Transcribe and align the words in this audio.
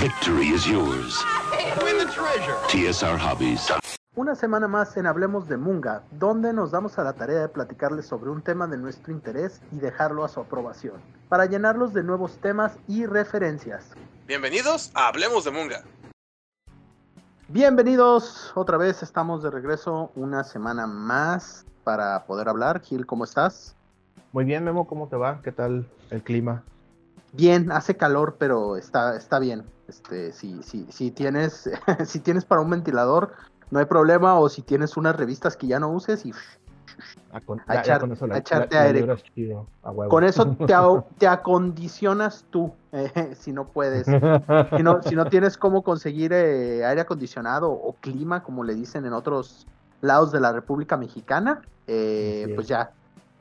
Victory 0.00 0.46
is 0.46 0.66
yours. 0.66 1.22
Win 1.84 1.98
the 1.98 2.06
treasure. 2.10 2.56
TSR 2.68 3.18
Hobbies. 3.18 3.70
Una 4.16 4.34
semana 4.34 4.66
más 4.66 4.96
en 4.96 5.04
Hablemos 5.04 5.46
de 5.46 5.58
Munga, 5.58 6.04
donde 6.12 6.54
nos 6.54 6.70
damos 6.70 6.98
a 6.98 7.04
la 7.04 7.12
tarea 7.12 7.40
de 7.40 7.48
platicarles 7.50 8.06
sobre 8.06 8.30
un 8.30 8.40
tema 8.40 8.66
de 8.66 8.78
nuestro 8.78 9.12
interés 9.12 9.60
y 9.70 9.76
dejarlo 9.76 10.24
a 10.24 10.28
su 10.28 10.40
aprobación, 10.40 10.94
para 11.28 11.44
llenarlos 11.44 11.92
de 11.92 12.02
nuevos 12.02 12.38
temas 12.38 12.78
y 12.88 13.04
referencias. 13.04 13.90
Bienvenidos 14.26 14.90
a 14.94 15.08
Hablemos 15.08 15.44
de 15.44 15.50
Munga. 15.50 15.84
Bienvenidos, 17.48 18.52
otra 18.54 18.78
vez 18.78 19.02
estamos 19.02 19.42
de 19.42 19.50
regreso 19.50 20.12
una 20.14 20.44
semana 20.44 20.86
más 20.86 21.66
para 21.84 22.24
poder 22.24 22.48
hablar. 22.48 22.80
Gil, 22.80 23.04
¿cómo 23.04 23.24
estás? 23.24 23.76
Muy 24.32 24.46
bien, 24.46 24.64
Memo, 24.64 24.86
¿cómo 24.86 25.08
te 25.08 25.16
va? 25.16 25.42
¿Qué 25.42 25.52
tal 25.52 25.86
el 26.08 26.22
clima? 26.22 26.62
Bien, 27.32 27.70
hace 27.72 27.96
calor, 27.96 28.36
pero 28.38 28.76
está, 28.76 29.16
está 29.16 29.38
bien. 29.38 29.64
Este, 29.88 30.32
si, 30.32 30.62
si, 30.62 30.90
si 30.90 31.10
tienes, 31.10 31.70
si 32.06 32.20
tienes 32.20 32.44
para 32.44 32.60
un 32.60 32.70
ventilador, 32.70 33.32
no 33.70 33.78
hay 33.78 33.86
problema, 33.86 34.38
o 34.38 34.48
si 34.48 34.62
tienes 34.62 34.96
unas 34.96 35.16
revistas 35.16 35.56
que 35.56 35.66
ya 35.66 35.78
no 35.78 35.88
uses 35.90 36.24
y 36.26 36.32
Ah, 37.32 37.40
con, 37.40 37.60
A 37.68 37.74
ya- 37.76 37.82
ya 37.82 37.82
echar- 37.82 38.00
con 38.00 38.12
eso 38.12 38.26
la- 38.26 38.34
a 38.34 38.38
echarte 38.38 38.74
la- 38.76 38.82
aire. 38.82 39.16
chido, 39.34 39.68
a 39.84 39.92
con 40.08 40.24
eso 40.24 40.44
te, 40.66 40.74
te 41.18 41.28
acondicionas 41.28 42.44
tú, 42.50 42.72
eh, 42.92 43.34
si 43.38 43.52
no 43.52 43.68
puedes. 43.68 44.08
Si 44.76 44.82
no, 44.82 45.00
si 45.02 45.14
no 45.14 45.26
tienes 45.26 45.56
cómo 45.56 45.82
conseguir 45.82 46.32
eh, 46.32 46.84
aire 46.84 47.00
acondicionado 47.02 47.70
o 47.70 47.94
clima, 48.00 48.42
como 48.42 48.64
le 48.64 48.74
dicen 48.74 49.06
en 49.06 49.12
otros 49.12 49.66
lados 50.00 50.32
de 50.32 50.40
la 50.40 50.52
República 50.52 50.96
Mexicana, 50.96 51.62
eh, 51.86 52.50
pues 52.56 52.66
ya, 52.66 52.90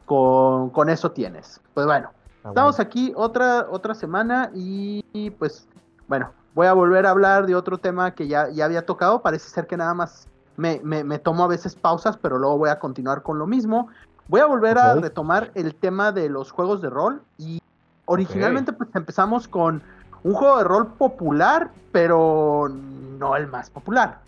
con, 0.05 0.69
con 0.69 0.89
eso 0.89 1.11
tienes. 1.11 1.59
Pues 1.73 1.87
bueno, 1.87 2.11
estamos 2.49 2.77
bueno. 2.77 2.87
aquí 2.87 3.13
otra, 3.15 3.67
otra 3.69 3.93
semana 3.95 4.51
y, 4.53 5.03
y, 5.13 5.29
pues 5.31 5.67
bueno, 6.07 6.31
voy 6.55 6.67
a 6.67 6.73
volver 6.73 7.05
a 7.05 7.11
hablar 7.11 7.45
de 7.45 7.55
otro 7.55 7.77
tema 7.77 8.11
que 8.11 8.27
ya, 8.27 8.49
ya 8.49 8.65
había 8.65 8.85
tocado. 8.85 9.21
Parece 9.21 9.49
ser 9.49 9.67
que 9.67 9.77
nada 9.77 9.93
más 9.93 10.27
me, 10.57 10.81
me- 10.83 11.03
me 11.03 11.19
tomo 11.19 11.43
a 11.43 11.47
veces 11.47 11.75
pausas, 11.75 12.17
pero 12.17 12.37
luego 12.37 12.57
voy 12.57 12.69
a 12.69 12.79
continuar 12.79 13.23
con 13.23 13.39
lo 13.39 13.47
mismo. 13.47 13.87
Voy 14.27 14.41
a 14.41 14.45
volver 14.45 14.77
a 14.77 14.93
retomar 14.95 15.51
el 15.55 15.73
tema 15.75 16.11
de 16.11 16.29
los 16.29 16.51
juegos 16.51 16.81
de 16.81 16.89
rol 16.89 17.21
y 17.37 17.59
originalmente 18.05 18.73
pues 18.73 18.89
empezamos 18.93 19.47
con 19.47 19.81
un 20.23 20.33
juego 20.33 20.57
de 20.57 20.63
rol 20.65 20.87
popular, 20.93 21.71
pero 21.91 22.69
no 23.17 23.35
el 23.35 23.47
más 23.47 23.69
popular. 23.69 24.19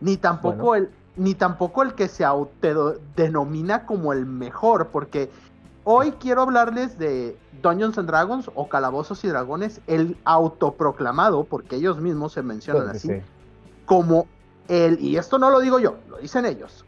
Ni 0.00 0.16
tampoco 0.16 0.56
Bueno. 0.68 0.74
el 0.86 0.90
ni 1.16 1.34
tampoco 1.34 1.82
el 1.82 1.94
que 1.94 2.06
se 2.06 2.24
autodenomina 2.24 3.86
como 3.86 4.12
el 4.12 4.24
mejor, 4.24 4.86
porque 4.92 5.32
hoy 5.90 6.12
quiero 6.12 6.42
hablarles 6.42 6.98
de 6.98 7.34
Dungeons 7.62 7.96
and 7.96 8.08
Dragons 8.08 8.50
o 8.54 8.68
Calabozos 8.68 9.24
y 9.24 9.28
Dragones, 9.28 9.80
el 9.86 10.18
autoproclamado, 10.24 11.44
porque 11.44 11.76
ellos 11.76 11.98
mismos 11.98 12.32
se 12.34 12.42
mencionan 12.42 12.90
así, 12.90 13.08
sí. 13.08 13.22
como 13.86 14.26
el, 14.68 15.00
y 15.00 15.16
esto 15.16 15.38
no 15.38 15.48
lo 15.48 15.60
digo 15.60 15.78
yo, 15.78 15.96
lo 16.10 16.18
dicen 16.18 16.44
ellos, 16.44 16.84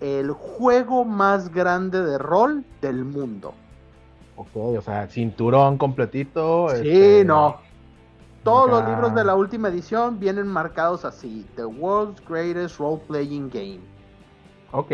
el 0.00 0.30
juego 0.32 1.06
más 1.06 1.54
grande 1.54 2.02
de 2.02 2.18
rol 2.18 2.66
del 2.82 3.06
mundo. 3.06 3.54
Ok, 4.36 4.56
o 4.56 4.82
sea, 4.82 5.08
cinturón 5.08 5.78
completito. 5.78 6.68
Sí, 6.68 6.88
este, 6.88 7.24
no. 7.24 7.56
Todos 8.42 8.68
los 8.68 8.86
libros 8.86 9.14
de 9.14 9.24
la 9.24 9.36
última 9.36 9.68
edición 9.68 10.20
vienen 10.20 10.48
marcados 10.48 11.06
así, 11.06 11.46
The 11.56 11.64
World's 11.64 12.22
Greatest 12.28 12.78
Role 12.78 13.00
Playing 13.08 13.48
Game. 13.48 13.93
Ok, 14.76 14.90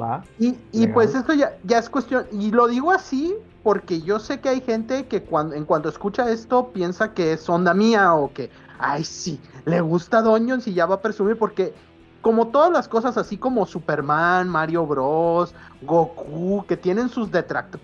va. 0.00 0.24
Y, 0.38 0.56
y 0.72 0.86
pues 0.86 1.14
esto 1.14 1.34
ya, 1.34 1.58
ya 1.62 1.78
es 1.78 1.90
cuestión, 1.90 2.26
y 2.32 2.50
lo 2.50 2.66
digo 2.66 2.90
así 2.90 3.36
porque 3.62 4.00
yo 4.00 4.18
sé 4.18 4.40
que 4.40 4.48
hay 4.48 4.62
gente 4.62 5.06
que 5.06 5.22
cuando, 5.22 5.54
en 5.54 5.66
cuanto 5.66 5.90
escucha 5.90 6.30
esto 6.30 6.68
piensa 6.68 7.12
que 7.12 7.34
es 7.34 7.46
onda 7.46 7.74
mía 7.74 8.14
o 8.14 8.32
que, 8.32 8.50
ay 8.78 9.04
sí, 9.04 9.38
le 9.66 9.82
gusta 9.82 10.22
Dungeons 10.22 10.66
y 10.66 10.72
ya 10.72 10.86
va 10.86 10.94
a 10.94 11.02
presumir 11.02 11.36
porque 11.36 11.74
como 12.22 12.48
todas 12.48 12.72
las 12.72 12.88
cosas 12.88 13.18
así 13.18 13.36
como 13.36 13.66
Superman, 13.66 14.48
Mario 14.48 14.86
Bros, 14.86 15.54
Goku, 15.82 16.64
que 16.66 16.78
tienen 16.78 17.10
sus 17.10 17.30
detractores, 17.30 17.82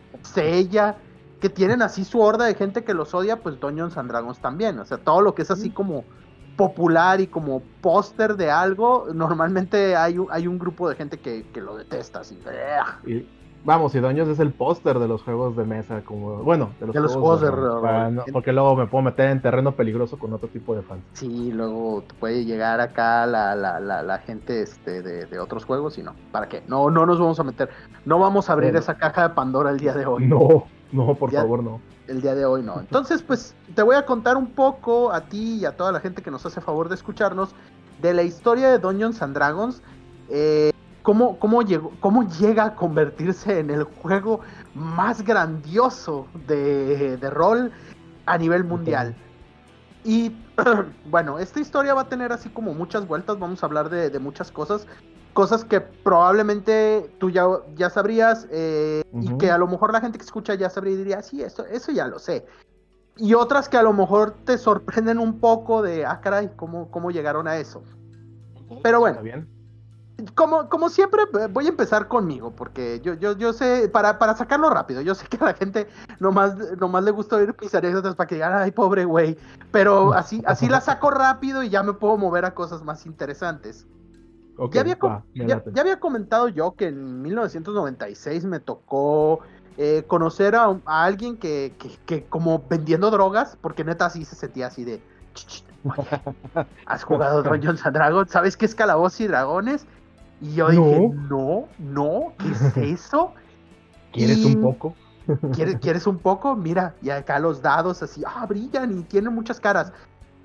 que 1.40 1.50
tienen 1.50 1.82
así 1.82 2.06
su 2.06 2.22
horda 2.22 2.46
de 2.46 2.54
gente 2.54 2.84
que 2.84 2.94
los 2.94 3.12
odia, 3.12 3.42
pues 3.42 3.60
Dungeons 3.60 3.98
and 3.98 4.10
Dragons 4.10 4.38
también, 4.38 4.78
o 4.78 4.86
sea, 4.86 4.96
todo 4.96 5.20
lo 5.20 5.34
que 5.34 5.42
es 5.42 5.50
así 5.50 5.68
como 5.68 6.04
popular 6.56 7.20
y 7.20 7.26
como 7.26 7.62
póster 7.80 8.36
de 8.36 8.50
algo, 8.50 9.06
normalmente 9.12 9.96
hay, 9.96 10.18
un- 10.18 10.28
hay 10.30 10.46
un 10.46 10.58
grupo 10.58 10.88
de 10.88 10.96
gente 10.96 11.18
que, 11.18 11.44
que 11.52 11.60
lo 11.60 11.76
detesta, 11.76 12.20
así. 12.20 12.38
vamos, 13.64 13.94
y 13.94 14.00
Doños 14.00 14.28
es 14.28 14.38
el 14.40 14.52
póster 14.52 14.98
de 14.98 15.08
los 15.08 15.22
juegos 15.22 15.56
de 15.56 15.64
mesa, 15.64 16.02
como, 16.02 16.42
bueno, 16.42 16.70
de 16.80 16.86
los, 16.86 16.94
De 16.94 17.00
los 17.00 17.12
juegos 17.14 17.40
de 17.40 17.50
para 17.80 18.10
no- 18.10 18.24
porque 18.32 18.52
luego 18.52 18.76
me 18.76 18.86
puedo 18.86 19.02
meter 19.02 19.30
en 19.30 19.40
terreno 19.40 19.72
peligroso 19.72 20.18
con 20.18 20.32
otro 20.32 20.48
tipo 20.48 20.74
de 20.76 20.82
fans. 20.82 21.02
Sí, 21.14 21.50
luego 21.50 22.02
te 22.06 22.14
puede 22.14 22.44
llegar 22.44 22.80
acá 22.80 23.26
la, 23.26 23.54
la, 23.56 23.80
la, 23.80 24.02
la 24.02 24.18
gente 24.18 24.62
este, 24.62 25.02
de, 25.02 25.26
de 25.26 25.38
otros 25.38 25.64
juegos 25.64 25.98
y 25.98 26.02
no. 26.02 26.14
¿Para 26.30 26.48
qué? 26.48 26.62
No, 26.68 26.90
no 26.90 27.06
nos 27.06 27.18
vamos 27.18 27.40
a 27.40 27.44
meter. 27.44 27.70
No 28.04 28.18
vamos 28.18 28.50
a 28.50 28.52
abrir 28.52 28.68
Bueno. 28.70 28.80
esa 28.80 28.94
caja 28.96 29.28
de 29.28 29.34
Pandora 29.34 29.70
el 29.70 29.78
día 29.78 29.94
de 29.94 30.06
hoy. 30.06 30.24
No, 30.34 30.66
no, 30.94 31.14
por 31.14 31.30
Ya- 31.30 31.40
favor, 31.40 31.62
no. 31.62 31.80
El 32.06 32.20
día 32.20 32.34
de 32.34 32.44
hoy 32.44 32.62
no. 32.62 32.78
Entonces, 32.78 33.22
pues 33.22 33.54
te 33.74 33.82
voy 33.82 33.96
a 33.96 34.04
contar 34.04 34.36
un 34.36 34.48
poco 34.48 35.10
a 35.12 35.22
ti 35.22 35.56
y 35.60 35.64
a 35.64 35.72
toda 35.76 35.90
la 35.90 36.00
gente 36.00 36.20
que 36.22 36.30
nos 36.30 36.44
hace 36.44 36.60
favor 36.60 36.88
de 36.88 36.94
escucharnos 36.94 37.54
de 38.02 38.12
la 38.12 38.22
historia 38.22 38.68
de 38.70 38.78
Dungeons 38.78 39.22
and 39.22 39.34
Dragons. 39.34 39.82
eh, 40.28 40.70
cómo, 41.02 41.38
cómo, 41.38 41.62
llegó, 41.62 41.92
cómo 42.00 42.26
llega 42.26 42.64
a 42.64 42.74
convertirse 42.76 43.58
en 43.58 43.70
el 43.70 43.84
juego 43.84 44.40
más 44.74 45.22
grandioso 45.22 46.26
de, 46.46 47.16
de 47.18 47.30
rol 47.30 47.72
a 48.26 48.38
nivel 48.38 48.64
mundial. 48.64 49.14
Y 50.02 50.32
bueno, 51.10 51.38
esta 51.38 51.60
historia 51.60 51.94
va 51.94 52.02
a 52.02 52.08
tener 52.08 52.32
así 52.32 52.48
como 52.48 52.72
muchas 52.74 53.06
vueltas, 53.06 53.38
vamos 53.38 53.62
a 53.62 53.66
hablar 53.66 53.90
de, 53.90 54.08
de 54.10 54.18
muchas 54.18 54.50
cosas, 54.50 54.86
cosas 55.34 55.64
que 55.64 55.80
probablemente 55.80 57.10
tú 57.18 57.28
ya, 57.28 57.46
ya 57.74 57.90
sabrías 57.90 58.46
eh, 58.50 59.02
y 59.12 59.36
que 59.36 59.50
a 59.50 59.58
lo 59.58 59.66
mejor 59.66 59.92
la 59.92 60.00
gente 60.00 60.16
que 60.16 60.24
escucha 60.24 60.54
ya 60.54 60.70
sabría 60.70 60.94
y 60.94 60.96
diría, 60.96 61.22
sí, 61.22 61.42
eso, 61.42 61.66
eso 61.66 61.92
ya 61.92 62.06
lo 62.06 62.18
sé. 62.18 62.46
Y 63.16 63.34
otras 63.34 63.68
que 63.68 63.76
a 63.76 63.82
lo 63.82 63.92
mejor 63.92 64.34
te 64.44 64.56
sorprenden 64.56 65.18
un 65.18 65.38
poco 65.38 65.82
de, 65.82 66.06
ah, 66.06 66.20
caray, 66.20 66.50
¿cómo, 66.56 66.90
cómo 66.90 67.10
llegaron 67.10 67.46
a 67.46 67.58
eso? 67.58 67.82
Pero 68.82 69.00
bueno, 69.00 69.16
¿Está 69.16 69.22
bien? 69.22 69.54
como, 70.34 70.68
como 70.68 70.88
siempre, 70.88 71.22
eh, 71.22 71.48
voy 71.50 71.66
a 71.66 71.70
empezar 71.70 72.08
conmigo, 72.08 72.52
porque 72.54 73.00
yo, 73.00 73.14
yo, 73.14 73.36
yo 73.36 73.52
sé, 73.52 73.88
para, 73.88 74.18
para 74.18 74.36
sacarlo 74.36 74.70
rápido, 74.70 75.00
yo 75.00 75.14
sé 75.14 75.26
que 75.26 75.36
a 75.38 75.46
la 75.46 75.54
gente 75.54 75.88
nomás, 76.20 76.56
nomás 76.78 77.04
le 77.04 77.10
gusta 77.10 77.36
oír 77.36 77.54
mis 77.60 77.74
anécdotas 77.74 78.14
para 78.14 78.26
que 78.26 78.36
digan, 78.36 78.54
ay, 78.54 78.70
pobre 78.70 79.04
güey, 79.04 79.36
pero 79.72 80.12
así, 80.14 80.42
así 80.46 80.68
la 80.68 80.80
saco 80.80 81.10
rápido 81.10 81.62
y 81.62 81.70
ya 81.70 81.82
me 81.82 81.92
puedo 81.92 82.16
mover 82.16 82.44
a 82.44 82.54
cosas 82.54 82.82
más 82.82 83.06
interesantes. 83.06 83.86
Ya, 84.72 84.80
había, 84.82 84.96
va, 84.96 85.24
ya- 85.34 85.80
había 85.80 86.00
comentado 86.00 86.48
yo 86.48 86.72
que 86.72 86.88
en 86.88 87.22
1996 87.22 88.44
me 88.44 88.60
tocó 88.60 89.40
eh, 89.76 90.04
conocer 90.06 90.54
a, 90.54 90.66
a 90.86 91.04
alguien 91.04 91.36
que, 91.36 91.74
que, 91.78 91.90
que 92.06 92.24
como 92.24 92.62
vendiendo 92.68 93.10
drogas, 93.10 93.58
porque 93.60 93.84
neta 93.84 94.06
así 94.06 94.24
se 94.24 94.36
sentía 94.36 94.68
así 94.68 94.84
de, 94.84 95.02
"Ch, 95.34 95.46
ch, 95.46 95.64
oye, 95.84 96.22
¿has 96.86 97.02
jugado 97.04 97.42
Dungeons 97.42 97.84
and 97.84 97.96
Dragons? 97.96 98.30
¿Sabes 98.30 98.56
qué 98.56 98.66
es 98.66 98.74
Calabozos 98.74 99.20
y 99.20 99.26
Dragones? 99.26 99.86
Y 100.40 100.54
yo 100.54 100.68
No. 100.68 100.82
dije, 100.82 101.08
no, 101.28 101.68
no, 101.78 102.32
¿qué 102.38 102.50
es 102.50 102.76
eso? 102.76 103.34
¿Quieres 104.12 104.44
y- 104.44 104.46
un 104.46 104.60
poco? 104.60 104.94
¿Quieres, 105.54 105.76
¿Quieres 105.80 106.06
un 106.06 106.18
poco? 106.18 106.54
Mira, 106.54 106.94
y 107.02 107.10
acá 107.10 107.38
los 107.38 107.60
dados 107.62 108.02
así, 108.02 108.22
ah, 108.26 108.46
brillan 108.46 108.98
y 108.98 109.02
tienen 109.04 109.34
muchas 109.34 109.58
caras. 109.58 109.92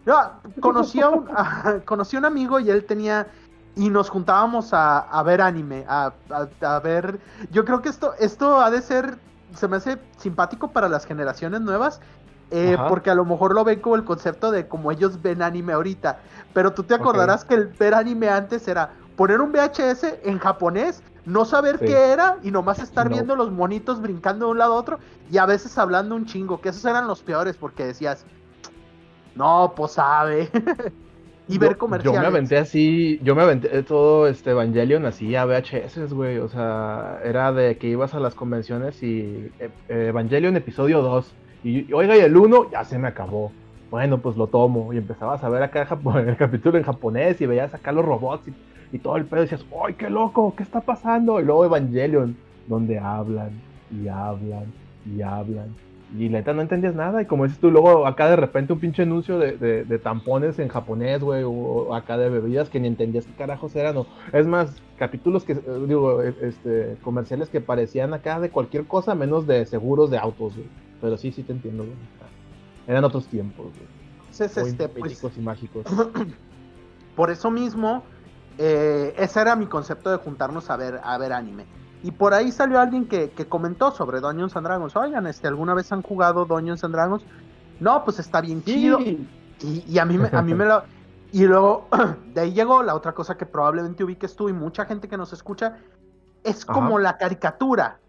No, 0.05 0.15
conocí 0.61 1.01
a 1.01 1.09
un, 1.09 1.27
a- 1.35 1.81
conocí 1.85 2.15
a 2.15 2.19
un 2.19 2.25
amigo 2.25 2.59
y 2.59 2.69
él 2.71 2.85
tenía, 2.85 3.27
y 3.75 3.89
nos 3.89 4.09
juntábamos 4.09 4.73
a, 4.73 4.99
a 4.99 5.23
ver 5.23 5.41
anime, 5.41 5.85
a, 5.87 6.13
a- 6.29 6.75
a 6.75 6.79
ver, 6.79 7.19
yo 7.51 7.65
creo 7.65 7.81
que 7.81 7.89
esto, 7.89 8.13
esto 8.19 8.59
ha 8.59 8.69
de 8.69 8.81
ser, 8.81 9.17
se 9.55 9.67
me 9.67 9.77
hace 9.77 9.99
simpático 10.17 10.71
para 10.71 10.89
las 10.89 11.05
generaciones 11.05 11.61
nuevas, 11.61 12.01
eh, 12.51 12.77
porque 12.87 13.11
a 13.11 13.15
lo 13.15 13.25
mejor 13.25 13.53
lo 13.53 13.63
ven 13.63 13.79
como 13.79 13.95
el 13.95 14.03
concepto 14.03 14.49
de 14.51 14.67
como 14.67 14.91
ellos 14.91 15.21
ven 15.21 15.41
anime 15.43 15.73
ahorita, 15.73 16.19
pero 16.53 16.73
tú 16.73 16.83
te 16.83 16.95
acordarás 16.95 17.45
que 17.45 17.53
el 17.53 17.67
ver 17.67 17.93
anime 17.93 18.27
antes 18.29 18.67
era 18.67 18.93
poner 19.15 19.39
un 19.39 19.51
VHS 19.51 20.21
en 20.23 20.39
japonés, 20.39 21.03
no 21.25 21.45
saber 21.45 21.77
Sí. 21.77 21.85
qué 21.85 22.11
era 22.11 22.37
y 22.41 22.49
nomás 22.49 22.79
estar 22.79 23.05
No. 23.07 23.11
viendo 23.15 23.35
los 23.35 23.51
monitos 23.51 24.01
brincando 24.01 24.45
de 24.47 24.51
un 24.53 24.57
lado 24.57 24.73
a 24.73 24.77
otro 24.77 24.97
y 25.31 25.37
a 25.37 25.45
veces 25.45 25.77
hablando 25.77 26.15
un 26.15 26.25
chingo, 26.25 26.59
que 26.59 26.69
esos 26.69 26.83
eran 26.85 27.05
los 27.05 27.21
peores 27.21 27.55
porque 27.55 27.85
decías, 27.85 28.25
no, 29.35 29.73
pues 29.75 29.91
sabe. 29.93 30.49
y 31.49 31.57
ver 31.57 31.77
comerciales. 31.77 32.15
Yo 32.15 32.21
me 32.21 32.27
aventé 32.27 32.57
así, 32.57 33.19
yo 33.23 33.35
me 33.35 33.41
aventé 33.41 33.83
todo 33.83 34.27
este 34.27 34.51
Evangelion 34.51 35.05
así 35.05 35.35
a 35.35 35.45
VHS, 35.45 36.13
güey. 36.13 36.37
O 36.37 36.47
sea, 36.47 37.19
era 37.23 37.51
de 37.51 37.77
que 37.77 37.87
ibas 37.87 38.13
a 38.13 38.19
las 38.19 38.35
convenciones 38.35 39.01
y 39.01 39.49
eh, 39.59 39.69
eh, 39.89 40.05
Evangelion 40.09 40.55
episodio 40.55 41.01
2. 41.01 41.33
Y 41.63 41.91
oiga, 41.91 42.15
y 42.15 42.19
el 42.19 42.37
1 42.37 42.71
ya 42.71 42.83
se 42.83 42.99
me 42.99 43.07
acabó. 43.07 43.51
Bueno, 43.89 44.19
pues 44.19 44.37
lo 44.37 44.47
tomo. 44.47 44.93
Y 44.93 44.97
empezabas 44.97 45.43
a 45.43 45.49
ver 45.49 45.63
acá 45.63 45.87
el 46.27 46.37
capítulo 46.37 46.77
en 46.77 46.83
japonés 46.83 47.41
y 47.41 47.47
veías 47.47 47.73
acá 47.73 47.91
los 47.91 48.05
robots 48.05 48.47
y, 48.47 48.95
y 48.95 48.99
todo 48.99 49.17
el 49.17 49.25
pedo. 49.25 49.41
Y 49.41 49.43
decías, 49.45 49.65
¡ay, 49.85 49.95
qué 49.95 50.09
loco! 50.09 50.53
¿Qué 50.55 50.63
está 50.63 50.81
pasando? 50.81 51.39
Y 51.39 51.45
luego 51.45 51.65
Evangelion, 51.65 52.37
donde 52.67 52.99
hablan 52.99 53.51
y 53.91 54.07
hablan 54.07 54.71
y 55.05 55.21
hablan 55.23 55.88
y 56.17 56.29
neta 56.29 56.53
no 56.53 56.61
entendías 56.61 56.95
nada. 56.95 57.21
Y 57.21 57.25
como 57.25 57.43
dices 57.43 57.59
tú, 57.59 57.71
luego 57.71 58.07
acá 58.07 58.29
de 58.29 58.35
repente 58.35 58.73
un 58.73 58.79
pinche 58.79 59.03
anuncio 59.03 59.37
de, 59.37 59.57
de, 59.57 59.83
de 59.83 59.99
tampones 59.99 60.59
en 60.59 60.67
japonés, 60.67 61.21
güey, 61.21 61.43
o 61.45 61.93
acá 61.93 62.17
de 62.17 62.29
bebidas 62.29 62.69
que 62.69 62.79
ni 62.79 62.87
entendías 62.87 63.25
qué 63.25 63.33
carajos 63.33 63.75
eran. 63.75 63.97
O, 63.97 64.07
es 64.33 64.47
más, 64.47 64.81
capítulos 64.97 65.43
que, 65.43 65.53
eh, 65.53 65.63
digo, 65.87 66.21
e, 66.21 66.35
este, 66.41 66.97
comerciales 67.03 67.49
que 67.49 67.61
parecían 67.61 68.13
acá 68.13 68.39
de 68.39 68.49
cualquier 68.49 68.85
cosa 68.85 69.15
menos 69.15 69.45
de 69.47 69.65
seguros 69.65 70.09
de 70.09 70.17
autos, 70.17 70.55
güey. 70.55 70.67
Pero 71.01 71.17
sí, 71.17 71.31
sí 71.31 71.43
te 71.43 71.53
entiendo, 71.53 71.83
güey. 71.83 71.95
Eran 72.87 73.03
otros 73.03 73.27
tiempos, 73.27 73.67
güey. 73.67 73.99
Entonces, 74.31 74.57
Muy 74.57 74.69
este, 74.69 74.89
pues, 74.89 75.37
y 75.37 75.41
mágicos. 75.41 75.85
por 77.15 77.29
eso 77.29 77.51
mismo, 77.51 78.03
eh, 78.57 79.13
ese 79.17 79.41
era 79.41 79.55
mi 79.55 79.67
concepto 79.67 80.09
de 80.09 80.17
juntarnos 80.17 80.69
a 80.69 80.77
ver, 80.77 80.99
a 81.03 81.17
ver 81.17 81.33
anime. 81.33 81.65
Y 82.03 82.11
por 82.11 82.33
ahí 82.33 82.51
salió 82.51 82.79
alguien 82.79 83.07
que, 83.07 83.31
que 83.31 83.45
comentó 83.47 83.91
sobre 83.91 84.21
Dungeons 84.21 84.55
and 84.55 84.65
Dragons. 84.65 84.95
Oigan, 84.95 85.27
este, 85.27 85.47
¿alguna 85.47 85.73
vez 85.73 85.91
han 85.91 86.01
jugado 86.01 86.45
Dungeons 86.45 86.83
and 86.83 86.93
Dragons? 86.93 87.23
No, 87.79 88.03
pues 88.05 88.19
está 88.19 88.39
bien 88.41 88.63
chido. 88.63 88.99
Sí. 88.99 89.27
Y, 89.61 89.83
y 89.87 89.99
a 89.99 90.05
mí 90.05 90.17
me, 90.17 90.29
a 90.31 90.41
mí 90.41 90.53
me 90.53 90.65
lo. 90.65 90.83
Y 91.31 91.45
luego, 91.45 91.87
de 92.33 92.41
ahí 92.41 92.53
llegó 92.53 92.81
la 92.81 92.95
otra 92.95 93.11
cosa 93.13 93.37
que 93.37 93.45
probablemente 93.45 94.03
ubiques 94.03 94.35
tú 94.35 94.49
y 94.49 94.53
mucha 94.53 94.85
gente 94.85 95.07
que 95.07 95.15
nos 95.17 95.31
escucha. 95.31 95.77
Es 96.43 96.65
como 96.65 96.95
Ajá. 96.95 97.03
la 97.03 97.17
caricatura. 97.17 97.99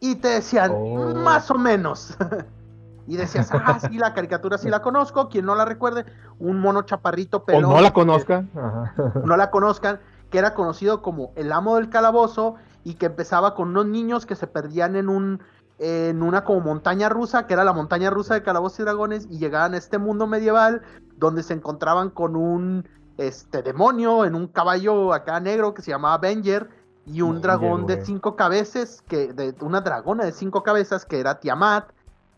Y 0.00 0.14
te 0.14 0.28
decían, 0.28 0.70
Oh. 0.74 1.14
más 1.14 1.50
o 1.50 1.58
menos. 1.58 2.16
y 3.06 3.16
decías, 3.16 3.50
ah, 3.52 3.78
sí, 3.78 3.98
la 3.98 4.14
caricatura 4.14 4.56
sí 4.56 4.70
la 4.70 4.80
conozco. 4.80 5.28
Quien 5.28 5.44
no 5.44 5.54
la 5.54 5.64
recuerde, 5.66 6.06
un 6.38 6.60
mono 6.60 6.82
chaparrito 6.82 7.38
O 7.38 7.44
pelón. 7.44 7.70
no 7.72 7.80
la 7.80 7.92
conozcan. 7.92 8.48
Ajá. 8.56 8.94
no 9.24 9.36
la 9.36 9.50
conozcan, 9.50 10.00
que 10.30 10.38
era 10.38 10.54
conocido 10.54 11.02
como 11.02 11.32
el 11.36 11.52
amo 11.52 11.76
del 11.76 11.90
calabozo 11.90 12.54
y 12.84 12.94
que 12.94 13.06
empezaba 13.06 13.54
con 13.54 13.68
unos 13.70 13.86
niños 13.86 14.26
que 14.26 14.34
se 14.36 14.46
perdían 14.46 14.96
en 14.96 15.08
un 15.08 15.40
en 15.78 16.22
una 16.22 16.44
como 16.44 16.60
montaña 16.60 17.08
rusa, 17.08 17.46
que 17.46 17.54
era 17.54 17.64
la 17.64 17.72
montaña 17.72 18.08
rusa 18.10 18.34
de 18.34 18.42
calabozos 18.42 18.78
y 18.80 18.82
dragones 18.82 19.26
y 19.30 19.38
llegaban 19.38 19.74
a 19.74 19.78
este 19.78 19.98
mundo 19.98 20.26
medieval 20.28 20.82
donde 21.16 21.42
se 21.42 21.54
encontraban 21.54 22.10
con 22.10 22.36
un 22.36 22.86
este 23.18 23.62
demonio 23.62 24.24
en 24.24 24.34
un 24.34 24.46
caballo 24.46 25.12
acá 25.12 25.40
negro 25.40 25.74
que 25.74 25.82
se 25.82 25.90
llamaba 25.90 26.14
Avenger 26.14 26.68
y 27.04 27.20
un 27.20 27.38
Avenger, 27.38 27.42
dragón 27.42 27.86
de 27.86 28.04
cinco 28.04 28.36
cabezas 28.36 29.02
que 29.08 29.32
de 29.32 29.54
una 29.60 29.80
dragona 29.80 30.24
de 30.24 30.32
cinco 30.32 30.62
cabezas 30.62 31.04
que 31.04 31.18
era 31.18 31.40
Tiamat 31.40 31.88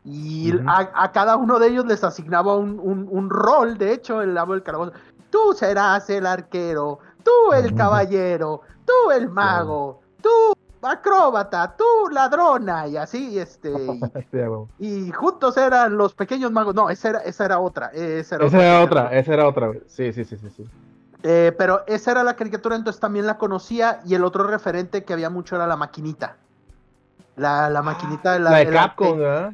y 0.04 0.50
a, 0.66 0.90
a 0.94 1.12
cada 1.12 1.36
uno 1.36 1.58
de 1.58 1.68
ellos 1.68 1.86
les 1.86 2.02
asignaba 2.04 2.56
un, 2.56 2.78
un- 2.82 3.08
un 3.10 3.30
rol, 3.30 3.78
de 3.78 3.92
hecho, 3.92 4.20
el 4.20 4.36
amo 4.36 4.52
del 4.52 4.62
calabozo. 4.62 4.92
Tú 5.30 5.54
serás 5.54 6.08
el 6.10 6.26
arquero, 6.26 6.98
tú 7.22 7.52
el 7.54 7.74
caballero, 7.74 8.60
tú 8.84 9.10
el 9.12 9.28
mago, 9.30 10.00
tú 10.24 10.86
acróbata, 10.86 11.76
tú 11.76 11.84
ladrona, 12.10 12.86
y 12.88 12.96
así, 12.96 13.38
este, 13.38 13.70
y, 14.78 15.08
y 15.08 15.12
juntos 15.12 15.56
eran 15.56 15.96
los 15.96 16.14
pequeños 16.14 16.50
magos. 16.52 16.74
No, 16.74 16.90
esa 16.90 17.10
era, 17.10 17.18
esa 17.20 17.44
era 17.44 17.60
otra. 17.60 17.86
Esa 17.88 18.36
era 18.36 18.46
Esa 18.46 18.56
era 18.58 18.74
caricatura. 18.74 19.04
otra, 19.06 19.18
esa 19.18 19.34
era 19.34 19.48
otra. 19.48 19.72
Sí, 19.88 20.12
sí, 20.12 20.24
sí, 20.24 20.36
sí, 20.36 20.50
sí. 20.50 20.64
Eh, 21.22 21.52
pero 21.56 21.84
esa 21.86 22.10
era 22.10 22.22
la 22.22 22.36
caricatura, 22.36 22.76
entonces 22.76 23.00
también 23.00 23.26
la 23.26 23.38
conocía, 23.38 24.00
y 24.04 24.14
el 24.14 24.24
otro 24.24 24.44
referente 24.44 25.04
que 25.04 25.12
había 25.14 25.30
mucho 25.30 25.56
era 25.56 25.66
la 25.66 25.76
maquinita. 25.76 26.36
La, 27.36 27.70
la 27.70 27.82
maquinita 27.82 28.38
La, 28.38 28.58
de 28.58 28.62
el 28.62 28.72
Capcom, 28.72 29.06
arcade- 29.06 29.18
¿verdad? 29.18 29.52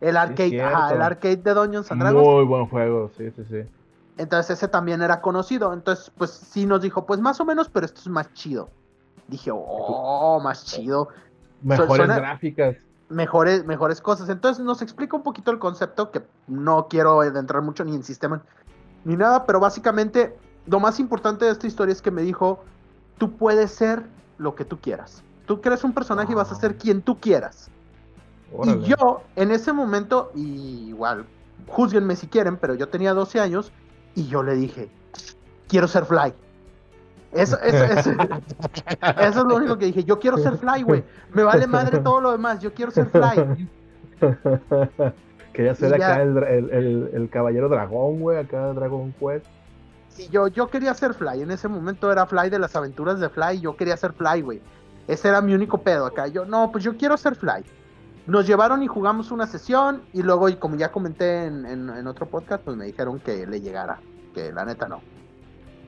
El 0.00 0.16
arcade, 0.16 0.60
ajá, 0.60 0.94
el 0.94 1.02
arcade 1.02 1.36
de 1.36 1.54
Dungeons 1.54 1.90
and 1.92 2.00
Dragons. 2.02 2.26
Muy 2.26 2.44
buen 2.44 2.66
juego, 2.66 3.10
sí, 3.16 3.30
sí, 3.30 3.44
sí. 3.48 3.62
Entonces 4.18 4.58
ese 4.58 4.68
también 4.68 5.00
era 5.00 5.20
conocido. 5.20 5.72
Entonces, 5.72 6.10
pues 6.18 6.30
sí 6.30 6.66
nos 6.66 6.82
dijo, 6.82 7.06
pues 7.06 7.20
más 7.20 7.40
o 7.40 7.44
menos, 7.44 7.68
pero 7.68 7.86
esto 7.86 8.00
es 8.00 8.08
más 8.08 8.32
chido. 8.34 8.70
Dije, 9.32 9.50
oh, 9.52 10.38
más 10.44 10.64
chido. 10.66 11.08
Mejores 11.62 11.96
suena- 11.96 12.16
gráficas. 12.16 12.76
Mejores, 13.08 13.64
mejores 13.64 14.00
cosas. 14.00 14.28
Entonces 14.28 14.62
nos 14.62 14.82
explica 14.82 15.16
un 15.16 15.22
poquito 15.22 15.50
el 15.50 15.58
concepto, 15.58 16.10
que 16.10 16.22
no 16.46 16.86
quiero 16.88 17.22
entrar 17.22 17.62
mucho 17.62 17.82
ni 17.84 17.94
en 17.94 18.04
sistema 18.04 18.42
ni 19.04 19.16
nada, 19.16 19.46
pero 19.46 19.58
básicamente 19.58 20.36
lo 20.66 20.80
más 20.80 21.00
importante 21.00 21.44
de 21.46 21.50
esta 21.50 21.66
historia 21.66 21.92
es 21.92 22.02
que 22.02 22.10
me 22.10 22.22
dijo, 22.22 22.62
tú 23.18 23.32
puedes 23.32 23.70
ser 23.70 24.02
lo 24.38 24.54
que 24.54 24.64
tú 24.64 24.78
quieras. 24.78 25.22
Tú 25.46 25.60
crees 25.60 25.82
un 25.82 25.92
personaje 25.92 26.32
y 26.32 26.34
vas 26.34 26.52
a 26.52 26.54
ser 26.54 26.76
quien 26.76 27.02
tú 27.02 27.18
quieras. 27.18 27.70
Órale. 28.54 28.82
Y 28.82 28.90
yo, 28.90 29.22
en 29.34 29.50
ese 29.50 29.72
momento, 29.72 30.30
y 30.34 30.88
igual, 30.90 31.24
juzguenme 31.68 32.16
si 32.16 32.26
quieren, 32.28 32.58
pero 32.58 32.74
yo 32.74 32.88
tenía 32.88 33.14
12 33.14 33.40
años 33.40 33.72
y 34.14 34.26
yo 34.26 34.42
le 34.42 34.54
dije, 34.54 34.90
quiero 35.68 35.88
ser 35.88 36.04
Fly. 36.04 36.34
Eso, 37.32 37.58
eso, 37.62 37.84
eso, 37.84 38.10
eso 39.20 39.40
es 39.40 39.44
lo 39.44 39.56
único 39.56 39.78
que 39.78 39.86
dije. 39.86 40.04
Yo 40.04 40.18
quiero 40.18 40.36
ser 40.38 40.56
Fly, 40.58 40.82
güey. 40.82 41.02
Me 41.32 41.42
vale 41.42 41.66
madre 41.66 41.98
todo 42.00 42.20
lo 42.20 42.32
demás. 42.32 42.60
Yo 42.60 42.72
quiero 42.74 42.90
ser 42.90 43.06
Fly. 43.06 43.68
Quería 45.52 45.74
ser 45.74 45.94
acá 45.94 46.22
el, 46.22 46.38
el- 46.38 47.10
el 47.12 47.28
caballero 47.30 47.68
dragón, 47.68 48.20
güey, 48.20 48.38
acá 48.38 48.72
Dragon 48.72 49.12
Quest. 49.18 49.46
Sí, 50.08 50.28
yo, 50.30 50.48
yo 50.48 50.68
quería 50.68 50.94
ser 50.94 51.14
Fly. 51.14 51.42
En 51.42 51.50
ese 51.50 51.68
momento 51.68 52.10
era 52.12 52.26
Fly 52.26 52.50
de 52.50 52.58
las 52.58 52.74
aventuras 52.76 53.18
de 53.20 53.28
Fly. 53.28 53.60
Yo 53.60 53.76
quería 53.76 53.96
ser 53.96 54.12
Fly, 54.12 54.40
güey. 54.42 54.60
Ese 55.08 55.28
era 55.28 55.40
mi 55.40 55.54
único 55.54 55.78
pedo 55.78 56.06
acá. 56.06 56.26
Yo, 56.28 56.44
no, 56.44 56.70
pues 56.70 56.84
yo 56.84 56.96
quiero 56.96 57.16
ser 57.16 57.34
Fly. 57.34 57.64
Nos 58.26 58.46
llevaron 58.46 58.82
y 58.82 58.86
jugamos 58.86 59.30
una 59.30 59.46
sesión. 59.46 60.02
Y 60.12 60.22
luego, 60.22 60.48
y 60.48 60.56
como 60.56 60.76
ya 60.76 60.90
comenté 60.92 61.46
en, 61.46 61.66
en- 61.66 61.90
en 61.90 62.06
otro 62.06 62.26
podcast, 62.26 62.62
pues 62.64 62.76
me 62.76 62.84
dijeron 62.86 63.18
que 63.20 63.46
le 63.46 63.60
llegara. 63.60 64.00
Que 64.34 64.52
la 64.52 64.64
neta 64.64 64.86
no. 64.88 65.00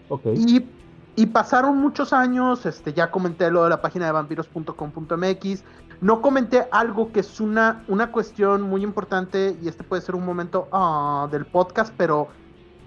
Ok. 0.08 0.26
Y, 0.34 0.66
y 1.16 1.26
pasaron 1.26 1.78
muchos 1.78 2.12
años, 2.12 2.66
este, 2.66 2.92
ya 2.92 3.10
comenté 3.10 3.50
lo 3.50 3.64
de 3.64 3.70
la 3.70 3.80
página 3.80 4.06
de 4.06 4.12
vampiros.com.mx, 4.12 5.64
no 6.00 6.20
comenté 6.20 6.66
algo 6.72 7.12
que 7.12 7.20
es 7.20 7.40
una, 7.40 7.84
una 7.88 8.10
cuestión 8.10 8.62
muy 8.62 8.82
importante 8.82 9.56
y 9.62 9.68
este 9.68 9.84
puede 9.84 10.02
ser 10.02 10.16
un 10.16 10.24
momento 10.26 10.68
ah, 10.72 11.28
del 11.30 11.46
podcast, 11.46 11.94
pero 11.96 12.28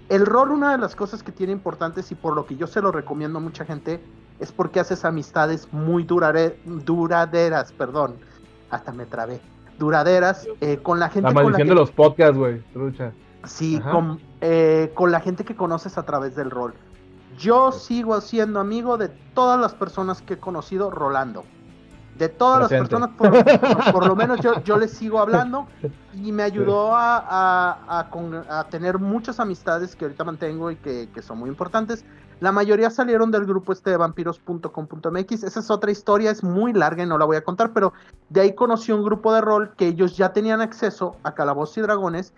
el 0.08 0.26
rol, 0.26 0.50
una 0.50 0.72
de 0.72 0.78
las 0.78 0.94
cosas 0.94 1.22
que 1.22 1.32
tiene 1.32 1.52
importantes 1.52 2.10
y 2.12 2.14
por 2.14 2.34
lo 2.34 2.46
que 2.46 2.56
yo 2.56 2.66
se 2.66 2.80
lo 2.80 2.92
recomiendo 2.92 3.38
a 3.38 3.42
mucha 3.42 3.64
gente, 3.64 4.02
es 4.40 4.52
porque 4.52 4.80
haces 4.80 5.04
amistades 5.04 5.68
muy 5.72 6.04
durare- 6.04 6.56
duraderas, 6.64 7.72
perdón, 7.72 8.16
hasta 8.70 8.92
me 8.92 9.06
trabé, 9.06 9.40
duraderas 9.78 10.46
eh, 10.60 10.78
con 10.78 11.00
la 11.00 11.08
gente 11.08 11.28
La 11.28 11.34
con 11.34 11.36
la 11.36 11.42
maldición 11.44 11.68
que 11.68 11.74
de 11.74 11.80
los 11.80 11.90
podcasts, 11.90 12.36
güey, 12.36 12.60
trucha. 12.72 13.12
Sí, 13.44 13.80
con, 13.80 14.20
eh, 14.40 14.92
con 14.94 15.12
la 15.12 15.20
gente 15.20 15.44
que 15.44 15.56
conoces 15.56 15.96
a 15.96 16.04
través 16.04 16.36
del 16.36 16.50
rol. 16.50 16.74
Yo 17.36 17.72
sigo 17.72 18.20
siendo 18.20 18.58
amigo 18.60 18.96
de 18.96 19.08
todas 19.34 19.60
las 19.60 19.74
personas 19.74 20.22
que 20.22 20.34
he 20.34 20.38
conocido 20.38 20.90
rolando. 20.90 21.44
De 22.16 22.28
todas 22.28 22.68
Presente. 22.68 22.98
las 22.98 23.10
personas, 23.10 23.80
por, 23.84 23.92
por 23.92 24.06
lo 24.08 24.16
menos 24.16 24.40
yo, 24.40 24.60
yo 24.64 24.76
les 24.76 24.90
sigo 24.92 25.20
hablando 25.20 25.68
y 26.14 26.32
me 26.32 26.42
ayudó 26.42 26.96
a, 26.96 27.18
a- 27.18 28.00
a 28.00 28.10
con- 28.10 28.34
a 28.50 28.64
tener 28.64 28.98
muchas 28.98 29.38
amistades 29.38 29.94
que 29.94 30.04
ahorita 30.06 30.24
mantengo 30.24 30.72
y 30.72 30.76
que, 30.76 31.08
que 31.14 31.22
son 31.22 31.38
muy 31.38 31.48
importantes. 31.48 32.04
La 32.40 32.50
mayoría 32.50 32.90
salieron 32.90 33.30
del 33.30 33.44
grupo 33.46 33.72
este 33.72 33.90
de 33.90 33.96
vampiros.com.mx. 33.98 35.42
Esa 35.44 35.60
es 35.60 35.70
otra 35.70 35.90
historia, 35.92 36.30
es 36.32 36.42
muy 36.42 36.72
larga 36.72 37.04
y 37.04 37.06
no 37.06 37.18
la 37.18 37.24
voy 37.24 37.36
a 37.36 37.44
contar, 37.44 37.72
pero 37.72 37.92
de 38.30 38.40
ahí 38.40 38.54
conocí 38.54 38.90
un 38.90 39.04
grupo 39.04 39.32
de 39.32 39.40
rol 39.40 39.70
que 39.76 39.86
ellos 39.86 40.16
ya 40.16 40.32
tenían 40.32 40.60
acceso 40.60 41.16
a 41.22 41.34
Calabozos 41.34 41.78
y 41.78 41.80
Dragones 41.82 42.32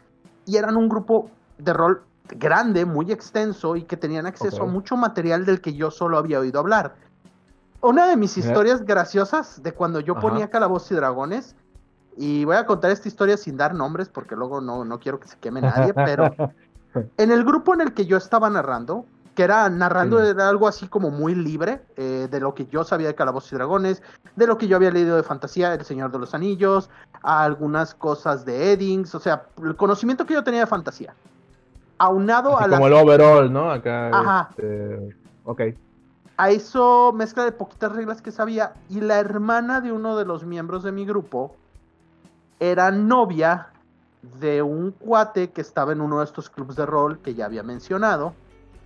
y 0.44 0.56
eran 0.56 0.76
un 0.76 0.88
grupo 0.90 1.30
de 1.58 1.72
rol 1.72 2.02
grande, 2.28 2.84
muy 2.84 3.10
extenso 3.10 3.76
y 3.76 3.82
que 3.82 3.96
tenían 3.96 4.26
acceso 4.26 4.62
a 4.62 4.66
mucho 4.66 4.96
material 4.96 5.44
del 5.44 5.60
que 5.60 5.74
yo 5.74 5.90
solo 5.90 6.18
había 6.18 6.40
oído 6.40 6.60
hablar. 6.60 6.94
Una 7.80 8.06
de 8.06 8.16
mis 8.16 8.36
historias 8.36 8.84
graciosas 8.84 9.62
de 9.62 9.72
cuando 9.72 10.00
yo 10.00 10.12
Ajá. 10.12 10.20
ponía 10.20 10.50
Calabozos 10.50 10.92
y 10.92 10.94
Dragones, 10.96 11.56
y 12.16 12.44
voy 12.44 12.56
a 12.56 12.66
contar 12.66 12.90
esta 12.90 13.08
historia 13.08 13.36
sin 13.36 13.56
dar 13.56 13.74
nombres 13.74 14.08
porque 14.08 14.36
luego 14.36 14.60
no, 14.60 14.84
no 14.84 14.98
quiero 15.00 15.18
que 15.18 15.28
se 15.28 15.38
queme 15.38 15.62
nadie, 15.62 15.94
pero 15.94 16.34
en 17.16 17.30
el 17.30 17.44
grupo 17.44 17.72
en 17.72 17.80
el 17.80 17.94
que 17.94 18.04
yo 18.04 18.16
estaba 18.16 18.50
narrando, 18.50 19.06
que 19.34 19.44
era 19.44 19.70
narrando 19.70 20.20
Sí. 20.20 20.26
era 20.26 20.48
algo 20.48 20.68
así 20.68 20.88
como 20.88 21.10
muy 21.10 21.34
libre 21.34 21.80
eh, 21.96 22.28
de 22.30 22.40
lo 22.40 22.54
que 22.54 22.66
yo 22.66 22.84
sabía 22.84 23.06
de 23.06 23.14
Calabozos 23.14 23.52
y 23.52 23.56
Dragones, 23.56 24.02
de 24.36 24.46
lo 24.46 24.58
que 24.58 24.68
yo 24.68 24.76
había 24.76 24.90
leído 24.90 25.16
de 25.16 25.22
fantasía, 25.22 25.72
El 25.72 25.84
Señor 25.84 26.10
de 26.12 26.18
los 26.18 26.34
Anillos, 26.34 26.90
algunas 27.22 27.94
cosas 27.94 28.44
de 28.44 28.72
Eddings, 28.72 29.14
o 29.14 29.20
sea, 29.20 29.46
el 29.62 29.76
conocimiento 29.76 30.26
que 30.26 30.34
yo 30.34 30.44
tenía 30.44 30.60
de 30.60 30.66
fantasía. 30.66 31.14
Aunado 32.02 32.56
Así 32.56 32.64
a, 32.64 32.68
la- 32.68 32.76
como 32.78 32.86
el 32.88 32.94
overall, 32.94 33.52
¿no? 33.52 33.70
Acá. 33.70 34.08
Ajá. 34.08 34.48
este, 34.50 35.14
ok. 35.44 35.60
a 36.38 36.48
eso 36.50 37.12
mezcla 37.14 37.44
de 37.44 37.52
poquitas 37.52 37.92
reglas 37.92 38.22
que 38.22 38.30
sabía 38.32 38.72
y 38.88 39.00
la 39.02 39.18
hermana 39.20 39.82
de 39.82 39.92
uno 39.92 40.16
de 40.16 40.24
los 40.24 40.44
miembros 40.46 40.82
de 40.82 40.92
mi 40.92 41.04
grupo 41.04 41.54
era 42.58 42.90
novia 42.90 43.68
de 44.40 44.62
un 44.62 44.92
cuate 44.92 45.50
que 45.50 45.60
estaba 45.60 45.92
en 45.92 46.00
uno 46.00 46.18
de 46.20 46.24
estos 46.24 46.48
clubes 46.48 46.76
de 46.76 46.86
rol 46.86 47.18
que 47.18 47.34
ya 47.34 47.44
había 47.44 47.62
mencionado 47.62 48.32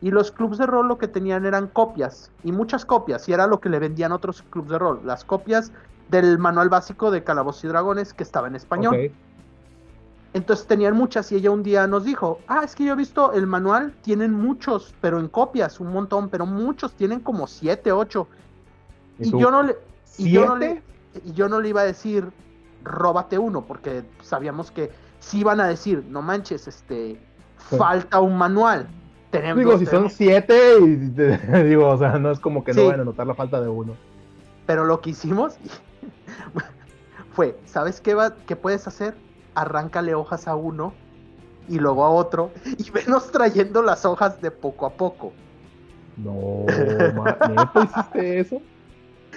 y 0.00 0.10
los 0.10 0.32
clubes 0.32 0.58
de 0.58 0.66
rol 0.66 0.88
lo 0.88 0.98
que 0.98 1.06
tenían 1.06 1.46
eran 1.46 1.68
copias 1.68 2.32
y 2.42 2.50
muchas 2.50 2.84
copias 2.84 3.28
y 3.28 3.32
era 3.32 3.46
lo 3.46 3.60
que 3.60 3.68
le 3.68 3.78
vendían 3.78 4.10
otros 4.10 4.42
clubes 4.42 4.70
de 4.70 4.78
rol 4.78 5.00
las 5.04 5.24
copias 5.24 5.70
del 6.08 6.38
manual 6.38 6.68
básico 6.68 7.12
de 7.12 7.22
Calabozos 7.22 7.64
y 7.64 7.68
Dragones 7.68 8.12
que 8.12 8.24
estaba 8.24 8.48
en 8.48 8.56
español. 8.56 9.10
Entonces 10.34 10.66
tenían 10.66 10.96
muchas 10.96 11.30
y 11.30 11.36
ella 11.36 11.52
un 11.52 11.62
día 11.62 11.86
nos 11.86 12.04
dijo, 12.04 12.40
ah, 12.48 12.62
es 12.64 12.74
que 12.74 12.84
yo 12.84 12.92
he 12.92 12.96
visto 12.96 13.32
el 13.32 13.46
manual, 13.46 13.94
tienen 14.02 14.32
muchos, 14.32 14.92
pero 15.00 15.20
en 15.20 15.28
copias, 15.28 15.78
un 15.78 15.92
montón, 15.92 16.28
pero 16.28 16.44
muchos, 16.44 16.92
tienen 16.94 17.20
como 17.20 17.46
siete, 17.46 17.92
ocho. 17.92 18.28
Y, 19.20 19.30
yo 19.30 19.52
no 19.52 19.62
le, 19.62 19.76
y 20.18 20.30
yo 20.32 20.44
no 20.44 20.56
le, 20.56 20.82
y 21.24 21.32
yo 21.34 21.48
no 21.48 21.60
le 21.60 21.68
iba 21.68 21.82
a 21.82 21.84
decir, 21.84 22.32
róbate 22.82 23.38
uno, 23.38 23.64
porque 23.64 24.02
sabíamos 24.22 24.72
que 24.72 24.90
sí 25.20 25.44
van 25.44 25.60
a 25.60 25.68
decir, 25.68 26.04
no 26.08 26.20
manches, 26.20 26.66
este, 26.66 27.16
Sí. 27.70 27.76
falta 27.76 28.20
un 28.20 28.36
manual. 28.36 28.88
Tenemos, 29.30 29.56
Digo, 29.58 29.78
si 29.78 29.86
son 29.86 30.10
siete, 30.10 30.78
y 30.80 31.10
te- 31.10 31.38
digo, 31.64 31.88
o 31.88 31.96
sea, 31.96 32.18
no 32.18 32.32
es 32.32 32.40
como 32.40 32.64
que 32.64 32.74
Sí. 32.74 32.80
no 32.80 32.86
vayan 32.86 33.00
a 33.02 33.04
notar 33.04 33.26
la 33.26 33.34
falta 33.34 33.60
de 33.60 33.68
uno. 33.68 33.94
Pero 34.66 34.84
lo 34.84 35.00
que 35.00 35.10
hicimos 35.10 35.56
fue, 37.34 37.56
¿sabes 37.66 38.00
qué, 38.00 38.14
va, 38.14 38.34
qué 38.46 38.56
puedes 38.56 38.86
hacer? 38.88 39.14
Arráncale 39.54 40.14
hojas 40.14 40.48
a 40.48 40.54
uno 40.56 40.92
y 41.68 41.78
luego 41.78 42.04
a 42.04 42.10
otro 42.10 42.50
y 42.78 42.90
venos 42.90 43.30
trayendo 43.30 43.82
las 43.82 44.04
hojas 44.04 44.40
de 44.40 44.50
poco 44.50 44.86
a 44.86 44.90
poco. 44.90 45.32
No, 46.16 46.64
ma, 47.16 47.36
¿neta 47.48 47.82
hiciste 47.84 48.40
eso? 48.40 48.62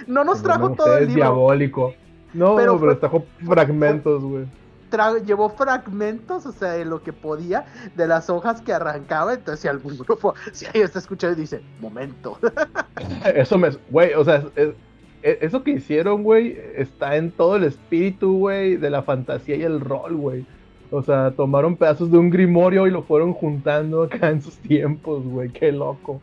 No 0.06 0.22
nos 0.24 0.38
No, 0.38 0.44
trajo 0.44 0.70
todo 0.72 0.96
el 0.96 1.08
es 1.08 1.14
diabólico. 1.14 1.94
No, 2.34 2.54
Pero 2.56 2.78
pero, 2.78 2.98
trajo 2.98 3.24
fragmentos, 3.44 4.22
güey. 4.22 4.46
tra- 4.90 5.24
llevó 5.24 5.48
fragmentos, 5.50 6.46
o 6.46 6.52
sea, 6.52 6.72
de 6.72 6.84
lo 6.84 7.02
que 7.02 7.12
podía, 7.12 7.64
de 7.96 8.06
las 8.06 8.30
hojas 8.30 8.60
que 8.60 8.72
arrancaba. 8.72 9.34
Entonces, 9.34 9.60
si 9.60 9.68
algún 9.68 9.98
grupo, 9.98 10.34
si 10.52 10.66
alguien 10.66 10.84
está 10.84 10.98
escuchando 11.00 11.36
y 11.36 11.40
dice, 11.40 11.62
momento, 11.80 12.38
Eso 13.34 13.58
me. 13.58 13.70
Güey, 13.90 14.12
o 14.14 14.24
sea, 14.24 14.44
es- 14.54 14.74
eso 15.22 15.62
que 15.64 15.72
hicieron, 15.72 16.22
güey, 16.22 16.56
está 16.76 17.16
en 17.16 17.30
todo 17.30 17.56
el 17.56 17.64
espíritu, 17.64 18.38
güey, 18.38 18.76
de 18.76 18.90
la 18.90 19.02
fantasía 19.02 19.56
y 19.56 19.62
el 19.62 19.80
rol, 19.80 20.16
güey. 20.16 20.46
O 20.90 21.02
sea, 21.02 21.32
tomaron 21.32 21.76
pedazos 21.76 22.10
de 22.10 22.18
un 22.18 22.30
grimorio 22.30 22.86
y 22.86 22.90
lo 22.90 23.02
fueron 23.02 23.32
juntando 23.34 24.04
acá 24.04 24.30
en 24.30 24.40
sus 24.40 24.56
tiempos, 24.58 25.24
güey. 25.24 25.50
Qué 25.50 25.72
loco. 25.72 26.20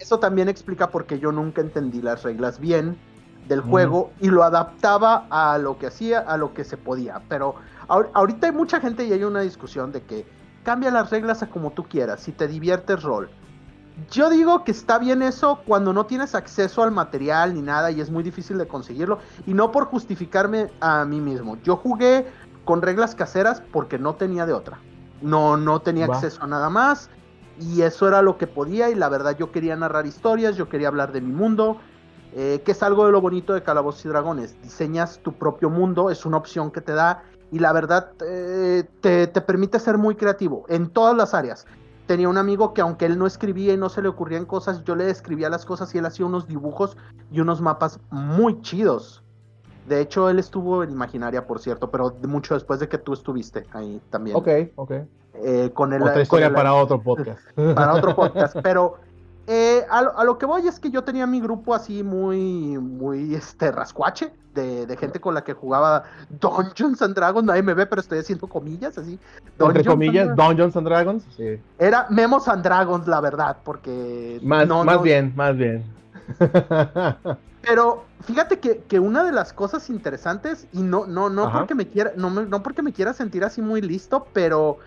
Eso 0.00 0.18
también 0.18 0.48
explica 0.48 0.90
por 0.90 1.06
qué 1.06 1.18
yo 1.20 1.30
nunca 1.30 1.60
entendí 1.60 2.02
las 2.02 2.24
reglas 2.24 2.58
bien 2.58 2.96
del 3.48 3.60
juego 3.60 4.10
y 4.20 4.28
lo 4.28 4.42
adaptaba 4.42 5.26
a 5.30 5.58
lo 5.58 5.78
que 5.78 5.86
hacía, 5.86 6.20
a 6.20 6.36
lo 6.36 6.54
que 6.54 6.64
se 6.64 6.76
podía. 6.76 7.22
Pero 7.28 7.54
ahor- 7.88 8.08
ahorita 8.14 8.48
hay 8.48 8.52
mucha 8.52 8.80
gente 8.80 9.04
y 9.04 9.12
hay 9.12 9.22
una 9.24 9.42
discusión 9.42 9.92
de 9.92 10.00
que 10.02 10.24
cambia 10.64 10.90
las 10.90 11.10
reglas 11.10 11.42
a 11.42 11.50
como 11.50 11.70
tú 11.70 11.84
quieras, 11.84 12.20
si 12.20 12.32
te 12.32 12.48
diviertes 12.48 13.02
rol. 13.02 13.28
Yo 14.10 14.30
digo 14.30 14.64
que 14.64 14.72
está 14.72 14.98
bien 14.98 15.22
eso 15.22 15.60
cuando 15.66 15.92
no 15.92 16.06
tienes 16.06 16.34
acceso 16.34 16.82
al 16.82 16.92
material 16.92 17.54
ni 17.54 17.62
nada 17.62 17.90
y 17.90 18.00
es 18.00 18.10
muy 18.10 18.22
difícil 18.22 18.58
de 18.58 18.66
conseguirlo. 18.66 19.18
Y 19.46 19.54
no 19.54 19.70
por 19.70 19.86
justificarme 19.86 20.70
a 20.80 21.04
mí 21.04 21.20
mismo. 21.20 21.58
Yo 21.62 21.76
jugué 21.76 22.26
con 22.64 22.80
reglas 22.80 23.14
caseras 23.14 23.62
porque 23.72 23.98
no 23.98 24.14
tenía 24.14 24.46
de 24.46 24.54
otra. 24.54 24.78
No, 25.20 25.56
no 25.56 25.80
tenía 25.82 26.06
Va. 26.06 26.14
acceso 26.14 26.42
a 26.42 26.46
nada 26.46 26.70
más. 26.70 27.10
Y 27.60 27.82
eso 27.82 28.08
era 28.08 28.22
lo 28.22 28.38
que 28.38 28.46
podía. 28.46 28.88
Y 28.88 28.94
la 28.94 29.08
verdad 29.08 29.36
yo 29.36 29.52
quería 29.52 29.76
narrar 29.76 30.06
historias, 30.06 30.56
yo 30.56 30.68
quería 30.68 30.88
hablar 30.88 31.12
de 31.12 31.20
mi 31.20 31.32
mundo. 31.32 31.78
eh, 32.34 32.62
que 32.64 32.72
es 32.72 32.82
algo 32.82 33.04
de 33.04 33.12
lo 33.12 33.20
bonito 33.20 33.52
de 33.52 33.62
Calabozos 33.62 34.06
y 34.06 34.08
Dragones. 34.08 34.58
Diseñas 34.62 35.20
tu 35.22 35.34
propio 35.34 35.68
mundo, 35.68 36.08
es 36.08 36.24
una 36.24 36.38
opción 36.38 36.70
que 36.70 36.80
te 36.80 36.92
da. 36.92 37.24
Y 37.50 37.58
la 37.58 37.74
verdad 37.74 38.12
eh, 38.26 38.84
te, 39.02 39.26
te 39.26 39.40
permite 39.42 39.78
ser 39.78 39.98
muy 39.98 40.14
creativo 40.14 40.64
en 40.70 40.88
todas 40.88 41.14
las 41.14 41.34
áreas 41.34 41.66
tenía 42.06 42.28
un 42.28 42.38
amigo 42.38 42.74
que 42.74 42.80
aunque 42.80 43.06
él 43.06 43.18
no 43.18 43.26
escribía 43.26 43.74
y 43.74 43.76
no 43.76 43.88
se 43.88 44.02
le 44.02 44.08
ocurrían 44.08 44.44
cosas, 44.44 44.84
yo 44.84 44.96
le 44.96 45.08
escribía 45.10 45.48
las 45.48 45.64
cosas 45.64 45.94
y 45.94 45.98
él 45.98 46.06
hacía 46.06 46.26
unos 46.26 46.46
dibujos 46.46 46.96
y 47.30 47.40
unos 47.40 47.60
mapas 47.60 48.00
muy 48.10 48.60
chidos. 48.62 49.22
De 49.88 50.00
hecho, 50.00 50.28
él 50.28 50.38
estuvo 50.38 50.84
en 50.84 50.90
Imaginaria, 50.90 51.46
por 51.46 51.58
cierto, 51.58 51.90
pero 51.90 52.14
mucho 52.26 52.54
después 52.54 52.78
de 52.80 52.88
que 52.88 52.98
tú 52.98 53.12
estuviste 53.12 53.64
ahí 53.72 54.00
también. 54.10 54.36
Ok, 54.36 54.48
ok. 54.76 54.92
Eh, 55.34 55.70
con 55.74 55.92
él, 55.92 56.02
Otra 56.02 56.14
con 56.14 56.22
historia 56.22 56.52
para 56.52 56.74
otro 56.74 57.02
podcast. 57.02 57.40
para 57.74 57.94
otro 57.94 58.14
podcast. 58.14 58.56
Pero 58.62 58.98
eh, 59.46 59.84
a, 59.90 60.02
lo, 60.02 60.18
a 60.18 60.24
lo 60.24 60.38
que 60.38 60.46
voy 60.46 60.66
es 60.66 60.78
que 60.78 60.90
yo 60.90 61.02
tenía 61.04 61.26
mi 61.26 61.40
grupo 61.40 61.74
así 61.74 62.02
muy, 62.02 62.78
muy 62.78 63.34
este, 63.34 63.70
rascuache. 63.72 64.32
De, 64.52 64.84
de 64.84 64.96
gente 64.98 65.18
con 65.18 65.32
la 65.32 65.42
que 65.44 65.54
jugaba 65.54 66.02
Dungeons 66.28 67.00
and 67.00 67.14
Dragons, 67.14 67.46
nadie 67.46 67.62
me 67.62 67.72
ve, 67.72 67.86
pero 67.86 68.02
estoy 68.02 68.18
haciendo 68.18 68.46
comillas 68.46 68.98
así. 68.98 69.12
Entre 69.12 69.56
Dungeons 69.56 69.86
and 69.86 69.94
comillas, 69.94 70.26
Dragons. 70.26 70.36
Dungeons 70.36 70.76
and 70.76 70.86
Dragons. 70.86 71.24
Sí. 71.38 71.58
Era 71.78 72.06
Memos 72.10 72.46
and 72.48 72.62
Dragons, 72.62 73.08
la 73.08 73.22
verdad, 73.22 73.56
porque. 73.64 74.38
Más, 74.42 74.68
no, 74.68 74.84
más 74.84 74.96
no- 74.96 75.02
bien, 75.02 75.32
más 75.34 75.56
bien. 75.56 75.82
Pero 77.62 78.04
fíjate 78.24 78.58
que, 78.58 78.82
que 78.88 78.98
una 78.98 79.22
de 79.24 79.32
las 79.32 79.52
cosas 79.52 79.88
interesantes, 79.88 80.66
y 80.72 80.82
no, 80.82 81.06
no, 81.06 81.30
no 81.30 81.44
Ajá. 81.44 81.60
porque 81.60 81.74
me 81.74 81.86
quiera, 81.88 82.12
no, 82.16 82.28
no 82.28 82.62
porque 82.62 82.82
me 82.82 82.92
quiera 82.92 83.14
sentir 83.14 83.44
así 83.44 83.62
muy 83.62 83.80
listo, 83.80 84.26
pero 84.32 84.78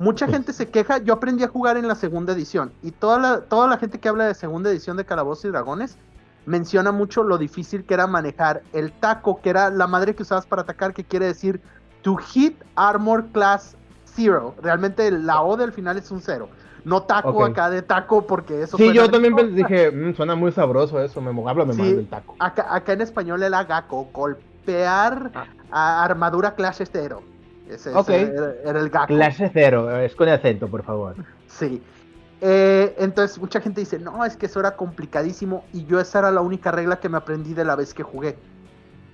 mucha 0.00 0.26
gente 0.26 0.52
se 0.52 0.68
queja. 0.68 0.98
Yo 0.98 1.12
aprendí 1.14 1.44
a 1.44 1.48
jugar 1.48 1.76
en 1.76 1.86
la 1.86 1.94
segunda 1.94 2.32
edición. 2.32 2.72
Y 2.82 2.90
toda 2.90 3.18
la, 3.18 3.40
toda 3.42 3.68
la 3.68 3.76
gente 3.76 4.00
que 4.00 4.08
habla 4.08 4.24
de 4.26 4.34
segunda 4.34 4.70
edición 4.70 4.96
de 4.96 5.04
Calabozos 5.04 5.44
y 5.44 5.48
Dragones 5.48 5.96
menciona 6.46 6.90
mucho 6.90 7.22
lo 7.22 7.36
difícil 7.38 7.84
que 7.84 7.94
era 7.94 8.06
manejar 8.06 8.62
el 8.72 8.90
taco, 8.92 9.40
que 9.42 9.50
era 9.50 9.70
la 9.70 9.86
madre 9.86 10.14
que 10.16 10.22
usabas 10.22 10.46
para 10.46 10.62
atacar, 10.62 10.94
que 10.94 11.04
quiere 11.04 11.26
decir 11.26 11.60
to 12.02 12.16
hit 12.16 12.56
armor 12.74 13.26
class 13.26 13.76
zero. 14.06 14.54
Realmente 14.62 15.10
la 15.12 15.42
O 15.42 15.56
del 15.58 15.70
final 15.70 15.98
es 15.98 16.10
un 16.10 16.20
cero. 16.22 16.48
No 16.82 17.02
taco 17.02 17.44
acá 17.44 17.68
de 17.68 17.82
taco 17.82 18.26
porque 18.26 18.62
eso 18.62 18.78
Sí, 18.78 18.90
yo 18.94 19.10
también 19.10 19.36
rico. 19.36 19.50
dije, 19.50 19.90
"Mm, 19.90 20.14
suena 20.14 20.34
muy 20.34 20.50
sabroso 20.50 20.98
eso, 20.98 21.20
me 21.20 21.28
háblame 21.48 21.74
Sí. 21.74 21.78
más 21.82 21.90
del 21.90 22.08
taco. 22.08 22.34
Acá, 22.38 22.74
acá 22.74 22.94
en 22.94 23.02
español 23.02 23.42
era 23.42 23.62
Gako, 23.64 24.08
golpear 24.10 25.30
Ah. 25.34 25.44
a 25.70 26.04
armadura 26.04 26.54
clase 26.54 26.86
cero. 26.90 27.22
Ese, 27.74 27.90
era, 27.90 28.54
era 28.64 28.80
el. 28.80 28.90
Clase 28.90 29.50
cero, 29.52 29.96
es 29.98 30.14
con 30.14 30.28
acento, 30.28 30.68
por 30.68 30.82
favor. 30.82 31.14
Sí. 31.46 31.82
Eh, 32.42 32.94
entonces 32.98 33.38
mucha 33.38 33.60
gente 33.60 33.80
dice, 33.80 33.98
no, 33.98 34.24
es 34.24 34.36
que 34.36 34.46
eso 34.46 34.60
era 34.60 34.74
complicadísimo 34.76 35.64
y 35.72 35.84
yo 35.84 36.00
esa 36.00 36.20
era 36.20 36.30
la 36.30 36.40
única 36.40 36.70
regla 36.70 36.98
que 36.98 37.08
me 37.08 37.18
aprendí 37.18 37.52
de 37.52 37.64
la 37.64 37.76
vez 37.76 37.92
que 37.92 38.02
jugué. 38.02 38.38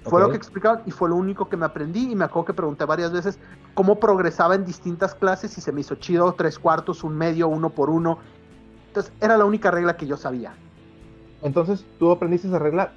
Fue 0.05 0.21
lo 0.21 0.31
que 0.31 0.37
explicaban 0.37 0.83
y 0.87 0.93
fue 0.93 1.09
lo 1.09 1.17
único 1.17 1.49
que 1.49 1.57
me 1.57 1.67
aprendí 1.67 2.13
y 2.13 2.15
me 2.15 2.25
acuerdo 2.25 2.45
que 2.47 2.55
pregunté 2.55 2.85
varias 2.85 3.13
veces 3.13 3.41
cómo 3.75 3.99
progresaba 3.99 4.55
en 4.55 4.65
distintas 4.65 5.17
clases 5.17 5.59
y 5.59 5.61
se 5.61 5.73
me 5.73 5.81
hizo 5.81 5.97
chido, 5.97 6.33
tres 6.35 6.61
cuartos, 6.61 7.03
un 7.03 7.17
medio, 7.17 7.49
uno 7.49 7.71
por 7.71 7.91
uno. 7.91 8.21
Entonces 8.87 9.13
era 9.21 9.37
la 9.37 9.45
única 9.45 9.73
regla 9.73 9.97
que 9.97 10.07
yo 10.07 10.17
sabía. 10.17 10.55
Entonces, 11.43 11.85
tú 11.99 12.13
aprendiste 12.13 12.47
esa 12.47 12.61
regla 12.61 12.93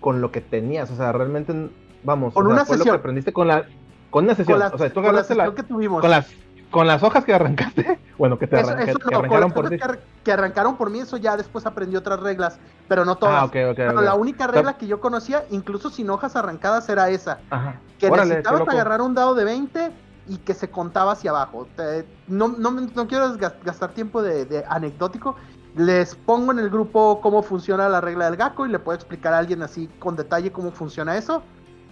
con 0.00 0.20
lo 0.20 0.30
que 0.30 0.42
tenías, 0.42 0.90
o 0.90 0.96
sea, 0.96 1.12
realmente, 1.12 1.70
vamos, 2.04 2.34
Con 2.34 2.44
o 2.44 2.48
sea, 2.50 2.54
una 2.54 2.64
fue 2.66 2.76
lo 2.76 2.84
sesión. 2.84 2.96
que 2.96 3.00
aprendiste 3.00 3.32
con 3.32 3.48
la, 3.48 3.64
con 4.14 4.26
una 4.26 4.36
sesión, 4.36 4.60
Con 4.60 4.68
la, 4.68 4.72
o 4.72 4.78
sea, 4.78 4.90
tú 4.92 5.02
con 5.02 5.16
la 5.16 5.24
sesión 5.24 5.54
que 5.56 5.64
tuvimos. 5.64 6.00
con 6.00 6.08
las, 6.08 6.28
con 6.70 6.86
las 6.86 7.02
hojas 7.02 7.24
que 7.24 7.34
arrancaste, 7.34 7.98
bueno, 8.16 8.38
que 8.38 8.46
te 8.46 8.60
Eso, 8.60 8.70
eso 8.78 8.96
que- 9.00 9.04
no, 9.06 9.10
con 9.10 9.14
arrancaron 9.16 9.40
las 9.50 9.52
por 9.52 9.68
ti. 9.70 9.76
que, 9.76 9.82
ar- 9.82 10.00
que 10.22 10.32
arrancaron 10.32 10.76
por 10.76 10.88
mí, 10.90 11.00
eso 11.00 11.16
ya 11.16 11.36
después 11.36 11.66
aprendí 11.66 11.96
otras 11.96 12.20
reglas, 12.20 12.60
pero 12.86 13.04
no 13.04 13.16
todas. 13.16 13.34
Ah, 13.42 13.44
ok, 13.46 13.56
ok, 13.70 13.76
Pero 13.76 13.98
ok. 13.98 14.02
la 14.04 14.14
única 14.14 14.46
regla 14.46 14.74
que 14.78 14.86
yo 14.86 15.00
conocía, 15.00 15.42
incluso 15.50 15.90
sin 15.90 16.08
hojas 16.10 16.36
arrancadas, 16.36 16.88
era 16.88 17.08
esa. 17.10 17.40
Ajá. 17.50 17.80
Que 17.98 18.06
Órale, 18.06 18.36
necesitabas 18.36 18.68
agarrar 18.68 19.00
un 19.00 19.14
dado 19.14 19.34
de 19.34 19.44
20 19.44 19.90
y 20.28 20.36
que 20.38 20.54
se 20.54 20.70
contaba 20.70 21.10
hacia 21.14 21.30
abajo. 21.32 21.66
Te- 21.76 22.06
no, 22.28 22.46
no, 22.56 22.70
no 22.70 23.08
quiero 23.08 23.36
gas- 23.36 23.56
gastar 23.64 23.90
tiempo 23.94 24.22
de, 24.22 24.44
de 24.44 24.64
anecdótico. 24.68 25.34
Les 25.74 26.14
pongo 26.14 26.52
en 26.52 26.60
el 26.60 26.70
grupo 26.70 27.18
cómo 27.20 27.42
funciona 27.42 27.88
la 27.88 28.00
regla 28.00 28.26
del 28.26 28.36
GACO 28.36 28.64
y 28.66 28.68
le 28.68 28.78
puedo 28.78 28.94
explicar 28.94 29.34
a 29.34 29.38
alguien 29.38 29.60
así 29.64 29.88
con 29.98 30.14
detalle 30.14 30.52
cómo 30.52 30.70
funciona 30.70 31.16
eso. 31.16 31.42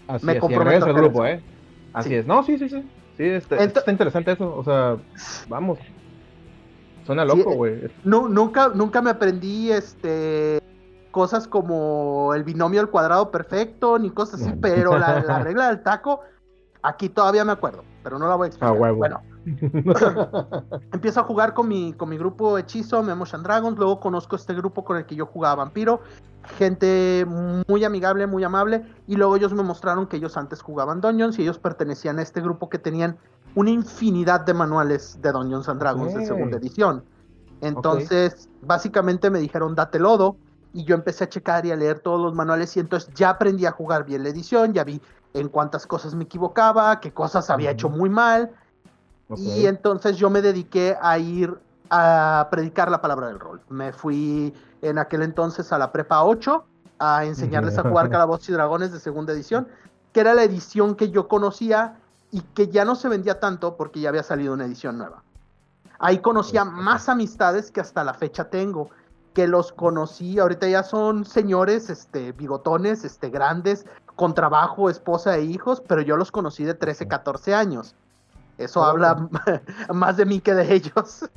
Así 0.06 0.24
me 0.24 0.34
es, 0.34 0.38
comprometo 0.38 0.84
al 0.86 0.92
grupo, 0.94 1.24
eso. 1.26 1.38
¿eh? 1.40 1.51
Así 1.92 2.08
Sí. 2.10 2.14
es. 2.16 2.26
No, 2.26 2.42
sí, 2.42 2.58
sí, 2.58 2.68
sí. 2.68 2.82
Sí, 3.16 3.24
Ento- 3.24 3.78
está 3.78 3.90
interesante 3.90 4.32
eso. 4.32 4.54
O 4.56 4.64
sea, 4.64 4.96
vamos. 5.48 5.78
Suena 7.04 7.24
loco, 7.24 7.52
eh, 7.52 7.56
güey. 7.56 7.90
No, 8.04 8.28
nunca, 8.28 8.70
nunca 8.74 9.02
me 9.02 9.10
aprendí 9.10 9.70
este 9.72 10.60
cosas 11.10 11.46
como 11.46 12.32
el 12.34 12.42
binomio 12.42 12.80
al 12.80 12.88
cuadrado 12.88 13.30
perfecto, 13.30 13.98
ni 13.98 14.08
cosas 14.10 14.40
así, 14.40 14.52
pero 14.62 14.96
la, 14.98 15.20
la 15.20 15.38
regla 15.44 15.68
del 15.68 15.82
taco, 15.82 16.20
aquí 16.82 17.08
todavía 17.08 17.44
me 17.44 17.52
acuerdo, 17.52 17.84
pero 18.02 18.18
no 18.18 18.28
la 18.28 18.36
voy 18.36 18.46
a 18.46 18.48
explicar. 18.48 18.76
Ah, 18.76 18.78
huevo. 18.78 18.98
Bueno, 18.98 19.20
empiezo 20.92 21.20
a 21.20 21.24
jugar 21.24 21.54
con 21.54 21.68
mi, 21.68 21.92
con 21.94 22.08
mi 22.08 22.18
grupo 22.18 22.58
hechizo, 22.58 23.02
Memos 23.02 23.34
and 23.34 23.44
Dragons, 23.44 23.78
luego 23.78 24.00
conozco 24.00 24.36
este 24.36 24.54
grupo 24.54 24.84
con 24.84 24.96
el 24.96 25.06
que 25.06 25.14
yo 25.14 25.26
jugaba 25.26 25.56
vampiro, 25.56 26.00
gente 26.58 27.26
muy 27.68 27.84
amigable, 27.84 28.26
muy 28.26 28.44
amable, 28.44 28.84
y 29.06 29.16
luego 29.16 29.36
ellos 29.36 29.52
me 29.52 29.62
mostraron 29.62 30.06
que 30.06 30.16
ellos 30.16 30.36
antes 30.36 30.62
jugaban 30.62 31.00
Dungeons 31.00 31.38
y 31.38 31.42
ellos 31.42 31.58
pertenecían 31.58 32.18
a 32.18 32.22
este 32.22 32.40
grupo 32.40 32.68
que 32.68 32.78
tenían 32.78 33.16
una 33.54 33.70
infinidad 33.70 34.40
de 34.40 34.54
manuales 34.54 35.18
de 35.20 35.32
Dungeons 35.32 35.68
and 35.68 35.80
Dragons 35.80 36.14
de 36.14 36.26
segunda 36.26 36.56
edición. 36.56 37.04
Entonces, 37.60 38.48
básicamente 38.62 39.30
me 39.30 39.38
dijeron, 39.38 39.74
date 39.74 39.98
lodo, 39.98 40.36
y 40.74 40.84
yo 40.84 40.94
empecé 40.94 41.24
a 41.24 41.28
checar 41.28 41.66
y 41.66 41.70
a 41.70 41.76
leer 41.76 42.00
todos 42.00 42.20
los 42.20 42.34
manuales, 42.34 42.76
y 42.76 42.80
entonces 42.80 43.12
ya 43.14 43.30
aprendí 43.30 43.66
a 43.66 43.72
jugar 43.72 44.04
bien 44.04 44.22
la 44.22 44.30
edición, 44.30 44.72
ya 44.72 44.84
vi 44.84 45.00
en 45.34 45.48
cuántas 45.48 45.86
cosas 45.86 46.14
me 46.14 46.24
equivocaba, 46.24 47.00
qué 47.00 47.12
cosas 47.12 47.50
había 47.50 47.70
hecho 47.70 47.88
muy 47.88 48.10
mal, 48.10 48.52
y 49.36 49.66
entonces 49.66 50.16
yo 50.16 50.30
me 50.30 50.42
dediqué 50.42 50.96
a 51.00 51.18
ir 51.18 51.58
a 51.90 52.48
predicar 52.50 52.90
la 52.90 53.00
palabra 53.00 53.28
del 53.28 53.38
rol. 53.38 53.60
Me 53.68 53.92
fui 53.92 54.54
en 54.82 54.98
aquel 54.98 55.22
entonces 55.22 55.72
a 55.72 55.78
la 55.78 55.92
prepa 55.92 56.24
8 56.24 56.64
a 56.98 57.24
enseñarles 57.24 57.78
a 57.78 57.82
jugar 57.82 58.10
Calabozos 58.10 58.48
y 58.48 58.52
Dragones 58.52 58.92
de 58.92 59.00
segunda 59.00 59.32
edición, 59.32 59.68
que 60.12 60.20
era 60.20 60.34
la 60.34 60.44
edición 60.44 60.94
que 60.94 61.10
yo 61.10 61.28
conocía 61.28 61.96
y 62.30 62.40
que 62.40 62.68
ya 62.68 62.84
no 62.84 62.94
se 62.94 63.08
vendía 63.08 63.40
tanto 63.40 63.76
porque 63.76 64.00
ya 64.00 64.08
había 64.08 64.22
salido 64.22 64.54
una 64.54 64.64
edición 64.64 64.98
nueva. 64.98 65.22
Ahí 65.98 66.18
conocía 66.18 66.64
más 66.64 67.08
amistades 67.08 67.70
que 67.70 67.80
hasta 67.80 68.04
la 68.04 68.14
fecha 68.14 68.50
tengo, 68.50 68.90
que 69.34 69.46
los 69.46 69.72
conocí, 69.72 70.38
ahorita 70.38 70.68
ya 70.68 70.82
son 70.82 71.24
señores, 71.24 71.90
este, 71.90 72.32
bigotones, 72.32 73.04
este, 73.04 73.30
grandes, 73.30 73.86
con 74.22 74.34
trabajo, 74.34 74.88
esposa 74.88 75.36
e 75.36 75.42
hijos, 75.42 75.82
pero 75.84 76.00
yo 76.00 76.16
los 76.16 76.30
conocí 76.30 76.62
de 76.62 76.74
13, 76.74 77.08
14 77.08 77.56
años. 77.56 77.96
Eso 78.56 78.78
Oh. 78.80 78.84
habla 78.84 79.28
más 79.92 80.16
de 80.16 80.26
mí 80.26 80.38
que 80.38 80.54
de 80.54 80.72
ellos. 80.74 81.28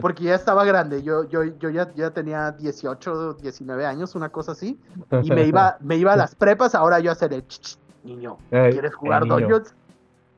Porque 0.00 0.24
ya 0.24 0.34
estaba 0.34 0.64
grande, 0.64 1.04
yo, 1.04 1.22
yo, 1.28 1.44
yo 1.44 1.70
ya, 1.70 1.92
ya 1.94 2.10
tenía 2.10 2.50
18, 2.50 3.34
19 3.34 3.86
años, 3.86 4.16
una 4.16 4.30
cosa 4.30 4.50
así, 4.50 4.76
y 5.22 5.30
me 5.30 5.44
iba, 5.46 5.76
me 5.78 5.94
iba 5.94 6.14
a 6.14 6.16
las 6.16 6.34
prepas, 6.34 6.74
ahora 6.74 6.98
yo 6.98 7.12
hacer 7.12 7.32
el 7.32 7.46
"Ch, 7.46 7.78
niño, 8.02 8.38
¿quieres 8.50 8.92
jugar. 8.96 9.24
Dungeons? 9.24 9.72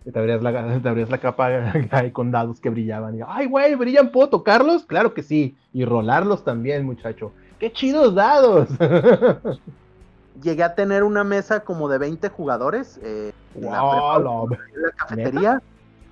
Y 0.04 0.12
Te 0.12 0.18
abrías 0.18 0.42
la, 0.42 0.52
te 0.82 0.88
abrías 0.90 1.08
la 1.08 1.16
capa 1.16 1.46
ahí 1.92 2.10
con 2.10 2.30
dados 2.30 2.60
que 2.60 2.68
brillaban. 2.68 3.16
Y, 3.16 3.20
Ay, 3.26 3.46
güey, 3.46 3.74
brillan, 3.76 4.12
¿puedo 4.12 4.28
tocarlos? 4.28 4.84
Claro 4.84 5.14
que 5.14 5.22
sí. 5.22 5.56
Y 5.72 5.86
rolarlos 5.86 6.44
también, 6.44 6.84
muchacho. 6.84 7.32
¡Qué 7.58 7.72
chidos 7.72 8.14
dados! 8.14 8.68
Llegué 10.42 10.62
a 10.62 10.74
tener 10.74 11.02
una 11.04 11.24
mesa 11.24 11.60
como 11.60 11.88
de 11.88 11.98
20 11.98 12.28
jugadores 12.28 12.98
eh, 13.02 13.32
en 13.54 13.62
la 13.70 13.80
Wow, 13.80 13.90
prepa, 13.90 14.18
lo- 14.18 14.44
en 14.44 14.82
la 14.82 14.90
cafetería. 14.96 15.62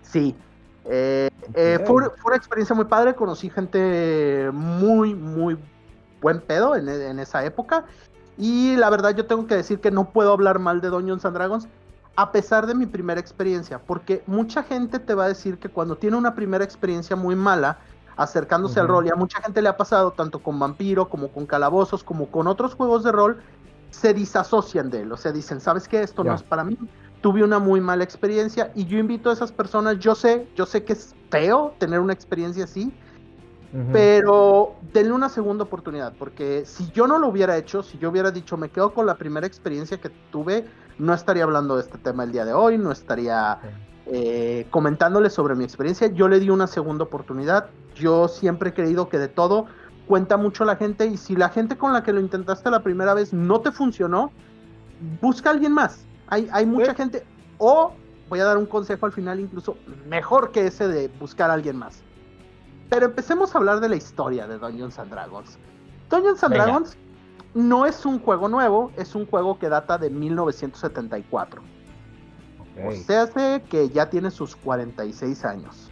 Sí. 0.03 0.35
Eh, 0.85 1.31
eh, 1.55 1.83
fue, 1.87 1.97
una- 1.97 2.07
fue 2.11 2.29
una 2.31 2.37
experiencia 2.37 2.75
muy 2.75 2.87
padre. 2.87 3.15
Conocí 3.15 3.51
gente 3.51 4.51
muy, 4.53 5.15
muy 5.15 5.57
buen 6.21 6.41
pedo 6.41 6.77
en, 6.77 6.89
en 6.89 7.19
esa 7.19 7.45
época. 7.45 7.85
Y 8.39 8.77
la 8.77 8.91
verdad, 8.91 9.15
yo 9.15 9.27
tengo 9.27 9.47
que 9.47 9.55
decir 9.57 9.81
que 9.81 9.91
no 9.91 10.11
puedo 10.11 10.33
hablar 10.33 10.59
mal 10.59 10.81
de 10.81 10.89
Dungeons 10.89 11.25
and 11.25 11.35
Dragons 11.37 11.69
a 12.17 12.33
pesar 12.33 12.67
de 12.67 12.75
mi 12.75 12.87
primera 12.87 13.21
experiencia. 13.21 13.79
Porque 13.79 14.23
mucha 14.27 14.63
gente 14.63 14.99
te 14.99 15.15
va 15.15 15.25
a 15.25 15.29
decir 15.29 15.59
que 15.59 15.69
cuando 15.69 15.97
tiene 15.97 16.17
una 16.17 16.35
primera 16.35 16.65
experiencia 16.65 17.15
muy 17.17 17.37
mala, 17.37 17.79
acercándose 18.17 18.81
al 18.81 18.89
rol, 18.89 19.07
y 19.07 19.11
a 19.11 19.15
mucha 19.15 19.43
gente 19.43 19.61
le 19.61 19.69
ha 19.69 19.77
pasado 19.77 20.13
tanto 20.13 20.39
con 20.39 20.59
Vampiro, 20.59 21.11
como 21.11 21.29
con 21.29 21.45
Calabozos, 21.45 22.03
como 22.03 22.31
con 22.31 22.47
otros 22.47 22.75
juegos 22.75 23.05
de 23.05 23.13
rol, 23.13 23.43
se 23.97 24.13
disasocian 24.13 24.91
de 24.91 25.03
él. 25.03 25.13
O 25.13 25.17
sea, 25.17 25.33
dicen, 25.33 25.61
¿sabes 25.61 25.89
qué? 25.89 26.03
Esto 26.03 26.23
no 26.23 26.35
es 26.35 26.43
para 26.43 26.65
mí. 26.65 26.77
Tuve 27.23 27.43
una 27.43 27.59
muy 27.59 27.81
mala 27.81 28.05
experiencia 28.05 28.71
y 28.75 28.85
yo 28.85 28.99
invito 28.99 29.31
a 29.31 29.33
esas 29.33 29.51
personas, 29.51 29.99
yo 29.99 30.15
sé, 30.15 30.47
yo 30.55 30.67
sé 30.67 30.85
que 30.85 30.93
es 30.93 31.15
feo 31.31 31.75
tener 31.79 32.01
una 32.01 32.13
experiencia 32.13 32.65
así, 32.65 32.93
pero 33.93 34.75
denle 34.93 35.13
una 35.13 35.29
segunda 35.29 35.65
oportunidad, 35.65 36.15
porque 36.19 36.65
si 36.65 36.91
yo 36.93 37.07
no 37.07 37.19
lo 37.19 37.29
hubiera 37.29 37.57
hecho, 37.59 37.83
si 37.83 37.99
yo 37.99 38.11
hubiera 38.11 38.31
dicho, 38.31 38.57
me 38.57 38.71
quedo 38.71 38.95
con 38.95 39.07
la 39.07 39.17
primera 39.17 39.47
experiencia 39.47 39.99
que 39.99 40.11
tuve, 40.31 40.67
no 40.99 41.13
estaría 41.13 41.45
hablando 41.45 41.77
de 41.77 41.83
este 41.83 41.99
tema 41.99 42.25
el 42.25 42.33
día 42.33 42.45
de 42.45 42.53
hoy, 42.53 42.79
no 42.79 42.93
estaría 42.93 43.59
eh, 44.07 44.67
comentándole 44.71 45.31
sobre 45.31 45.55
mi 45.55 45.65
experiencia. 45.65 46.07
Yo 46.07 46.29
le 46.29 46.39
di 46.39 46.49
una 46.49 46.67
segunda 46.67 47.05
oportunidad. 47.05 47.67
Yo 47.95 48.29
siempre 48.29 48.71
he 48.71 48.75
creído 48.75 49.09
que 49.09 49.19
de 49.19 49.29
todo 49.29 49.67
cuenta 50.07 50.37
mucho 50.37 50.65
la 50.65 50.77
gente 50.77 51.07
y 51.07 51.17
si 51.17 51.37
la 51.37 51.49
gente 51.49 51.77
con 51.77 51.93
la 51.93 52.03
que 52.03 52.13
lo 52.13 52.21
intentaste 52.21 52.71
la 52.71 52.83
primera 52.83 53.15
vez 53.15 53.33
no 53.33 53.61
te 53.61 53.73
funcionó, 53.73 54.31
busca 55.21 55.51
a 55.51 55.53
alguien 55.53 55.73
más. 55.73 56.05
Hay, 56.29 56.49
hay 56.53 56.67
mucha 56.67 56.95
gente, 56.95 57.25
o 57.59 57.93
voy 58.29 58.41
a 58.41 58.45
dar 58.45 58.57
un 58.57 58.67
consejo 58.67 59.07
al 59.07 59.13
final 59.13 59.41
incluso 59.41 59.77
mejor 60.09 60.51
que 60.51 60.67
ese 60.67 60.89
de 60.89 61.09
buscar 61.09 61.51
a 61.51 61.55
alguien 61.55 61.77
más. 61.77 62.03
Pero 62.89 63.07
empecemos 63.07 63.55
a 63.55 63.59
hablar 63.59 63.81
de 63.81 63.89
la 63.89 63.97
historia 63.97 64.47
de 64.47 64.59
Dungeons 64.59 64.99
and 64.99 65.11
Dragons. 65.11 65.59
Dungeons 66.09 66.43
and 66.45 66.53
Venga. 66.53 66.65
Dragons 66.65 66.97
no 67.55 67.87
es 67.87 68.05
un 68.05 68.21
juego 68.21 68.49
nuevo, 68.49 68.93
es 68.97 69.15
un 69.15 69.27
juego 69.27 69.59
que 69.59 69.69
data 69.69 69.99
de 69.99 70.11
1974. 70.11 71.63
O 72.87 72.93
sea, 72.93 73.23
hace 73.23 73.63
que 73.71 73.89
ya 73.89 74.11
tiene 74.11 74.31
sus 74.31 74.55
46 74.57 75.45
años. 75.47 75.91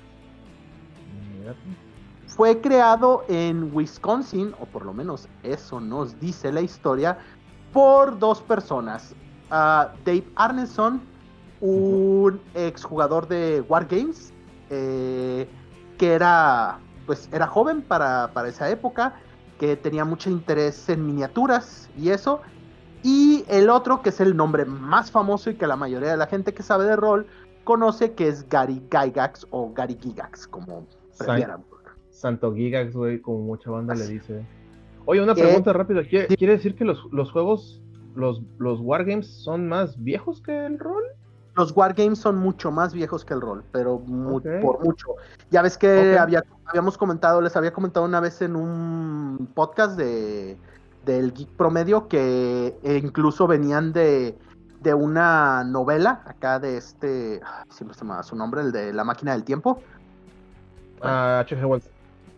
Fue 2.36 2.60
creado 2.60 3.24
en 3.28 3.70
Wisconsin, 3.72 4.54
o 4.58 4.66
por 4.66 4.84
lo 4.84 4.92
menos 4.92 5.28
eso 5.44 5.80
nos 5.80 6.18
dice 6.18 6.50
la 6.50 6.62
historia, 6.62 7.16
por 7.72 8.18
dos 8.18 8.42
personas. 8.42 9.14
Ah, 9.50 9.92
Dave 10.04 10.26
Arneson, 10.34 11.00
un 11.60 12.40
exjugador 12.54 13.28
de 13.28 13.60
Wargames, 13.68 14.32
eh, 14.70 15.48
que 15.96 16.12
era, 16.12 16.80
pues, 17.06 17.28
era 17.30 17.46
joven 17.46 17.82
para, 17.82 18.32
para 18.32 18.48
esa 18.48 18.68
época, 18.68 19.14
que 19.60 19.76
tenía 19.76 20.04
mucho 20.04 20.28
interés 20.28 20.88
en 20.88 21.06
miniaturas 21.06 21.88
y 21.96 22.08
eso. 22.08 22.40
Y 23.04 23.44
el 23.46 23.70
otro, 23.70 24.02
que 24.02 24.08
es 24.08 24.18
el 24.18 24.36
nombre 24.36 24.64
más 24.64 25.12
famoso 25.12 25.50
y 25.50 25.54
que 25.54 25.68
la 25.68 25.76
mayoría 25.76 26.10
de 26.10 26.16
la 26.16 26.26
gente 26.26 26.52
que 26.52 26.64
sabe 26.64 26.84
de 26.84 26.96
rol 26.96 27.28
conoce, 27.62 28.14
que 28.14 28.26
es 28.26 28.48
Gary 28.48 28.82
Gygax 28.90 29.46
o 29.50 29.72
Gary 29.72 29.96
Gigax, 30.00 30.48
como 30.48 30.84
prefieran. 31.16 31.62
Santo 32.24 32.54
Gigax, 32.54 32.94
güey, 32.96 33.20
como 33.20 33.40
mucha 33.40 33.70
banda 33.70 33.94
le 33.94 34.06
dice. 34.08 34.46
Oye, 35.04 35.20
una 35.20 35.34
¿Qué? 35.34 35.42
pregunta 35.42 35.74
rápida. 35.74 36.02
¿Quiere, 36.08 36.34
quiere 36.34 36.54
decir 36.54 36.74
que 36.74 36.86
los, 36.86 37.04
los 37.12 37.30
juegos, 37.30 37.82
los, 38.14 38.40
los 38.56 38.80
Wargames 38.80 39.26
son 39.26 39.68
más 39.68 40.02
viejos 40.02 40.40
que 40.40 40.64
el 40.64 40.78
rol? 40.78 41.04
Los 41.54 41.76
wargames 41.76 42.18
son 42.18 42.38
mucho 42.38 42.70
más 42.72 42.94
viejos 42.94 43.26
que 43.26 43.34
el 43.34 43.42
rol, 43.42 43.62
pero 43.72 43.98
mu- 43.98 44.40
por 44.62 44.82
mucho. 44.82 45.08
Ya 45.50 45.60
ves 45.60 45.76
que 45.76 46.18
había, 46.18 46.42
habíamos 46.64 46.96
comentado, 46.96 47.42
les 47.42 47.54
había 47.56 47.74
comentado 47.74 48.06
una 48.06 48.20
vez 48.20 48.40
en 48.40 48.56
un 48.56 49.46
podcast 49.54 49.98
de 49.98 50.56
del 51.04 51.34
Geek 51.34 51.50
Promedio 51.50 52.08
que 52.08 52.78
eh, 52.82 53.00
incluso 53.04 53.46
venían 53.46 53.92
de, 53.92 54.38
de 54.80 54.94
una 54.94 55.62
novela 55.62 56.22
acá 56.24 56.58
de 56.58 56.78
este, 56.78 57.42
siempre 57.68 57.94
se 57.98 58.04
me 58.06 58.12
va 58.14 58.22
su 58.22 58.34
nombre, 58.34 58.62
el 58.62 58.72
de 58.72 58.94
La 58.94 59.04
Máquina 59.04 59.32
del 59.32 59.44
Tiempo. 59.44 59.80
Ah, 61.02 61.40
H.G. 61.40 61.62
Wells. 61.66 61.90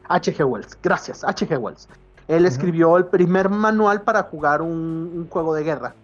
H.G. 0.09 0.45
Wells, 0.45 0.79
gracias, 0.83 1.25
H.G. 1.25 1.59
Wells. 1.59 1.89
Él 2.29 2.45
escribió 2.45 2.97
el 2.97 3.07
primer 3.07 3.49
manual 3.49 4.03
para 4.03 4.25
jugar 4.25 4.61
un, 4.61 4.71
un 5.15 5.29
juego 5.29 5.55
de 5.55 5.63
guerra, 5.63 5.95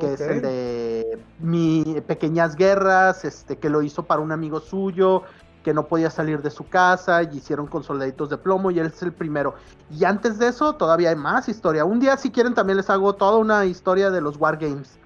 que 0.00 0.14
es 0.14 0.20
el 0.20 0.42
de 0.42 1.18
Mi 1.38 2.02
Pequeñas 2.06 2.56
Guerras, 2.56 3.24
este, 3.24 3.56
que 3.56 3.70
lo 3.70 3.82
hizo 3.82 4.02
para 4.02 4.20
un 4.20 4.32
amigo 4.32 4.58
suyo, 4.58 5.22
que 5.62 5.72
no 5.72 5.86
podía 5.86 6.10
salir 6.10 6.42
de 6.42 6.50
su 6.50 6.68
casa, 6.68 7.22
y 7.22 7.36
hicieron 7.36 7.66
con 7.68 7.84
soldaditos 7.84 8.30
de 8.30 8.36
plomo, 8.36 8.70
y 8.70 8.80
él 8.80 8.86
es 8.86 9.02
el 9.02 9.12
primero. 9.12 9.54
Y 9.90 10.04
antes 10.04 10.38
de 10.38 10.48
eso, 10.48 10.74
todavía 10.74 11.10
hay 11.10 11.16
más 11.16 11.48
historia. 11.48 11.84
Un 11.84 12.00
día, 12.00 12.16
si 12.16 12.30
quieren, 12.30 12.54
también 12.54 12.76
les 12.76 12.90
hago 12.90 13.14
toda 13.14 13.38
una 13.38 13.64
historia 13.64 14.10
de 14.10 14.20
los 14.20 14.36
Wargames, 14.36 14.98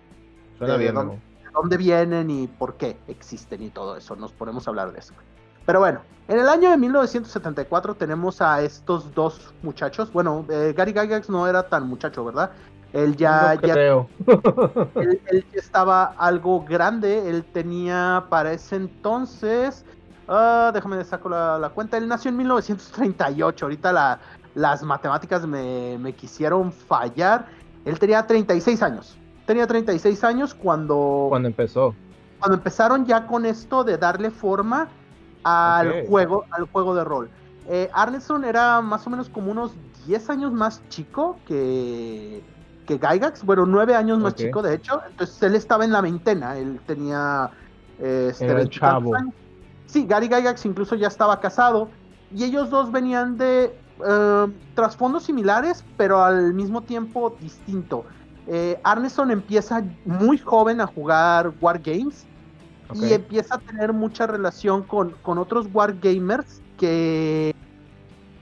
Suena 0.59 0.77
bien, 0.77 0.95
¿dónde? 0.95 1.15
Memo. 1.15 1.23
de 1.45 1.51
dónde 1.53 1.77
vienen 1.77 2.31
y 2.31 2.49
por 2.49 2.75
qué 2.75 2.99
existen 3.07 3.63
y 3.63 3.71
todo 3.71 3.97
eso. 3.97 4.17
Nos 4.17 4.33
ponemos 4.33 4.67
a 4.67 4.71
hablar 4.71 4.93
de 4.93 4.99
eso. 4.99 5.15
Pero 5.69 5.81
bueno, 5.81 6.01
en 6.29 6.39
el 6.39 6.49
año 6.49 6.71
de 6.71 6.79
1974 6.79 7.95
tenemos 7.95 8.41
a 8.41 8.63
estos 8.63 9.15
dos 9.15 9.53
muchachos. 9.63 10.11
Bueno, 10.11 10.47
eh, 10.49 10.73
Gary 10.75 10.95
Gygax 10.95 11.29
no 11.29 11.47
era 11.47 11.63
tan 11.69 11.87
muchacho, 11.87 12.25
¿verdad? 12.25 12.53
Él 12.95 13.15
ya, 13.17 13.55
No 13.55 13.61
ya 13.67 13.75
creo. 13.75 14.09
él, 14.95 15.21
él 15.27 15.45
estaba 15.53 16.15
algo 16.17 16.65
grande. 16.65 17.29
Él 17.29 17.45
tenía 17.53 18.25
para 18.31 18.51
ese 18.55 18.77
entonces. 18.77 19.85
ah, 20.27 20.71
déjame 20.73 21.05
saco 21.05 21.29
la, 21.29 21.59
la 21.59 21.69
cuenta. 21.69 21.99
Él 21.99 22.09
nació 22.09 22.31
en 22.31 22.39
1938. 22.39 23.67
Ahorita 23.67 23.93
la- 23.93 24.19
las 24.55 24.83
matemáticas 24.83 25.47
me, 25.47 25.99
me 25.99 26.15
quisieron 26.15 26.73
fallar. 26.73 27.45
Él 27.85 27.99
tenía 27.99 28.27
36 28.27 28.83
años. 28.83 29.19
Tenía 29.45 29.67
36 29.67 30.25
años 30.25 30.55
cuando, 30.55 31.27
Cuando 31.29 31.49
empezó. 31.49 31.95
cuando 32.39 32.57
empezaron 32.57 33.05
ya 33.05 33.27
con 33.27 33.45
esto 33.45 33.85
de 33.85 33.99
darle 33.99 34.31
forma 34.31 34.89
al 35.45 36.07
juego, 36.07 36.45
al 36.51 36.65
juego 36.67 36.95
de 36.95 37.05
rol. 37.05 37.31
Eh, 37.69 37.91
Arneson 37.93 38.45
era 38.45 38.81
más 38.81 39.07
o 39.07 39.11
menos 39.11 39.29
como 39.29 39.51
unos 39.51 39.73
10 40.07 40.31
años 40.31 40.53
más 40.53 40.83
chico 40.89 41.39
que, 41.47 42.43
que 42.87 42.99
Gygax, 42.99 43.45
bueno, 43.45 43.67
9 43.67 43.95
años 43.95 44.19
más 44.19 44.35
chico 44.35 44.63
de 44.63 44.75
hecho, 44.75 45.03
entonces 45.11 45.43
él 45.43 45.55
estaba 45.55 45.85
en 45.85 45.93
la 45.93 46.01
veintena, 46.01 46.57
él 46.57 46.81
tenía 46.87 47.51
eh, 47.99 48.29
este, 48.31 48.45
Era 48.45 48.53
el 48.55 48.59
veintitantos 48.61 49.03
chavo. 49.03 49.15
años. 49.15 49.35
Sí, 49.87 50.07
Gary 50.07 50.29
Gygax 50.29 50.65
incluso 50.67 50.95
ya 50.95 51.09
estaba 51.09 51.41
casado 51.41 51.89
y 52.35 52.45
ellos 52.45 52.71
dos 52.71 52.91
venían 52.93 53.37
de 53.37 53.79
eh, 54.07 54.47
trasfondos 54.75 55.25
similares, 55.25 55.85
pero 55.97 56.23
al 56.23 56.55
mismo 56.55 56.83
tiempo 56.83 57.37
distinto. 57.41 58.05
Eh, 58.47 58.81
Arneson 58.83 59.31
empieza 59.31 59.83
muy 60.07 60.39
joven 60.39 60.81
a 60.81 60.87
jugar 60.87 61.53
Wargames 61.61 62.27
Y 62.95 63.13
empieza 63.13 63.57
a 63.57 63.59
tener 63.59 63.93
mucha 63.93 64.27
relación 64.27 64.83
con, 64.83 65.11
con 65.23 65.39
otros 65.39 65.69
wargamers 65.73 66.63
que 66.79 67.55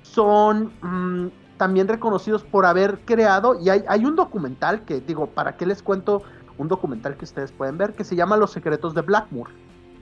son 0.02 0.72
mm, 0.82 1.30
también 1.56 1.88
reconocidos 1.88 2.44
por 2.44 2.64
haber 2.64 3.00
creado, 3.04 3.58
y 3.60 3.70
hay, 3.70 3.84
hay 3.88 4.04
un 4.04 4.14
documental 4.14 4.84
que 4.84 5.00
digo, 5.00 5.26
¿para 5.26 5.56
qué 5.56 5.66
les 5.66 5.82
cuento? 5.82 6.22
Un 6.58 6.68
documental 6.68 7.16
que 7.16 7.24
ustedes 7.24 7.52
pueden 7.52 7.76
ver 7.76 7.94
que 7.94 8.04
se 8.04 8.16
llama 8.16 8.36
Los 8.36 8.52
secretos 8.52 8.94
de 8.94 9.02
Blackmoor. 9.02 9.48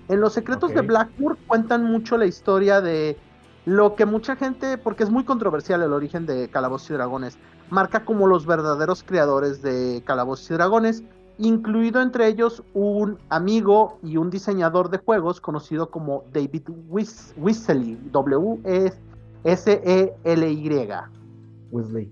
En 0.09 0.20
Los 0.20 0.35
secretos 0.35 0.74
de 0.74 0.83
Blackmoor 0.83 1.38
cuentan 1.46 1.85
mucho 1.85 2.18
la 2.18 2.26
historia 2.26 2.80
de 2.80 3.16
lo 3.64 3.94
que 3.94 4.04
mucha 4.04 4.37
gente, 4.37 4.76
porque 4.76 5.04
es 5.04 5.11
muy 5.11 5.24
controversial 5.24 5.83
el 5.83 5.92
origen 5.92 6.26
de 6.26 6.48
Calabozos 6.50 6.90
y 6.90 6.94
Dragones, 6.94 7.38
marca 7.70 8.04
como 8.04 8.26
los 8.26 8.44
verdaderos 8.44 9.02
creadores 9.02 9.62
de 9.62 10.02
Calabozos 10.04 10.50
y 10.50 10.54
Dragones, 10.54 11.02
incluido 11.38 12.01
entre 12.01 12.27
ellos 12.29 12.62
un 12.75 13.18
amigo 13.29 13.99
y 14.03 14.16
un 14.16 14.31
diseñador 14.31 14.90
de 14.90 14.99
juegos 14.99 15.40
conocido 15.40 15.90
como 15.90 16.25
David 16.33 16.62
Wis 16.88 17.35
Wisley, 17.37 17.99
W-S-E-L-Y. 18.12 19.01
Weasley. 21.70 22.11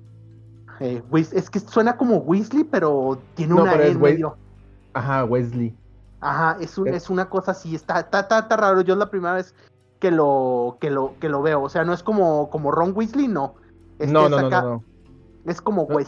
Eh, 0.80 1.02
Wis- 1.10 1.32
es 1.32 1.48
que 1.50 1.60
suena 1.60 1.96
como 1.96 2.16
Weasley, 2.18 2.64
pero 2.64 3.18
tiene 3.34 3.54
No, 3.54 3.62
una 3.62 3.72
pero 3.72 3.84
E 3.84 3.94
medio. 3.94 4.36
Ajá, 4.94 5.24
Wesley. 5.24 5.74
Ajá, 6.20 6.56
es, 6.60 6.76
un, 6.78 6.88
Es- 6.88 7.04
es 7.04 7.10
una 7.10 7.28
cosa 7.28 7.52
así, 7.52 7.74
está, 7.74 8.00
está, 8.00 8.20
está, 8.20 8.40
está 8.40 8.56
raro. 8.56 8.80
Yo 8.80 8.94
es 8.94 8.98
la 8.98 9.10
primera 9.10 9.34
vez 9.34 9.54
que 10.00 10.10
lo, 10.10 10.76
que 10.80 10.90
lo, 10.90 11.14
que 11.20 11.28
lo 11.28 11.42
veo. 11.42 11.62
O 11.62 11.68
sea, 11.68 11.84
no 11.84 11.92
es 11.92 12.02
como, 12.02 12.50
como 12.50 12.70
Ron 12.72 12.92
Weasley, 12.94 13.28
no. 13.28 13.54
Este 13.98 14.12
no, 14.12 14.24
es 14.24 14.30
no, 14.30 14.40
no, 14.40 14.46
acá- 14.48 14.62
no, 14.62 14.68
no. 14.70 14.84
Es 15.46 15.60
como 15.60 15.86
pero- 15.86 16.00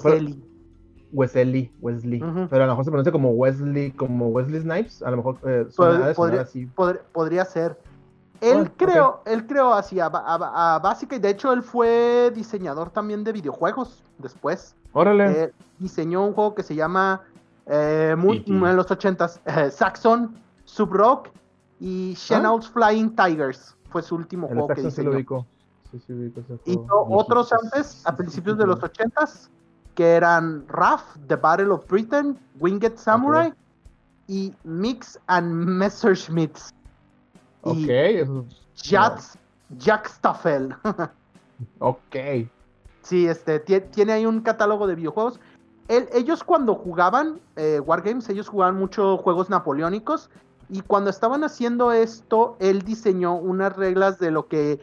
Wesley. 1.14 1.72
Wesley. 1.80 2.18
Pero 2.50 2.64
a 2.64 2.66
lo 2.66 2.72
mejor 2.72 2.84
se 2.84 2.90
pronuncia 2.90 3.12
como 3.12 3.30
Wesley, 3.30 3.92
como 3.92 4.28
Wesley 4.28 4.60
Snipes. 4.60 5.02
A 5.02 5.10
lo 5.10 5.16
mejor 5.18 5.38
eh, 5.46 5.66
suena, 5.70 5.92
Pod- 5.98 6.02
ha 6.02 6.08
de 6.08 6.14
sonar 6.14 6.16
podría, 6.16 6.40
así. 6.42 6.66
pod- 6.74 7.00
podría 7.12 7.44
ser. 7.44 7.78
Él 8.40 8.58
Ah, 8.58 8.62
ok. 8.62 8.72
creó, 8.76 9.20
él 9.24 9.46
creó 9.46 9.72
así 9.72 10.00
a, 10.00 10.06
a 10.06 10.78
básica 10.80 11.16
y 11.16 11.18
de 11.20 11.30
hecho 11.30 11.52
él 11.52 11.62
fue 11.62 12.30
diseñador 12.34 12.90
también 12.90 13.24
de 13.24 13.32
videojuegos 13.32 14.02
después. 14.18 14.74
Órale. 14.92 15.44
Eh, 15.44 15.52
diseñó 15.78 16.26
un 16.26 16.34
juego 16.34 16.54
que 16.54 16.62
se 16.62 16.74
llama 16.74 17.22
eh, 17.66 18.14
muy- 18.18 18.44
en 18.46 18.76
los 18.76 18.90
ochentas 18.90 19.40
eh, 19.46 19.70
Saxon, 19.70 20.34
Subrock 20.64 21.28
y 21.80 22.14
Shenou's 22.14 22.68
Flying 22.68 23.14
Tigers. 23.16 23.76
Fue 23.88 24.02
su 24.02 24.16
último 24.16 24.48
el 24.48 24.54
juego 24.54 24.68
que 24.68 24.90
sí 24.90 25.02
lo 25.02 25.12
diseñó. 25.12 25.46
Sí, 25.92 26.00
sí, 26.06 26.12
ubico 26.12 26.40
ese 26.40 26.58
Hizo 26.64 26.86
otros 27.08 27.52
antes, 27.52 28.02
a 28.04 28.16
principios 28.16 28.58
de 28.58 28.66
los 28.66 28.82
ochentas, 28.82 29.48
que 29.94 30.12
eran 30.14 30.66
RAF, 30.68 31.02
The 31.28 31.36
Battle 31.36 31.70
of 31.72 31.86
Britain, 31.88 32.38
Winged 32.60 32.96
Samurai 32.96 33.52
y 34.26 34.54
Mix 34.64 35.18
and 35.26 35.52
Messerschmitts. 35.52 36.72
Ok, 37.62 37.88
Jack 39.78 40.06
Staffel. 40.08 40.74
ok. 41.78 42.16
sí, 43.02 43.26
este, 43.26 43.64
tie- 43.64 43.90
tiene 43.90 44.12
ahí 44.12 44.26
un 44.26 44.40
catálogo 44.40 44.86
de 44.86 44.94
videojuegos. 44.94 45.40
Ellos 45.88 46.42
cuando 46.42 46.74
jugaban 46.74 47.40
eh, 47.56 47.78
Wargames, 47.80 48.28
ellos 48.30 48.48
jugaban 48.48 48.76
mucho 48.76 49.18
juegos 49.18 49.50
napoleónicos. 49.50 50.30
Y 50.70 50.80
cuando 50.80 51.10
estaban 51.10 51.44
haciendo 51.44 51.92
esto, 51.92 52.56
él 52.58 52.82
diseñó 52.82 53.34
unas 53.34 53.76
reglas 53.76 54.18
de 54.18 54.30
lo 54.30 54.48
que 54.48 54.80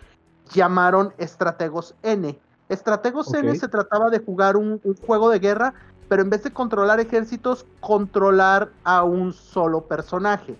llamaron 0.53 1.11
Estrategos 1.17 1.95
N. 2.03 2.39
Estrategos 2.71 3.33
N 3.33 3.53
se 3.55 3.67
trataba 3.67 4.09
de 4.09 4.19
jugar 4.19 4.55
un, 4.55 4.79
un 4.83 4.95
juego 4.95 5.29
de 5.29 5.39
guerra, 5.39 5.73
pero 6.07 6.21
en 6.21 6.29
vez 6.29 6.43
de 6.43 6.51
controlar 6.51 6.99
ejércitos, 7.01 7.65
controlar 7.81 8.69
a 8.85 9.03
un 9.03 9.33
solo 9.33 9.81
personaje. 9.81 10.55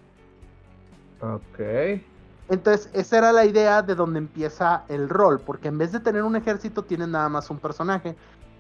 Ok. 1.22 2.02
Entonces, 2.50 2.90
esa 2.92 3.18
era 3.18 3.32
la 3.32 3.46
idea 3.46 3.82
de 3.82 3.96
donde 3.96 4.20
empieza 4.20 4.84
el 4.90 5.08
rol, 5.08 5.40
porque 5.40 5.70
en 5.70 5.78
vez 5.78 5.94
de 5.94 6.02
tener 6.02 6.24
un 6.24 6.36
ejército, 6.36 6.84
tienen 6.84 7.12
nada 7.12 7.30
más 7.30 7.50
un 7.50 7.60
personaje. 7.60 8.18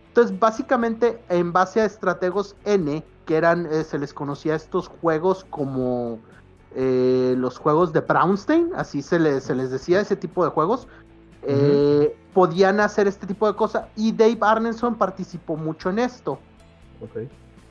Entonces, 0.07 0.39
básicamente, 0.39 1.21
en 1.27 1.51
base 1.51 1.81
a 1.81 1.85
estrategos 1.85 2.55
N, 2.63 3.03
que 3.25 3.35
eran, 3.35 3.65
eh, 3.65 3.83
se 3.83 3.99
les 3.99 4.13
conocía 4.13 4.55
estos 4.55 4.87
juegos 4.87 5.45
como 5.49 6.19
eh, 6.73 7.35
los 7.37 7.57
juegos 7.57 7.91
de 7.91 7.99
Brownstein, 7.99 8.69
así 8.77 9.01
se 9.01 9.19
les, 9.19 9.43
se 9.43 9.55
les 9.55 9.71
decía 9.71 9.99
ese 9.99 10.15
tipo 10.15 10.45
de 10.45 10.51
juegos, 10.51 10.87
eh, 11.43 12.15
podían 12.33 12.79
hacer 12.79 13.07
este 13.07 13.27
tipo 13.27 13.47
de 13.47 13.55
cosas. 13.55 13.85
Y 13.95 14.11
Dave 14.11 14.37
Arneson 14.41 14.95
participó 14.95 15.57
mucho 15.57 15.89
en 15.89 15.99
esto. 15.99 16.39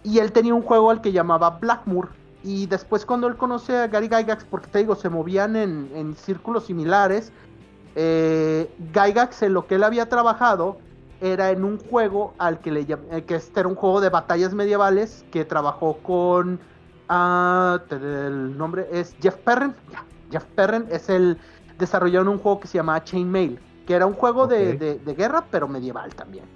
Y 0.02 0.18
él 0.18 0.32
tenía 0.32 0.54
un 0.54 0.62
juego 0.62 0.90
al 0.90 1.00
que 1.00 1.12
llamaba 1.12 1.50
Blackmoor. 1.50 2.08
Y 2.42 2.66
después 2.66 3.04
cuando 3.04 3.26
él 3.26 3.36
conoce 3.36 3.76
a 3.76 3.86
Gary 3.86 4.08
Gygax, 4.08 4.44
porque 4.44 4.68
te 4.68 4.78
digo, 4.78 4.94
se 4.96 5.08
movían 5.10 5.56
en, 5.56 5.90
en 5.94 6.16
círculos 6.16 6.64
similares, 6.64 7.32
eh, 7.96 8.70
Gygax 8.94 9.42
en 9.42 9.52
lo 9.52 9.66
que 9.66 9.74
él 9.74 9.84
había 9.84 10.08
trabajado 10.08 10.78
era 11.20 11.50
en 11.50 11.64
un 11.64 11.78
juego 11.78 12.32
al 12.38 12.60
que 12.60 12.70
le 12.70 12.80
eh, 13.10 13.24
que 13.26 13.34
este 13.34 13.60
era 13.60 13.68
un 13.68 13.74
juego 13.74 14.00
de 14.00 14.08
batallas 14.08 14.54
medievales 14.54 15.24
que 15.30 15.44
trabajó 15.44 15.98
con 15.98 16.58
te- 17.88 17.96
el 17.96 18.56
nombre 18.56 18.88
es 18.90 19.14
Jeff 19.20 19.36
Perren. 19.36 19.74
Ya, 19.92 20.04
Jeff 20.30 20.44
Perren 20.54 20.86
es 20.90 21.10
el 21.10 21.36
desarrollaron 21.78 22.28
un 22.28 22.38
juego 22.38 22.60
que 22.60 22.68
se 22.68 22.78
llamaba 22.78 23.02
Chainmail, 23.04 23.58
que 23.86 23.94
era 23.94 24.06
un 24.06 24.14
juego 24.14 24.46
de, 24.46 24.74
de- 24.74 24.98
de 24.98 25.14
guerra, 25.14 25.48
pero 25.50 25.68
medieval 25.68 26.14
también. 26.14 26.46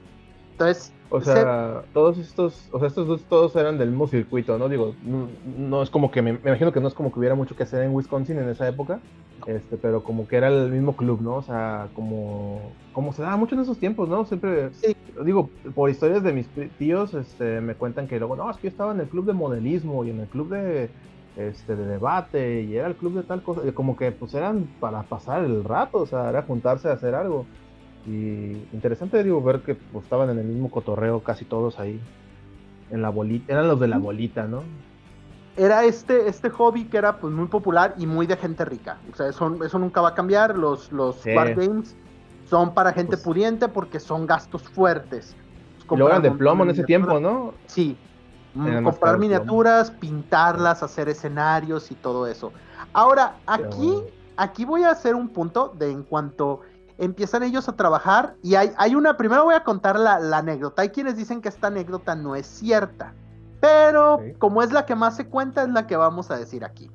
Entonces, 0.52 0.92
O 1.10 1.20
se- 1.20 1.30
sea, 1.32 1.84
todos 1.92 2.18
estos, 2.18 2.68
o 2.72 2.78
sea, 2.78 2.88
estos 2.88 3.06
dos 3.06 3.28
todos 3.28 3.54
eran 3.56 3.78
del 3.78 3.90
mismo 3.90 4.08
circuito, 4.08 4.58
¿no? 4.58 4.68
Digo, 4.68 4.96
no, 5.00 5.30
no 5.44 5.82
es 5.82 5.90
como 5.90 6.10
que 6.10 6.22
me, 6.22 6.32
me 6.34 6.40
imagino 6.50 6.72
que 6.72 6.80
no 6.80 6.88
es 6.88 6.94
como 6.94 7.12
que 7.12 7.18
hubiera 7.20 7.34
mucho 7.37 7.54
que 7.54 7.62
hacer 7.62 7.82
en 7.84 7.92
Wisconsin 7.94 8.38
en 8.38 8.48
esa 8.48 8.66
época, 8.68 9.04
este, 9.46 9.78
pero 9.78 10.02
como 10.02 10.26
que 10.26 10.37
era 10.37 10.48
el 10.48 10.72
mismo 10.72 10.96
club, 10.96 11.20
¿no? 11.22 11.37
O 11.37 11.42
sea, 11.42 11.90
como, 11.92 12.78
como 12.90 13.12
se 13.12 13.22
daba 13.22 13.37
mucho 13.37 13.54
en 13.54 13.60
esos 13.62 13.78
tiempos, 13.78 14.08
¿no? 14.08 14.24
Siempre, 14.24 14.72
Sí. 14.72 14.92
digo, 15.24 15.52
por 15.74 15.88
historias 15.90 16.22
de 16.24 16.32
mis 16.32 16.50
tíos, 16.76 17.14
este, 17.14 17.60
me 17.60 17.76
cuentan 17.76 18.08
que 18.08 18.18
luego, 18.18 18.34
no, 18.37 18.50
es 18.50 18.56
que 18.58 18.66
yo 18.68 18.70
estaba 18.70 18.92
en 18.92 19.00
el 19.00 19.08
club 19.08 19.26
de 19.26 19.34
modelismo 19.34 20.04
y 20.04 20.10
en 20.10 20.20
el 20.20 20.28
club 20.28 20.50
de, 20.50 20.94
este, 21.37 21.75
de 21.77 21.87
debate 21.87 22.62
y 22.62 22.77
era 22.77 22.87
el 22.88 22.94
club 22.94 23.14
de 23.14 23.23
tal 23.23 23.42
cosa, 23.42 23.61
como 23.75 23.97
que 23.97 24.12
pues 24.12 24.35
eran 24.35 24.68
para 24.81 25.03
pasar 25.03 25.44
el 25.44 25.64
rato, 25.64 25.99
o 25.99 26.07
sea, 26.07 26.29
era 26.29 26.42
juntarse 26.42 26.88
a 26.88 26.92
hacer 26.92 27.14
algo. 27.14 27.47
Y 28.07 28.53
interesante, 28.73 29.23
digo, 29.25 29.42
ver 29.42 29.61
que 29.61 29.75
pues, 29.75 30.05
estaban 30.05 30.29
en 30.31 30.38
el 30.38 30.44
mismo 30.44 30.70
cotorreo 30.70 31.20
casi 31.20 31.44
todos 31.44 31.79
ahí. 31.81 32.01
En 32.90 33.01
la 33.03 33.09
bolita, 33.09 33.53
eran 33.53 33.66
los 33.66 33.81
de 33.81 33.88
la 33.88 33.99
bolita, 33.99 34.47
¿no? 34.47 34.62
era 35.57 35.85
este, 35.85 36.27
este 36.29 36.51
hobby 36.51 36.85
que 36.87 36.97
era 36.97 37.18
pues 37.18 37.33
muy 37.33 37.47
popular 37.47 37.94
y 37.97 38.07
muy 38.09 38.27
de 38.27 38.37
gente 38.37 38.64
rica. 38.64 38.99
O 39.12 39.16
sea, 39.16 39.29
eso, 39.29 39.64
eso 39.64 39.79
nunca 39.79 40.01
va 40.01 40.09
a 40.09 40.14
cambiar. 40.14 40.59
Los, 40.59 40.90
los 40.90 41.14
Sí. 41.20 41.31
wargames 41.33 41.94
son 42.51 42.75
para 42.75 42.92
gente 42.92 43.12
Pues- 43.12 43.23
pudiente 43.23 43.68
porque 43.68 44.01
son 44.01 44.27
gastos 44.27 44.62
fuertes. 44.62 45.37
Luego 45.88 46.09
eran 46.09 46.23
de 46.23 46.33
plomo 46.33 46.64
en 46.64 46.70
ese 46.70 46.83
tiempo, 46.83 47.20
¿no? 47.20 47.55
Sí. 47.66 47.97
Mm, 48.54 48.84
comprar 48.84 49.18
miniaturas, 49.18 49.90
pintarlas, 49.90 50.82
hacer 50.82 51.08
escenarios 51.08 51.90
y 51.90 51.96
todo 51.96 52.26
eso. 52.26 52.52
Ahora, 52.92 53.36
aquí, 53.46 54.00
aquí 54.36 54.64
voy 54.64 54.84
a 54.84 54.90
hacer 54.90 55.16
un 55.16 55.28
punto 55.28 55.74
de 55.76 55.90
en 55.90 56.04
cuanto 56.04 56.60
empiezan 56.96 57.42
ellos 57.42 57.68
a 57.68 57.72
trabajar 57.72 58.36
y 58.42 58.54
hay, 58.54 58.70
hay 58.76 58.94
una, 58.94 59.16
primero 59.16 59.44
voy 59.44 59.54
a 59.54 59.64
contar 59.64 59.98
la, 59.98 60.20
la 60.20 60.38
anécdota. 60.38 60.82
Hay 60.82 60.90
quienes 60.90 61.16
dicen 61.16 61.40
que 61.40 61.48
esta 61.48 61.66
anécdota 61.66 62.14
no 62.14 62.36
es 62.36 62.46
cierta, 62.46 63.12
pero 63.60 64.20
como 64.38 64.62
es 64.62 64.70
la 64.70 64.86
que 64.86 64.94
más 64.94 65.16
se 65.16 65.26
cuenta, 65.26 65.62
es 65.62 65.70
la 65.70 65.88
que 65.88 65.96
vamos 65.96 66.30
a 66.30 66.36
decir 66.36 66.64
aquí. 66.64 66.90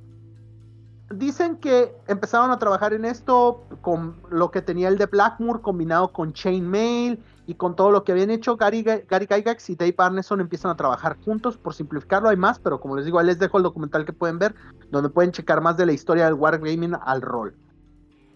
Dicen 1.12 1.58
que 1.58 1.94
empezaron 2.08 2.52
a 2.52 2.60
trabajar 2.60 2.94
en 2.94 3.04
esto 3.04 3.66
con 3.82 4.16
lo 4.30 4.52
que 4.52 4.62
tenía 4.62 4.88
el 4.88 4.98
de 4.98 5.08
Blackmoor 5.08 5.62
combinado 5.62 6.14
con 6.14 6.32
Chainmail 6.32 7.22
y 7.50 7.56
con 7.56 7.76
todo 7.76 7.90
lo 7.90 8.04
que 8.04 8.12
habían 8.12 8.30
hecho 8.30 8.58
Gary, 8.58 8.84
Ga- 8.84 9.04
Gary 9.10 9.26
Gygax 9.26 9.72
y 9.72 9.76
Dave 9.76 9.96
Arneson 9.98 10.40
empiezan 10.40 10.70
a 10.70 10.78
trabajar 10.78 11.18
juntos. 11.26 11.58
Por 11.58 11.74
simplificarlo 11.74 12.30
hay 12.30 12.38
más, 12.38 12.60
pero 12.60 12.80
como 12.80 12.96
les 12.96 13.06
digo, 13.06 13.18
ahí 13.18 13.26
les 13.26 13.40
dejo 13.40 13.58
el 13.58 13.64
documental 13.64 14.06
que 14.06 14.14
pueden 14.14 14.38
ver, 14.38 14.54
donde 14.92 15.10
pueden 15.10 15.32
checar 15.32 15.60
más 15.60 15.76
de 15.76 15.88
la 15.88 15.92
historia 15.92 16.26
del 16.26 16.36
Wargaming 16.36 16.94
al 17.04 17.24
rol. 17.24 17.56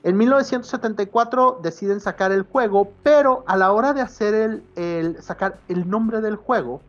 En 0.01 0.17
1974 0.17 1.59
deciden 1.61 1.99
sacar 1.99 2.31
el 2.31 2.41
juego, 2.41 2.91
pero 3.03 3.43
a 3.45 3.55
la 3.55 3.71
hora 3.71 3.93
de 3.93 4.01
hacer 4.01 4.33
el, 4.33 4.63
el- 4.75 5.21
sacar 5.21 5.59
el 5.67 5.87
nombre 5.87 6.19
del 6.19 6.35
juego, 6.35 6.81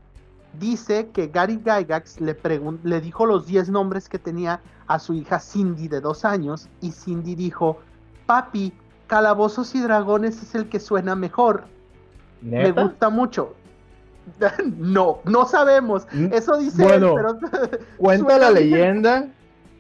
dice 0.59 1.11
que 1.13 1.27
Gary 1.27 1.59
Gygax 1.63 2.23
le, 2.23 2.39
le 2.85 3.01
dijo 3.03 3.27
los 3.27 3.47
10 3.47 3.69
nombres 3.69 4.09
que 4.09 4.19
tenía 4.19 4.63
a 4.87 4.99
su 4.99 5.13
hija 5.13 5.41
Cindy 5.41 5.89
de 5.89 6.01
dos 6.01 6.25
años 6.25 6.71
y 6.81 6.93
Cindy 6.93 7.35
dijo, 7.35 7.81
papi, 8.25 8.73
Calabozos 9.09 9.75
y 9.75 9.81
Dragones 9.83 10.43
es 10.43 10.55
el 10.55 10.71
que 10.71 10.81
suena 10.81 11.15
mejor, 11.15 11.65
me 12.45 12.71
gusta 12.73 13.11
mucho. 13.11 13.55
no, 14.79 15.21
no 15.25 15.47
sabemos. 15.47 16.07
Eso 16.33 16.59
dice 16.59 16.83
bueno, 16.83 17.19
él, 17.19 17.37
pero... 17.51 17.79
Cuenta 17.99 18.39
la 18.39 18.51
leyenda 18.51 19.29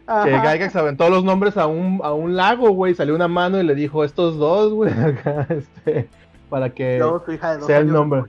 que 0.04 0.34
Ajá. 0.34 0.52
Gygax 0.52 0.76
aventó 0.76 1.08
los 1.08 1.24
nombres 1.24 1.56
a 1.56 1.66
un, 1.66 2.00
a 2.02 2.12
un 2.12 2.36
lago, 2.36 2.70
güey. 2.70 2.94
Salió 2.94 3.14
una 3.14 3.28
mano 3.28 3.58
y 3.58 3.64
le 3.64 3.74
dijo 3.74 4.04
estos 4.04 4.36
dos, 4.36 4.72
güey, 4.72 4.92
acá, 5.04 5.46
este, 5.48 6.08
para 6.50 6.70
que. 6.70 7.00
Su 7.24 7.32
hija 7.32 7.52
de 7.52 7.58
dos 7.58 7.66
sea 7.66 7.78
el 7.78 7.90
nombre. 7.90 8.24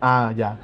Ah, 0.00 0.32
ya. 0.36 0.58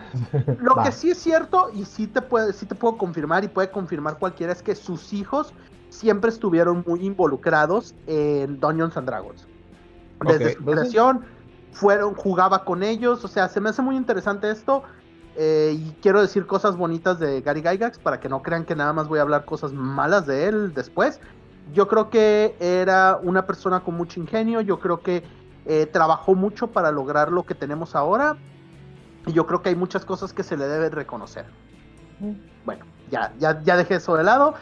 Lo 0.60 0.74
Va. 0.76 0.84
que 0.84 0.92
sí 0.92 1.10
es 1.10 1.18
cierto, 1.18 1.70
y 1.74 1.84
sí 1.84 2.06
te, 2.06 2.20
puede, 2.22 2.52
sí 2.52 2.66
te 2.66 2.74
puedo 2.74 2.96
confirmar, 2.96 3.44
y 3.44 3.48
puede 3.48 3.70
confirmar 3.70 4.18
cualquiera, 4.18 4.52
es 4.52 4.62
que 4.62 4.74
sus 4.74 5.12
hijos 5.12 5.52
siempre 5.88 6.30
estuvieron 6.30 6.84
muy 6.86 7.04
involucrados 7.04 7.94
en 8.06 8.60
Dungeons 8.60 8.96
and 8.96 9.06
Dragons. 9.06 9.46
Desde 10.26 10.54
su 10.54 10.64
pues 10.64 10.78
creación, 10.78 11.24
fueron, 11.72 12.14
jugaba 12.14 12.64
con 12.64 12.82
ellos, 12.82 13.24
o 13.24 13.28
sea, 13.28 13.48
se 13.48 13.60
me 13.60 13.70
hace 13.70 13.82
muy 13.82 13.96
interesante 13.96 14.50
esto. 14.50 14.82
eh, 15.36 15.74
y 15.74 15.96
quiero 16.02 16.20
decir 16.20 16.46
cosas 16.46 16.76
bonitas 16.76 17.18
de 17.18 17.40
Gary 17.40 17.62
Gygax 17.62 17.98
para 17.98 18.20
que 18.20 18.28
no 18.28 18.42
crean 18.42 18.64
que 18.66 18.76
nada 18.76 18.92
más 18.92 19.08
voy 19.08 19.18
a 19.18 19.22
hablar 19.22 19.44
cosas 19.46 19.72
malas 19.72 20.26
de 20.26 20.46
él 20.46 20.74
después. 20.74 21.20
Yo 21.72 21.88
creo 21.88 22.10
que 22.10 22.54
era 22.60 23.18
una 23.22 23.46
persona 23.46 23.80
con 23.80 23.94
mucho 23.96 24.20
ingenio, 24.20 24.60
yo 24.60 24.78
creo 24.78 25.00
que 25.00 25.24
eh, 25.64 25.86
trabajó 25.86 26.34
mucho 26.34 26.66
para 26.72 26.90
lograr 26.90 27.32
lo 27.32 27.44
que 27.44 27.54
tenemos 27.54 27.94
ahora. 27.94 28.36
Y 29.26 29.32
yo 29.32 29.46
creo 29.46 29.62
que 29.62 29.70
hay 29.70 29.76
muchas 29.76 30.04
cosas 30.04 30.32
que 30.32 30.42
se 30.42 30.56
le 30.56 30.66
deben 30.66 30.92
reconocer. 30.92 31.46
Bueno, 32.64 32.84
ya, 33.10 33.32
ya, 33.38 33.62
ya 33.62 33.76
dejé 33.76 33.94
eso 33.96 34.16
de 34.16 34.24
lado. 34.24 34.54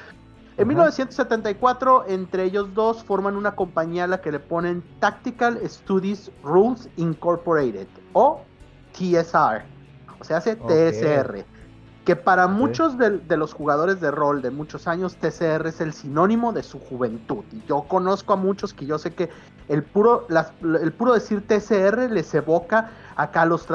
En 0.61 0.67
Ajá. 0.71 0.75
1974, 0.75 2.05
entre 2.09 2.45
ellos 2.45 2.75
dos 2.75 3.03
forman 3.03 3.37
una 3.37 3.53
compañía 3.57 4.05
a 4.05 4.07
la 4.07 4.21
que 4.21 4.31
le 4.31 4.41
ponen 4.41 4.83
Tactical 5.01 5.59
Studies 5.67 6.31
Rules 6.45 6.89
Incorporated 6.97 7.87
o 8.13 8.43
TSR, 8.93 9.63
o 10.21 10.25
sea, 10.25 10.37
hace. 10.39 10.57
TSR. 10.57 11.45
que 12.05 12.17
para 12.17 12.47
muchos 12.49 12.99
de, 12.99 13.19
de 13.19 13.37
los 13.37 13.53
jugadores 13.55 14.01
de 14.01 14.11
rol 14.11 14.43
de 14.43 14.51
muchos 14.51 14.89
años, 14.89 15.17
TCR 15.17 15.67
es 15.69 15.81
el 15.81 15.93
sinónimo 15.93 16.53
de 16.53 16.63
su 16.63 16.79
juventud. 16.81 17.45
Y 17.53 17.63
yo 17.69 17.83
conozco 17.83 18.33
a 18.33 18.37
muchos 18.37 18.73
que 18.75 18.85
yo 18.87 18.99
sé 18.99 19.13
que 19.15 19.29
el 19.69 19.83
puro, 19.85 20.27
las- 20.29 20.53
el 20.63 20.93
puro 20.93 21.13
decir 21.13 21.47
TCR 21.47 22.11
les 22.11 22.35
evoca 22.35 22.91
acá 23.17 23.45
los, 23.45 23.67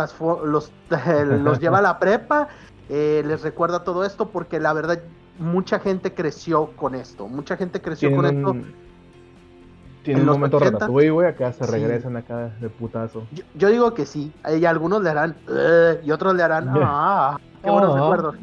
los, 0.44 0.72
los 1.26 1.60
lleva 1.60 1.78
a 1.78 1.82
la 1.84 2.00
prepa, 2.00 2.48
eh, 2.90 3.24
les 3.26 3.42
recuerda 3.44 3.84
todo 3.84 4.04
esto 4.04 4.30
porque 4.30 4.60
la 4.60 4.74
verdad 4.74 5.00
mucha 5.40 5.80
gente 5.80 6.14
creció 6.14 6.76
con 6.76 6.96
esto, 6.96 7.28
mucha 7.28 7.58
gente 7.58 7.82
creció 7.82 8.16
con 8.16 8.26
esto. 8.26 8.56
en 10.06 10.20
un 10.20 10.26
momento 10.28 10.58
80. 10.58 10.72
ratatouille, 10.80 11.10
güey, 11.10 11.28
acá 11.28 11.52
se 11.52 11.64
Sí. 11.66 11.72
regresan 11.72 12.16
acá 12.16 12.50
de 12.60 12.70
putazo. 12.70 13.26
Yo, 13.32 13.44
yo 13.56 13.70
digo 13.70 13.94
que 13.96 14.06
sí, 14.06 14.32
y 14.56 14.66
algunos 14.66 15.02
le 15.02 15.10
harán 15.10 15.36
"Ugh", 15.48 16.00
y 16.04 16.12
otros 16.12 16.36
le 16.36 16.44
harán 16.44 16.68
ah, 16.76 17.40
qué 17.64 17.72
buenos 17.72 17.96
Ah. 17.96 18.00
recuerdos. 18.02 18.36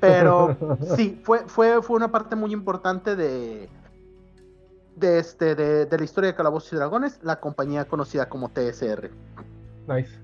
Pero 0.00 0.56
sí, 0.96 1.18
fue, 1.24 1.40
fue, 1.48 1.80
fue 1.82 1.96
una 1.96 2.12
parte 2.12 2.36
muy 2.36 2.52
importante 2.52 3.16
de, 3.16 3.70
de, 4.96 5.18
este, 5.18 5.54
de, 5.54 5.86
de 5.86 5.98
la 5.98 6.04
historia 6.04 6.30
de 6.30 6.36
Calabozos 6.36 6.72
y 6.74 6.76
Dragones, 6.76 7.18
la 7.22 7.40
compañía 7.40 7.86
conocida 7.86 8.28
como 8.28 8.50
TSR. 8.50 9.10
Nice. 9.88 10.20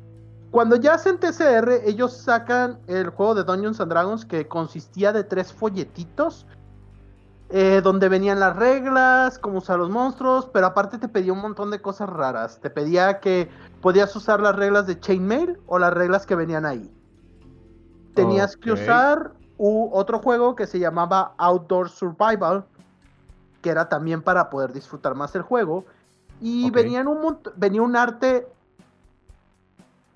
Cuando 0.50 0.76
ya 0.76 0.94
hacen 0.94 1.18
TCR, 1.18 1.82
ellos 1.88 2.16
sacan 2.16 2.78
el 2.88 3.10
juego 3.10 3.34
de 3.36 3.44
Dungeons 3.44 3.80
and 3.80 3.90
Dragons 3.90 4.24
que 4.24 4.48
consistía 4.48 5.12
de 5.12 5.24
tres 5.24 5.52
folletitos. 5.52 6.46
eh, 7.52 7.80
donde 7.82 8.08
venían 8.08 8.38
las 8.38 8.54
reglas, 8.54 9.36
cómo 9.40 9.58
usar 9.58 9.76
los 9.80 9.90
monstruos, 9.90 10.48
pero 10.52 10.66
aparte 10.66 10.98
te 10.98 11.08
pedía 11.08 11.32
un 11.32 11.40
montón 11.40 11.72
de 11.72 11.80
cosas 11.82 12.08
raras. 12.08 12.60
Te 12.60 12.70
pedía 12.70 13.18
que 13.18 13.50
podías 13.82 14.14
usar 14.14 14.38
las 14.38 14.54
reglas 14.54 14.86
de 14.86 15.00
Chainmail 15.00 15.58
o 15.66 15.80
las 15.80 15.92
reglas 15.92 16.26
que 16.26 16.36
venían 16.36 16.64
ahí. 16.64 16.94
Tenías 18.14 18.56
que 18.56 18.70
usar 18.82 19.32
u- 19.58 19.90
otro 19.92 20.20
juego 20.20 20.54
que 20.54 20.68
se 20.68 20.78
llamaba 20.78 21.34
Outdoor 21.38 21.88
Survival, 21.88 22.64
que 23.62 23.70
era 23.70 23.88
también 23.88 24.22
para 24.22 24.48
poder 24.48 24.72
disfrutar 24.72 25.16
más 25.16 25.34
el 25.34 25.42
juego. 25.42 25.84
Y 26.40 26.66
venían 26.70 27.08
un 27.08 27.38
venía 27.56 27.82
un 27.82 27.96
arte 27.96 28.46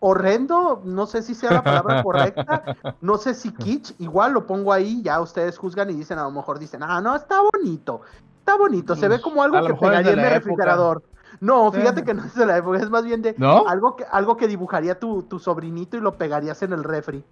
horrendo, 0.07 0.83
no 0.85 1.07
sé 1.07 1.23
si 1.23 1.35
sea 1.35 1.51
la 1.51 1.63
palabra 1.63 2.03
correcta, 2.03 2.63
no 3.01 3.17
sé 3.17 3.33
si 3.33 3.53
kitsch, 3.53 3.95
igual 4.01 4.35
lo 4.35 4.47
pongo 4.47 4.71
ahí, 4.73 5.03
ya 5.03 5.19
ustedes 5.21 5.57
juzgan 5.57 5.89
y 5.89 5.95
dicen, 5.95 6.19
a 6.19 6.25
lo 6.25 6.31
mejor 6.31 6.59
dicen, 6.59 6.83
ah, 6.83 7.01
no, 7.01 7.17
está 7.17 7.37
bonito, 7.55 8.03
está 8.39 8.57
bonito, 8.59 8.95
se 8.97 9.09
ve 9.09 9.21
como 9.23 9.43
algo 9.43 9.65
que 9.65 9.73
pegaría 9.75 10.11
en 10.11 10.17
mi 10.17 10.23
época. 10.25 10.35
refrigerador. 10.35 11.03
No, 11.41 11.73
fíjate 11.73 12.05
que 12.05 12.13
no 12.13 12.23
es 12.25 12.35
de 12.35 12.45
la 12.45 12.59
época, 12.59 12.79
es 12.79 12.91
más 12.91 13.05
bien 13.05 13.23
de 13.23 13.35
¿No? 13.39 13.67
algo 13.67 13.97
que, 13.97 14.05
algo 14.13 14.37
que 14.37 14.47
dibujaría 14.47 14.99
tu, 15.01 15.23
tu 15.23 15.39
sobrinito 15.39 15.97
y 15.97 16.01
lo 16.01 16.13
pegarías 16.13 16.63
en 16.63 16.75
el 16.75 16.85
refri. 16.85 17.25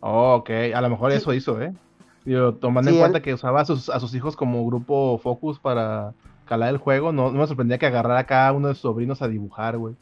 Oh, 0.00 0.36
ok, 0.36 0.50
a 0.74 0.80
lo 0.80 0.88
mejor 0.88 1.10
Sí. 1.12 1.18
eso 1.18 1.34
hizo, 1.34 1.60
¿eh? 1.60 1.72
Tomando 2.60 2.90
Sí, 2.90 2.96
en 2.96 3.00
cuenta 3.00 3.18
él- 3.18 3.24
que 3.24 3.34
usaba 3.34 3.60
a 3.60 3.64
sus, 3.66 3.88
a 3.90 4.00
sus 4.00 4.14
hijos 4.14 4.36
como 4.36 4.64
grupo 4.66 5.18
focus 5.22 5.60
para 5.60 6.12
calar 6.46 6.70
el 6.70 6.78
juego, 6.78 7.12
no, 7.12 7.30
no 7.30 7.38
me 7.40 7.46
sorprendía 7.46 7.78
que 7.78 7.86
agarrara 7.86 8.20
a 8.20 8.24
cada 8.26 8.52
uno 8.52 8.68
de 8.68 8.74
sus 8.74 8.82
sobrinos 8.82 9.20
a 9.22 9.28
dibujar, 9.28 9.76
güey. 9.78 9.94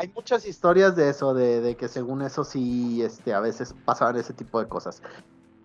Hay 0.00 0.10
muchas 0.14 0.46
historias 0.46 0.96
de 0.96 1.10
eso, 1.10 1.34
de, 1.34 1.60
de 1.60 1.76
que 1.76 1.86
según 1.86 2.22
eso 2.22 2.42
sí, 2.42 3.02
este, 3.02 3.34
a 3.34 3.40
veces 3.40 3.74
pasaban 3.84 4.16
ese 4.16 4.32
tipo 4.32 4.58
de 4.58 4.66
cosas. 4.66 5.02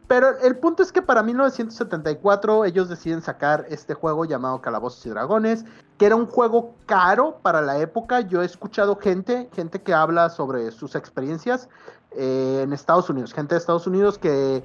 Pero 0.10 0.38
el 0.40 0.58
punto 0.58 0.84
es 0.84 0.92
que 0.92 1.02
para 1.02 1.24
1974 1.24 2.66
ellos 2.66 2.90
deciden 2.90 3.22
sacar 3.22 3.66
este 3.70 3.94
juego 3.94 4.26
llamado 4.26 4.60
Calabozos 4.62 5.06
y 5.06 5.10
Dragones, 5.10 5.64
que 5.98 6.06
era 6.06 6.18
un 6.18 6.26
juego 6.26 6.76
caro 6.86 7.40
para 7.44 7.62
la 7.62 7.80
época. 7.80 8.20
Yo 8.20 8.42
he 8.42 8.46
escuchado 8.46 8.98
gente, 8.98 9.50
gente 9.56 9.82
que 9.82 9.94
habla 9.94 10.30
sobre 10.30 10.70
sus 10.72 10.96
experiencias 10.96 11.70
eh, 12.12 12.60
en 12.64 12.74
Estados 12.74 13.10
Unidos, 13.10 13.34
gente 13.34 13.56
de 13.56 13.60
Estados 13.60 13.88
Unidos 13.88 14.18
que 14.20 14.64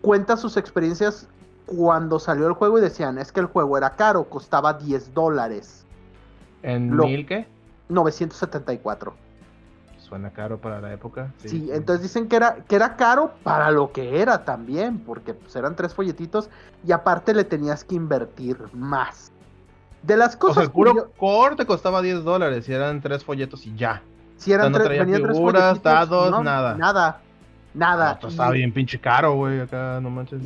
cuenta 0.00 0.36
sus 0.36 0.56
experiencias 0.56 1.28
cuando 1.66 2.18
salió 2.18 2.48
el 2.48 2.54
juego 2.54 2.76
y 2.78 2.80
decían, 2.80 3.18
es 3.18 3.30
que 3.30 3.38
el 3.38 3.46
juego 3.46 3.78
era 3.78 3.90
caro, 3.90 4.24
costaba 4.24 4.74
10 4.74 5.14
dólares. 5.14 5.86
¿En 6.64 6.96
Lo- 6.96 7.06
mil 7.06 7.24
qué? 7.24 7.46
974. 7.88 9.14
Suena 9.98 10.30
caro 10.30 10.58
para 10.58 10.80
la 10.80 10.92
época. 10.92 11.32
Sí, 11.38 11.70
entonces 11.72 12.02
dicen 12.02 12.28
que 12.28 12.36
era, 12.36 12.56
que 12.68 12.76
era 12.76 12.96
caro 12.96 13.32
para 13.42 13.70
lo 13.70 13.92
que 13.92 14.20
era 14.20 14.44
también, 14.44 14.98
porque 14.98 15.32
pues, 15.32 15.56
eran 15.56 15.74
tres 15.74 15.94
folletitos 15.94 16.50
y 16.86 16.92
aparte 16.92 17.32
le 17.32 17.44
tenías 17.44 17.82
que 17.84 17.94
invertir 17.94 18.58
más. 18.74 19.32
De 20.02 20.16
las 20.16 20.34
O 20.34 20.38
cosas 20.40 20.54
sea, 20.56 20.62
el 20.64 20.70
puro 20.70 20.92
curio- 20.92 21.10
core 21.16 21.56
te 21.56 21.64
costaba 21.64 22.02
10 22.02 22.24
dólares 22.24 22.68
y 22.68 22.72
eran 22.74 23.00
tres 23.00 23.24
folletos 23.24 23.64
y 23.66 23.74
ya. 23.74 24.02
si 24.36 24.52
eran 24.52 24.72
no 24.72 24.78
tres, 24.78 24.86
traía 24.88 25.02
venían 25.04 25.22
tres 25.22 25.36
figuras, 25.36 25.62
folletitos, 25.78 25.82
dados, 25.92 26.30
no, 26.32 26.42
nada. 26.42 26.74
Nada, 26.74 27.20
nada. 27.72 28.14
No, 28.14 28.20
pues, 28.20 28.32
estaba 28.34 28.54
Y- 28.54 28.58
bien 28.58 28.72
pinche 28.74 28.98
caro, 29.00 29.34
güey, 29.36 29.60
acá, 29.60 29.98
no 30.02 30.10
manches. 30.10 30.42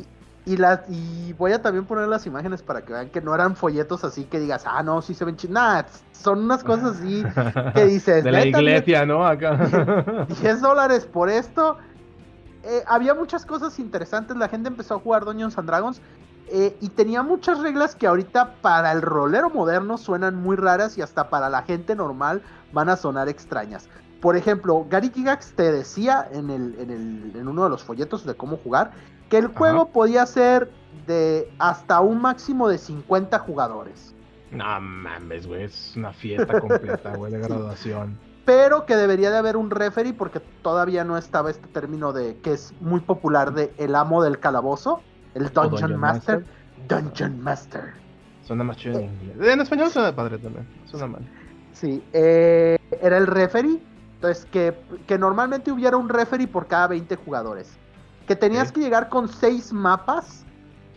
Y, 0.47 0.55
las, 0.57 0.79
y 0.89 1.33
voy 1.33 1.51
a 1.51 1.61
también 1.61 1.85
poner 1.85 2.07
las 2.07 2.25
imágenes 2.25 2.61
para 2.63 2.81
que 2.85 2.93
vean 2.93 3.09
que 3.09 3.19
no 3.21 3.35
eran 3.35 3.55
folletos 3.55 4.03
así 4.05 4.23
que 4.23 4.39
digas, 4.39 4.63
ah, 4.65 4.81
no, 4.81 5.01
sí 5.01 5.13
se 5.13 5.25
ven 5.25 5.35
chidos. 5.35 5.53
Nah, 5.53 5.83
son 6.13 6.39
unas 6.45 6.63
cosas 6.63 6.95
así 6.97 7.23
que 7.75 7.85
dices, 7.85 8.23
De 8.23 8.31
la 8.31 8.45
"Neta, 8.45 8.59
iglesia, 8.59 9.05
¿no? 9.05 9.27
Acá. 9.27 10.25
10 10.41 10.61
dólares 10.61 11.05
por 11.05 11.29
esto. 11.29 11.77
Eh, 12.63 12.83
había 12.87 13.13
muchas 13.13 13.45
cosas 13.45 13.77
interesantes. 13.79 14.37
La 14.37 14.47
gente 14.49 14.69
empezó 14.69 14.95
a 14.95 14.99
jugar 14.99 15.25
Dungeons 15.25 15.57
and 15.57 15.67
Dragons. 15.67 16.01
eh, 16.49 16.77
y 16.79 16.89
tenía 16.89 17.23
muchas 17.23 17.59
reglas 17.59 17.93
que 17.93 18.07
ahorita 18.07 18.55
para 18.61 18.93
el 18.93 19.01
rolero 19.01 19.49
moderno 19.49 19.97
suenan 19.97 20.35
muy 20.35 20.55
raras 20.55 20.97
y 20.97 21.01
hasta 21.01 21.29
para 21.29 21.49
la 21.49 21.63
gente 21.63 21.93
normal 21.93 22.41
van 22.71 22.87
a 22.87 22.95
sonar 22.95 23.27
extrañas. 23.27 23.89
Por 24.21 24.37
ejemplo, 24.37 24.85
Gary 24.89 25.09
Gygax 25.09 25.51
te 25.55 25.71
decía 25.73 26.25
en, 26.31 26.49
el, 26.49 26.75
en, 26.79 26.89
el- 26.89 27.33
en 27.35 27.47
uno 27.49 27.65
de 27.65 27.69
los 27.69 27.83
folletos 27.83 28.25
de 28.25 28.33
cómo 28.35 28.55
jugar 28.57 28.91
que 29.29 29.37
el 29.37 29.47
juego 29.47 29.89
podía 29.89 30.25
ser 30.25 30.71
de 31.05 31.51
hasta 31.59 31.99
un 32.01 32.21
máximo 32.21 32.67
de 32.69 32.77
50 32.77 33.39
jugadores. 33.39 34.13
no 34.51 34.79
mames, 34.81 35.47
güey, 35.47 35.63
es 35.63 35.93
una 35.95 36.13
fiesta 36.13 36.59
completa, 36.59 37.15
güey, 37.15 37.31
de 37.31 37.39
graduación. 37.47 38.17
pero 38.45 38.85
que 38.85 38.95
debería 38.95 39.29
de 39.31 39.37
haber 39.37 39.57
un 39.57 39.69
referee 39.69 40.13
porque 40.13 40.39
todavía 40.61 41.03
no 41.03 41.17
estaba 41.17 41.49
este 41.51 41.67
término 41.67 42.13
de 42.13 42.37
que 42.39 42.53
es 42.53 42.73
muy 42.79 42.99
popular 43.01 43.53
de 43.53 43.73
el 43.77 43.95
amo 43.95 44.23
del 44.23 44.39
calabozo, 44.39 45.01
el 45.33 45.45
Dungeon, 45.45 45.69
Dungeon 45.71 45.99
Master. 45.99 46.45
Dungeon 46.87 47.41
Master. 47.41 47.93
Suena 48.43 48.63
más 48.63 48.77
chido 48.77 48.99
en 48.99 49.05
inglés. 49.05 49.53
En 49.53 49.59
español 49.61 49.89
suena 49.89 50.15
padre 50.15 50.37
también, 50.37 50.65
suena 50.85 51.07
mal. 51.07 51.21
Sí, 51.73 52.01
eh, 52.13 52.77
era 53.01 53.17
el 53.17 53.27
referee. 53.27 53.81
Entonces, 54.15 54.45
que, 54.45 54.73
que 55.05 55.17
normalmente 55.19 55.71
hubiera 55.71 55.95
un 55.97 56.09
referee 56.09 56.47
por 56.47 56.65
cada 56.67 56.87
20 56.87 57.17
jugadores. 57.17 57.77
Que 58.27 58.35
tenías 58.35 58.71
que 58.71 58.81
llegar 58.81 59.09
con 59.09 59.29
6 59.29 59.73
mapas 59.73 60.43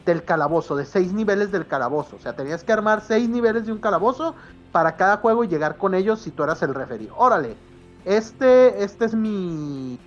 del 0.05 0.25
calabozo, 0.25 0.77
de 0.77 0.85
6 0.85 1.13
niveles 1.13 1.53
del 1.53 1.67
calabozo. 1.67 2.17
O 2.17 2.19
sea, 2.19 2.35
tenías 2.35 2.65
que 2.65 2.73
armar 2.73 3.03
6 3.03 3.29
niveles 3.29 3.67
de 3.67 3.73
un 3.73 3.79
calabozo 3.79 4.35
para 4.73 4.97
cada 4.97 5.19
juego 5.19 5.45
y 5.45 5.49
llegar 5.49 5.77
con 5.77 5.95
ellos 5.95 6.21
si 6.21 6.31
tú 6.31 6.43
eras 6.43 6.63
el 6.63 6.75
referee. 6.75 7.09
Órale, 7.17 7.57
este, 8.05 8.83
este 8.83 9.05
es 9.05 9.15
mi, 9.15 9.99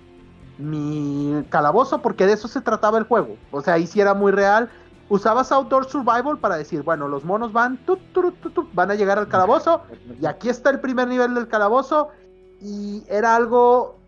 mi 0.58 1.44
calabozo 1.48 2.00
porque 2.00 2.26
de 2.26 2.34
eso 2.34 2.48
se 2.48 2.60
trataba 2.60 2.98
el 2.98 3.04
juego. 3.04 3.36
O 3.50 3.60
sea, 3.60 3.74
ahí 3.74 3.86
sí 3.86 4.00
era 4.00 4.14
muy 4.14 4.32
real. 4.32 4.70
Usabas 5.08 5.52
Outdoor 5.52 5.84
Survival 5.86 6.38
para 6.38 6.56
decir, 6.56 6.82
bueno, 6.82 7.08
los 7.08 7.24
monos 7.24 7.52
van, 7.52 7.76
turut, 7.84 8.02
tut, 8.12 8.54
tut, 8.54 8.74
van 8.74 8.90
a 8.90 8.94
llegar 8.94 9.18
al 9.18 9.28
calabozo 9.28 9.82
y 10.20 10.24
aquí 10.26 10.48
está 10.48 10.70
el 10.70 10.80
primer 10.80 11.08
nivel 11.08 11.34
del 11.34 11.48
calabozo. 11.48 12.08
Y 12.60 13.04
era 13.08 13.36
algo. 13.36 13.98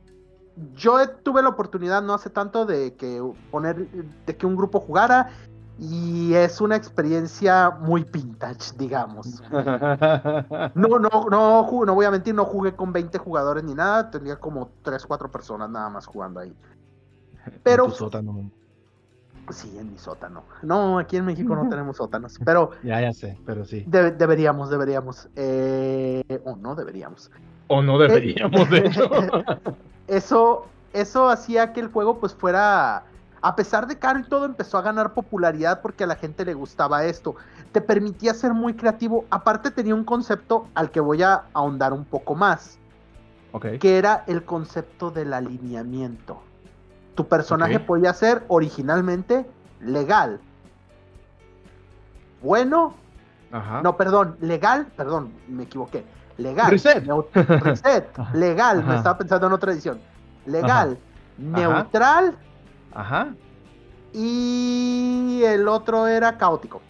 Yo 0.75 1.09
tuve 1.23 1.43
la 1.43 1.51
oportunidad 1.51 2.03
no 2.03 2.15
hace 2.15 2.31
tanto 2.31 2.65
de 2.67 2.95
que 2.95 3.23
poner. 3.51 3.89
de 4.27 4.37
que 4.37 4.47
un 4.47 4.57
grupo 4.57 4.81
jugara. 4.81 5.31
Y 5.79 6.33
es 6.33 6.63
una 6.63 6.75
experiencia 6.75 7.69
muy 7.71 8.03
vintage, 8.05 8.73
digamos. 8.79 9.43
No, 10.75 10.99
no, 10.99 11.27
no, 11.31 11.85
no 11.85 11.95
voy 11.95 12.07
a 12.07 12.11
mentir, 12.11 12.35
no 12.35 12.47
jugué 12.47 12.75
con 12.75 12.93
20 12.95 13.19
jugadores 13.19 13.63
ni 13.63 13.75
nada. 13.75 14.11
Tenía 14.11 14.37
como 14.37 14.71
3, 14.83 15.05
4 15.05 15.31
personas 15.31 15.69
nada 15.69 15.91
más 15.91 16.07
jugando 16.07 16.41
ahí. 16.41 16.55
Pero- 17.63 17.85
En 17.85 17.91
tu 17.91 17.97
sótano. 17.97 18.51
Sí, 19.51 19.77
en 19.79 19.93
mi 19.93 19.99
sótano. 19.99 20.43
No, 20.63 20.99
aquí 20.99 21.19
en 21.19 21.27
México 21.27 21.55
no 21.55 21.69
tenemos 21.69 21.99
sótanos. 21.99 22.39
Pero 22.45 22.71
Ya, 22.83 23.01
ya 23.03 23.13
sé, 23.13 23.39
pero 23.45 23.65
sí. 23.67 23.85
de- 23.87 24.13
deberíamos, 24.13 24.71
deberíamos. 24.71 25.29
Eh, 25.37 26.41
o 26.47 26.57
no 26.57 26.75
deberíamos. 26.75 27.31
O 27.69 27.83
no 27.83 27.99
deberíamos, 27.99 28.71
de 28.71 28.79
hecho. 28.79 29.11
eso, 30.09 30.67
eso 30.93 31.29
hacía 31.29 31.73
que 31.73 31.81
el 31.81 31.89
juego 31.89 32.19
pues 32.19 32.35
fuera, 32.35 33.05
a 33.43 33.57
pesar 33.57 33.87
de 33.87 33.99
caro 33.99 34.21
y 34.21 34.25
todo, 34.25 34.45
empezó 34.45 34.79
a 34.79 34.83
ganar 34.83 35.15
popularidad 35.15 35.81
porque 35.83 36.05
a 36.05 36.07
la 36.07 36.17
gente 36.17 36.45
le 36.45 36.55
gustaba 36.55 37.05
esto. 37.05 37.37
Te 37.73 37.81
permitía 37.81 38.35
ser 38.35 38.55
muy 38.55 38.75
creativo. 38.75 39.25
Aparte 39.31 39.71
tenía 39.71 39.95
un 39.95 40.05
concepto 40.05 40.69
al 40.75 40.91
que 40.91 41.01
voy 41.01 41.23
a 41.23 41.45
ahondar 41.53 41.93
un 41.93 42.05
poco 42.05 42.35
más, 42.35 42.79
que 43.81 43.99
era 43.99 44.25
el 44.27 44.45
concepto 44.45 45.11
del 45.11 45.33
alineamiento. 45.33 46.41
Tu 47.15 47.27
personaje 47.27 47.81
podía 47.81 48.13
ser 48.13 48.45
originalmente 48.49 49.47
legal. 49.81 50.41
Bueno, 52.43 52.95
Ajá. 53.51 53.81
no, 53.83 53.97
perdón, 53.97 54.37
legal, 54.41 54.87
perdón, 54.97 55.33
me 55.49 55.65
equivoqué. 55.65 56.05
Legal. 56.39 56.71
Reset. 56.71 57.05
reset. 57.35 58.19
Ajá. 58.19 58.37
Legal, 58.37 58.85
me 58.85 58.97
estaba 58.97 59.19
pensando 59.19 59.47
en 59.47 59.53
otra 59.53 59.73
edición. 59.73 60.01
Legal, 60.45 60.99
Ajá. 60.99 61.59
neutral 61.59 62.39
Ajá. 62.95 63.35
y 64.13 65.43
el 65.45 65.67
otro 65.69 66.07
era 66.07 66.37
caótico. 66.37 66.81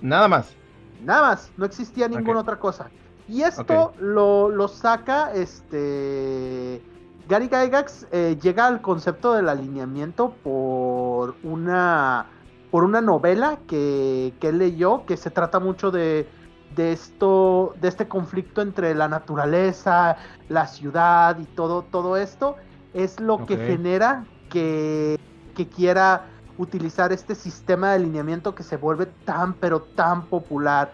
Nada 0.00 0.28
más. 0.28 0.54
Nada 1.02 1.22
más, 1.22 1.50
no 1.56 1.64
existía 1.64 2.08
ninguna 2.08 2.40
otra 2.40 2.56
cosa. 2.58 2.88
Y 3.28 3.42
esto 3.42 3.92
lo, 3.98 4.48
lo 4.48 4.68
saca 4.68 5.32
este. 5.32 6.82
Gary 7.28 7.48
Gygax 7.48 8.06
eh, 8.12 8.38
llega 8.40 8.66
al 8.66 8.80
concepto 8.80 9.32
del 9.34 9.48
alineamiento 9.48 10.30
por 10.44 11.34
una 11.42 12.26
por 12.70 12.84
una 12.84 13.00
novela 13.00 13.58
que, 13.66 14.34
que 14.38 14.52
leyó 14.52 15.06
que 15.06 15.16
se 15.16 15.30
trata 15.30 15.58
mucho 15.58 15.90
de, 15.90 16.28
de 16.74 16.92
esto 16.92 17.74
de 17.80 17.88
este 17.88 18.08
conflicto 18.08 18.60
entre 18.60 18.94
la 18.94 19.08
naturaleza 19.08 20.16
la 20.48 20.66
ciudad 20.66 21.38
y 21.38 21.44
todo 21.44 21.82
todo 21.82 22.16
esto 22.16 22.56
es 22.92 23.20
lo 23.20 23.46
que 23.46 23.56
genera 23.56 24.24
que, 24.50 25.18
que 25.54 25.68
quiera 25.68 26.26
utilizar 26.58 27.12
este 27.12 27.34
sistema 27.34 27.90
de 27.90 27.96
alineamiento 27.96 28.54
que 28.54 28.62
se 28.62 28.76
vuelve 28.76 29.06
tan 29.24 29.54
pero 29.54 29.82
tan 29.82 30.26
popular 30.26 30.92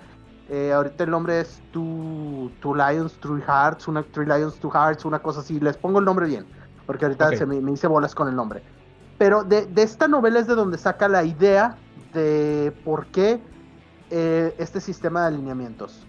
eh, 0.48 0.70
ahorita 0.70 1.04
el 1.04 1.10
nombre 1.10 1.40
es 1.40 1.62
Two, 1.72 2.50
Two 2.60 2.74
Lions, 2.74 3.14
Three 3.20 3.40
Hearts, 3.40 3.88
una 3.88 4.02
Three 4.02 4.26
Lions, 4.26 4.56
Two 4.56 4.70
Hearts, 4.70 5.04
una 5.06 5.18
cosa 5.18 5.40
así. 5.40 5.58
Les 5.60 5.78
pongo 5.78 5.98
el 5.98 6.04
nombre 6.04 6.26
bien, 6.26 6.44
porque 6.84 7.06
ahorita 7.06 7.34
se 7.36 7.46
me, 7.46 7.58
me 7.62 7.72
hice 7.72 7.86
bolas 7.86 8.14
con 8.14 8.28
el 8.28 8.36
nombre. 8.36 8.62
Pero 9.16 9.44
de, 9.44 9.64
de 9.64 9.82
esta 9.82 10.08
novela 10.08 10.40
es 10.40 10.46
de 10.46 10.54
donde 10.54 10.76
saca 10.76 11.08
la 11.08 11.24
idea 11.24 11.78
de 12.12 12.70
por 12.84 13.06
qué 13.06 13.40
eh, 14.14 14.54
este 14.58 14.78
sistema 14.78 15.22
de 15.22 15.28
alineamientos. 15.28 16.04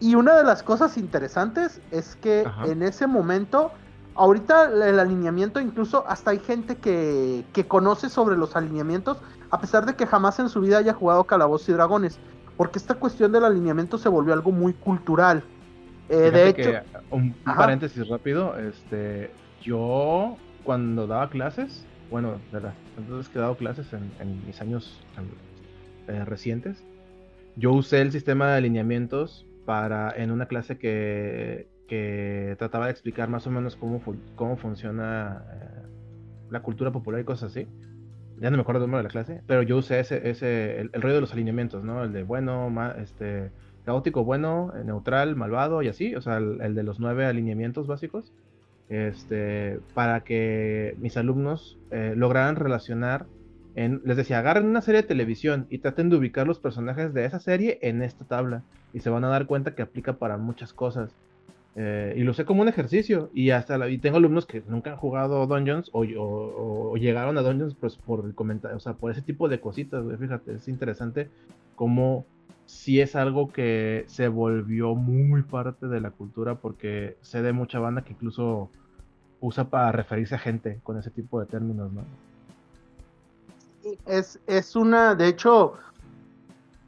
Y 0.00 0.14
una 0.14 0.34
de 0.34 0.42
las 0.42 0.62
cosas 0.62 0.96
interesantes 0.96 1.82
es 1.90 2.16
que 2.16 2.44
Ajá. 2.46 2.64
en 2.64 2.82
ese 2.82 3.06
momento, 3.06 3.72
ahorita 4.14 4.70
el 4.88 4.98
alineamiento, 4.98 5.60
incluso 5.60 6.06
hasta 6.08 6.30
hay 6.30 6.38
gente 6.38 6.76
que, 6.76 7.44
que 7.52 7.66
conoce 7.68 8.08
sobre 8.08 8.38
los 8.38 8.56
alineamientos, 8.56 9.18
a 9.50 9.60
pesar 9.60 9.84
de 9.84 9.96
que 9.96 10.06
jamás 10.06 10.38
en 10.38 10.48
su 10.48 10.62
vida 10.62 10.78
haya 10.78 10.94
jugado 10.94 11.24
Calabozos 11.24 11.68
y 11.68 11.72
Dragones, 11.72 12.18
porque 12.56 12.78
esta 12.78 12.94
cuestión 12.94 13.32
del 13.32 13.44
alineamiento 13.44 13.98
se 13.98 14.08
volvió 14.08 14.32
algo 14.32 14.50
muy 14.50 14.72
cultural. 14.72 15.44
Eh, 16.08 16.30
de 16.30 16.48
hecho, 16.48 16.70
que, 16.70 16.82
un, 17.10 17.34
paréntesis 17.44 18.08
rápido, 18.08 18.58
este, 18.58 19.30
yo 19.60 20.38
cuando 20.64 21.06
daba 21.06 21.28
clases, 21.28 21.84
bueno, 22.10 22.38
de 22.50 22.62
las 22.62 22.74
entonces 22.96 23.30
que 23.30 23.38
he 23.38 23.42
dado 23.42 23.56
clases 23.58 23.92
en, 23.92 24.10
en 24.20 24.46
mis 24.46 24.58
años 24.62 24.98
eh, 26.08 26.24
recientes, 26.24 26.88
yo 27.54 27.72
usé 27.72 28.00
el 28.02 28.12
sistema 28.12 28.50
de 28.52 28.58
alineamientos 28.58 29.48
para 29.64 30.12
en 30.16 30.30
una 30.30 30.48
clase 30.48 30.78
que, 30.78 31.70
que 31.86 32.56
trataba 32.58 32.86
de 32.86 32.92
explicar 32.92 33.28
más 33.28 33.46
o 33.46 33.50
menos 33.50 33.76
cómo, 33.76 34.00
fu- 34.00 34.24
cómo 34.34 34.56
funciona 34.58 35.44
eh, 35.86 35.88
la 36.48 36.62
cultura 36.62 36.92
popular 36.92 37.20
y 37.22 37.24
cosas 37.24 37.50
así. 37.52 37.72
Ya 38.36 38.50
no 38.50 38.56
me 38.56 38.62
acuerdo 38.62 38.84
el 38.84 38.90
nombre 38.90 38.98
de 39.00 39.04
la 39.04 39.10
clase, 39.10 39.42
pero 39.46 39.62
yo 39.62 39.76
usé 39.78 40.00
ese, 40.00 40.28
ese 40.30 40.80
el, 40.80 40.90
el 40.94 41.02
rollo 41.02 41.16
de 41.16 41.20
los 41.22 41.32
alineamientos, 41.32 41.84
¿no? 41.84 42.04
El 42.04 42.12
de 42.12 42.22
bueno, 42.24 42.70
ma- 42.70 42.92
este, 42.98 43.52
caótico, 43.84 44.24
bueno, 44.24 44.72
eh, 44.76 44.84
neutral, 44.84 45.36
malvado 45.36 45.82
y 45.82 45.88
así, 45.88 46.14
o 46.14 46.22
sea, 46.22 46.38
el, 46.38 46.60
el 46.62 46.74
de 46.74 46.82
los 46.82 46.98
nueve 47.00 47.26
alineamientos 47.26 47.86
básicos, 47.86 48.34
este, 48.88 49.80
para 49.94 50.24
que 50.24 50.94
mis 50.98 51.16
alumnos 51.16 51.80
eh, 51.90 52.14
lograran 52.16 52.56
relacionar, 52.56 53.28
en, 53.74 54.00
les 54.04 54.16
decía, 54.16 54.38
agarren 54.38 54.66
una 54.66 54.82
serie 54.82 55.02
de 55.02 55.08
televisión 55.08 55.66
y 55.70 55.78
traten 55.78 56.10
de 56.10 56.16
ubicar 56.16 56.46
los 56.46 56.58
personajes 56.58 57.14
de 57.14 57.24
esa 57.24 57.40
serie 57.40 57.78
en 57.82 58.02
esta 58.02 58.24
tabla 58.24 58.62
y 58.92 59.00
se 59.00 59.10
van 59.10 59.24
a 59.24 59.28
dar 59.28 59.46
cuenta 59.46 59.74
que 59.74 59.82
aplica 59.82 60.14
para 60.14 60.36
muchas 60.36 60.72
cosas. 60.72 61.10
Eh, 61.74 62.14
y 62.18 62.20
lo 62.22 62.34
sé 62.34 62.44
como 62.44 62.60
un 62.60 62.68
ejercicio 62.68 63.30
y 63.32 63.48
hasta 63.50 63.78
la, 63.78 63.88
y 63.88 63.96
tengo 63.96 64.18
alumnos 64.18 64.44
que 64.44 64.62
nunca 64.68 64.90
han 64.90 64.98
jugado 64.98 65.46
Dungeons 65.46 65.88
o, 65.94 66.00
o- 66.04 66.96
llegaron 66.98 67.38
a 67.38 67.42
Dungeons 67.42 67.74
pues 67.74 67.96
por 67.96 68.26
el 68.26 68.34
comentario, 68.34 68.76
o 68.76 68.80
sea, 68.80 68.92
por 68.92 69.10
ese 69.10 69.22
tipo 69.22 69.48
de 69.48 69.58
cositas, 69.58 70.04
güey, 70.04 70.18
fíjate, 70.18 70.52
es 70.54 70.68
interesante 70.68 71.30
cómo 71.74 72.26
si 72.66 73.00
es 73.00 73.16
algo 73.16 73.50
que 73.52 74.04
se 74.06 74.28
volvió 74.28 74.94
muy 74.94 75.42
parte 75.42 75.88
de 75.88 76.00
la 76.00 76.10
cultura 76.10 76.56
porque 76.56 77.16
sé 77.22 77.40
de 77.40 77.52
mucha 77.54 77.78
banda 77.78 78.02
que 78.02 78.12
incluso 78.12 78.68
usa 79.40 79.64
para 79.64 79.92
referirse 79.92 80.34
a 80.34 80.38
gente 80.38 80.78
con 80.82 80.98
ese 80.98 81.10
tipo 81.10 81.40
de 81.40 81.46
términos, 81.46 81.90
¿no? 81.90 82.02
Es, 84.06 84.38
es 84.46 84.76
una, 84.76 85.14
de 85.14 85.28
hecho, 85.28 85.74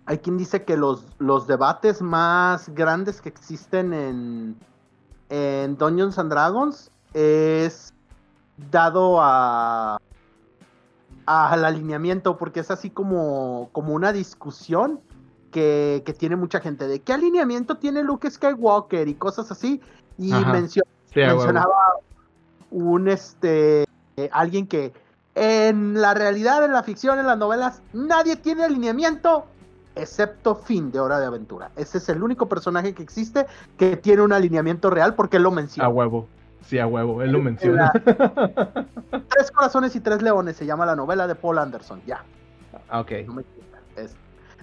hay 0.07 0.19
quien 0.19 0.37
dice 0.39 0.65
que 0.65 0.77
los, 0.77 1.05
los 1.19 1.47
debates 1.47 2.03
más 2.03 2.69
grandes 2.75 3.21
que 3.21 3.29
existen 3.29 3.93
en, 3.93 4.57
en 5.31 5.77
Dungeons 5.77 6.19
and 6.19 6.31
Dragons 6.31 6.91
es 7.15 7.93
dado 8.71 9.19
a 9.21 9.99
al 11.27 11.65
alineamiento, 11.65 12.37
porque 12.37 12.61
es 12.61 12.71
así 12.71 12.91
como, 12.91 13.71
como 13.73 13.95
una 13.95 14.13
discusión 14.13 15.01
que, 15.51 16.03
que 16.05 16.13
tiene 16.13 16.37
mucha 16.37 16.61
gente 16.61 16.87
de 16.87 17.01
qué 17.01 17.15
alineamiento 17.15 17.79
tiene 17.79 18.03
Luke 18.03 18.31
Skywalker 18.31 19.09
y 19.09 19.15
cosas 19.15 19.51
así, 19.51 19.81
y 20.19 20.33
mencio- 20.53 20.83
Sí, 21.07 21.21
mencionaba 21.21 21.75
un 22.71 23.09
este 23.09 23.85
eh, 24.17 24.29
alguien 24.33 24.67
que 24.67 24.93
en 25.35 26.01
la 26.01 26.15
realidad, 26.15 26.65
en 26.65 26.73
la 26.73 26.83
ficción, 26.83 27.19
en 27.19 27.27
las 27.27 27.39
novelas, 27.39 27.83
nadie 27.93 28.37
tiene 28.37 28.65
alineamiento 28.65 29.47
excepto 29.97 30.55
Finn 30.57 30.91
de 30.91 31.01
Hora 31.01 31.21
de 31.21 31.27
Aventura. 31.27 31.71
Ese 31.77 31.99
es 31.99 32.09
el 32.09 32.23
único 32.23 32.49
personaje 32.49 32.95
que 32.95 33.03
existe 33.03 33.47
que 33.77 33.97
tiene 33.97 34.23
un 34.23 34.33
alineamiento 34.33 34.91
real 34.91 35.15
porque 35.15 35.37
él 35.39 35.43
lo 35.45 35.51
A 35.51 35.53
menciona. 35.53 35.89
huevo. 35.89 36.29
Sí, 36.67 36.79
a 36.79 36.87
huevo, 36.87 37.23
él 37.23 37.31
lo 37.31 37.41
menciona. 37.41 37.93
Tres 39.29 39.51
corazones 39.53 39.95
y 39.97 40.01
tres 40.01 40.23
leones 40.23 40.57
se 40.57 40.67
llama 40.67 40.87
la 40.87 40.97
novela 40.97 41.27
de 41.27 41.35
Paul 41.35 41.59
Anderson. 41.59 42.01
Ya, 42.07 42.25
Ah, 42.89 43.01
ok. 43.01 43.11
no 43.27 43.35
me. 43.35 43.45
Es- 43.97 44.17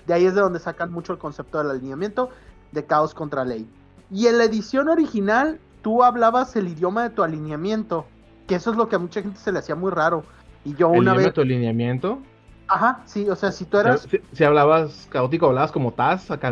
de 0.08 0.14
ahí 0.14 0.26
es 0.26 0.34
de 0.34 0.42
donde 0.42 0.60
sacan 0.60 0.92
mucho 0.92 1.14
el 1.14 1.20
concepto 1.20 1.60
del 1.60 1.70
alineamiento 1.70 2.30
de 2.72 2.86
caos 2.86 3.14
contra 3.14 3.46
ley. 3.46 3.70
Y 4.10 4.28
en 4.28 4.38
la 4.40 4.46
edición 4.46 4.90
original, 4.90 5.60
tú 5.84 6.04
hablabas 6.04 6.56
el 6.56 6.68
idioma 6.68 7.04
de 7.04 7.12
tu 7.12 7.24
alineamiento, 7.24 8.06
que 8.48 8.56
eso 8.56 8.72
es 8.72 8.78
lo 8.78 8.90
que 8.90 8.96
a 8.96 9.00
mucha 9.00 9.22
gente 9.22 9.40
se 9.40 9.52
le 9.52 9.60
hacía 9.60 9.76
muy 9.76 9.92
raro. 9.92 10.24
Y 10.63 10.76
yo 10.76 10.93
El 10.93 11.00
una 11.00 11.13
vez, 11.13 11.34
tu 11.34 11.41
alineamiento. 11.41 12.19
ajá, 12.67 13.02
sí, 13.06 13.28
o 13.30 13.36
sea, 13.36 13.52
si 13.52 13.65
tú 13.65 13.78
eras 13.78 14.02
Si, 14.02 14.19
si 14.34 14.43
hablabas 14.43 15.08
caótico, 15.12 15.47
hablabas 15.47 15.71
como 15.71 15.93
Taz, 15.93 16.30
acá. 16.32 16.52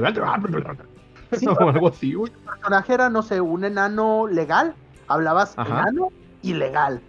Sí, 1.34 1.46
o 1.48 1.70
algo 1.70 1.90
así, 1.90 2.14
güey. 2.14 2.32
personaje 2.46 2.94
era, 2.94 3.10
no 3.10 3.22
sé, 3.22 3.40
un 3.42 3.64
enano 3.64 4.28
legal, 4.28 4.76
hablabas 5.08 5.54
Ajá. 5.58 5.82
enano 5.82 6.10
y 6.42 6.54
legal. 6.54 7.02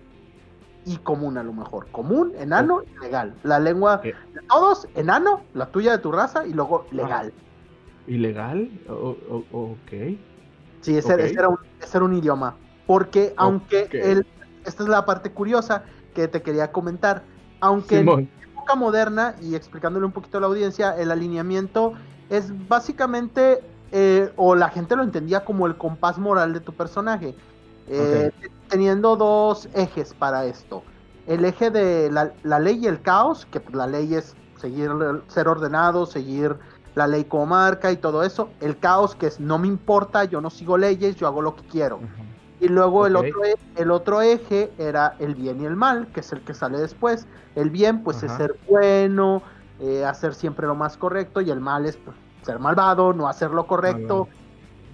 Y 0.84 0.96
común 0.98 1.36
a 1.38 1.42
lo 1.42 1.52
mejor. 1.52 1.86
Común, 1.92 2.32
enano 2.38 2.82
y 2.82 3.00
legal. 3.04 3.34
La 3.42 3.58
lengua 3.58 3.96
Ok. 3.96 4.02
de 4.04 4.14
todos, 4.48 4.88
enano, 4.94 5.42
la 5.54 5.66
tuya 5.66 5.92
de 5.92 5.98
tu 5.98 6.10
raza 6.10 6.46
y 6.46 6.52
luego 6.52 6.86
legal. 6.90 7.32
¿Ilegal? 8.06 8.70
O- 8.88 9.16
o- 9.28 9.44
ok. 9.72 10.16
Sí, 10.80 10.96
ese, 10.96 11.14
Ok. 11.14 11.20
ese 11.20 11.34
era 11.34 11.48
un, 11.48 11.58
ese 11.80 11.96
era 11.98 12.04
un 12.04 12.14
idioma. 12.14 12.56
Porque 12.86 13.34
aunque 13.36 13.88
el, 13.92 14.26
esta 14.64 14.82
es 14.82 14.88
la 14.88 15.04
parte 15.04 15.32
curiosa 15.32 15.84
que 16.14 16.28
te 16.28 16.42
quería 16.42 16.72
comentar, 16.72 17.22
aunque 17.60 18.00
en 18.00 18.30
época 18.52 18.74
moderna 18.74 19.34
y 19.40 19.54
explicándole 19.54 20.06
un 20.06 20.12
poquito 20.12 20.38
a 20.38 20.40
la 20.40 20.46
audiencia, 20.46 20.96
el 20.96 21.10
alineamiento 21.10 21.94
es 22.28 22.52
básicamente, 22.68 23.60
eh, 23.92 24.32
o 24.36 24.54
la 24.54 24.68
gente 24.68 24.96
lo 24.96 25.02
entendía 25.02 25.44
como 25.44 25.66
el 25.66 25.76
compás 25.76 26.18
moral 26.18 26.52
de 26.52 26.60
tu 26.60 26.72
personaje, 26.72 27.34
eh, 27.88 28.30
teniendo 28.68 29.16
dos 29.16 29.68
ejes 29.74 30.14
para 30.14 30.44
esto. 30.44 30.82
El 31.26 31.44
eje 31.44 31.70
de 31.70 32.10
la, 32.10 32.32
la 32.42 32.58
ley 32.60 32.80
y 32.82 32.86
el 32.86 33.02
caos, 33.02 33.46
que 33.50 33.60
pues, 33.60 33.74
la 33.74 33.86
ley 33.86 34.14
es 34.14 34.34
seguir, 34.60 34.90
ser 35.28 35.48
ordenado, 35.48 36.06
seguir 36.06 36.56
la 36.94 37.06
ley 37.06 37.24
como 37.24 37.46
marca 37.46 37.90
y 37.92 37.96
todo 37.96 38.22
eso. 38.22 38.50
El 38.60 38.78
caos, 38.78 39.14
que 39.14 39.26
es 39.26 39.40
no 39.40 39.58
me 39.58 39.68
importa, 39.68 40.24
yo 40.24 40.40
no 40.40 40.50
sigo 40.50 40.76
leyes, 40.76 41.16
yo 41.16 41.26
hago 41.26 41.42
lo 41.42 41.56
que 41.56 41.62
quiero. 41.62 42.00
Y 42.60 42.68
luego 42.68 43.06
el, 43.06 43.16
otro, 43.16 43.44
e- 43.44 43.56
el 43.76 43.90
otro 43.90 44.20
eje 44.20 44.70
era 44.78 45.16
el 45.18 45.34
bien 45.34 45.60
y 45.60 45.64
el 45.66 45.76
mal, 45.76 46.08
que 46.12 46.20
es 46.20 46.32
el 46.32 46.42
que 46.42 46.54
sale 46.54 46.78
después. 46.78 47.26
El 47.54 47.70
bien, 47.70 48.04
pues, 48.04 48.22
es 48.22 48.30
ser 48.32 48.54
bueno, 48.68 49.42
eh, 49.80 50.04
hacer 50.04 50.34
siempre 50.34 50.66
lo 50.66 50.74
más 50.74 50.96
correcto, 50.98 51.40
y 51.40 51.50
el 51.50 51.60
mal 51.60 51.86
es 51.86 51.96
pues, 51.96 52.16
ser 52.42 52.58
malvado, 52.58 53.12
no 53.14 53.28
hacer 53.28 53.50
lo 53.50 53.66
correcto, 53.66 54.28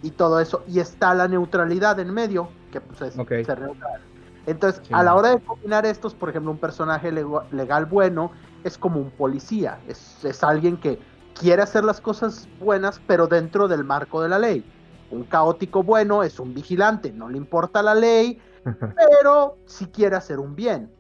y 0.01 0.13
todo 0.13 0.39
eso. 0.39 0.63
Y 0.69 0.79
está 0.79 1.13
la 1.15 1.27
neutralidad 1.27 1.99
en 1.99 2.15
medio, 2.15 2.51
que 2.71 2.81
pues 2.81 3.03
es 3.03 3.15
ser 3.15 3.61
neutral. 3.61 4.01
Entonces, 4.47 4.81
Sí. 4.87 4.95
a 4.95 5.03
la 5.03 5.17
hora 5.17 5.31
de 5.31 5.41
combinar 5.41 5.87
estos, 5.87 6.15
por 6.15 6.29
ejemplo, 6.31 6.53
un 6.53 6.59
personaje 6.59 7.11
lego- 7.11 7.49
legal 7.51 7.87
bueno 7.87 8.31
es 8.63 8.79
como 8.79 9.01
un 9.01 9.11
policía, 9.11 9.81
es, 9.89 10.25
es 10.25 10.45
alguien 10.45 10.77
que 10.77 11.01
quiere 11.35 11.63
hacer 11.63 11.83
las 11.85 12.01
cosas 12.01 12.49
buenas, 12.61 13.01
pero 13.07 13.27
dentro 13.27 13.67
del 13.67 13.83
marco 13.83 14.23
de 14.23 14.29
la 14.29 14.39
ley. 14.39 14.65
Un 15.11 15.25
caótico 15.25 15.83
bueno 15.83 16.23
es 16.23 16.41
un 16.41 16.53
vigilante, 16.53 17.13
no 17.13 17.29
le 17.29 17.39
importa 17.39 17.83
la 17.83 17.95
ley, 17.95 18.41
pero 18.97 19.59
sí 19.67 19.87
quiere 19.87 20.17
hacer 20.17 20.39
un 20.39 20.55
bien. 20.55 20.93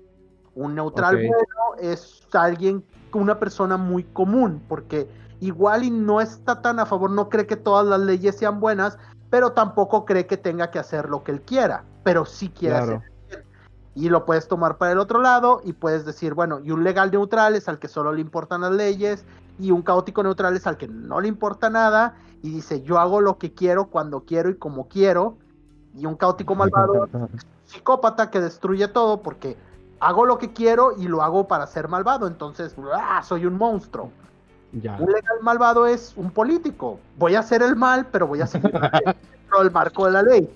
Un 0.54 0.74
neutral 0.74 1.16
bueno 1.16 1.76
es 1.78 2.22
alguien, 2.32 2.84
una 3.12 3.38
persona 3.38 3.76
muy 3.76 4.04
común, 4.04 4.62
porque 4.68 5.08
igual 5.40 5.84
y 5.84 5.90
no 5.90 6.20
está 6.20 6.62
tan 6.62 6.80
a 6.80 6.86
favor, 6.86 7.10
no 7.10 7.28
cree 7.28 7.46
que 7.46 7.56
todas 7.56 7.86
las 7.86 8.00
leyes 8.00 8.36
sean 8.36 8.60
buenas, 8.60 8.98
pero 9.30 9.52
tampoco 9.52 10.04
cree 10.04 10.26
que 10.26 10.36
tenga 10.36 10.70
que 10.70 10.78
hacer 10.78 11.08
lo 11.08 11.24
que 11.24 11.32
él 11.32 11.42
quiera, 11.42 11.84
pero 12.04 12.24
sí 12.24 12.48
quiere 12.48 12.76
Claro. 12.76 12.96
hacer. 12.96 13.15
Y 13.96 14.10
lo 14.10 14.24
puedes 14.24 14.46
tomar 14.46 14.76
para 14.76 14.92
el 14.92 14.98
otro 14.98 15.20
lado 15.20 15.62
y 15.64 15.72
puedes 15.72 16.04
decir, 16.04 16.34
bueno, 16.34 16.60
y 16.62 16.70
un 16.70 16.84
legal 16.84 17.10
neutral 17.10 17.56
es 17.56 17.68
al 17.68 17.80
que 17.80 17.88
solo 17.88 18.12
le 18.12 18.20
importan 18.20 18.60
las 18.60 18.70
leyes 18.70 19.24
y 19.58 19.70
un 19.70 19.82
caótico 19.82 20.22
neutral 20.22 20.54
es 20.54 20.66
al 20.66 20.76
que 20.76 20.86
no 20.86 21.20
le 21.20 21.28
importa 21.28 21.70
nada 21.70 22.14
y 22.42 22.50
dice, 22.50 22.82
yo 22.82 22.98
hago 22.98 23.20
lo 23.20 23.38
que 23.38 23.52
quiero, 23.54 23.86
cuando 23.86 24.20
quiero 24.20 24.50
y 24.50 24.56
como 24.56 24.86
quiero. 24.86 25.38
Y 25.94 26.04
un 26.04 26.14
caótico 26.14 26.54
malvado, 26.54 27.08
psicópata 27.64 28.30
que 28.30 28.40
destruye 28.40 28.86
todo 28.88 29.22
porque 29.22 29.56
hago 29.98 30.26
lo 30.26 30.36
que 30.38 30.52
quiero 30.52 30.92
y 30.96 31.08
lo 31.08 31.22
hago 31.22 31.48
para 31.48 31.66
ser 31.66 31.88
malvado. 31.88 32.26
Entonces, 32.26 32.76
¡ah! 32.94 33.22
soy 33.22 33.46
un 33.46 33.56
monstruo. 33.56 34.10
Ya. 34.72 34.96
Un 35.00 35.10
legal 35.10 35.38
malvado 35.40 35.86
es 35.86 36.12
un 36.16 36.30
político. 36.30 37.00
Voy 37.16 37.34
a 37.34 37.40
hacer 37.40 37.62
el 37.62 37.76
mal, 37.76 38.06
pero 38.12 38.26
voy 38.26 38.42
a 38.42 38.46
seguir 38.46 38.70
dentro 39.04 39.60
del 39.60 39.70
marco 39.70 40.04
de 40.04 40.12
la 40.12 40.22
ley. 40.22 40.50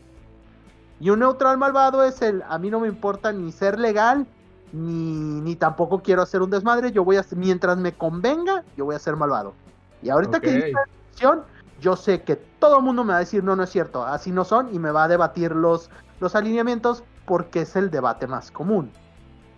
Y 1.01 1.09
un 1.11 1.21
neutral 1.21 1.57
malvado 1.57 2.05
es 2.05 2.21
el, 2.21 2.43
a 2.49 2.59
mí 2.59 2.71
no 2.71 2.81
me 2.81 2.89
importa 2.89 3.33
ni 3.33 3.51
ser 3.53 3.79
legal, 3.79 4.27
ni, 4.73 5.41
ni 5.41 5.57
tampoco 5.57 6.03
quiero 6.03 6.23
hacer 6.23 6.43
un 6.43 6.51
desmadre, 6.51 6.93
yo 6.93 7.05
voy 7.05 7.17
a, 7.17 7.25
mientras 7.37 7.79
me 7.79 7.93
convenga, 7.93 8.65
yo 8.77 8.85
voy 8.85 8.95
a 8.95 8.99
ser 8.99 9.17
malvado. 9.17 9.55
Y 10.03 10.11
ahorita 10.11 10.41
que 10.41 10.51
Ok. 10.51 10.55
dice 10.57 10.73
la 10.73 10.81
definición, 10.83 11.45
yo 11.81 11.97
sé 11.97 12.23
que 12.23 12.37
todo 12.37 12.77
el 12.77 12.85
mundo 12.85 13.03
me 13.03 13.13
va 13.13 13.17
a 13.17 13.21
decir, 13.21 13.43
no, 13.43 13.57
no 13.57 13.63
es 13.63 13.71
cierto, 13.71 14.05
así 14.05 14.31
no 14.31 14.45
son, 14.45 14.75
y 14.75 14.79
me 14.79 14.91
va 14.91 15.05
a 15.05 15.09
debatir 15.09 15.53
los, 15.53 15.91
los 16.21 16.35
alineamientos 16.35 17.03
porque 17.25 17.63
es 17.63 17.77
el 17.77 17.91
debate 17.91 18.27
más 18.27 18.51
común. 18.51 18.91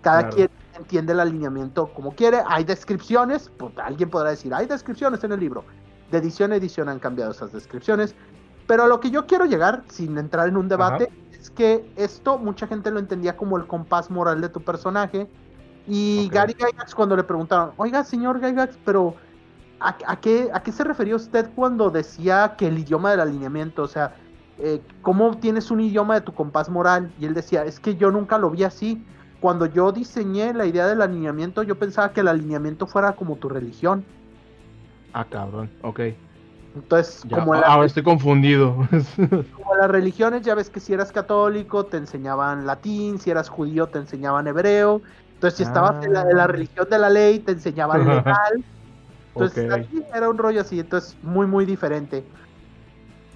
Cada 0.00 0.20
Claro. 0.20 0.36
quien 0.36 0.50
entiende 0.74 1.12
el 1.12 1.20
alineamiento 1.20 1.92
como 1.92 2.14
quiere, 2.14 2.42
hay 2.46 2.64
descripciones, 2.64 3.50
pues, 3.56 3.72
alguien 3.78 4.10
podrá 4.10 4.30
decir, 4.30 4.54
hay 4.54 4.66
descripciones 4.66 5.22
en 5.24 5.32
el 5.32 5.40
libro. 5.40 5.64
De 6.10 6.18
edición 6.18 6.52
a 6.52 6.56
edición 6.56 6.88
han 6.88 6.98
cambiado 6.98 7.32
esas 7.32 7.52
descripciones, 7.52 8.14
pero 8.66 8.84
a 8.84 8.86
lo 8.86 9.00
que 9.00 9.10
yo 9.10 9.26
quiero 9.26 9.44
llegar, 9.44 9.82
sin 9.88 10.16
entrar 10.18 10.48
en 10.48 10.56
un 10.56 10.68
debate, 10.68 11.08
es 11.42 11.50
que 11.50 11.92
esto 11.96 12.38
mucha 12.38 12.68
gente 12.68 12.92
lo 12.92 13.00
entendía 13.00 13.36
como 13.36 13.56
el 13.56 13.66
compás 13.66 14.12
moral 14.12 14.40
de 14.40 14.48
tu 14.48 14.60
personaje. 14.60 15.26
Y. 15.88 16.28
Gary 16.30 16.54
Gygax 16.54 16.94
cuando 16.94 17.16
le 17.16 17.24
preguntaron, 17.24 17.72
oiga, 17.78 18.04
señor 18.04 18.40
Gygax, 18.40 18.78
pero 18.84 19.16
¿a, 19.80 19.96
a 20.06 20.20
qué, 20.20 20.50
¿a 20.54 20.62
qué 20.62 20.70
se 20.70 20.84
refería 20.84 21.16
usted 21.16 21.50
cuando 21.56 21.90
decía 21.90 22.54
que 22.56 22.68
el 22.68 22.78
idioma 22.78 23.10
del 23.10 23.18
alineamiento? 23.18 23.82
O 23.82 23.88
sea, 23.88 24.14
eh, 24.60 24.80
¿cómo 25.02 25.36
tienes 25.38 25.72
un 25.72 25.80
idioma 25.80 26.14
de 26.14 26.20
tu 26.20 26.32
compás 26.32 26.68
moral? 26.68 27.12
Y 27.18 27.24
él 27.24 27.34
decía, 27.34 27.64
es 27.64 27.80
que 27.80 27.96
yo 27.96 28.12
nunca 28.12 28.38
lo 28.38 28.48
vi 28.48 28.62
así. 28.62 29.04
Cuando 29.40 29.66
yo 29.66 29.90
diseñé 29.90 30.54
la 30.54 30.66
idea 30.66 30.86
del 30.86 31.02
alineamiento, 31.02 31.64
yo 31.64 31.76
pensaba 31.76 32.12
que 32.12 32.20
el 32.20 32.28
alineamiento 32.28 32.86
fuera 32.86 33.16
como 33.16 33.34
tu 33.34 33.48
religión. 33.48 34.04
Ah, 35.12 35.26
cabrón. 35.28 35.68
Ok. 35.82 36.02
Entonces, 36.74 37.20
Ya. 37.28 37.38
como 37.38 37.54
Ah, 37.54 37.78
la, 37.78 37.84
estoy 37.84 38.02
confundido. 38.02 38.76
como 38.90 39.74
las 39.78 39.90
religiones, 39.90 40.42
ya 40.42 40.54
ves 40.54 40.70
que 40.70 40.80
si 40.80 40.92
eras 40.92 41.12
católico 41.12 41.86
te 41.86 41.98
enseñaban 41.98 42.66
latín, 42.66 43.18
si 43.18 43.30
eras 43.30 43.48
judío 43.48 43.88
te 43.88 43.98
enseñaban 43.98 44.46
hebreo, 44.46 45.02
entonces 45.34 45.58
si 45.58 45.62
estabas 45.64 46.04
en, 46.04 46.12
la, 46.14 46.22
en 46.22 46.36
la 46.36 46.44
Ah. 46.44 46.46
religión 46.48 46.86
de 46.90 46.98
la 46.98 47.10
ley 47.10 47.40
te 47.40 47.52
enseñaban 47.52 48.06
legal, 48.06 48.64
entonces 49.34 49.70
Ok. 49.70 49.78
aquí 49.78 50.02
era 50.14 50.28
un 50.30 50.38
rollo 50.38 50.60
así, 50.62 50.80
entonces 50.80 51.16
muy 51.22 51.46
muy 51.46 51.64
diferente. 51.66 52.24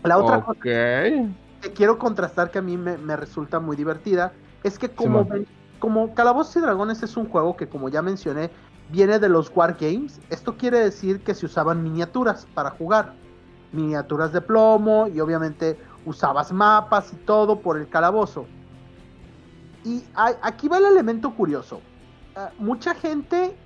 La 0.02 0.18
otra 0.18 0.40
cosa 0.42 0.60
que 0.60 1.72
quiero 1.74 1.98
contrastar 1.98 2.50
que 2.50 2.58
a 2.58 2.62
mí 2.62 2.76
me, 2.76 2.96
me 2.96 3.16
resulta 3.16 3.58
muy 3.60 3.76
divertida 3.76 4.32
es 4.62 4.78
que 4.78 4.88
como, 4.88 5.24
ven- 5.24 5.46
como 5.80 6.14
Calabozos 6.14 6.56
y 6.56 6.60
Dragones 6.60 7.02
es 7.02 7.16
un 7.16 7.28
juego 7.28 7.56
que 7.56 7.68
como 7.68 7.88
ya 7.88 8.02
mencioné 8.02 8.50
viene 8.88 9.18
de 9.18 9.28
los 9.28 9.50
Wargames, 9.54 10.20
esto 10.30 10.56
quiere 10.56 10.78
decir 10.78 11.20
que 11.20 11.34
se 11.34 11.46
usaban 11.46 11.82
miniaturas 11.82 12.46
para 12.54 12.70
jugar, 12.70 13.14
miniaturas 13.72 14.32
de 14.32 14.40
plomo 14.40 15.08
y 15.08 15.20
obviamente 15.20 15.78
usabas 16.04 16.52
mapas 16.52 17.12
y 17.12 17.16
todo 17.16 17.60
por 17.60 17.76
el 17.76 17.88
calabozo. 17.88 18.46
Y 19.84 20.04
hay- 20.14 20.34
aquí 20.42 20.68
va 20.68 20.78
el 20.78 20.86
elemento 20.86 21.34
curioso. 21.34 21.80
Ah, 22.34 22.50
mucha 22.58 22.94
gente 22.94 23.56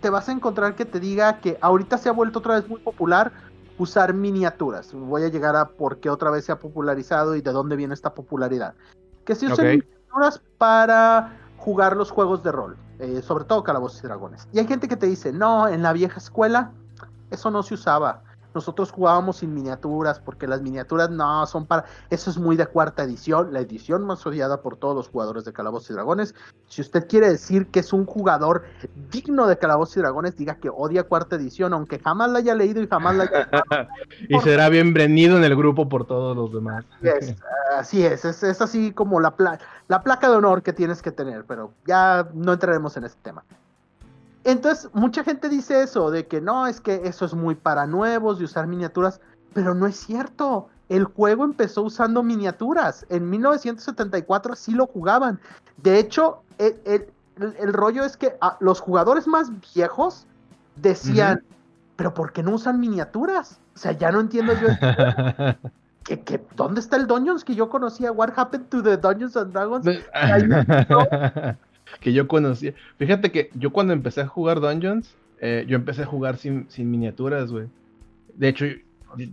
te 0.00 0.10
vas 0.10 0.28
a 0.28 0.32
encontrar 0.32 0.74
que 0.74 0.84
te 0.84 1.00
diga 1.00 1.40
que 1.40 1.58
ahorita 1.60 1.98
se 1.98 2.08
ha 2.08 2.12
vuelto 2.12 2.38
otra 2.40 2.54
vez 2.54 2.68
muy 2.68 2.80
popular 2.80 3.32
usar 3.78 4.14
miniaturas. 4.14 4.92
Voy 4.92 5.22
a 5.22 5.28
llegar 5.28 5.54
a 5.54 5.68
por 5.68 5.98
qué 5.98 6.10
otra 6.10 6.30
vez 6.30 6.44
se 6.46 6.52
ha 6.52 6.58
popularizado 6.58 7.36
y 7.36 7.42
de 7.42 7.52
dónde 7.52 7.76
viene 7.76 7.94
esta 7.94 8.14
popularidad. 8.14 8.74
Que 9.24 9.34
se 9.34 9.46
usan 9.46 9.66
miniaturas 9.68 10.40
para 10.58 11.38
jugar 11.58 11.96
los 11.96 12.10
juegos 12.10 12.42
de 12.42 12.52
rol, 12.52 12.76
eh, 12.98 13.20
sobre 13.22 13.44
todo 13.44 13.62
Calabozos 13.62 14.02
y 14.02 14.06
Dragones. 14.06 14.48
Y 14.52 14.58
hay 14.58 14.66
gente 14.66 14.88
que 14.88 14.96
te 14.96 15.06
dice, 15.06 15.32
no, 15.32 15.68
en 15.68 15.82
la 15.82 15.92
vieja 15.92 16.18
escuela 16.18 16.72
eso 17.30 17.50
no 17.50 17.62
se 17.62 17.74
usaba. 17.74 18.22
Nosotros 18.56 18.90
jugábamos 18.90 19.36
sin 19.36 19.52
miniaturas 19.52 20.18
porque 20.18 20.46
las 20.46 20.62
miniaturas 20.62 21.10
no 21.10 21.44
son 21.46 21.66
para... 21.66 21.84
Eso 22.08 22.30
es 22.30 22.38
muy 22.38 22.56
de 22.56 22.66
cuarta 22.66 23.02
edición, 23.02 23.52
la 23.52 23.60
edición 23.60 24.06
más 24.06 24.26
odiada 24.26 24.62
por 24.62 24.78
todos 24.78 24.96
los 24.96 25.08
jugadores 25.08 25.44
de 25.44 25.52
Calabozos 25.52 25.90
y 25.90 25.92
Dragones. 25.92 26.34
Si 26.66 26.80
usted 26.80 27.06
quiere 27.06 27.28
decir 27.28 27.66
que 27.66 27.80
es 27.80 27.92
un 27.92 28.06
jugador 28.06 28.64
digno 29.10 29.46
de 29.46 29.58
Calabozos 29.58 29.98
y 29.98 30.00
Dragones, 30.00 30.36
diga 30.38 30.54
que 30.54 30.70
odia 30.70 31.02
cuarta 31.02 31.36
edición, 31.36 31.74
aunque 31.74 31.98
jamás 31.98 32.30
la 32.30 32.38
haya 32.38 32.54
leído 32.54 32.80
y 32.80 32.88
jamás 32.88 33.16
la 33.16 33.24
haya... 33.24 33.88
y 34.28 34.38
será 34.40 34.70
bienvenido 34.70 35.36
en 35.36 35.44
el 35.44 35.54
grupo 35.54 35.86
por 35.88 36.06
todos 36.06 36.34
los 36.34 36.50
demás. 36.50 36.86
Así 37.02 37.08
es, 37.08 37.36
así 37.76 38.06
es, 38.06 38.24
es, 38.24 38.42
es 38.42 38.62
así 38.62 38.90
como 38.92 39.20
la, 39.20 39.36
pla- 39.36 39.58
la 39.88 40.02
placa 40.02 40.30
de 40.30 40.36
honor 40.36 40.62
que 40.62 40.72
tienes 40.72 41.02
que 41.02 41.12
tener, 41.12 41.44
pero 41.44 41.72
ya 41.86 42.26
no 42.32 42.54
entraremos 42.54 42.96
en 42.96 43.04
ese 43.04 43.16
tema. 43.22 43.44
Entonces, 44.46 44.88
mucha 44.92 45.24
gente 45.24 45.48
dice 45.48 45.82
eso, 45.82 46.10
de 46.12 46.26
que 46.26 46.40
no, 46.40 46.68
es 46.68 46.80
que 46.80 47.02
eso 47.04 47.24
es 47.24 47.34
muy 47.34 47.56
para 47.56 47.86
nuevos, 47.86 48.38
de 48.38 48.44
usar 48.44 48.68
miniaturas, 48.68 49.20
pero 49.52 49.74
no 49.74 49.86
es 49.86 49.96
cierto. 49.96 50.68
El 50.88 51.04
juego 51.04 51.44
empezó 51.44 51.82
usando 51.82 52.22
miniaturas. 52.22 53.04
En 53.08 53.28
1974 53.28 54.54
sí 54.54 54.72
lo 54.72 54.86
jugaban. 54.86 55.40
De 55.82 55.98
hecho, 55.98 56.44
el, 56.58 56.80
el- 56.84 57.12
el- 57.40 57.56
el 57.58 57.72
rollo 57.72 58.04
es 58.04 58.16
que 58.16 58.36
ah, 58.40 58.56
los 58.60 58.80
jugadores 58.80 59.26
más 59.26 59.50
viejos 59.74 60.26
decían, 60.76 61.42
pero 61.96 62.14
¿por 62.14 62.32
qué 62.32 62.42
no 62.44 62.52
usan 62.52 62.78
miniaturas? 62.78 63.58
O 63.74 63.78
sea, 63.78 63.92
ya 63.92 64.12
no 64.12 64.20
entiendo 64.20 64.52
yo. 64.54 64.68
que, 66.24 66.46
¿Dónde 66.54 66.80
está 66.80 66.96
el 66.96 67.08
Dungeons 67.08 67.42
que 67.44 67.56
yo 67.56 67.68
conocía? 67.68 68.12
What 68.12 68.30
happened 68.36 68.68
to 68.68 68.80
the 68.80 68.96
Dungeons 68.96 69.36
and 69.36 69.52
Dragons? 69.52 69.84
que 72.00 72.12
yo 72.12 72.28
conocía. 72.28 72.74
Fíjate 72.98 73.30
que 73.30 73.50
yo 73.54 73.72
cuando 73.72 73.92
empecé 73.92 74.22
a 74.22 74.26
jugar 74.26 74.60
Dungeons, 74.60 75.16
eh, 75.40 75.64
yo 75.68 75.76
empecé 75.76 76.02
a 76.02 76.06
jugar 76.06 76.36
sin, 76.36 76.68
sin 76.70 76.90
miniaturas, 76.90 77.50
güey. 77.50 77.66
De 78.34 78.48
hecho, 78.48 78.66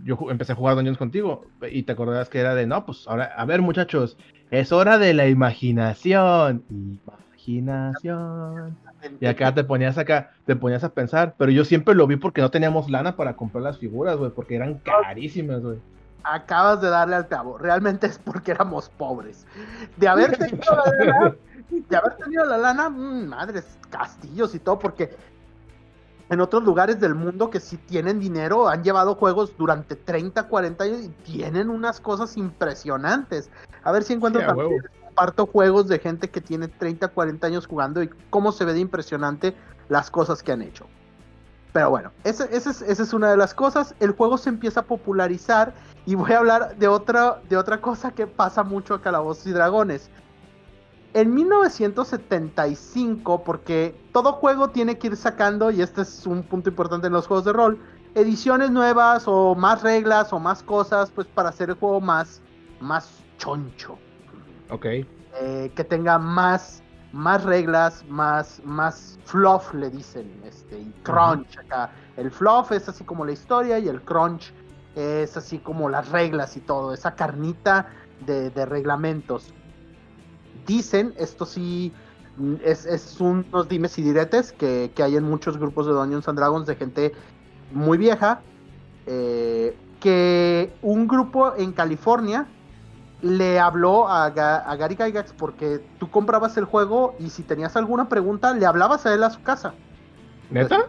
yo, 0.04 0.18
empecé 0.30 0.52
a 0.52 0.56
jugar 0.56 0.76
Dungeons 0.76 0.98
contigo 0.98 1.46
y 1.70 1.82
te 1.82 1.92
acordarás 1.92 2.28
que 2.28 2.40
era 2.40 2.54
de, 2.54 2.66
no, 2.66 2.86
pues 2.86 3.06
ahora, 3.06 3.32
a 3.36 3.44
ver 3.44 3.62
muchachos, 3.62 4.16
es 4.50 4.72
hora 4.72 4.98
de 4.98 5.14
la 5.14 5.28
imaginación. 5.28 6.64
Imaginación. 6.70 8.76
Y 9.20 9.26
acá 9.26 9.54
te 9.54 9.64
ponías 9.64 9.98
acá, 9.98 10.30
te 10.46 10.56
ponías 10.56 10.84
a 10.84 10.94
pensar, 10.94 11.34
pero 11.36 11.50
yo 11.50 11.64
siempre 11.64 11.94
lo 11.94 12.06
vi 12.06 12.16
porque 12.16 12.40
no 12.40 12.50
teníamos 12.50 12.90
lana 12.90 13.16
para 13.16 13.36
comprar 13.36 13.62
las 13.62 13.78
figuras, 13.78 14.16
güey, 14.16 14.30
porque 14.30 14.56
eran 14.56 14.78
carísimas, 14.78 15.62
güey. 15.62 15.78
Acabas 16.22 16.80
de 16.80 16.88
darle 16.88 17.16
al 17.16 17.28
clavo. 17.28 17.58
Realmente 17.58 18.06
es 18.06 18.18
porque 18.18 18.52
éramos 18.52 18.88
pobres. 18.88 19.46
De 19.98 20.08
haber 20.08 20.38
tenido 20.38 20.62
de 21.70 21.96
haber 21.96 22.16
tenido 22.16 22.44
la 22.44 22.58
lana, 22.58 22.88
mm, 22.88 23.26
madres, 23.28 23.78
castillos 23.90 24.54
y 24.54 24.58
todo, 24.58 24.78
porque 24.78 25.16
en 26.30 26.40
otros 26.40 26.64
lugares 26.64 27.00
del 27.00 27.14
mundo 27.14 27.50
que 27.50 27.60
sí 27.60 27.76
tienen 27.76 28.18
dinero 28.18 28.68
han 28.68 28.82
llevado 28.82 29.14
juegos 29.14 29.56
durante 29.56 29.94
30, 29.94 30.44
40 30.44 30.84
años 30.84 31.02
y 31.02 31.08
tienen 31.08 31.68
unas 31.68 32.00
cosas 32.00 32.36
impresionantes. 32.36 33.50
A 33.82 33.92
ver 33.92 34.02
si 34.02 34.14
encuentro 34.14 34.40
Sí, 34.40 34.46
también, 34.46 34.82
comparto 35.04 35.46
juegos 35.46 35.88
de 35.88 35.98
gente 35.98 36.30
que 36.30 36.40
tiene 36.40 36.68
30, 36.68 37.08
40 37.08 37.46
años 37.46 37.66
jugando 37.66 38.02
y 38.02 38.10
cómo 38.30 38.52
se 38.52 38.64
ve 38.64 38.72
de 38.72 38.80
impresionante 38.80 39.54
las 39.88 40.10
cosas 40.10 40.42
que 40.42 40.52
han 40.52 40.62
hecho. 40.62 40.86
Pero 41.72 41.90
bueno, 41.90 42.12
esa, 42.22 42.44
esa 42.46 42.70
es, 42.70 42.82
esa 42.82 43.02
es 43.02 43.12
una 43.12 43.30
de 43.30 43.36
las 43.36 43.52
cosas. 43.52 43.94
El 44.00 44.12
juego 44.12 44.38
se 44.38 44.48
empieza 44.48 44.80
a 44.80 44.84
popularizar 44.84 45.74
y 46.06 46.14
voy 46.14 46.32
a 46.32 46.38
hablar 46.38 46.76
de 46.76 46.88
otra, 46.88 47.40
de 47.48 47.56
otra 47.56 47.80
cosa 47.80 48.12
que 48.12 48.26
pasa 48.26 48.62
mucho 48.62 48.94
a 48.94 49.02
Calabozos 49.02 49.46
y 49.46 49.50
Dragones. 49.50 50.08
En 51.14 51.32
1975, 51.32 53.44
porque 53.44 53.94
todo 54.12 54.32
juego 54.32 54.70
tiene 54.70 54.98
que 54.98 55.06
ir 55.06 55.16
sacando, 55.16 55.70
y 55.70 55.80
este 55.80 56.02
es 56.02 56.26
un 56.26 56.42
punto 56.42 56.70
importante 56.70 57.06
en 57.06 57.12
los 57.12 57.28
juegos 57.28 57.44
de 57.44 57.52
rol, 57.52 57.78
ediciones 58.16 58.72
nuevas 58.72 59.22
o 59.26 59.54
más 59.54 59.82
reglas 59.82 60.32
o 60.32 60.40
más 60.40 60.64
cosas, 60.64 61.12
pues 61.12 61.28
para 61.28 61.50
hacer 61.50 61.70
el 61.70 61.76
juego 61.76 62.00
más, 62.00 62.42
más 62.80 63.22
choncho 63.38 63.96
Ok. 64.70 64.86
eh, 64.86 65.06
que 65.74 65.84
tenga 65.84 66.18
más, 66.18 66.82
más 67.12 67.44
reglas, 67.44 68.04
más, 68.08 68.60
más 68.64 69.20
fluff, 69.24 69.72
le 69.74 69.90
dicen, 69.90 70.28
este, 70.44 70.80
y 70.80 70.92
crunch 71.04 71.56
acá. 71.58 71.92
El 72.16 72.32
fluff 72.32 72.72
es 72.72 72.88
así 72.88 73.04
como 73.04 73.24
la 73.24 73.30
historia 73.32 73.78
y 73.78 73.86
el 73.88 74.02
crunch 74.02 74.52
es 74.96 75.36
así 75.36 75.58
como 75.58 75.88
las 75.88 76.08
reglas 76.10 76.56
y 76.56 76.60
todo, 76.60 76.92
esa 76.92 77.14
carnita 77.14 77.86
de, 78.26 78.50
de 78.50 78.66
reglamentos. 78.66 79.54
Dicen, 80.66 81.14
esto 81.16 81.46
sí 81.46 81.92
es, 82.64 82.84
es 82.86 83.20
unos 83.20 83.68
dimes 83.68 83.98
y 83.98 84.02
diretes 84.02 84.52
que, 84.52 84.90
que 84.94 85.02
hay 85.02 85.16
en 85.16 85.24
muchos 85.24 85.58
grupos 85.58 85.86
de 85.86 85.92
Dungeons 85.92 86.26
and 86.28 86.38
Dragons 86.38 86.66
de 86.66 86.76
gente 86.76 87.12
muy 87.72 87.98
vieja, 87.98 88.40
eh, 89.06 89.76
que 90.00 90.72
un 90.82 91.06
grupo 91.06 91.54
en 91.56 91.72
California 91.72 92.46
le 93.22 93.58
habló 93.58 94.08
a, 94.08 94.34
Ga- 94.34 94.62
a 94.66 94.76
Gary 94.76 94.96
Gygax 94.96 95.32
porque 95.32 95.80
tú 95.98 96.10
comprabas 96.10 96.56
el 96.56 96.64
juego 96.66 97.14
y 97.18 97.30
si 97.30 97.42
tenías 97.42 97.74
alguna 97.76 98.08
pregunta, 98.08 98.52
le 98.52 98.66
hablabas 98.66 99.06
a 99.06 99.14
él 99.14 99.22
a 99.24 99.30
su 99.30 99.42
casa. 99.42 99.72
¿Neta? 100.50 100.80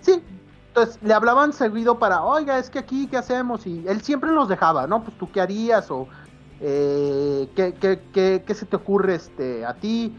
Sí. 0.00 0.22
Entonces 0.68 0.98
le 1.02 1.12
hablaban 1.12 1.52
seguido 1.52 1.98
para, 1.98 2.22
oiga, 2.22 2.58
es 2.58 2.70
que 2.70 2.78
aquí, 2.78 3.06
¿qué 3.06 3.18
hacemos? 3.18 3.66
Y 3.66 3.84
él 3.86 4.00
siempre 4.00 4.30
los 4.30 4.48
dejaba, 4.48 4.86
¿no? 4.86 5.02
Pues 5.02 5.18
tú, 5.18 5.30
¿qué 5.30 5.40
harías? 5.40 5.90
O, 5.90 6.06
eh, 6.62 7.48
¿qué, 7.56 7.74
qué, 7.74 8.00
qué- 8.12 8.44
qué 8.46 8.54
se 8.54 8.66
te 8.66 8.76
ocurre 8.76 9.16
este, 9.16 9.66
a 9.66 9.80
ti? 9.80 10.16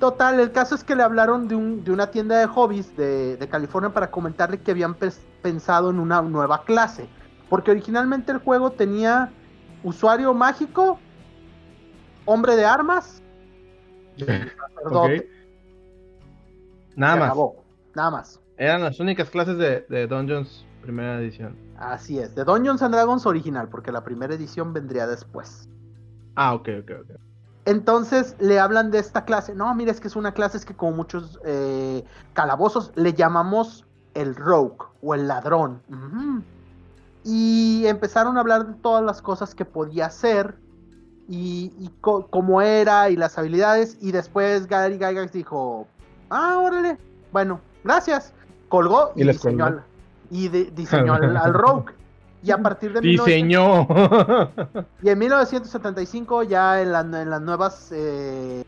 Total, 0.00 0.40
el 0.40 0.52
caso 0.52 0.74
es 0.74 0.84
que 0.84 0.96
le 0.96 1.02
hablaron 1.04 1.48
de, 1.48 1.54
un, 1.56 1.84
de 1.84 1.92
una 1.92 2.10
tienda 2.10 2.38
de 2.38 2.46
hobbies 2.46 2.96
de, 2.96 3.36
de 3.36 3.48
California 3.48 3.90
para 3.94 4.10
comentarle 4.10 4.62
que 4.62 4.72
habían 4.72 4.96
pensado 5.42 5.90
en 5.90 6.00
una 6.00 6.22
nueva 6.22 6.64
clase. 6.64 7.08
Porque 7.48 7.70
originalmente 7.70 8.32
el 8.32 8.38
juego 8.38 8.72
tenía 8.72 9.32
usuario 9.84 10.34
mágico, 10.34 11.00
hombre 12.26 12.56
de 12.56 12.64
armas, 12.66 13.22
sacerdote. 14.18 15.28
Nada 16.96 17.14
Se 17.14 17.18
más. 17.18 17.28
acabó, 17.28 17.64
Nada 17.94 18.10
más. 18.10 18.40
Eran 18.56 18.82
las 18.82 19.00
únicas 19.00 19.30
clases 19.30 19.58
de, 19.58 19.86
de 19.88 20.06
Dungeons 20.06 20.68
primera 20.84 21.18
edición. 21.18 21.56
Así 21.78 22.18
es, 22.18 22.34
de 22.34 22.44
Dungeons 22.44 22.82
and 22.82 22.94
Dragons 22.94 23.26
original, 23.26 23.68
porque 23.68 23.90
la 23.92 24.04
primera 24.04 24.34
edición 24.34 24.72
vendría 24.72 25.06
después. 25.06 25.68
Ah, 26.36 26.54
ok, 26.54 26.68
ok, 26.82 26.90
ok. 27.02 27.20
Entonces 27.66 28.36
le 28.38 28.60
hablan 28.60 28.90
de 28.90 28.98
esta 28.98 29.24
clase. 29.24 29.54
No, 29.54 29.74
mira, 29.74 29.90
es 29.90 30.00
que 30.00 30.08
es 30.08 30.16
una 30.16 30.32
clase 30.32 30.58
es 30.58 30.64
que 30.66 30.74
como 30.74 30.92
muchos 30.96 31.40
eh, 31.44 32.04
calabozos 32.34 32.92
le 32.94 33.14
llamamos 33.14 33.86
el 34.12 34.34
rogue 34.36 34.76
o 35.02 35.14
el 35.14 35.26
ladrón. 35.26 35.80
Y 37.24 37.86
empezaron 37.86 38.36
a 38.36 38.40
hablar 38.40 38.66
de 38.66 38.74
todas 38.74 39.02
las 39.02 39.22
cosas 39.22 39.54
que 39.54 39.64
podía 39.64 40.06
hacer 40.06 40.56
y, 41.26 41.72
y 41.78 41.88
co- 42.02 42.26
cómo 42.28 42.60
era 42.60 43.08
y 43.08 43.16
las 43.16 43.38
habilidades. 43.38 43.96
Y 44.02 44.12
después 44.12 44.66
Gary 44.66 44.98
Gygax 44.98 45.32
dijo, 45.32 45.88
ah, 46.28 46.58
órale, 46.58 46.98
bueno, 47.32 47.60
gracias. 47.82 48.34
Colgó 48.68 49.12
y, 49.16 49.22
Y 49.22 49.24
les 49.24 49.38
colgó. 49.40 49.64
al, 49.64 49.84
y 50.30 50.48
de- 50.48 50.64
diseñó 50.70 51.14
al, 51.14 51.36
al 51.36 51.54
rogue. 51.54 51.92
Y 52.42 52.50
a 52.50 52.58
partir 52.58 52.92
de 52.92 53.00
1900 53.00 53.26
Diseñó. 53.26 53.88
y 55.02 55.08
en 55.08 55.18
1975 55.18 56.42
ya 56.42 56.82
en, 56.82 56.92
la- 56.92 57.00
en 57.00 57.30
las 57.30 57.40
nuevas, 57.40 57.88
eh, 57.92 58.64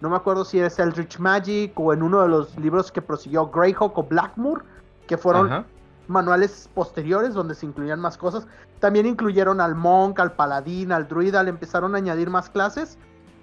no 0.00 0.10
me 0.10 0.16
acuerdo 0.16 0.44
si 0.44 0.58
es 0.58 0.78
Eldritch 0.80 1.18
Magic 1.20 1.78
o 1.78 1.92
en 1.92 2.02
uno 2.02 2.22
de 2.22 2.28
los 2.28 2.58
libros 2.58 2.90
que 2.90 3.00
prosiguió 3.00 3.46
Greyhawk 3.48 3.96
o 3.96 4.02
Blackmoor, 4.02 4.64
que 5.06 5.16
fueron 5.16 5.46
Ajá. 5.46 5.64
manuales 6.08 6.68
posteriores 6.74 7.34
donde 7.34 7.54
se 7.54 7.66
incluían 7.66 8.00
más 8.00 8.16
cosas. 8.18 8.46
También 8.80 9.06
incluyeron 9.06 9.60
al 9.60 9.76
Monk, 9.76 10.18
al 10.18 10.32
Paladín, 10.32 10.90
al 10.90 11.06
Druida, 11.06 11.44
le 11.44 11.50
empezaron 11.50 11.94
a 11.94 11.98
añadir 11.98 12.28
más 12.30 12.50
clases, 12.50 12.98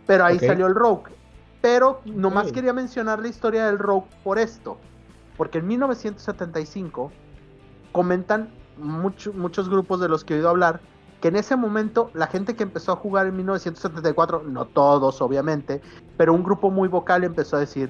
pero 0.06 0.26
ahí 0.26 0.38
salió 0.40 0.68
el 0.68 0.76
Rogue. 0.76 1.14
Pero 1.62 2.02
nomás 2.06 2.52
quería 2.52 2.74
mencionar 2.74 3.20
la 3.20 3.30
historia 3.30 3.66
del 3.68 3.80
Rogue 3.80 4.08
por 4.26 4.38
esto, 4.40 4.78
porque 5.38 5.60
en 5.60 5.68
1975 5.68 7.12
comentan 8.00 8.48
mucho- 8.78 9.34
muchos 9.34 9.68
grupos 9.68 10.00
de 10.00 10.08
los 10.08 10.24
que 10.24 10.34
he 10.34 10.38
oído 10.38 10.48
hablar 10.48 10.80
que 11.20 11.28
en 11.28 11.36
ese 11.36 11.58
momento 11.58 12.12
la 12.14 12.28
gente 12.28 12.56
que 12.56 12.64
empezó 12.64 12.94
a 12.94 12.96
jugar 12.96 13.28
en 13.28 13.36
1974, 13.36 14.42
no 14.48 14.64
todos 14.64 15.22
obviamente, 15.22 15.82
pero 16.16 16.34
un 16.34 16.44
grupo 16.46 16.72
muy 16.72 16.88
vocal 16.88 17.26
empezó 17.26 17.58
a 17.58 17.60
decir, 17.60 17.90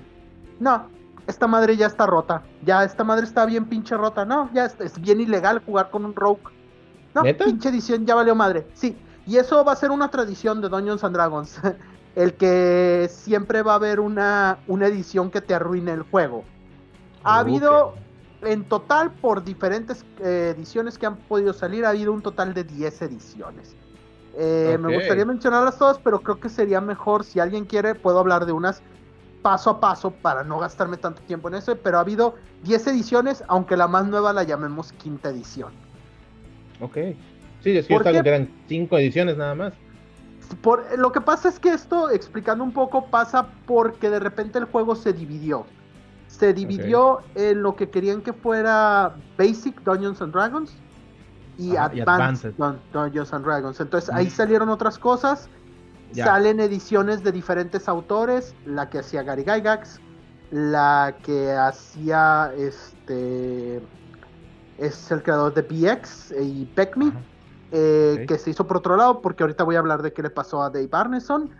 no, 0.59 0.87
esta 1.27 1.45
madre 1.45 1.77
ya 1.77 1.85
está 1.85 2.07
rota, 2.07 2.41
ya 2.65 2.83
esta 2.83 3.03
madre 3.03 3.25
está 3.27 3.45
bien 3.45 3.65
pinche 3.65 3.95
rota, 3.95 4.25
no, 4.25 4.49
ya 4.51 4.65
es, 4.65 4.75
es 4.81 4.99
bien 4.99 5.21
ilegal 5.21 5.61
jugar 5.63 5.91
con 5.91 6.05
un 6.05 6.15
rogue. 6.15 6.41
No, 7.13 7.21
¿Neta? 7.21 7.45
pinche 7.45 7.69
edición 7.69 8.03
ya 8.07 8.15
valió 8.15 8.33
madre. 8.33 8.65
Sí, 8.73 8.97
y 9.27 9.37
eso 9.37 9.63
va 9.63 9.73
a 9.73 9.75
ser 9.75 9.91
una 9.91 10.09
tradición 10.09 10.59
de 10.59 10.69
Dungeons 10.69 11.03
and 11.03 11.13
Dragons, 11.15 11.61
el 12.15 12.33
que 12.33 13.07
siempre 13.11 13.61
va 13.61 13.73
a 13.73 13.75
haber 13.75 13.99
una, 13.99 14.57
una 14.65 14.87
edición 14.87 15.29
que 15.29 15.41
te 15.41 15.53
arruine 15.53 15.91
el 15.91 16.01
juego. 16.01 16.45
Ha 17.23 17.35
Ok. 17.35 17.41
habido 17.41 17.93
en 18.41 18.63
total 18.63 19.11
por 19.11 19.43
diferentes 19.43 20.05
eh, 20.23 20.53
ediciones 20.55 20.97
que 20.97 21.05
han 21.05 21.17
podido 21.17 21.53
salir, 21.53 21.85
ha 21.85 21.89
habido 21.89 22.13
un 22.13 22.21
total 22.21 22.53
de 22.53 22.63
10 22.63 23.01
ediciones. 23.01 23.75
Eh, 24.37 24.77
Me 24.79 24.95
gustaría 24.95 25.25
mencionarlas 25.25 25.77
todas, 25.77 25.99
pero 25.99 26.21
creo 26.21 26.39
que 26.39 26.49
sería 26.49 26.79
mejor, 26.79 27.23
si 27.23 27.39
alguien 27.39 27.65
quiere, 27.65 27.95
puedo 27.95 28.19
hablar 28.19 28.45
de 28.45 28.51
unas 28.51 28.81
paso 29.41 29.69
a 29.69 29.79
paso 29.79 30.11
para 30.11 30.43
no 30.43 30.59
gastarme 30.59 30.97
tanto 30.97 31.21
tiempo 31.21 31.47
en 31.47 31.55
eso, 31.55 31.75
pero 31.77 31.97
ha 31.97 32.01
habido 32.01 32.35
10 32.63 32.87
ediciones, 32.87 33.43
aunque 33.47 33.77
la 33.77 33.87
más 33.87 34.05
nueva 34.05 34.33
la 34.33 34.43
llamemos 34.43 34.91
quinta 34.93 35.29
edición. 35.29 35.71
Ok. 36.81 36.97
Sí, 37.61 37.77
es 37.77 37.87
que 37.87 37.93
¿Por 37.93 38.05
yo 38.11 38.23
que 38.23 38.29
eran 38.29 38.49
cinco 38.67 38.97
ediciones 38.97 39.37
nada 39.37 39.55
más. 39.55 39.73
Por, 40.61 40.97
lo 40.97 41.11
que 41.11 41.21
pasa 41.21 41.49
es 41.49 41.59
que 41.59 41.69
esto, 41.69 42.09
explicando 42.09 42.63
un 42.63 42.71
poco, 42.71 43.05
pasa 43.07 43.47
porque 43.65 44.09
de 44.09 44.19
repente 44.19 44.57
el 44.57 44.65
juego 44.65 44.95
se 44.95 45.13
dividió. 45.13 45.65
Se 46.29 46.53
dividió 46.53 47.19
en 47.33 47.63
lo 47.63 47.75
que 47.75 47.89
querían 47.89 48.21
que 48.21 48.33
fuera 48.33 49.15
Basic 49.37 49.81
Dungeons 49.81 50.21
and 50.21 50.31
Dragons 50.31 50.75
y 51.57 51.75
Advanced, 51.75 52.01
Advanced. 52.01 52.53
Dun- 52.55 52.81
Dungeons 52.93 53.33
and 53.33 53.43
Dragons. 53.45 53.79
Entonces 53.79 54.09
ahí 54.13 54.27
Mm. 54.27 54.29
salieron 54.29 54.69
otras 54.69 54.99
cosas. 54.99 55.49
Salen 56.25 56.59
ediciones 56.59 57.23
de 57.23 57.31
diferentes 57.31 57.89
autores, 57.89 58.55
la 58.63 58.89
que 58.89 58.99
hacía 58.99 59.23
Gary 59.23 59.43
Gygax, 59.43 59.99
la 60.51 61.19
que 61.21 61.51
hacía 61.53 62.51
este 62.55 63.81
es 64.77 65.11
el 65.11 65.21
creador 65.23 65.53
de 65.53 65.61
BX 65.63 66.31
y 66.39 66.65
Beckme, 66.75 67.11
eh, 67.71 68.25
que 68.27 68.37
se 68.37 68.51
hizo 68.51 68.65
por 68.65 68.77
otro 68.77 68.95
lado, 68.95 69.21
porque 69.21 69.43
ahorita 69.43 69.63
voy 69.63 69.75
a 69.75 69.79
hablar 69.79 70.01
de 70.01 70.13
qué 70.13 70.21
le 70.23 70.29
pasó 70.29 70.63
a 70.63 70.69
Dave 70.69 70.89
Arneson, 70.91 71.51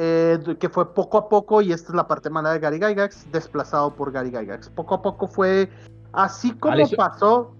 eh, 0.00 0.38
que 0.60 0.68
fue 0.68 0.94
poco 0.94 1.18
a 1.18 1.28
poco, 1.28 1.60
y 1.60 1.72
esta 1.72 1.88
es 1.90 1.94
la 1.96 2.06
parte 2.06 2.30
mala 2.30 2.52
de 2.52 2.60
Gary 2.60 2.78
Gygax, 2.78 3.30
desplazado 3.32 3.92
por 3.94 4.12
Gary 4.12 4.30
Gygax. 4.30 4.68
Poco 4.70 4.94
a 4.94 5.02
poco 5.02 5.26
fue 5.26 5.68
así 6.12 6.52
como 6.52 6.76
hizo- 6.78 6.96
pasó. 6.96 7.54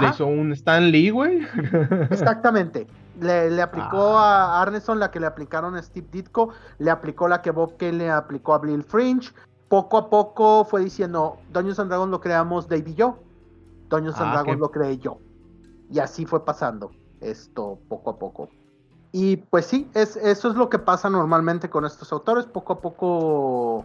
Le 0.00 0.08
hizo 0.08 0.26
un 0.26 0.52
Stan 0.52 0.90
Lee, 0.90 1.10
güey. 1.10 1.46
Exactamente. 2.10 2.86
Le, 3.20 3.50
le 3.50 3.62
aplicó 3.62 4.18
a 4.18 4.60
Arneson 4.60 4.98
la 4.98 5.10
que 5.10 5.20
le 5.20 5.26
aplicaron 5.26 5.74
a 5.76 5.82
Steve 5.82 6.06
Ditko, 6.10 6.48
le 6.78 6.90
aplicó 6.90 7.28
la 7.28 7.40
que 7.42 7.50
Bob 7.50 7.76
Kane 7.76 7.92
le 7.92 8.10
aplicó 8.10 8.54
a 8.54 8.58
Bill 8.58 8.82
Fringe. 8.82 9.32
Poco 9.68 9.98
a 9.98 10.10
poco 10.10 10.64
fue 10.64 10.82
diciendo, 10.82 11.38
Dungeons 11.52 11.78
and 11.78 11.88
Dragons 11.88 12.10
lo 12.10 12.20
creamos 12.20 12.68
Dave 12.68 12.84
y 12.90 12.94
yo. 12.94 13.18
Dungeons 13.88 14.18
and 14.20 14.30
Ah, 14.30 14.32
Dragons 14.32 14.56
ok. 14.56 14.60
lo 14.60 14.70
creé 14.70 14.98
yo. 14.98 15.18
Y 15.90 15.98
así 16.00 16.26
fue 16.26 16.44
pasando 16.44 16.90
esto 17.20 17.78
poco 17.88 18.10
a 18.10 18.18
poco. 18.18 18.48
Y 19.18 19.38
pues 19.38 19.64
sí, 19.64 19.88
es, 19.94 20.14
eso 20.16 20.50
es 20.50 20.56
lo 20.56 20.68
que 20.68 20.78
pasa 20.78 21.08
normalmente 21.08 21.70
con 21.70 21.86
estos 21.86 22.12
autores. 22.12 22.44
Poco 22.44 22.74
a 22.74 22.80
poco 22.80 23.82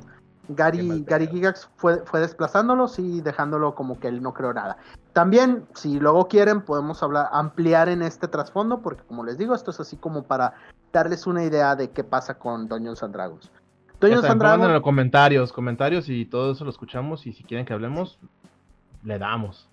Gary, 0.50 1.06
Gary. 1.08 1.28
Gygax 1.28 1.70
fue, 1.78 2.00
fue 2.04 2.20
desplazándolos 2.20 3.00
y 3.00 3.22
dejándolo 3.22 3.74
como 3.74 3.98
que 3.98 4.10
él 4.10 4.22
no 4.22 4.34
creó 4.34 4.54
nada. 4.54 4.76
También, 5.14 5.64
si 5.74 6.02
luego 6.02 6.28
quieren, 6.28 6.60
podemos 6.60 7.02
hablar, 7.02 7.30
ampliar 7.32 7.88
en 7.88 8.02
este 8.02 8.28
trasfondo, 8.28 8.82
porque 8.82 9.04
como 9.04 9.24
les 9.24 9.38
digo, 9.38 9.56
esto 9.56 9.72
es 9.72 9.80
así 9.80 9.96
como 9.96 10.24
para 10.24 10.54
darles 10.92 11.26
una 11.26 11.46
idea 11.46 11.78
de 11.78 11.92
qué 11.92 12.04
pasa 12.04 12.38
con 12.38 12.68
Dungeons 12.68 13.02
and 13.02 13.14
Dragons. 13.14 13.50
Dungeons 14.02 14.26
and 14.26 14.44
en 14.44 14.74
los 14.74 14.82
comentarios, 14.82 15.54
comentarios 15.54 16.10
y 16.10 16.26
todo 16.26 16.52
eso 16.52 16.66
lo 16.66 16.72
escuchamos 16.72 17.26
y 17.26 17.32
si 17.32 17.46
quieren 17.46 17.66
que 17.66 17.72
hablemos, 17.72 18.20
le 19.06 19.18
damos. 19.18 19.70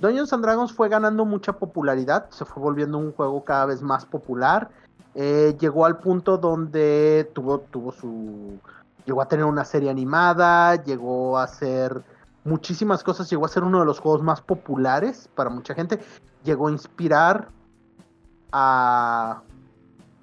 Dungeons 0.00 0.32
and 0.32 0.42
Dragons 0.44 0.72
fue 0.72 0.88
ganando 0.88 1.24
mucha 1.24 1.54
popularidad, 1.54 2.28
se 2.30 2.44
fue 2.44 2.62
volviendo 2.62 2.98
un 2.98 3.12
juego 3.12 3.44
cada 3.44 3.66
vez 3.66 3.82
más 3.82 4.04
popular. 4.04 4.68
eh, 5.14 5.56
llegó 5.58 5.86
al 5.86 5.98
punto 5.98 6.36
donde 6.36 7.30
tuvo, 7.32 7.60
tuvo 7.60 7.92
su. 7.92 8.58
Llegó 9.06 9.22
a 9.22 9.28
tener 9.28 9.46
una 9.46 9.64
serie 9.64 9.88
animada, 9.88 10.76
llegó 10.82 11.38
a 11.38 11.44
hacer 11.44 12.02
muchísimas 12.44 13.02
cosas, 13.02 13.30
llegó 13.30 13.46
a 13.46 13.48
ser 13.48 13.64
uno 13.64 13.80
de 13.80 13.86
los 13.86 14.00
juegos 14.00 14.22
más 14.22 14.40
populares 14.40 15.30
para 15.34 15.48
mucha 15.48 15.74
gente. 15.74 16.00
Llegó 16.44 16.68
a 16.68 16.72
inspirar 16.72 17.48
a 18.52 19.42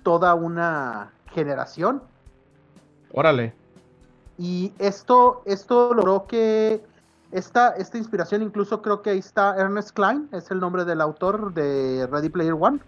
toda 0.04 0.36
una 0.36 1.12
generación. 1.32 2.04
Órale. 3.14 3.54
Y 4.38 4.74
esto, 4.80 5.42
esto 5.46 5.94
logró 5.94 6.28
que 6.28 6.84
esta, 7.34 7.70
esta 7.72 7.98
inspiración, 7.98 8.42
incluso 8.42 8.82
creo 8.82 9.02
que 9.02 9.10
ahí 9.10 9.20
está 9.20 9.56
Ernest 9.58 9.92
Klein, 9.92 10.30
es 10.32 10.52
el 10.52 10.60
nombre 10.60 10.86
del 10.86 11.02
autor 11.02 11.54
de 11.54 12.08
Ready 12.10 12.30
Player 12.30 12.54
One. 12.54 12.80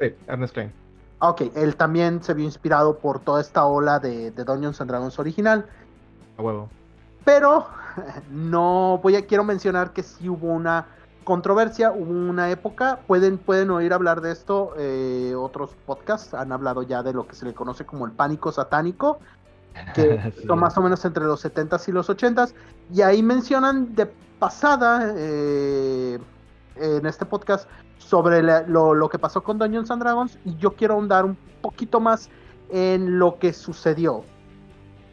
Sí, 0.00 0.14
Ernest 0.26 0.54
Klein. 0.54 0.72
Ah, 1.20 1.30
Ok, 1.30 1.42
él 1.54 1.76
también 1.76 2.22
se 2.22 2.34
vio 2.34 2.44
inspirado 2.44 2.98
por 2.98 3.20
toda 3.20 3.40
esta 3.40 3.64
ola 3.64 3.98
de, 3.98 4.30
de 4.30 4.44
Dungeons 4.44 4.80
and 4.80 4.90
Dragons 4.90 5.18
original. 5.18 5.66
A 6.36 6.42
huevo. 6.42 6.68
Pero 7.24 7.66
no 8.30 9.00
voy 9.02 9.16
a 9.16 9.26
quiero 9.26 9.44
mencionar 9.44 9.92
que 9.92 10.02
sí 10.02 10.28
hubo 10.28 10.48
una 10.48 10.86
controversia, 11.28 11.92
hubo 11.92 12.10
una 12.10 12.50
época, 12.50 13.00
pueden, 13.06 13.36
pueden 13.36 13.70
oír 13.70 13.92
hablar 13.92 14.22
de 14.22 14.32
esto, 14.32 14.72
eh, 14.78 15.34
otros 15.36 15.76
podcasts 15.84 16.32
han 16.32 16.52
hablado 16.52 16.82
ya 16.82 17.02
de 17.02 17.12
lo 17.12 17.26
que 17.26 17.34
se 17.34 17.44
le 17.44 17.52
conoce 17.52 17.84
como 17.84 18.06
el 18.06 18.12
pánico 18.12 18.50
satánico, 18.50 19.18
que 19.94 20.20
Sí. 20.36 20.46
son 20.46 20.58
más 20.60 20.76
o 20.76 20.82
menos 20.82 21.04
entre 21.04 21.24
los 21.24 21.44
70s 21.44 21.88
y 21.88 21.92
los 21.92 22.08
80s, 22.08 22.54
y 22.92 23.02
ahí 23.02 23.22
mencionan 23.22 23.94
de 23.94 24.06
pasada 24.38 25.12
eh, 25.16 26.18
en 26.76 27.06
este 27.06 27.24
podcast 27.26 27.68
sobre 27.98 28.42
la- 28.42 28.62
lo, 28.62 28.94
lo 28.94 29.08
que 29.08 29.18
pasó 29.18 29.42
con 29.42 29.58
Dungeons 29.58 29.90
and 29.90 30.02
Dragons 30.02 30.38
y 30.44 30.56
yo 30.56 30.72
quiero 30.74 30.94
ahondar 30.94 31.24
un 31.24 31.36
poquito 31.60 31.98
más 32.00 32.28
en 32.70 33.18
lo 33.18 33.38
que 33.38 33.52
sucedió. 33.52 34.22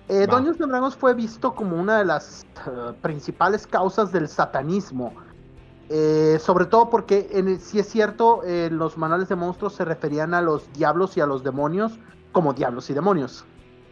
Eh. 0.07 0.27
Dungeons 0.29 0.61
and 0.61 0.69
Dragons 0.71 0.95
fue 0.95 1.15
visto 1.15 1.55
como 1.55 1.75
una 1.79 1.97
de 1.97 2.05
las 2.05 2.45
eh, 2.67 2.93
principales 3.01 3.65
causas 3.65 4.11
del 4.11 4.27
satanismo. 4.27 5.13
Eh, 5.89 6.37
sobre 6.39 6.65
todo 6.65 6.89
porque, 6.89 7.27
en 7.31 7.59
si 7.59 7.79
es 7.79 7.87
cierto, 7.89 8.41
eh, 8.43 8.69
los 8.71 8.97
manuales 8.97 9.29
de 9.29 9.35
monstruos 9.35 9.73
se 9.73 9.85
referían 9.85 10.33
a 10.33 10.41
los 10.41 10.71
diablos 10.73 11.15
y 11.17 11.21
a 11.21 11.25
los 11.27 11.43
demonios 11.43 11.99
como 12.31 12.53
diablos 12.53 12.89
y 12.89 12.93
demonios. 12.93 13.45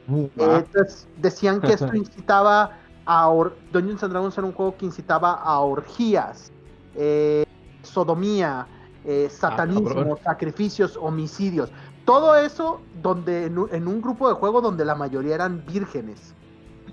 Eh, 0.08 0.32
entonces, 0.36 1.08
decían 1.16 1.62
que 1.62 1.74
esto 1.74 1.88
incitaba 1.96 2.72
a... 3.06 3.30
or- 3.30 3.60
Dungeons 3.70 4.04
and 4.04 4.12
Dragons 4.14 4.38
era 4.38 4.48
un 4.48 4.54
juego 4.54 4.76
que 4.78 4.86
incitaba 4.86 5.34
a 5.34 5.60
orgías, 5.60 6.52
eh, 6.96 7.44
sodomía, 7.84 8.68
eh, 9.04 9.30
satanismo, 9.30 9.88
cabrón. 9.94 10.18
sacrificios, 10.24 10.98
homicidios. 11.02 11.72
Todo 12.06 12.36
eso 12.36 12.82
donde 12.94 13.46
en 13.46 13.58
un, 13.58 13.70
en 13.74 13.88
un 13.88 14.02
grupo 14.02 14.28
de 14.30 14.36
juego 14.36 14.62
donde 14.62 14.86
la 14.86 14.96
mayoría 14.96 15.36
eran 15.36 15.66
vírgenes. 15.66 16.34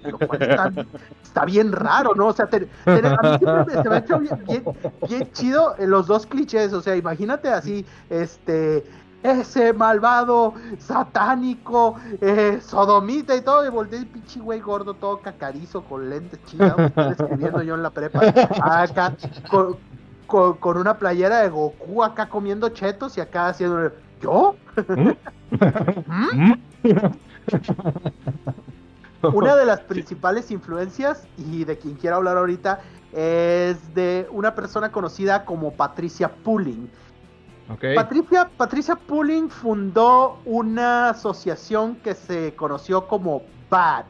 Lo 0.02 0.18
cual 0.18 0.42
está, 0.42 0.70
está 1.22 1.44
bien 1.44 1.72
raro, 1.72 2.14
¿no? 2.14 2.28
O 2.28 2.32
sea, 2.32 2.46
te- 2.48 2.66
te- 2.66 3.06
a 3.06 3.22
mí 3.22 3.38
siempre 3.38 3.64
me- 3.76 3.82
se 3.82 3.88
me 3.88 3.94
ha 3.96 3.98
hecho 3.98 4.18
bien, 4.18 4.44
bien- 4.46 4.64
bien 5.08 5.32
chido 5.32 5.74
los 5.78 6.06
dos 6.06 6.26
clichés. 6.26 6.72
O 6.72 6.80
sea, 6.80 6.96
imagínate 6.96 7.48
así, 7.50 7.86
este, 8.08 8.84
ese 9.22 9.72
malvado, 9.72 10.54
satánico, 10.78 11.96
eh, 12.20 12.58
sodomita 12.62 13.36
y 13.36 13.42
todo, 13.42 13.66
y 13.66 13.68
volteé 13.68 13.98
el 14.00 14.06
pinche 14.06 14.40
güey 14.40 14.60
gordo, 14.60 14.94
todo 14.94 15.20
cacarizo, 15.20 15.82
con 15.84 16.08
lentes 16.08 16.42
chidas, 16.46 16.74
escribiendo 17.10 17.62
yo 17.62 17.74
en 17.74 17.82
la 17.82 17.90
prepa, 17.90 18.20
acá, 18.62 19.14
con, 19.50 19.76
con- 20.26 20.54
con 20.58 20.76
una 20.78 20.96
playera 20.96 21.40
de 21.40 21.48
Goku, 21.50 22.02
acá 22.02 22.28
comiendo 22.28 22.68
chetos 22.70 23.18
y 23.18 23.20
acá 23.20 23.48
haciendo, 23.48 23.92
¿yo? 24.22 24.54
¿Mm? 26.06 26.52
Una 29.22 29.54
de 29.56 29.66
las 29.66 29.80
principales 29.80 30.50
influencias, 30.50 31.26
y 31.36 31.64
de 31.64 31.76
quien 31.78 31.94
quiero 31.94 32.16
hablar 32.16 32.38
ahorita, 32.38 32.80
es 33.12 33.94
de 33.94 34.26
una 34.30 34.54
persona 34.54 34.90
conocida 34.92 35.44
como 35.44 35.72
Patricia 35.72 36.30
Pulling. 36.42 36.88
Patricia, 37.94 38.50
Patricia 38.56 38.96
Pulling 38.96 39.48
fundó 39.48 40.38
una 40.44 41.10
asociación 41.10 41.96
que 41.96 42.14
se 42.14 42.54
conoció 42.56 43.06
como 43.06 43.42
BAD, 43.68 44.06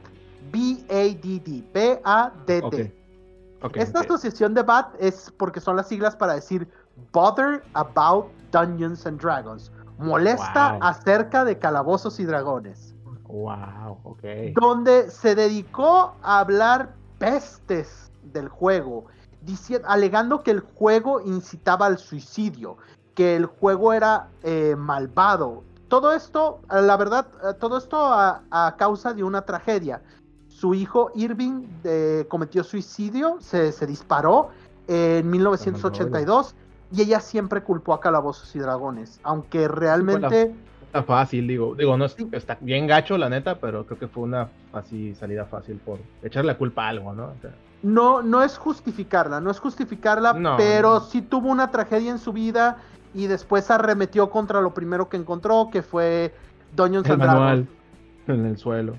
B-A-D-D, 0.51 1.65
B-A-D-D. 1.73 2.95
Esta 3.75 4.01
asociación 4.01 4.55
de 4.55 4.63
BAD 4.63 4.87
es 4.99 5.31
porque 5.37 5.61
son 5.61 5.77
las 5.77 5.89
siglas 5.89 6.17
para 6.17 6.35
decir 6.35 6.67
Bother 7.13 7.63
About 7.75 8.27
Dungeons 8.51 9.07
and 9.07 9.21
Dragons, 9.21 9.71
molesta 9.99 10.73
Wow. 10.73 10.79
acerca 10.83 11.45
de 11.45 11.59
calabozos 11.59 12.19
y 12.21 12.25
dragones 12.25 12.95
Wow, 13.27 14.01
ok. 14.03 14.25
donde 14.55 15.11
se 15.11 15.35
dedicó 15.35 16.15
a 16.23 16.41
hablar 16.41 16.95
pestes 17.19 18.11
del 18.23 18.49
juego, 18.49 19.05
alegando 19.85 20.43
que 20.43 20.51
el 20.51 20.61
juego 20.61 21.21
incitaba 21.21 21.87
al 21.87 21.99
suicidio, 21.99 22.79
que 23.15 23.37
el 23.37 23.47
juego 23.47 23.93
era 23.93 24.29
eh, 24.43 24.75
malvado. 24.77 25.63
Todo 25.89 26.13
esto, 26.13 26.61
eh, 26.71 26.81
la 26.83 26.97
verdad, 26.97 27.27
eh, 27.43 27.55
todo 27.59 27.79
esto 27.79 27.97
a, 27.99 28.43
a 28.51 28.77
causa 28.77 29.13
de 29.13 29.25
una 29.25 29.43
tragedia. 29.43 30.01
Su 30.49 30.75
hijo 30.75 31.11
Irving 31.15 31.67
eh, 31.85 32.27
cometió 32.29 32.63
suicidio, 32.63 33.39
se, 33.41 33.73
se 33.73 33.87
disparó 33.87 34.51
en 34.89 35.29
1982 35.31 36.55
y 36.93 37.03
ella 37.03 37.21
siempre 37.21 37.63
culpó 37.63 37.95
a 37.95 38.01
Calabozos 38.01 38.55
y 38.57 38.59
Dragones, 38.59 39.21
aunque 39.23 39.69
realmente... 39.69 40.55
Está 40.87 41.05
fácil, 41.05 41.47
digo. 41.47 41.77
Digo, 41.77 41.97
no 41.97 42.05
es- 42.07 42.17
está 42.33 42.59
bien 42.61 42.89
gacho, 42.89 43.17
la 43.17 43.29
neta, 43.29 43.55
pero 43.61 43.87
creo 43.87 43.99
que 43.99 44.09
fue 44.09 44.25
una 44.25 44.49
así 44.73 45.15
salida 45.15 45.45
fácil 45.47 45.77
por 45.85 46.01
echarle 46.23 46.51
la 46.53 46.59
culpa 46.59 46.87
a 46.87 46.89
algo, 46.89 47.13
¿no? 47.15 47.27
O 47.27 47.35
sea, 47.41 47.53
No, 47.85 48.23
no 48.23 48.43
es 48.43 48.59
justificarla, 48.59 49.41
no 49.41 49.53
es 49.53 49.61
justificarla, 49.61 50.33
No. 50.33 50.57
pero 50.57 50.99
sí 51.01 51.23
tuvo 51.23 51.49
una 51.49 51.71
tragedia 51.71 52.11
en 52.11 52.19
su 52.19 52.33
vida 52.33 52.79
y 53.15 53.27
después 53.27 53.71
arremetió 53.71 54.31
contra 54.31 54.61
lo 54.61 54.73
primero 54.73 55.09
que 55.09 55.17
encontró, 55.17 55.69
que 55.73 55.83
fue 55.83 56.35
Dragons. 56.75 57.09
manual 57.19 57.69
en 58.29 58.47
el 58.47 58.57
suelo. 58.57 58.95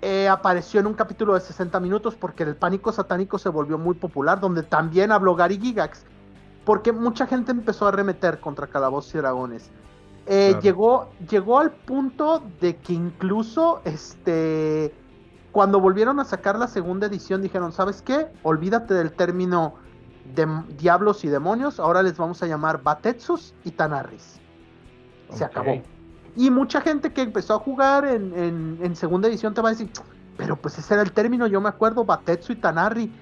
Eh, 0.00 0.28
apareció 0.28 0.80
en 0.80 0.86
un 0.86 0.94
capítulo 0.94 1.34
de 1.34 1.40
60 1.40 1.78
minutos 1.78 2.16
porque 2.16 2.42
el 2.42 2.56
pánico 2.56 2.90
satánico 2.90 3.38
se 3.38 3.48
volvió 3.48 3.78
muy 3.78 3.94
popular, 3.94 4.40
donde 4.40 4.62
también 4.62 5.12
habló 5.12 5.36
Gary 5.36 5.58
Gigax, 5.58 6.04
porque 6.64 6.92
mucha 6.92 7.26
gente 7.26 7.52
empezó 7.52 7.86
a 7.86 7.90
arremeter 7.90 8.40
contra 8.40 8.66
Calabozos 8.66 9.14
y 9.14 9.18
Dragones. 9.18 9.70
Eh, 10.26 10.48
Claro. 10.50 10.60
llegó, 10.62 11.08
llegó 11.30 11.58
al 11.58 11.70
punto 11.72 12.42
de 12.60 12.76
que 12.76 12.92
incluso 12.94 13.80
este 13.84 14.94
cuando 15.50 15.80
volvieron 15.80 16.18
a 16.18 16.24
sacar 16.24 16.58
la 16.58 16.66
segunda 16.66 17.06
edición 17.08 17.42
dijeron, 17.42 17.72
¿sabes 17.72 18.00
qué? 18.02 18.28
Olvídate 18.42 18.94
del 18.94 19.12
término 19.12 19.74
de 20.34 20.46
diablos 20.78 21.24
y 21.24 21.28
demonios, 21.28 21.78
ahora 21.80 22.02
les 22.02 22.16
vamos 22.16 22.42
a 22.42 22.46
llamar 22.46 22.82
Batetsus 22.82 23.54
y 23.64 23.70
Tanarris. 23.72 24.40
Se 25.30 25.44
Ok. 25.44 25.50
acabó. 25.50 25.82
Y 26.36 26.50
mucha 26.50 26.80
gente 26.80 27.12
que 27.12 27.22
empezó 27.22 27.54
a 27.54 27.58
jugar 27.58 28.04
en, 28.06 28.32
en- 28.38 28.78
en 28.82 28.96
segunda 28.96 29.28
edición 29.28 29.52
te 29.54 29.60
va 29.60 29.68
a 29.68 29.72
decir, 29.72 29.90
pero 30.36 30.56
pues 30.56 30.78
ese 30.78 30.94
era 30.94 31.02
el 31.02 31.12
término, 31.12 31.46
yo 31.46 31.60
me 31.60 31.68
acuerdo, 31.68 32.04
Batetsu 32.04 32.52
y 32.52 32.56
Tanarri. 32.56 33.12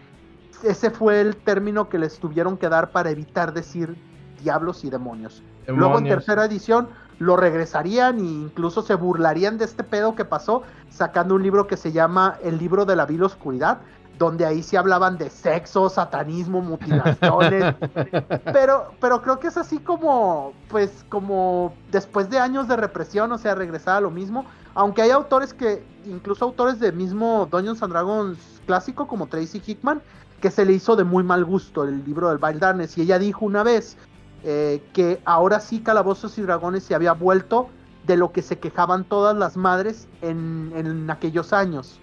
Ese 0.63 0.91
fue 0.91 1.21
el 1.21 1.37
término 1.37 1.89
que 1.89 1.99
les 1.99 2.19
tuvieron 2.19 2.57
que 2.57 2.69
dar 2.69 2.91
para 2.91 3.11
evitar 3.11 3.53
decir 3.53 3.97
diablos 4.43 4.85
y 4.85 4.91
demonios. 4.91 5.43
Luego 5.67 5.99
en 5.99 6.05
Demonios. 6.05 6.17
tercera 6.25 6.45
edición 6.45 6.89
lo 7.19 7.37
regresarían 7.37 8.19
e 8.19 8.23
incluso 8.23 8.83
se 8.83 8.95
burlarían 8.95 9.59
de 9.59 9.65
este 9.65 9.85
pedo 9.85 10.15
que 10.15 10.25
pasó 10.25 10.63
sacando 10.89 11.35
un 11.35 11.43
libro 11.43 11.67
que 11.67 11.77
se 11.77 11.93
llama 11.93 12.37
El 12.43 12.59
libro 12.59 12.85
de 12.87 12.97
la 12.97 13.07
vil 13.07 13.23
oscuridad, 13.23 13.79
donde 14.21 14.45
ahí 14.45 14.63
sí 14.63 14.77
hablaban 14.77 15.17
de 15.17 15.31
sexo, 15.31 15.89
satanismo, 15.89 16.61
mutilaciones. 16.61 17.75
pero, 18.53 18.93
pero 19.01 19.23
creo 19.23 19.41
que 19.41 19.49
es 19.49 19.57
así 19.57 19.79
como, 19.79 20.53
pues, 20.69 21.07
como 21.09 21.73
después 21.91 22.29
de 22.29 22.39
años 22.39 22.69
de 22.69 22.77
represión, 22.77 23.33
o 23.33 23.39
sea, 23.39 23.55
regresar 23.55 23.97
a 23.97 24.01
lo 24.03 24.11
mismo. 24.11 24.45
Aunque 24.75 25.01
hay 25.01 25.11
autores 25.11 25.55
que, 25.55 25.83
incluso 26.05 26.45
autores 26.45 26.79
de 26.79 26.93
mismo 26.93 27.49
Dungeons 27.51 27.83
and 27.83 27.95
Dragons 27.95 28.39
clásico, 28.67 29.09
como 29.09 29.27
Tracy 29.27 29.63
Hickman, 29.67 30.03
que 30.43 30.51
se 30.51 30.67
le 30.67 30.75
hizo 30.75 30.97
de 30.97 31.05
muy 31.05 31.25
mal 31.25 31.43
gusto 31.47 31.85
el 31.85 32.05
libro 32.05 32.29
del 32.29 32.39
Wild 32.43 32.61
Darkness. 32.61 32.99
Y 32.99 33.03
ella 33.03 33.19
dijo 33.19 33.47
una 33.47 33.63
vez 33.63 33.97
eh, 34.45 34.83
que 34.93 35.23
ahora 35.25 35.61
sí 35.61 35.81
Calabozos 35.81 36.37
y 36.37 36.43
Dragones 36.43 36.85
se 36.85 36.95
había 36.95 37.15
vuelto 37.15 37.71
de 38.07 38.19
lo 38.19 38.33
que 38.33 38.43
se 38.43 38.59
quejaban 38.59 39.05
todas 39.05 39.35
las 39.35 39.57
madres 39.57 40.09
en, 40.21 40.73
en 40.77 41.09
aquellos 41.09 41.55
años, 41.55 42.01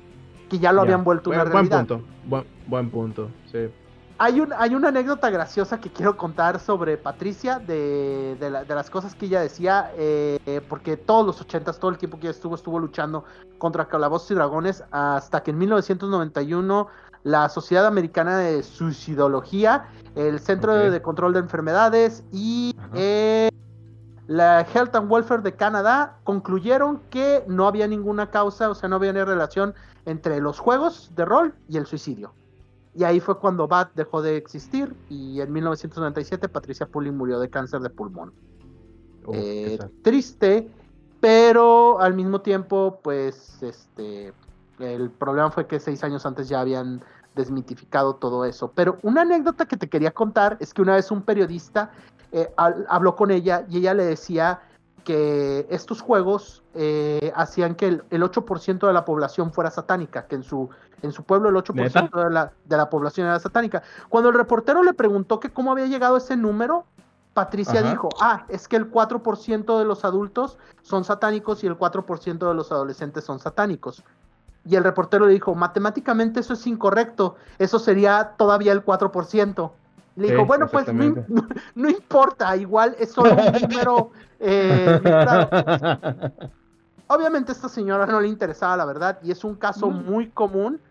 que 0.50 0.60
ya 0.60 0.72
lo 0.72 0.80
Ya. 0.80 0.84
habían 0.84 1.04
vuelto 1.04 1.30
una 1.30 1.43
buen, 1.43 1.52
buen 1.52 1.70
realidad. 1.70 1.88
punto. 1.98 2.08
Buen, 2.26 2.43
buen 2.68 2.89
punto. 2.89 3.30
Sí. 3.52 3.70
Hay, 4.20 4.39
un, 4.39 4.52
hay 4.58 4.74
una 4.74 4.88
anécdota 4.88 5.30
graciosa 5.30 5.80
que 5.80 5.91
quiero 5.91 6.18
contar 6.18 6.60
sobre 6.60 6.98
Patricia, 6.98 7.60
de, 7.60 8.36
de, 8.39 8.50
la- 8.50 8.64
de 8.64 8.74
las 8.76 8.89
cosas 8.89 9.14
que 9.14 9.28
ella 9.28 9.41
decía, 9.41 9.91
eh, 9.95 10.60
porque 10.68 10.98
todos 10.98 11.24
los 11.24 11.39
ochentas, 11.39 11.78
todo 11.80 11.91
el 11.91 12.00
tiempo 12.00 12.18
que 12.18 12.26
ella 12.26 12.32
estuvo, 12.32 12.56
estuvo 12.56 12.80
luchando 12.80 13.26
contra 13.60 13.88
Calabozos 13.88 14.32
y 14.32 14.34
Dragones, 14.34 14.84
hasta 14.89 15.43
que 15.43 15.52
en 15.52 15.60
1991 15.60 16.88
la 17.24 17.48
Sociedad 17.50 17.86
Americana 17.86 18.38
de 18.39 18.64
Suicidología, 18.64 19.86
el 20.16 20.39
Centro 20.39 20.74
de 20.76 21.02
Control 21.02 21.34
de 21.34 21.39
Enfermedades 21.39 22.24
y 22.32 22.76
eh, 22.95 23.50
la 24.28 24.62
Health 24.62 24.96
and 24.96 25.12
Welfare 25.12 25.42
de 25.42 25.56
Canadá 25.56 26.18
concluyeron 26.24 27.02
que 27.10 27.44
no 27.48 27.66
había 27.68 27.88
ninguna 27.88 28.30
causa, 28.30 28.70
o 28.70 28.76
sea, 28.76 28.90
no 28.90 28.98
había 28.98 29.14
ni 29.14 29.24
relación 29.24 29.74
entre 30.06 30.40
los 30.42 30.60
juegos 30.60 31.12
de 31.16 31.26
rol 31.26 31.56
y 31.70 31.78
el 31.78 31.86
suicidio. 31.86 32.34
Y 32.94 33.04
ahí 33.04 33.20
fue 33.20 33.40
cuando 33.40 33.68
BAT 33.68 33.92
dejó 33.96 34.22
de 34.22 34.38
existir 34.38 34.96
y 35.10 35.40
en 35.40 35.54
1997 35.54 36.50
Patricia 36.50 36.88
Pulling 36.88 37.16
murió 37.16 37.40
de 37.40 37.50
cáncer 37.50 37.80
de 37.82 37.90
pulmón. 37.90 38.34
Eh, 39.34 39.78
triste, 40.02 40.70
pero 41.20 42.00
al 42.00 42.14
mismo 42.14 42.42
tiempo, 42.42 43.00
pues, 43.04 43.62
este, 43.62 44.34
el 44.80 45.10
problema 45.12 45.52
fue 45.52 45.68
que 45.68 45.80
seis 45.80 46.04
años 46.04 46.26
antes 46.26 46.50
ya 46.50 46.62
habían 46.62 47.02
desmitificado 47.36 48.16
todo 48.16 48.46
eso. 48.46 48.72
Pero 48.74 48.98
una 49.04 49.22
anécdota 49.22 49.66
que 49.66 49.78
te 49.78 49.88
quería 49.88 50.12
contar 50.12 50.58
es 50.60 50.74
que 50.74 50.82
una 50.82 50.96
vez 50.96 51.12
un 51.12 51.22
periodista 51.22 51.92
eh, 52.32 52.52
habló 52.56 53.16
con 53.16 53.32
ella 53.32 53.66
y 53.70 53.78
ella 53.78 53.94
le 53.94 54.06
decía 54.06 54.62
que 55.04 55.66
estos 55.70 56.02
juegos 56.02 56.64
eh, 56.74 57.32
hacían 57.34 57.76
que 57.76 57.88
el, 57.88 58.04
el 58.10 58.24
8% 58.24 58.88
de 58.88 58.94
la 58.94 59.06
población 59.06 59.54
fuera 59.54 59.72
satánica, 59.72 60.28
que 60.28 60.36
en 60.36 60.44
su, 60.44 60.70
en 61.02 61.14
su 61.14 61.24
pueblo 61.24 61.48
el 61.48 61.56
8% 61.56 62.26
de 62.26 62.30
la, 62.30 62.52
de 62.66 62.78
la 62.78 62.90
población 62.90 63.28
era 63.28 63.40
satánica. 63.40 63.84
Cuando 64.10 64.30
el 64.30 64.36
reportero 64.36 64.84
le 64.84 64.94
preguntó 64.94 65.40
que 65.40 65.50
cómo 65.50 65.72
había 65.72 65.86
llegado 65.86 66.18
ese 66.18 66.36
número, 66.36 66.86
Patricia 67.34 67.80
Ajá. 67.80 67.92
dijo, 67.92 68.10
ah, 68.20 68.46
es 68.50 68.68
que 68.68 68.76
el 68.76 68.92
4% 68.92 69.80
de 69.80 69.86
los 69.86 70.04
adultos 70.04 70.58
son 70.82 71.06
satánicos 71.06 71.64
y 71.64 71.68
el 71.68 71.78
4% 71.78 72.48
de 72.48 72.54
los 72.54 72.72
adolescentes 72.72 73.24
son 73.24 73.40
satánicos. 73.40 74.04
Y 74.66 74.76
el 74.76 74.84
reportero 74.84 75.26
le 75.26 75.34
dijo, 75.34 75.56
matemáticamente 75.56 76.42
eso 76.42 76.54
es 76.54 76.68
incorrecto, 76.68 77.36
eso 77.60 77.80
sería 77.80 78.34
todavía 78.38 78.74
el 78.74 78.84
4%. 78.84 79.72
Le 80.18 80.32
dijo, 80.32 80.41
Sí, 80.41 80.47
bueno, 80.47 80.68
pues 80.68 80.88
no, 81.76 81.89
importa, 81.89 82.57
igual 82.57 82.95
es 82.99 83.11
solo 83.11 83.36
un 83.36 83.61
número. 83.61 84.11
eh, 84.39 84.99
Obviamente 87.07 87.51
a 87.51 87.55
esta 87.55 87.70
señora 87.70 88.05
no 88.05 88.20
le 88.20 88.28
interesaba 88.28 88.76
la 88.76 88.84
verdad 88.84 89.20
y 89.24 89.32
es 89.32 89.45
un 89.45 89.55
caso 89.55 89.89
muy 89.89 90.30
común 90.30 90.82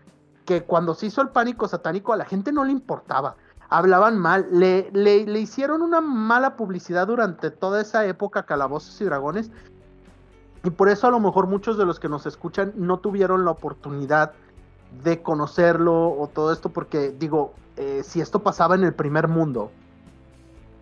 que 0.47 0.63
cuando 0.63 0.95
se 0.95 1.07
hizo 1.07 1.21
el 1.21 1.29
pánico 1.29 1.69
satánico 1.69 2.15
a 2.15 2.17
la 2.17 2.25
gente 2.25 2.53
no 2.53 2.65
le 2.65 2.73
importaba. 2.73 3.37
Hablaban 3.69 4.17
mal, 4.17 4.47
le, 4.51 4.91
le, 4.93 5.27
le 5.27 5.41
hicieron 5.41 5.83
una 5.83 6.01
mala 6.01 6.57
publicidad 6.57 7.09
durante 7.09 7.51
toda 7.51 7.83
esa 7.83 8.07
época 8.07 8.45
Calabozos 8.45 8.99
y 9.01 9.05
Dragones 9.05 9.51
y 10.63 10.71
por 10.71 10.89
eso 10.89 11.09
a 11.09 11.11
lo 11.11 11.21
mejor 11.21 11.49
muchos 11.49 11.77
de 11.77 11.85
los 11.85 12.01
que 12.01 12.09
nos 12.09 12.27
escuchan 12.27 12.73
no 12.77 12.99
tuvieron 12.99 13.45
la 13.45 13.51
oportunidad 13.51 14.33
de 15.03 15.23
conocerlo 15.23 16.09
o 16.19 16.29
todo 16.33 16.53
esto 16.53 16.71
porque 16.71 17.11
digo, 17.11 17.55
eh, 17.77 18.03
si 18.05 18.21
esto 18.21 18.43
pasaba 18.43 18.75
en 18.75 18.85
el 18.85 18.95
primer 18.95 19.29
mundo, 19.29 19.71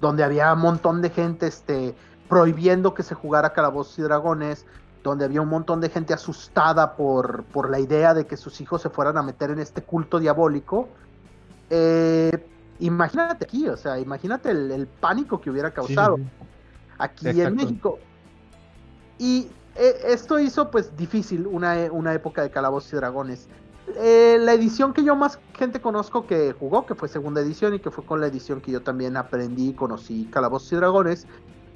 donde 0.01 0.23
había 0.23 0.53
un 0.53 0.61
montón 0.61 1.03
de 1.03 1.11
gente 1.11 1.47
este, 1.47 1.95
prohibiendo 2.29 2.95
que 2.95 3.03
se 3.03 3.15
jugara 3.15 3.53
Calabozos 3.53 3.99
y 3.99 4.03
Dragones, 4.03 4.67
donde 5.03 5.25
había 5.25 5.43
un 5.43 5.49
montón 5.49 5.81
de 5.81 5.91
gente 5.91 6.15
asustada 6.15 6.97
por, 6.97 7.45
por 7.45 7.71
la 7.71 7.79
idea 7.79 8.15
de 8.15 8.27
que 8.27 8.37
sus 8.37 8.61
hijos 8.61 8.83
se 8.83 8.91
fueran 8.91 9.19
a 9.19 9.23
meter 9.23 9.51
en 9.51 9.59
este 9.59 9.83
culto 9.83 10.19
diabólico. 10.19 10.89
Eh, 11.69 12.47
imagínate 12.81 13.45
aquí, 13.45 13.69
o 13.69 13.77
sea, 13.77 13.99
imagínate 13.99 14.51
el, 14.51 14.71
el 14.71 14.87
pánico 14.87 15.41
que 15.41 15.51
hubiera 15.51 15.73
causado 15.73 16.19
aquí 16.99 17.29
en. 17.41 17.55
México. 17.55 17.99
Y 19.19 19.49
eh, 19.77 19.95
esto 20.07 20.39
hizo 20.39 20.71
pues 20.71 20.97
difícil 20.97 21.47
una, 21.47 21.77
una 21.91 22.15
época 22.15 22.43
de 22.43 22.51
Calabozos 22.51 22.93
y 22.93 22.97
Dragones. 22.97 23.49
Eh, 23.97 24.39
la 24.41 24.55
edición 24.55 24.93
que 24.93 25.05
yo 25.05 25.15
más 25.15 25.39
gente 25.57 25.81
conozco 25.81 26.27
que 26.27 26.53
jugó, 26.53 26.87
que 26.87 26.95
fue 26.95 27.09
segunda 27.09 27.41
edición 27.43 27.75
y 27.75 27.81
que 27.81 27.91
fue 27.91 28.05
con 28.05 28.21
la 28.21 28.27
edición 28.27 28.61
que 28.61 28.73
yo 28.73 28.83
también 28.83 29.17
aprendí 29.17 29.69
y 29.71 29.75
conocí 29.75 30.27
Calabozos 30.33 30.73
y 30.73 30.77
Dragones, 30.77 31.27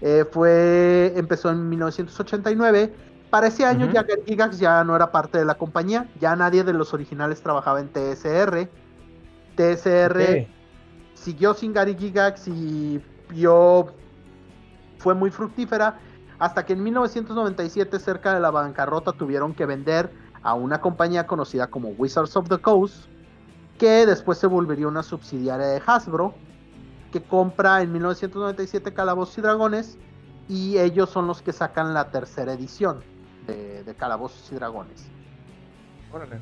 eh, 0.01 0.25
fue 0.31 1.13
empezó 1.17 1.51
en 1.51 1.69
1989. 1.69 2.95
Para 3.31 3.49
ese 3.49 3.67
año 3.67 3.85
Ujú. 3.85 3.95
ya 3.95 4.03
Gary 4.05 4.23
Gygax 4.27 4.59
ya 4.59 4.83
no 4.85 4.97
era 4.97 5.13
parte 5.13 5.39
de 5.39 5.45
la 5.45 5.55
compañía, 5.55 6.09
ya 6.19 6.35
nadie 6.35 6.65
de 6.65 6.73
los 6.73 6.95
originales 6.95 7.43
trabajaba 7.43 7.81
en 7.81 7.89
TSR. 7.89 8.71
TSR 9.55 10.49
siguió 11.15 11.53
sin 11.53 11.73
Gary 11.73 11.95
Gygax 11.95 12.49
y 12.49 13.03
vio 13.29 13.93
fue 14.99 15.15
muy 15.15 15.31
fructífera 15.31 15.99
hasta 16.39 16.65
que 16.65 16.73
en 16.73 16.83
1997 16.83 17.99
cerca 17.99 18.33
de 18.33 18.41
la 18.41 18.51
bancarrota 18.51 19.13
tuvieron 19.13 19.55
que 19.55 19.67
vender 19.67 20.11
a 20.49 20.55
una 20.55 20.81
compañía 20.81 21.27
conocida 21.27 21.67
como 21.67 21.91
Wizards 21.91 22.35
of 22.35 22.49
the 22.49 22.57
Coast 22.57 23.05
que 23.79 24.07
después 24.07 24.39
se 24.39 24.47
volvería 24.47 24.89
una 24.89 25.03
subsidiaria 25.03 25.67
de 25.67 25.83
Hasbro 25.87 26.33
que 27.13 27.23
compra 27.23 27.83
en 27.83 27.93
1997 27.93 28.95
Calabozos 28.95 29.37
y 29.37 29.41
Dragones 29.43 29.99
y 30.49 30.79
ellos 30.79 31.11
son 31.11 31.27
los 31.27 31.43
que 31.43 31.53
sacan 31.53 31.93
la 31.93 32.11
tercera 32.11 32.55
edición 32.55 33.01
de, 33.47 33.85
de 33.85 33.95
Calabozos 33.95 34.51
y 34.51 34.55
Dragones. 34.55 35.07
Órale. 36.11 36.41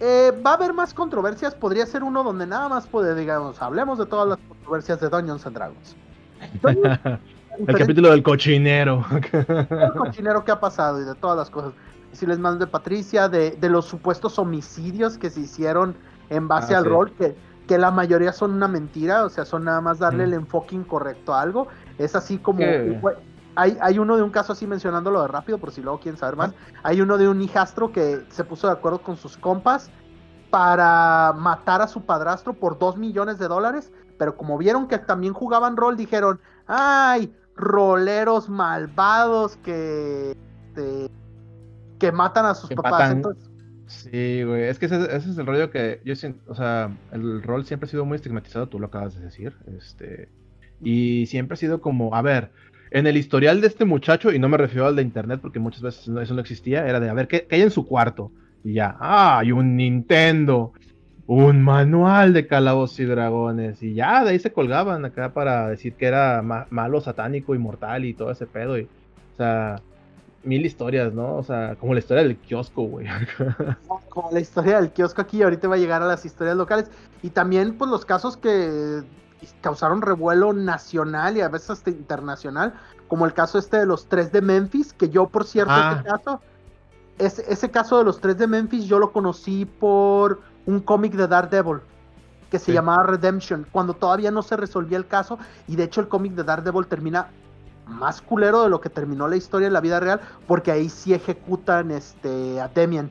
Eh, 0.00 0.32
va 0.44 0.52
a 0.52 0.54
haber 0.54 0.72
más 0.72 0.94
controversias, 0.94 1.54
podría 1.54 1.84
ser 1.84 2.02
uno 2.04 2.24
donde 2.24 2.46
nada 2.46 2.70
más 2.70 2.86
puede, 2.86 3.14
digamos, 3.14 3.60
hablemos 3.60 3.98
de 3.98 4.06
todas 4.06 4.28
las 4.28 4.38
controversias 4.48 4.98
de 4.98 5.10
Dungeons 5.10 5.46
and 5.46 5.56
Dragons. 5.56 5.96
Dungeons 6.62 7.20
El 7.66 7.78
capítulo 7.78 8.10
del 8.10 8.22
cochinero. 8.22 9.04
el 9.10 9.92
cochinero 9.92 10.44
que 10.44 10.52
ha 10.52 10.60
pasado 10.60 11.00
y 11.00 11.04
de 11.04 11.14
todas 11.14 11.38
las 11.38 11.50
cosas. 11.50 11.72
Si 12.16 12.26
les 12.26 12.38
mando 12.38 12.64
de 12.64 12.70
Patricia, 12.70 13.28
de, 13.28 13.52
de 13.52 13.68
los 13.68 13.84
supuestos 13.86 14.38
homicidios 14.38 15.18
que 15.18 15.30
se 15.30 15.40
hicieron 15.40 15.96
en 16.30 16.48
base 16.48 16.74
Ah, 16.74 16.78
al 16.78 16.84
sí. 16.84 16.90
rol, 16.90 17.12
que, 17.12 17.36
que 17.68 17.78
la 17.78 17.90
mayoría 17.90 18.32
son 18.32 18.52
una 18.52 18.68
mentira, 18.68 19.24
o 19.24 19.28
sea, 19.28 19.44
son 19.44 19.64
nada 19.64 19.80
más 19.80 19.98
darle 19.98 20.24
Mm. 20.24 20.28
el 20.28 20.34
enfoque 20.34 20.74
incorrecto 20.74 21.34
a 21.34 21.40
algo. 21.42 21.68
Es 21.98 22.14
así 22.16 22.38
como... 22.38 22.58
¿Qué? 22.58 23.00
Hay, 23.58 23.78
hay 23.80 23.98
uno 23.98 24.16
de 24.18 24.22
un 24.22 24.28
caso 24.30 24.52
así 24.52 24.66
mencionándolo 24.66 25.22
de 25.22 25.28
rápido, 25.28 25.56
por 25.56 25.70
si 25.70 25.80
luego 25.80 25.98
quieren 25.98 26.18
saber 26.18 26.36
más. 26.36 26.52
Hay 26.82 27.00
uno 27.00 27.16
de 27.16 27.26
un 27.26 27.40
hijastro 27.40 27.90
que 27.90 28.22
se 28.28 28.44
puso 28.44 28.66
de 28.66 28.74
acuerdo 28.74 29.00
con 29.00 29.16
sus 29.16 29.38
compas 29.38 29.90
para 30.50 31.32
matar 31.36 31.80
a 31.80 31.88
su 31.88 32.02
padrastro 32.04 32.52
por 32.52 32.78
2 32.78 32.98
millones 32.98 33.38
de 33.38 33.48
dólares, 33.48 33.92
pero 34.18 34.36
como 34.36 34.58
vieron 34.58 34.86
que 34.88 34.98
también 34.98 35.32
jugaban 35.32 35.76
rol, 35.76 35.96
dijeron, 35.96 36.38
ay, 36.66 37.34
roleros 37.56 38.48
malvados 38.50 39.56
que, 39.56 40.36
este, 40.68 41.10
que 41.98 42.12
matan 42.12 42.46
a 42.46 42.54
sus 42.54 42.68
Que 42.68 42.76
papás. 42.76 42.92
matan. 42.92 43.16
Entonces, 43.16 43.50
Sí, 43.88 44.42
güey. 44.42 44.64
Es 44.64 44.80
que 44.80 44.86
ese, 44.86 44.96
ese 45.16 45.30
es 45.30 45.38
el 45.38 45.46
rollo 45.46 45.70
que 45.70 46.00
yo 46.04 46.16
siento. 46.16 46.40
O 46.50 46.54
sea, 46.56 46.90
el 47.12 47.40
rol 47.42 47.64
siempre 47.66 47.86
ha 47.86 47.90
sido 47.90 48.04
muy 48.04 48.16
estigmatizado, 48.16 48.66
tú 48.68 48.80
lo 48.80 48.86
acabas 48.86 49.14
de 49.16 49.24
decir. 49.24 49.52
Este. 49.78 50.28
Y 50.82 51.26
siempre 51.26 51.54
ha 51.54 51.56
sido 51.56 51.80
como, 51.80 52.14
a 52.14 52.20
ver, 52.20 52.50
en 52.90 53.06
el 53.06 53.16
historial 53.16 53.60
de 53.60 53.68
este 53.68 53.84
muchacho, 53.84 54.32
y 54.32 54.38
no 54.40 54.48
me 54.48 54.56
refiero 54.56 54.86
al 54.86 54.96
de 54.96 55.02
internet 55.02 55.38
porque 55.40 55.58
muchas 55.60 55.82
veces 55.82 56.08
eso 56.08 56.34
no 56.34 56.40
existía, 56.40 56.86
era 56.86 56.98
de, 57.00 57.08
a 57.08 57.14
ver, 57.14 57.28
¿qué, 57.28 57.46
qué 57.48 57.56
hay 57.56 57.62
en 57.62 57.70
su 57.70 57.86
cuarto? 57.86 58.32
Y 58.64 58.74
ya, 58.74 58.96
ah, 58.98 59.38
hay 59.38 59.52
un 59.52 59.76
Nintendo, 59.76 60.72
un 61.26 61.62
manual 61.62 62.32
de 62.32 62.46
calabozos 62.46 62.98
y 63.00 63.04
dragones, 63.04 63.82
y 63.82 63.94
ya, 63.94 64.22
de 64.24 64.30
ahí 64.30 64.38
se 64.38 64.52
colgaban 64.52 65.04
acá 65.04 65.32
para 65.32 65.68
decir 65.68 65.94
que 65.94 66.06
era 66.06 66.42
ma- 66.42 66.66
malo, 66.70 67.00
satánico, 67.00 67.54
inmortal 67.54 68.04
y 68.04 68.14
todo 68.14 68.30
ese 68.30 68.46
pedo. 68.46 68.78
Y, 68.78 68.82
o 68.82 69.36
sea, 69.36 69.80
mil 70.46 70.64
historias, 70.64 71.12
¿no? 71.12 71.36
O 71.36 71.42
sea, 71.42 71.76
como 71.76 71.92
la 71.92 71.98
historia 72.00 72.22
del 72.22 72.36
kiosco, 72.38 72.82
güey. 72.84 73.06
como 74.08 74.30
la 74.30 74.40
historia 74.40 74.80
del 74.80 74.90
kiosco 74.92 75.20
aquí, 75.20 75.42
ahorita 75.42 75.68
va 75.68 75.74
a 75.74 75.78
llegar 75.78 76.02
a 76.02 76.06
las 76.06 76.24
historias 76.24 76.56
locales. 76.56 76.90
Y 77.22 77.30
también, 77.30 77.76
pues, 77.76 77.90
los 77.90 78.04
casos 78.04 78.36
que 78.36 79.02
causaron 79.60 80.02
revuelo 80.02 80.52
nacional 80.52 81.36
y 81.36 81.40
a 81.40 81.48
veces 81.48 81.70
hasta 81.70 81.90
internacional, 81.90 82.74
como 83.08 83.26
el 83.26 83.34
caso 83.34 83.58
este 83.58 83.78
de 83.78 83.86
los 83.86 84.06
tres 84.08 84.32
de 84.32 84.40
Memphis, 84.40 84.92
que 84.92 85.08
yo, 85.08 85.26
por 85.28 85.44
cierto, 85.44 85.72
Ah. 85.74 85.96
este 85.98 86.08
caso, 86.10 86.40
ese, 87.18 87.44
ese 87.52 87.70
caso 87.70 87.98
de 87.98 88.04
los 88.04 88.20
tres 88.20 88.38
de 88.38 88.46
Memphis, 88.46 88.84
yo 88.86 88.98
lo 88.98 89.12
conocí 89.12 89.64
por 89.64 90.40
un 90.64 90.80
cómic 90.80 91.12
de 91.14 91.26
Daredevil 91.28 91.78
que 92.50 92.58
se 92.58 92.66
Sí. 92.66 92.72
llamaba 92.72 93.02
Redemption, 93.04 93.66
cuando 93.72 93.94
todavía 93.94 94.30
no 94.30 94.42
se 94.42 94.56
resolvía 94.56 94.98
el 94.98 95.06
caso, 95.06 95.38
y 95.66 95.76
de 95.76 95.84
hecho 95.84 96.00
el 96.00 96.08
cómic 96.08 96.32
de 96.34 96.44
Daredevil 96.44 96.86
termina 96.86 97.28
más 97.86 98.20
culero 98.20 98.62
de 98.62 98.68
lo 98.68 98.80
que 98.80 98.90
terminó 98.90 99.28
la 99.28 99.36
historia 99.36 99.66
en 99.68 99.72
la 99.72 99.80
vida 99.80 100.00
real, 100.00 100.20
porque 100.46 100.72
ahí 100.72 100.88
sí 100.88 101.14
ejecutan 101.14 101.90
este, 101.90 102.60
a 102.60 102.68
Demian. 102.68 103.10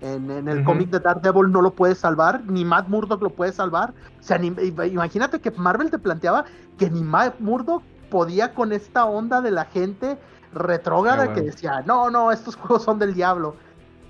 En, 0.00 0.30
en 0.32 0.48
el 0.48 0.64
cómic 0.64 0.90
de 0.90 0.98
Daredevil 0.98 1.52
no 1.52 1.62
lo 1.62 1.74
puede 1.74 1.94
salvar, 1.94 2.42
ni 2.46 2.64
Matt 2.64 2.88
Murdock 2.88 3.22
lo 3.22 3.30
puede 3.30 3.52
salvar. 3.52 3.94
O 4.18 4.22
sea, 4.22 4.36
ni- 4.38 4.48
imagínate 4.90 5.40
que 5.40 5.52
Marvel 5.52 5.90
te 5.90 5.98
planteaba 5.98 6.44
que 6.76 6.90
ni 6.90 7.02
Matt 7.02 7.38
Murdock 7.38 7.82
podía 8.10 8.52
con 8.52 8.72
esta 8.72 9.04
onda 9.04 9.40
de 9.40 9.52
la 9.52 9.64
gente 9.66 10.18
retrógrada 10.52 11.22
Ah, 11.22 11.26
bueno. 11.26 11.34
que 11.34 11.42
decía, 11.42 11.82
no, 11.86 12.10
no, 12.10 12.32
estos 12.32 12.56
juegos 12.56 12.82
son 12.82 12.98
del 12.98 13.14
diablo. 13.14 13.54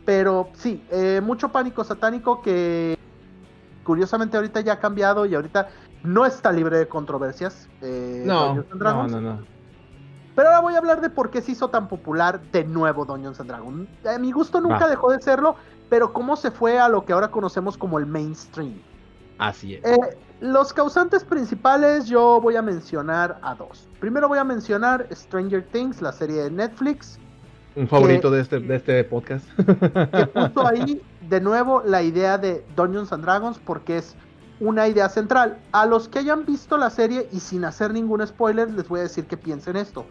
Pero 0.06 0.48
sí, 0.54 0.82
eh, 0.90 1.20
mucho 1.22 1.50
pánico 1.50 1.84
satánico 1.84 2.40
que 2.42 2.98
curiosamente 3.84 4.36
ahorita 4.36 4.60
ya 4.60 4.74
ha 4.74 4.80
cambiado 4.80 5.26
y 5.26 5.34
ahorita 5.34 5.68
no 6.04 6.24
está 6.26 6.50
libre 6.52 6.78
de 6.78 6.88
controversias. 6.88 7.68
eh, 7.82 8.24
No, 8.26 8.54
no, 8.54 9.06
no, 9.08 9.20
no. 9.20 9.38
Pero 10.34 10.48
ahora 10.48 10.60
voy 10.60 10.74
a 10.74 10.78
hablar 10.78 11.00
de 11.00 11.10
por 11.10 11.30
qué 11.30 11.42
se 11.42 11.52
hizo 11.52 11.68
tan 11.68 11.88
popular 11.88 12.40
de 12.52 12.64
nuevo 12.64 13.04
Dungeons 13.04 13.38
and 13.40 13.50
Dragons. 13.50 13.88
A 14.06 14.18
mi 14.18 14.32
gusto 14.32 14.60
nunca 14.60 14.84
Va. 14.84 14.88
dejó 14.88 15.10
de 15.12 15.20
serlo, 15.20 15.56
pero 15.90 16.12
cómo 16.12 16.36
se 16.36 16.50
fue 16.50 16.78
a 16.78 16.88
lo 16.88 17.04
que 17.04 17.12
ahora 17.12 17.28
conocemos 17.28 17.76
como 17.76 17.98
el 17.98 18.06
mainstream. 18.06 18.80
Así 19.38 19.74
es. 19.74 19.84
Eh, 19.84 20.16
los 20.40 20.72
causantes 20.72 21.24
principales 21.24 22.06
yo 22.06 22.40
voy 22.40 22.56
a 22.56 22.62
mencionar 22.62 23.38
a 23.42 23.54
dos. 23.54 23.88
Primero 24.00 24.28
voy 24.28 24.38
a 24.38 24.44
mencionar 24.44 25.06
Stranger 25.12 25.64
Things, 25.70 26.00
la 26.00 26.12
serie 26.12 26.42
de 26.44 26.50
Netflix, 26.50 27.18
Un 27.76 27.88
favorito 27.88 28.30
de 28.30 28.40
este, 28.40 28.58
de 28.60 28.76
este 28.76 29.04
podcast. 29.04 29.44
que 29.56 30.26
puso 30.34 30.66
ahí 30.66 31.02
de 31.28 31.40
nuevo 31.40 31.82
la 31.84 32.02
idea 32.02 32.38
de 32.38 32.64
Dungeons 32.76 33.12
and 33.12 33.24
Dragons 33.24 33.58
porque 33.58 33.98
es 33.98 34.14
una 34.60 34.86
idea 34.88 35.08
central. 35.08 35.58
A 35.72 35.86
los 35.86 36.08
que 36.08 36.20
hayan 36.20 36.44
visto 36.44 36.76
la 36.76 36.90
serie 36.90 37.28
y 37.32 37.40
sin 37.40 37.64
hacer 37.64 37.92
ningún 37.92 38.26
spoiler 38.26 38.70
les 38.70 38.88
voy 38.88 39.00
a 39.00 39.02
decir 39.04 39.26
que 39.26 39.36
piensen 39.36 39.76
esto. 39.76 40.06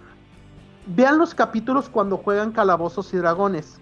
Vean 0.87 1.17
los 1.17 1.35
capítulos 1.35 1.89
cuando 1.89 2.17
juegan 2.17 2.51
calabozos 2.51 3.13
y 3.13 3.17
dragones. 3.17 3.79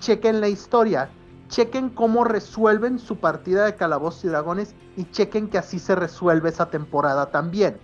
Chequen 0.00 0.40
la 0.40 0.48
historia. 0.48 1.08
Chequen 1.48 1.90
cómo 1.90 2.24
resuelven 2.24 2.98
su 2.98 3.16
partida 3.16 3.64
de 3.64 3.76
calabozos 3.76 4.24
y 4.24 4.28
dragones 4.28 4.74
y 4.96 5.04
chequen 5.10 5.48
que 5.48 5.58
así 5.58 5.78
se 5.78 5.94
resuelve 5.94 6.48
esa 6.48 6.66
temporada 6.70 7.30
también. 7.30 7.78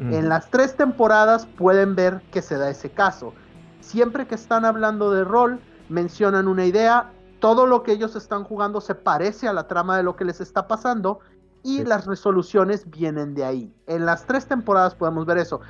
En 0.00 0.28
las 0.28 0.50
tres 0.50 0.74
temporadas 0.76 1.46
pueden 1.46 1.94
ver 1.94 2.20
que 2.32 2.42
se 2.42 2.56
da 2.58 2.68
ese 2.68 2.90
caso. 2.90 3.32
Siempre 3.80 4.26
que 4.26 4.34
están 4.34 4.64
hablando 4.64 5.12
de 5.12 5.22
rol, 5.22 5.60
mencionan 5.88 6.48
una 6.48 6.64
idea, 6.64 7.12
todo 7.38 7.66
lo 7.66 7.82
que 7.84 7.92
ellos 7.92 8.16
están 8.16 8.42
jugando 8.42 8.80
se 8.80 8.94
parece 8.94 9.46
a 9.46 9.52
la 9.52 9.68
trama 9.68 9.96
de 9.96 10.02
lo 10.02 10.16
que 10.16 10.24
les 10.24 10.40
está 10.40 10.66
pasando 10.66 11.20
y 11.62 11.78
Sí. 11.78 11.84
las 11.84 12.06
resoluciones 12.06 12.90
vienen 12.90 13.34
de 13.34 13.44
ahí. 13.44 13.74
En 13.86 14.04
las 14.04 14.26
tres 14.26 14.46
temporadas 14.46 14.94
podemos 14.94 15.26
ver 15.26 15.38
eso. 15.38 15.60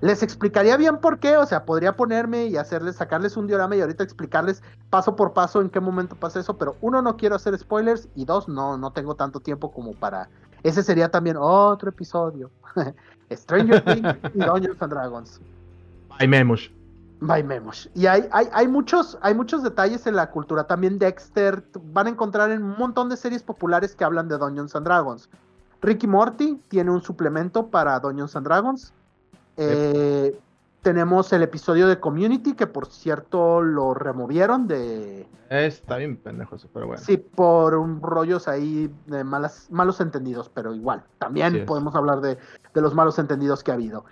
Les 0.00 0.22
explicaría 0.22 0.76
bien 0.76 0.98
por 0.98 1.18
qué, 1.18 1.36
o 1.36 1.46
sea, 1.46 1.64
podría 1.64 1.96
ponerme 1.96 2.46
y 2.46 2.56
hacerles, 2.56 2.96
sacarles 2.96 3.36
un 3.36 3.46
diorama 3.46 3.76
y 3.76 3.80
ahorita 3.80 4.04
explicarles 4.04 4.62
paso 4.90 5.16
por 5.16 5.32
paso 5.32 5.60
en 5.60 5.70
qué 5.70 5.80
momento 5.80 6.14
pasa 6.16 6.40
eso, 6.40 6.58
pero 6.58 6.76
uno, 6.80 7.00
no 7.00 7.16
quiero 7.16 7.36
hacer 7.36 7.58
spoilers 7.58 8.08
y 8.14 8.24
dos, 8.24 8.48
no, 8.48 8.76
no 8.76 8.92
tengo 8.92 9.14
tanto 9.14 9.40
tiempo 9.40 9.72
como 9.72 9.92
para 9.92 10.28
Ese 10.62 10.82
sería 10.82 11.10
también 11.10 11.36
otro 11.38 11.88
episodio. 11.88 12.50
Stranger 13.32 13.84
Things 13.84 14.16
y 14.34 14.38
Dungeons 14.38 14.82
and 14.82 14.92
Dragons. 14.92 15.40
Ay, 16.18 16.28
Memosh. 16.28 16.70
By 17.20 17.42
Memosh. 17.42 17.88
Y 17.94 18.06
hay, 18.06 18.28
hay, 18.32 18.48
hay, 18.52 18.68
muchos, 18.68 19.18
hay 19.22 19.34
muchos 19.34 19.62
detalles 19.62 20.06
en 20.06 20.16
la 20.16 20.30
cultura. 20.30 20.64
También 20.64 20.98
Dexter. 20.98 21.64
Van 21.92 22.06
a 22.06 22.10
encontrar 22.10 22.50
en 22.50 22.62
un 22.62 22.76
montón 22.78 23.08
de 23.08 23.16
series 23.16 23.42
populares 23.42 23.94
que 23.94 24.04
hablan 24.04 24.28
de 24.28 24.36
Dungeons 24.36 24.76
and 24.76 24.84
Dragons. 24.84 25.30
Ricky 25.80 26.06
Morty 26.06 26.60
tiene 26.68 26.90
un 26.90 27.02
suplemento 27.02 27.68
para 27.68 27.98
Dungeons 28.00 28.36
and 28.36 28.46
Dragons. 28.46 28.92
Eh, 29.56 30.36
tenemos 30.82 31.32
el 31.32 31.42
episodio 31.42 31.88
de 31.88 31.98
Community, 31.98 32.54
que 32.54 32.66
por 32.66 32.86
cierto 32.86 33.62
lo 33.62 33.94
removieron 33.94 34.68
de. 34.68 35.26
Está 35.48 35.96
bien 35.96 36.16
pendejo 36.16 36.56
eso, 36.56 36.68
pero 36.72 36.86
bueno. 36.86 37.02
Sí, 37.02 37.16
por 37.16 37.74
un 37.74 38.00
rollos 38.02 38.48
ahí 38.48 38.90
de 39.06 39.24
malas, 39.24 39.68
malos 39.70 40.00
entendidos, 40.00 40.50
pero 40.52 40.74
igual. 40.74 41.02
También 41.18 41.64
podemos 41.66 41.94
hablar 41.94 42.20
de, 42.20 42.36
de, 42.74 42.80
los 42.80 42.94
malos 42.94 43.18
entendidos 43.18 43.62
que 43.62 43.70
ha 43.70 43.74
habido. 43.74 44.04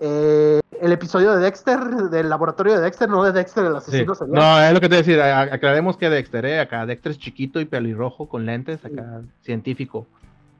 Eh, 0.00 0.60
el 0.80 0.92
episodio 0.92 1.34
de 1.34 1.40
Dexter, 1.40 1.78
del 2.10 2.28
laboratorio 2.28 2.74
de 2.74 2.80
Dexter, 2.80 3.08
no 3.08 3.22
de 3.24 3.32
Dexter, 3.32 3.64
el 3.64 3.76
asesino 3.76 4.14
sí. 4.14 4.24
No, 4.28 4.60
es 4.60 4.72
lo 4.72 4.80
que 4.80 4.88
te 4.88 4.96
decir, 4.96 5.20
aclaremos 5.20 5.96
que 5.96 6.10
Dexter, 6.10 6.44
¿eh? 6.46 6.60
acá 6.60 6.84
Dexter 6.84 7.12
es 7.12 7.18
chiquito 7.18 7.60
y 7.60 7.64
pelirrojo 7.64 8.28
con 8.28 8.44
lentes, 8.44 8.84
acá 8.84 9.20
sí. 9.22 9.28
científico 9.42 10.06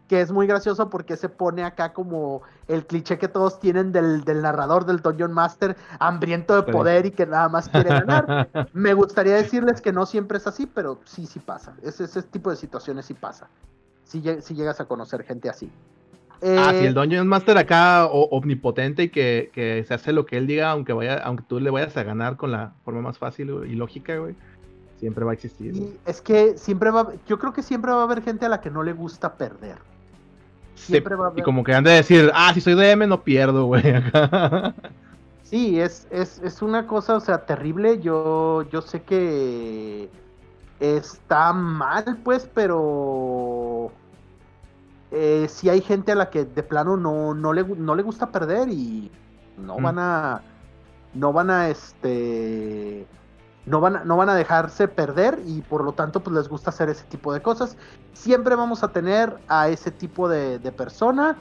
que 0.09 0.21
es 0.21 0.31
muy 0.31 0.47
gracioso 0.47 0.91
porque 0.91 1.17
se 1.17 1.29
pone 1.29 1.65
acá 1.65 1.93
como 1.93 2.43
el 2.69 2.87
cliché 2.87 3.19
que 3.19 3.29
todos 3.29 3.59
tienen 3.59 3.93
del, 3.93 4.25
del 4.25 4.43
narrador 4.43 4.85
del 4.85 5.01
Dungeon 5.01 5.33
Master, 5.33 5.77
hambriento 5.99 6.61
de 6.61 6.71
poder 6.71 7.07
y 7.07 7.11
que 7.11 7.27
nada 7.27 7.49
más 7.49 7.69
quiere 7.69 7.89
ganar. 7.89 8.49
Me 8.73 8.93
gustaría 8.95 9.35
decirles 9.35 9.81
que 9.81 9.93
no 9.93 10.05
siempre 10.07 10.39
es 10.39 10.47
así, 10.47 10.67
pero 10.67 11.01
sí, 11.05 11.27
sí 11.27 11.41
pasa. 11.41 11.75
Ese, 11.83 12.05
ese 12.05 12.23
tipo 12.23 12.51
de 12.51 12.57
situaciones 12.57 13.07
sí 13.07 13.15
pasa. 13.15 13.49
Si, 14.05 14.21
llegas 14.21 14.81
a 14.81 14.85
conocer 14.85 15.25
gente 15.25 15.49
así. 15.49 15.71
Eh, 16.43 16.57
ah, 16.59 16.73
si 16.79 16.85
el 16.85 16.95
Dungeon 16.95 17.27
Master 17.27 17.57
acá 17.57 18.07
o, 18.07 18.29
omnipotente 18.37 19.05
y 19.05 19.09
que, 19.09 19.51
que, 19.55 19.85
se 19.89 19.95
hace 19.95 20.13
lo 20.13 20.27
que 20.27 20.37
él 20.37 20.47
diga, 20.47 20.71
aunque 20.71 20.93
vaya, 20.93 21.17
aunque 21.19 21.45
tú 21.49 21.59
le 21.59 21.71
vayas 21.71 21.97
a 21.97 22.03
ganar 22.03 22.37
con 22.37 22.53
la 22.53 22.75
forma 22.85 23.01
más 23.01 23.19
fácil 23.19 23.51
y 23.67 23.75
lógica, 23.75 24.17
güey. 24.19 24.35
Siempre 24.99 25.25
va 25.25 25.33
a 25.33 25.35
existir. 25.35 25.75
Y 25.75 25.99
es 26.07 26.21
que 26.21 26.57
siempre 26.57 26.91
va, 26.91 27.13
yo 27.27 27.39
creo 27.39 27.53
que 27.53 27.63
siempre 27.63 27.93
va 27.93 28.03
a 28.03 28.05
haber 28.05 28.23
gente 28.23 28.47
a 28.47 28.49
la 28.49 28.61
que 28.61 28.71
no 28.71 28.83
le 28.83 28.93
gusta 28.93 29.35
perder. 29.35 29.77
Siempre 30.75 31.15
va 31.15 31.27
a 31.27 31.29
haber... 31.29 31.41
Y 31.41 31.43
como 31.43 31.65
que 31.65 31.75
han 31.75 31.85
de 31.85 31.93
decir, 31.93 32.31
ah, 32.35 32.53
si 32.55 32.61
soy 32.61 32.75
DM 32.75 33.09
no 33.09 33.23
pierdo, 33.23 33.67
güey. 33.67 33.83
sí, 35.43 35.81
es, 35.81 36.07
es, 36.11 36.41
es, 36.43 36.63
una 36.63 36.87
cosa, 36.87 37.17
o 37.17 37.21
sea, 37.21 37.47
terrible. 37.47 38.01
Yo, 38.01 38.63
yo 38.71 38.83
sé 38.83 39.03
que 39.03 40.09
está 40.81 41.53
mal, 41.53 42.19
pues, 42.23 42.49
pero 42.53 43.93
eh, 45.11 45.47
si 45.49 45.69
hay 45.69 45.81
gente 45.81 46.13
a 46.13 46.17
la 46.17 46.31
que 46.31 46.45
de 46.45 46.63
plano 46.63 46.97
no, 46.97 47.35
no, 47.35 47.53
le, 47.53 47.65
no 47.65 47.95
le 47.95 48.03
gusta 48.03 48.31
perder 48.31 48.69
y 48.69 49.11
no 49.57 49.79
mm. 49.79 49.83
van 49.83 49.99
a, 49.99 50.43
no 51.15 51.33
van 51.33 51.51
a, 51.51 51.69
este, 51.69 53.07
no 53.67 53.81
van, 53.81 53.97
a, 53.97 54.05
no 54.05 54.17
van 54.17 54.29
a 54.29 54.35
dejarse 54.35 54.89
perder 54.89 55.41
y 55.47 55.63
por 55.63 55.85
lo 55.85 55.93
tanto 55.93 56.23
pues 56.23 56.37
les 56.37 56.49
gusta 56.49 56.71
hacer 56.71 56.89
ese 56.89 57.05
tipo 57.05 57.33
de 57.33 57.41
cosas. 57.41 57.77
Siempre 58.13 58.55
vamos 58.55 58.83
a 58.83 58.89
tener 58.89 59.39
a 59.49 59.69
ese 59.69 59.91
tipo 59.91 60.29
de, 60.29 60.59
de 60.59 60.73
persona. 60.73 61.37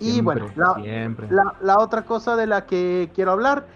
Y 0.00 0.20
bueno, 0.20 0.46
la, 0.54 1.56
la, 1.60 1.78
otra 1.78 2.04
cosa 2.04 2.36
de 2.36 2.46
la 2.46 2.66
que 2.66 3.10
quiero 3.14 3.32
hablar 3.32 3.66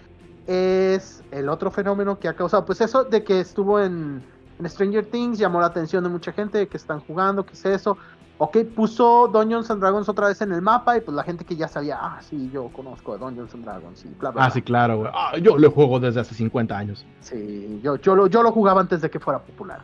es 0.46 1.24
el 1.32 1.48
otro 1.48 1.70
fenómeno 1.70 2.18
que 2.20 2.28
ha 2.28 2.34
causado, 2.34 2.64
pues 2.64 2.80
eso 2.80 3.02
de 3.02 3.24
que 3.24 3.40
estuvo 3.40 3.80
en, 3.80 4.22
en 4.58 4.68
Stranger 4.68 5.04
Things, 5.06 5.38
llamó 5.38 5.60
la 5.60 5.66
atención 5.66 6.04
de 6.04 6.10
mucha 6.10 6.32
gente 6.32 6.68
que 6.68 6.76
están 6.76 7.00
jugando, 7.00 7.44
¿qué 7.44 7.54
es 7.54 7.64
eso? 7.64 7.98
Ok, 8.44 8.56
puso 8.74 9.28
Dungeons 9.28 9.70
and 9.70 9.80
Dragons 9.80 10.08
otra 10.08 10.26
vez 10.26 10.40
en 10.42 10.50
el 10.50 10.62
mapa 10.62 10.96
y 10.96 11.00
pues 11.00 11.14
la 11.14 11.22
gente 11.22 11.44
que 11.44 11.54
ya 11.54 11.68
sabía, 11.68 11.96
ah, 12.00 12.18
sí, 12.22 12.50
yo 12.52 12.70
conozco 12.72 13.12
a 13.12 13.16
Dungeons 13.16 13.54
and 13.54 13.64
Dragons 13.64 14.04
y 14.04 14.08
bla, 14.18 14.32
bla, 14.32 14.46
Ah, 14.46 14.50
sí, 14.50 14.62
claro, 14.62 14.96
güey. 14.96 15.12
Ah, 15.14 15.38
yo 15.38 15.56
lo 15.56 15.70
juego 15.70 16.00
desde 16.00 16.18
hace 16.18 16.34
50 16.34 16.76
años. 16.76 17.06
Sí, 17.20 17.78
yo, 17.84 17.94
yo, 17.94 18.16
lo, 18.16 18.26
yo 18.26 18.42
lo 18.42 18.50
jugaba 18.50 18.80
antes 18.80 19.00
de 19.00 19.08
que 19.10 19.20
fuera 19.20 19.38
popular. 19.38 19.82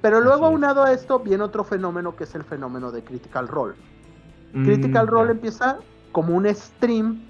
Pero 0.00 0.22
luego, 0.22 0.46
aunado 0.46 0.82
a 0.82 0.92
esto, 0.92 1.18
viene 1.18 1.44
otro 1.44 1.62
fenómeno 1.62 2.16
que 2.16 2.24
es 2.24 2.34
el 2.34 2.42
fenómeno 2.42 2.90
de 2.90 3.04
Critical 3.04 3.46
Role. 3.46 3.74
Mm, 4.54 4.64
Critical 4.64 5.06
Role 5.06 5.32
empieza 5.32 5.76
como 6.10 6.34
un 6.34 6.46
stream 6.54 7.20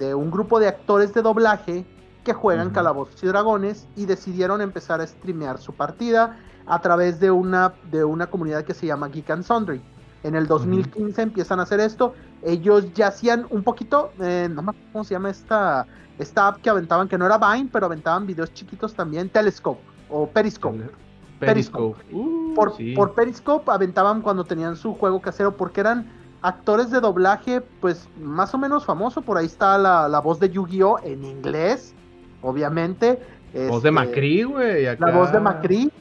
de 0.00 0.16
un 0.16 0.32
grupo 0.32 0.58
de 0.58 0.66
actores 0.66 1.14
de 1.14 1.22
doblaje 1.22 1.86
que 2.24 2.32
juegan 2.32 2.70
Calabozos 2.70 3.22
y 3.22 3.26
Dragones 3.28 3.86
y 3.94 4.06
decidieron 4.06 4.62
empezar 4.62 5.00
a 5.00 5.06
streamear 5.06 5.58
su 5.58 5.74
partida 5.74 6.40
a 6.66 6.80
través 6.80 7.20
de 7.20 7.30
una, 7.30 7.72
de 7.88 8.02
una 8.02 8.26
comunidad 8.26 8.64
que 8.64 8.74
se 8.74 8.84
llama 8.84 9.06
Geek 9.10 9.30
and 9.30 9.44
Sundry. 9.44 9.80
En 10.22 10.34
el 10.34 10.46
2015 10.46 11.22
empiezan 11.22 11.60
a 11.60 11.62
hacer 11.62 11.80
esto. 11.80 12.14
Ellos 12.42 12.92
ya 12.94 13.08
hacían 13.08 13.46
un 13.50 13.62
poquito, 13.62 14.10
eh, 14.20 14.48
no 14.50 14.62
me 14.62 14.70
acuerdo 14.70 14.88
cómo 14.92 15.04
se 15.04 15.14
llama 15.14 15.30
esta, 15.30 15.86
esta 16.18 16.48
app 16.48 16.60
que 16.60 16.70
aventaban, 16.70 17.08
que 17.08 17.18
no 17.18 17.26
era 17.26 17.38
Vine, 17.38 17.68
pero 17.72 17.86
aventaban 17.86 18.26
videos 18.26 18.52
chiquitos 18.52 18.94
también, 18.94 19.28
Telescope 19.28 19.80
o 20.08 20.28
Periscope. 20.28 20.90
Periscope. 21.38 22.02
Uh, 22.12 22.54
por, 22.54 22.74
por 22.94 23.14
Periscope 23.14 23.70
aventaban 23.70 24.22
cuando 24.22 24.44
tenían 24.44 24.76
su 24.76 24.94
juego 24.94 25.20
casero, 25.20 25.56
porque 25.56 25.80
eran 25.80 26.10
actores 26.42 26.90
de 26.90 27.00
doblaje, 27.00 27.60
pues 27.60 28.08
más 28.20 28.54
o 28.54 28.58
menos 28.58 28.84
famoso. 28.84 29.22
Por 29.22 29.38
ahí 29.38 29.46
está 29.46 29.78
la, 29.78 30.08
la 30.08 30.20
voz 30.20 30.40
de 30.40 30.50
Yu-Gi-Oh! 30.50 30.98
en 31.04 31.24
inglés, 31.24 31.94
obviamente. 32.42 33.20
Voz 33.54 33.82
de 33.82 33.88
este, 33.88 33.90
Macri, 33.90 34.42
güey. 34.42 34.84
La 34.84 35.10
voz 35.10 35.32
de 35.32 35.40
Macri. 35.40 35.92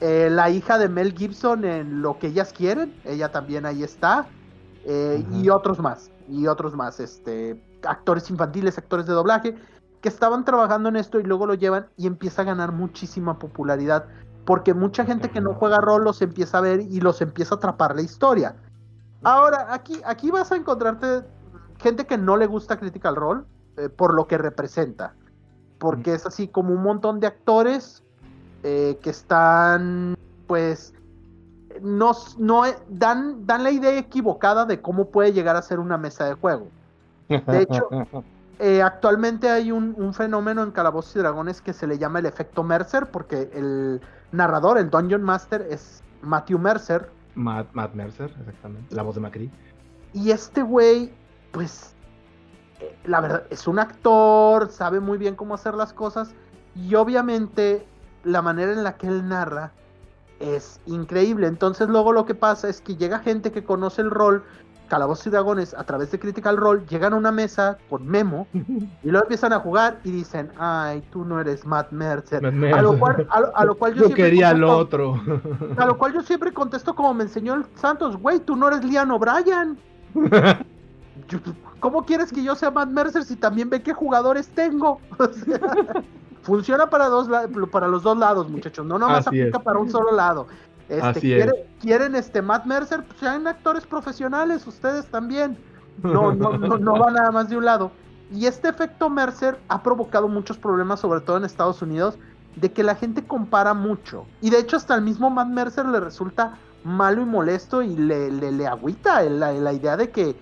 Eh, 0.00 0.28
la 0.30 0.50
hija 0.50 0.78
de 0.78 0.88
Mel 0.88 1.14
Gibson 1.16 1.64
en 1.64 2.02
Lo 2.02 2.18
que 2.18 2.28
ellas 2.28 2.52
quieren, 2.52 2.94
ella 3.04 3.30
también 3.30 3.64
ahí 3.66 3.82
está. 3.82 4.26
Eh, 4.86 5.24
y 5.32 5.48
otros 5.48 5.78
más, 5.78 6.10
y 6.28 6.46
otros 6.46 6.74
más, 6.74 7.00
este, 7.00 7.62
actores 7.86 8.28
infantiles, 8.28 8.76
actores 8.76 9.06
de 9.06 9.14
doblaje, 9.14 9.56
que 10.02 10.08
estaban 10.10 10.44
trabajando 10.44 10.90
en 10.90 10.96
esto 10.96 11.18
y 11.18 11.22
luego 11.22 11.46
lo 11.46 11.54
llevan 11.54 11.86
y 11.96 12.06
empieza 12.06 12.42
a 12.42 12.44
ganar 12.44 12.72
muchísima 12.72 13.38
popularidad. 13.38 14.04
Porque 14.44 14.74
mucha 14.74 15.06
gente 15.06 15.30
que 15.30 15.40
no 15.40 15.54
juega 15.54 15.80
rol 15.80 16.04
los 16.04 16.20
empieza 16.20 16.58
a 16.58 16.60
ver 16.60 16.80
y 16.82 17.00
los 17.00 17.22
empieza 17.22 17.54
a 17.54 17.58
atrapar 17.58 17.96
la 17.96 18.02
historia. 18.02 18.56
Ahora, 19.22 19.72
aquí, 19.72 20.02
aquí 20.04 20.30
vas 20.30 20.52
a 20.52 20.56
encontrarte 20.56 21.22
gente 21.78 22.06
que 22.06 22.18
no 22.18 22.36
le 22.36 22.46
gusta 22.46 22.78
Critical 22.78 23.16
Role 23.16 23.44
eh, 23.78 23.88
por 23.88 24.12
lo 24.12 24.26
que 24.26 24.36
representa. 24.36 25.14
Porque 25.78 26.12
es 26.12 26.26
así 26.26 26.48
como 26.48 26.74
un 26.74 26.82
montón 26.82 27.20
de 27.20 27.26
actores 27.26 28.03
eh, 28.66 28.98
que 29.02 29.10
están, 29.10 30.16
pues, 30.46 30.94
nos, 31.82 32.38
no 32.38 32.62
dan, 32.88 33.46
dan 33.46 33.62
la 33.62 33.70
idea 33.70 33.98
equivocada 33.98 34.64
de 34.64 34.80
cómo 34.80 35.10
puede 35.10 35.34
llegar 35.34 35.54
a 35.54 35.60
ser 35.60 35.78
una 35.78 35.98
mesa 35.98 36.24
de 36.24 36.32
juego. 36.32 36.68
De 37.28 37.60
hecho, 37.60 37.88
eh, 38.58 38.80
actualmente 38.80 39.50
hay 39.50 39.70
un, 39.70 40.14
fenómeno 40.14 40.62
en 40.62 40.70
Calabozos 40.70 41.14
y 41.14 41.18
Dragones 41.18 41.60
que 41.60 41.74
se 41.74 41.86
le 41.86 41.98
llama 41.98 42.20
el 42.20 42.26
efecto 42.26 42.62
Mercer, 42.62 43.10
porque 43.10 43.50
el 43.52 44.00
narrador, 44.32 44.78
el 44.78 44.88
Dungeon 44.88 45.22
Master, 45.22 45.66
es 45.68 46.02
Matthew 46.22 46.58
Mercer. 46.58 47.10
Matt, 47.34 47.68
Mercer, 47.92 48.34
exactamente, 48.40 48.94
la 48.94 49.02
voz 49.02 49.16
de 49.16 49.20
Macri. 49.20 49.50
Y 50.14 50.30
este 50.30 50.62
güey, 50.62 51.12
pues, 51.52 51.94
eh, 52.80 52.96
la 53.04 53.20
verdad, 53.20 53.42
es 53.50 53.68
un 53.68 53.78
actor, 53.78 54.70
sabe 54.70 55.00
muy 55.00 55.18
bien 55.18 55.34
cómo 55.34 55.52
hacer 55.52 55.74
las 55.74 55.92
cosas, 55.92 56.34
y 56.74 56.94
obviamente 56.94 57.86
la 58.24 58.42
manera 58.42 58.72
en 58.72 58.82
la 58.82 58.96
que 58.96 59.06
él 59.06 59.28
narra 59.28 59.72
es 60.40 60.80
increíble. 60.86 61.46
Entonces 61.46 61.88
luego 61.88 62.12
lo 62.12 62.24
que 62.24 62.34
pasa 62.34 62.68
es 62.68 62.80
que 62.80 62.96
llega 62.96 63.18
gente 63.20 63.52
que 63.52 63.64
conoce 63.64 64.02
el 64.02 64.10
rol, 64.10 64.42
Calabozos 64.88 65.26
y 65.26 65.30
Dragones, 65.30 65.74
a 65.74 65.84
través 65.84 66.10
de 66.10 66.18
Critical 66.18 66.56
Role, 66.56 66.82
llegan 66.88 67.14
a 67.14 67.16
una 67.16 67.32
mesa 67.32 67.78
con 67.88 68.06
Memo 68.06 68.46
y 68.52 69.10
luego 69.10 69.24
empiezan 69.24 69.52
a 69.52 69.60
jugar 69.60 69.98
y 70.04 70.10
dicen, 70.10 70.50
ay, 70.58 71.02
tú 71.10 71.24
no 71.24 71.40
eres 71.40 71.64
Matt 71.64 71.90
Mercer. 71.90 72.44
A, 72.44 72.82
lo 72.82 72.98
cual, 72.98 73.26
a, 73.30 73.64
lo 73.64 73.74
cual 73.76 73.94
yo, 73.94 74.10
quería 74.10 74.52
lo 74.52 74.76
otro. 74.76 75.20
A 75.78 75.86
lo 75.86 75.96
cual 75.96 76.12
yo 76.12 76.22
siempre 76.22 76.52
contesto 76.52 76.94
como 76.94 77.14
me 77.14 77.24
enseñó 77.24 77.54
el 77.54 77.64
Santos, 77.76 78.16
güey, 78.16 78.40
tú 78.40 78.56
no 78.56 78.68
eres 78.68 78.84
Liam 78.84 79.10
O'Brien. 79.10 79.78
¿Cómo 81.80 82.04
quieres 82.04 82.32
que 82.32 82.42
yo 82.42 82.54
sea 82.54 82.70
Matt 82.70 82.90
Mercer 82.90 83.24
si 83.24 83.36
también 83.36 83.70
ve 83.70 83.82
qué 83.82 83.92
jugadores 83.92 84.48
tengo? 84.48 85.00
O 85.18 85.28
sea, 85.32 85.60
funciona 86.44 86.88
para, 86.90 87.08
dos, 87.08 87.28
para 87.72 87.88
los 87.88 88.02
dos 88.02 88.16
lados, 88.16 88.48
muchachos, 88.48 88.86
no 88.86 88.98
nomás 88.98 89.26
aplica 89.26 89.58
para 89.58 89.78
un 89.78 89.90
solo 89.90 90.12
lado. 90.12 90.46
Este, 90.88 91.66
quieren 91.80 92.14
este 92.14 92.42
Matt 92.42 92.66
Mercer, 92.66 93.02
pues 93.04 93.18
sean 93.18 93.46
actores 93.46 93.86
profesionales, 93.86 94.66
ustedes 94.66 95.06
también. 95.06 95.56
No, 96.02 96.32
no, 96.34 96.58
no, 96.58 96.78
no 96.78 96.98
va 96.98 97.10
nada 97.10 97.30
más 97.30 97.48
de 97.48 97.56
un 97.56 97.64
lado. 97.64 97.90
Y 98.30 98.46
este 98.46 98.68
efecto 98.68 99.08
Mercer 99.08 99.58
ha 99.68 99.82
provocado 99.82 100.28
muchos 100.28 100.58
problemas, 100.58 101.00
sobre 101.00 101.20
todo 101.20 101.38
en 101.38 101.44
Estados 101.44 101.80
Unidos, 101.80 102.18
de 102.56 102.70
que 102.70 102.82
la 102.82 102.94
gente 102.94 103.24
compara 103.24 103.72
mucho. 103.72 104.26
Y 104.42 104.50
de 104.50 104.58
hecho, 104.58 104.76
hasta 104.76 104.94
el 104.94 105.02
mismo 105.02 105.30
Matt 105.30 105.48
Mercer 105.48 105.86
le 105.86 106.00
resulta 106.00 106.58
malo 106.84 107.22
y 107.22 107.24
molesto 107.24 107.82
y 107.82 107.96
le, 107.96 108.30
le, 108.30 108.52
le 108.52 108.66
agüita 108.66 109.22
la, 109.22 109.52
la 109.52 109.72
idea 109.72 109.96
de 109.96 110.10
que. 110.10 110.36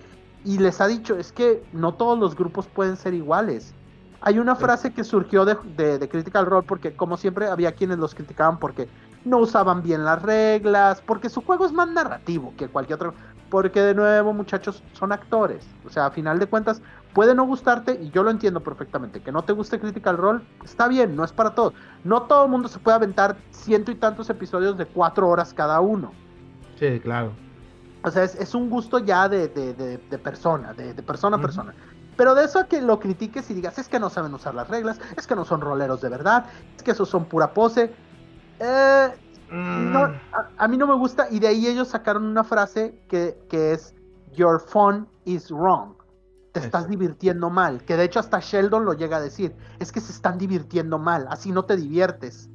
Y 0.45 0.57
les 0.57 0.81
ha 0.81 0.87
dicho, 0.87 1.15
es 1.15 1.31
que 1.31 1.63
no 1.71 1.93
todos 1.93 2.19
los 2.19 2.35
grupos 2.35 2.67
pueden 2.67 2.97
ser 2.97 3.13
iguales. 3.13 3.73
Hay 4.25 4.39
una 4.39 4.55
frase 4.55 4.93
que 4.93 5.03
surgió 5.03 5.43
de, 5.43 5.55
de, 5.99 6.07
Critical 6.07 6.45
Role 6.45 6.65
porque 6.65 6.95
como 6.95 7.17
siempre 7.17 7.47
había 7.47 7.73
quienes 7.73 7.97
los 7.97 8.15
criticaban 8.15 8.57
porque 8.57 8.87
no 9.25 9.39
usaban 9.39 9.83
bien 9.83 10.05
las 10.05 10.21
reglas, 10.21 11.01
porque 11.05 11.29
su 11.29 11.41
juego 11.41 11.65
es 11.65 11.73
más 11.73 11.89
narrativo 11.89 12.53
que 12.57 12.69
cualquier 12.69 12.95
otro. 12.95 13.13
Porque 13.49 13.81
de 13.81 13.93
nuevo, 13.93 14.31
muchachos, 14.31 14.81
son 14.93 15.11
actores. 15.11 15.67
O 15.85 15.89
sea, 15.89 16.05
a 16.05 16.11
final 16.11 16.39
de 16.39 16.47
cuentas, 16.47 16.81
puede 17.13 17.35
no 17.35 17.45
gustarte, 17.45 17.99
y 18.01 18.11
yo 18.11 18.23
lo 18.23 18.31
entiendo 18.31 18.61
perfectamente, 18.61 19.21
que 19.21 19.33
no 19.33 19.43
te 19.43 19.51
guste 19.51 19.77
Critical 19.77 20.17
Role, 20.17 20.41
está 20.63 20.87
bien, 20.87 21.17
no 21.17 21.25
es 21.25 21.33
para 21.33 21.53
todos. 21.53 21.73
No 22.05 22.23
todo 22.23 22.45
el 22.45 22.51
mundo 22.51 22.69
se 22.69 22.79
puede 22.79 22.95
aventar 22.95 23.35
ciento 23.51 23.91
y 23.91 23.95
tantos 23.95 24.29
episodios 24.29 24.77
de 24.77 24.85
cuatro 24.85 25.27
horas 25.27 25.53
cada 25.53 25.81
uno. 25.81 26.13
Sí, 26.79 26.99
claro. 27.01 27.33
O 28.03 28.09
sea, 28.09 28.23
es, 28.23 28.35
es 28.35 28.55
un 28.55 28.69
gusto 28.69 28.99
ya 28.99 29.27
de, 29.27 29.49
de, 29.49 29.73
de, 29.73 29.97
de 29.97 30.17
persona, 30.17 30.73
de, 30.73 30.93
persona 31.03 31.37
a 31.37 31.41
persona. 31.41 31.73
Pero 32.15 32.35
de 32.35 32.45
eso 32.45 32.59
a 32.59 32.65
que 32.65 32.81
lo 32.81 32.99
critiques 32.99 33.49
y 33.49 33.53
digas, 33.53 33.77
es 33.79 33.89
que 33.89 33.99
no 33.99 34.09
saben 34.09 34.33
usar 34.33 34.53
las 34.53 34.67
reglas, 34.67 34.99
es 35.17 35.27
que 35.27 35.35
no 35.35 35.45
son 35.45 35.61
roleros 35.61 36.01
de 36.01 36.09
verdad, 36.09 36.45
es 36.75 36.83
que 36.83 36.91
esos 36.91 37.09
son 37.09 37.25
pura 37.25 37.53
pose. 37.53 37.93
Eh, 38.59 39.09
no, 39.51 40.07
Mm, 40.07 40.15
a, 40.31 40.49
a 40.57 40.67
mí 40.67 40.77
no 40.77 40.87
me 40.87 40.95
gusta, 40.95 41.27
y 41.29 41.39
de 41.39 41.47
ahí 41.47 41.67
ellos 41.67 41.89
sacaron 41.89 42.25
una 42.25 42.43
frase 42.43 42.99
que, 43.07 43.37
que 43.49 43.73
es, 43.73 43.93
Your 44.33 44.59
fun 44.59 45.07
is 45.25 45.51
wrong. 45.51 45.93
Te 46.53 46.59
estás 46.59 46.87
divirtiendo 46.89 47.49
mal. 47.49 47.83
Que 47.83 47.95
de 47.95 48.03
hecho 48.03 48.19
hasta 48.19 48.39
Sheldon 48.39 48.85
lo 48.85 48.93
llega 48.93 49.17
a 49.17 49.21
decir. 49.21 49.55
Es 49.79 49.91
que 49.91 49.99
se 50.01 50.11
están 50.11 50.37
divirtiendo 50.37 50.97
mal, 50.97 51.27
así 51.29 51.51
no 51.51 51.65
te 51.65 51.75
diviertes. 51.75 52.49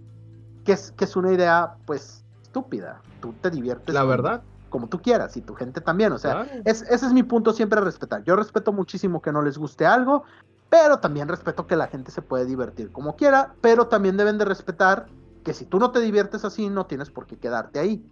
Que 0.65 0.73
es, 0.73 0.93
que 0.93 1.05
es 1.05 1.17
una 1.17 1.33
idea, 1.33 1.77
pues, 1.87 2.25
estúpida. 2.43 3.01
Tú 3.21 3.33
te 3.41 3.51
diviertes 3.51 3.95
la 3.95 4.05
verdad. 4.05 4.43
Como 4.69 4.89
tú 4.89 5.01
quieras 5.01 5.37
y 5.37 5.43
tu 5.43 5.55
gente 5.55 5.81
también. 5.81 6.13
O 6.13 6.19
sea, 6.19 6.45
claro. 6.45 6.63
es- 6.65 6.83
ese 6.83 7.07
es 7.07 7.13
mi 7.13 7.23
punto 7.23 7.53
siempre 7.53 7.79
a 7.79 7.83
respetar. 7.83 8.23
Yo 8.25 8.37
respeto 8.37 8.73
muchísimo 8.73 9.23
que 9.23 9.33
no 9.33 9.43
les 9.43 9.59
guste 9.59 9.87
algo, 9.87 10.25
pero 10.71 10.99
también 10.99 11.29
respeto 11.29 11.67
que 11.67 11.77
la 11.77 11.87
gente 11.89 12.11
se 12.11 12.23
puede 12.23 12.45
divertir 12.45 12.93
como 12.93 13.17
quiera, 13.17 13.55
pero 13.61 13.87
también 13.89 14.17
deben 14.17 14.39
de 14.39 14.45
respetar 14.45 15.07
que 15.45 15.55
si 15.55 15.65
tú 15.65 15.79
no 15.79 15.91
te 15.93 16.01
diviertes 16.01 16.45
así, 16.45 16.69
no 16.69 16.87
tienes 16.87 17.11
por 17.11 17.27
qué 17.27 17.39
quedarte 17.39 17.79
ahí. 17.79 18.05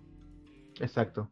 Exacto. 0.80 1.30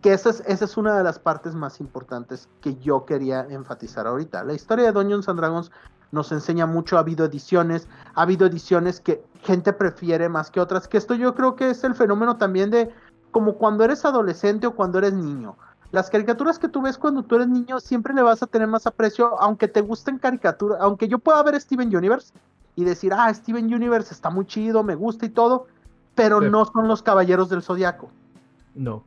Que 0.00 0.12
esa 0.12 0.30
es, 0.30 0.42
esa 0.46 0.64
es 0.64 0.76
una 0.76 0.96
de 0.96 1.04
las 1.04 1.18
partes 1.18 1.54
más 1.54 1.80
importantes 1.80 2.48
que 2.60 2.76
yo 2.76 3.04
quería 3.04 3.40
enfatizar 3.50 4.06
ahorita. 4.06 4.44
La 4.44 4.54
historia 4.54 4.86
de 4.86 4.92
Dungeons 4.92 5.28
and 5.28 5.38
Dragons 5.38 5.70
nos 6.10 6.32
enseña 6.32 6.66
mucho, 6.66 6.96
ha 6.96 7.00
habido 7.00 7.24
ediciones, 7.26 7.88
ha 8.14 8.22
habido 8.22 8.46
ediciones 8.46 9.00
que 9.00 9.24
gente 9.42 9.72
prefiere 9.72 10.28
más 10.28 10.50
que 10.50 10.60
otras, 10.60 10.88
que 10.88 10.96
esto 10.96 11.14
yo 11.14 11.34
creo 11.34 11.54
que 11.56 11.70
es 11.70 11.84
el 11.84 11.94
fenómeno 11.94 12.36
también 12.38 12.70
de 12.70 12.90
como 13.30 13.54
cuando 13.54 13.84
eres 13.84 14.04
adolescente 14.04 14.66
o 14.66 14.74
cuando 14.74 14.98
eres 14.98 15.12
niño. 15.12 15.56
Las 15.90 16.10
caricaturas 16.10 16.58
que 16.58 16.68
tú 16.68 16.82
ves 16.82 16.98
cuando 16.98 17.22
tú 17.22 17.36
eres 17.36 17.48
niño 17.48 17.80
siempre 17.80 18.12
le 18.14 18.22
vas 18.22 18.42
a 18.42 18.46
tener 18.46 18.68
más 18.68 18.86
aprecio, 18.86 19.40
aunque 19.40 19.68
te 19.68 19.80
gusten 19.80 20.18
caricaturas, 20.18 20.78
aunque 20.80 21.08
yo 21.08 21.18
pueda 21.18 21.42
ver 21.42 21.58
Steven 21.60 21.94
Universe 21.94 22.32
y 22.76 22.84
decir, 22.84 23.12
ah, 23.14 23.32
Steven 23.32 23.72
Universe 23.72 24.12
está 24.12 24.28
muy 24.30 24.44
chido, 24.46 24.82
me 24.82 24.94
gusta 24.94 25.24
y 25.26 25.30
todo, 25.30 25.66
pero 26.14 26.40
Sí. 26.40 26.50
no 26.50 26.64
son 26.66 26.88
los 26.88 27.02
Caballeros 27.02 27.48
del 27.48 27.62
Zodiaco 27.62 28.10
No. 28.74 29.02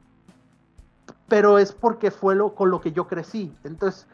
pero 1.28 1.58
es 1.60 1.72
porque 1.72 2.12
fue 2.12 2.36
lo 2.36 2.56
con 2.56 2.70
lo 2.72 2.82
que 2.82 2.92
yo 2.92 3.08
crecí. 3.08 3.54
Entonces, 3.64 4.06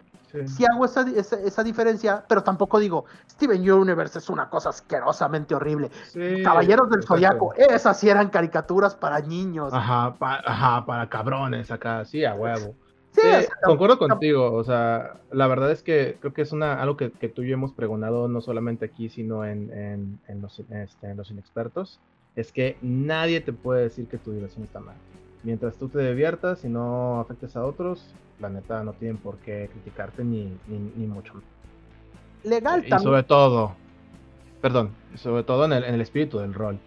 Sí. 0.45 0.47
si 0.57 0.65
hago 0.65 0.85
esa, 0.85 1.01
esa, 1.09 1.39
esa 1.39 1.63
diferencia, 1.63 2.23
pero 2.27 2.43
tampoco 2.43 2.79
digo, 2.79 3.05
Steven 3.31 3.71
Universe 3.71 4.19
es 4.19 4.29
una 4.29 4.49
cosa 4.49 4.69
asquerosamente 4.69 5.55
horrible. 5.55 5.89
Sí, 6.09 6.43
Caballeros 6.43 6.89
del. 6.89 7.03
Zodiaco, 7.03 7.53
esas 7.55 7.99
sí 7.99 8.09
eran 8.09 8.29
caricaturas 8.29 8.93
para 8.95 9.19
niños. 9.21 9.73
Ajá, 9.73 10.15
pa- 10.19 10.41
ajá, 10.45 10.85
para 10.85 11.07
cabrones 11.09 11.71
acá, 11.71 12.03
sí, 12.05 12.25
a 12.25 12.35
huevo. 12.35 12.75
Sí, 13.13 13.21
Sí, 13.21 13.27
o 13.29 13.41
sea, 13.41 13.49
concuerdo 13.63 13.97
contigo, 13.97 14.53
o 14.53 14.63
sea, 14.63 15.13
la 15.31 15.47
verdad 15.47 15.71
es 15.71 15.81
que 15.81 16.17
creo 16.19 16.33
que 16.33 16.43
es 16.43 16.51
una 16.51 16.79
algo 16.81 16.97
que, 16.97 17.09
que 17.11 17.29
tú 17.29 17.41
y 17.41 17.47
yo 17.47 17.53
hemos 17.55 17.71
pregonado 17.71 18.27
no 18.27 18.41
solamente 18.41 18.85
aquí, 18.85 19.09
sino 19.09 19.43
en, 19.43 19.71
en, 19.71 20.19
en 20.27 20.41
los, 20.41 20.59
este, 20.59 21.09
en 21.09 21.17
los 21.17 21.31
inexpertos, 21.31 21.99
es 22.35 22.51
que 22.51 22.77
nadie 22.83 23.41
te 23.41 23.53
puede 23.53 23.81
decir 23.83 24.07
que 24.07 24.19
tu 24.19 24.33
diversión 24.33 24.65
está 24.65 24.79
mal. 24.81 24.95
Mientras 25.41 25.77
tú 25.77 25.87
te 25.89 25.97
diviertas 26.07 26.63
y 26.63 26.69
no 26.69 27.19
afectes 27.19 27.55
a 27.55 27.65
otros, 27.65 28.05
la 28.39 28.49
neta 28.49 28.83
no 28.83 28.93
tienen 28.93 29.17
por 29.17 29.37
qué 29.37 29.69
criticarte 29.71 30.23
ni, 30.23 30.57
ni, 30.67 30.91
ni 30.95 31.07
mucho. 31.07 31.33
legal 32.43 32.79
Y 32.85 32.89
también. 32.89 33.01
sobre 33.03 33.23
todo, 33.23 33.75
perdón, 34.61 34.91
sobre 35.15 35.43
todo 35.43 35.65
en 35.65 35.73
el, 35.73 35.83
en 35.83 35.95
el 35.95 36.01
espíritu 36.01 36.39
del 36.39 36.53
rol. 36.53 36.79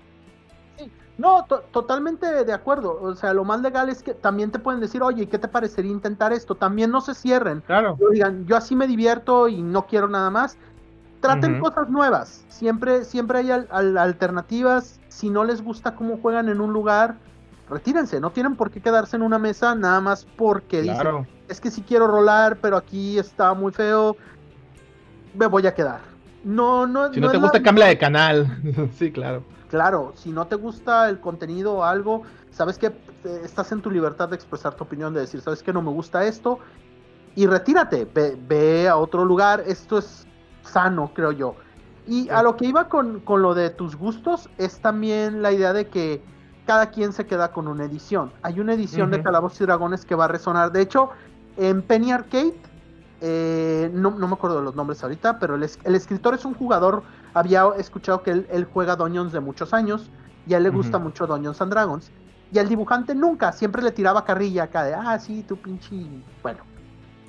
No, 1.18 1.44
to- 1.44 1.64
totalmente 1.70 2.44
de 2.44 2.53
acuerdo. 2.53 2.98
O 3.03 3.14
sea, 3.14 3.34
lo 3.34 3.44
más 3.44 3.61
legal 3.61 3.90
es 3.90 4.03
que 4.03 4.14
también 4.14 4.51
te 4.51 4.59
pueden 4.59 4.80
decir, 4.80 5.03
oye, 5.03 5.28
¿qué 5.28 5.38
te 5.38 5.48
parecería 5.48 5.90
intentar 5.92 6.32
esto? 6.32 6.55
También 6.55 6.90
no 6.90 7.03
se 7.03 7.14
cierren. 7.14 7.61
Claro. 7.66 7.98
Yo 8.01 8.09
digan, 8.09 8.46
yo 8.46 8.57
así 8.57 8.74
me 8.74 8.86
divierto 8.86 9.46
y 9.46 9.61
no 9.61 9.86
quiero 9.86 10.09
nada 10.09 10.30
más. 10.30 10.57
Traten 11.20 11.61
cosas 11.61 11.90
nuevas. 11.90 12.46
Siempre, 12.48 13.05
siempre 13.05 13.40
hay 13.40 13.51
al- 13.51 13.68
al- 13.70 13.98
alternativas. 13.98 14.98
Si 15.09 15.28
no 15.28 15.44
les 15.44 15.62
gusta 15.62 15.94
cómo 15.94 16.16
juegan 16.16 16.48
en 16.48 16.62
un 16.62 16.72
lugar, 16.72 17.16
retírense. 17.71 18.21
No 18.21 18.31
tienen 18.31 18.57
por 18.57 18.71
qué 18.71 18.81
quedarse 18.81 19.16
en 19.16 19.23
una 19.23 19.39
mesa 19.39 19.75
nada 19.75 20.01
más 20.01 20.27
porque 20.37 20.83
dicen, 20.83 21.27
es 21.49 21.61
que 21.61 21.71
si 21.71 21.83
quiero 21.83 22.07
rolar, 22.07 22.59
pero 22.61 22.77
aquí 22.77 23.18
está 23.18 23.55
muy 23.55 23.73
feo, 23.73 24.16
me 25.35 25.47
voy 25.47 25.66
a 25.66 25.75
quedar. 25.75 26.01
No, 26.45 26.87
no, 26.87 27.12
Si 27.12 27.21
no, 27.21 27.27
es 27.27 27.33
te 27.33 27.39
la- 27.39 27.43
gusta, 27.43 27.62
cambia 27.62 27.87
de 27.87 27.99
canal. 27.99 28.47
sí, 28.99 29.12
claro. 29.12 29.43
Claro, 29.68 30.12
si 30.16 30.31
no 30.33 30.47
te 30.49 30.57
gusta 30.57 31.09
el 31.09 31.21
contenido 31.21 31.75
o 31.75 31.85
algo, 31.85 32.23
sabes 32.51 32.77
que 32.77 32.87
eh, 32.89 33.41
estás 33.45 33.71
en 33.73 33.81
tu 33.81 33.91
libertad 33.91 34.29
de 34.29 34.35
expresar 34.35 34.75
tu 34.75 34.83
opinión, 34.85 35.14
de 35.14 35.21
decir, 35.21 35.41
sabes 35.41 35.62
que 35.62 35.73
no 35.73 35.81
me 35.81 35.91
gusta 35.91 36.25
esto, 36.27 36.59
y 37.37 37.47
retírate, 37.47 38.05
ve, 38.12 38.37
ve 38.49 38.89
a 38.89 38.97
otro 38.97 39.25
lugar, 39.25 39.62
esto 39.66 39.99
es 39.99 40.27
sano, 40.64 41.12
creo 41.14 41.31
yo. 41.31 41.55
Y 42.09 42.29
a 42.31 42.43
lo 42.43 42.57
que 42.57 42.64
iba 42.66 42.89
con, 42.89 43.21
con 43.21 43.43
lo 43.43 43.55
de 43.55 43.71
tus 43.71 43.95
gustos, 43.95 44.51
es 44.59 44.81
también 44.81 45.41
la 45.43 45.53
idea 45.53 45.73
de 45.73 45.87
que 45.87 46.21
cada 46.66 46.90
quien 46.90 47.12
se 47.12 47.26
queda 47.26 47.52
con 47.52 47.68
una 47.68 47.84
edición. 47.84 48.32
Hay 48.42 48.61
una 48.61 48.74
edición 48.74 49.11
de. 49.11 49.16
Calabozos 49.22 49.61
y 49.61 49.64
Dragones 49.64 50.04
que 50.04 50.14
va 50.14 50.26
a 50.26 50.28
resonar, 50.28 50.72
de 50.72 50.82
hecho, 50.82 51.11
en 51.56 51.82
Penny 51.82 52.12
Arcade, 52.12 52.54
eh, 53.20 53.90
no, 53.92 54.11
no 54.12 54.28
me 54.28 54.34
acuerdo 54.34 54.58
de 54.58 54.64
los 54.64 54.74
nombres 54.76 55.02
ahorita, 55.02 55.38
pero 55.38 55.54
el, 55.56 55.62
es- 55.62 55.78
el 55.84 55.94
escritor 55.94 56.34
es 56.34 56.44
un 56.44 56.54
jugador 56.54 57.02
había 57.34 57.64
escuchado 57.76 58.22
que 58.22 58.30
él, 58.30 58.46
él 58.50 58.66
juega 58.72 58.96
Dungeons 58.96 59.32
de 59.32 59.40
muchos 59.40 59.72
años 59.74 60.11
y 60.46 60.54
a 60.54 60.56
él 60.56 60.64
le 60.64 60.70
gusta 60.70 60.98
mucho 60.98 61.26
Dungeons 61.26 61.61
and 61.61 61.70
Dragons. 61.72 62.11
Y 62.52 62.58
al 62.58 62.68
dibujante 62.68 63.14
nunca, 63.14 63.52
siempre 63.52 63.82
le 63.82 63.92
tiraba 63.92 64.24
carrilla 64.24 64.64
acá 64.64 64.82
de, 64.82 64.94
ah, 64.94 65.18
sí, 65.18 65.44
tú 65.46 65.56
pinche. 65.56 65.94
Bueno, 66.42 66.58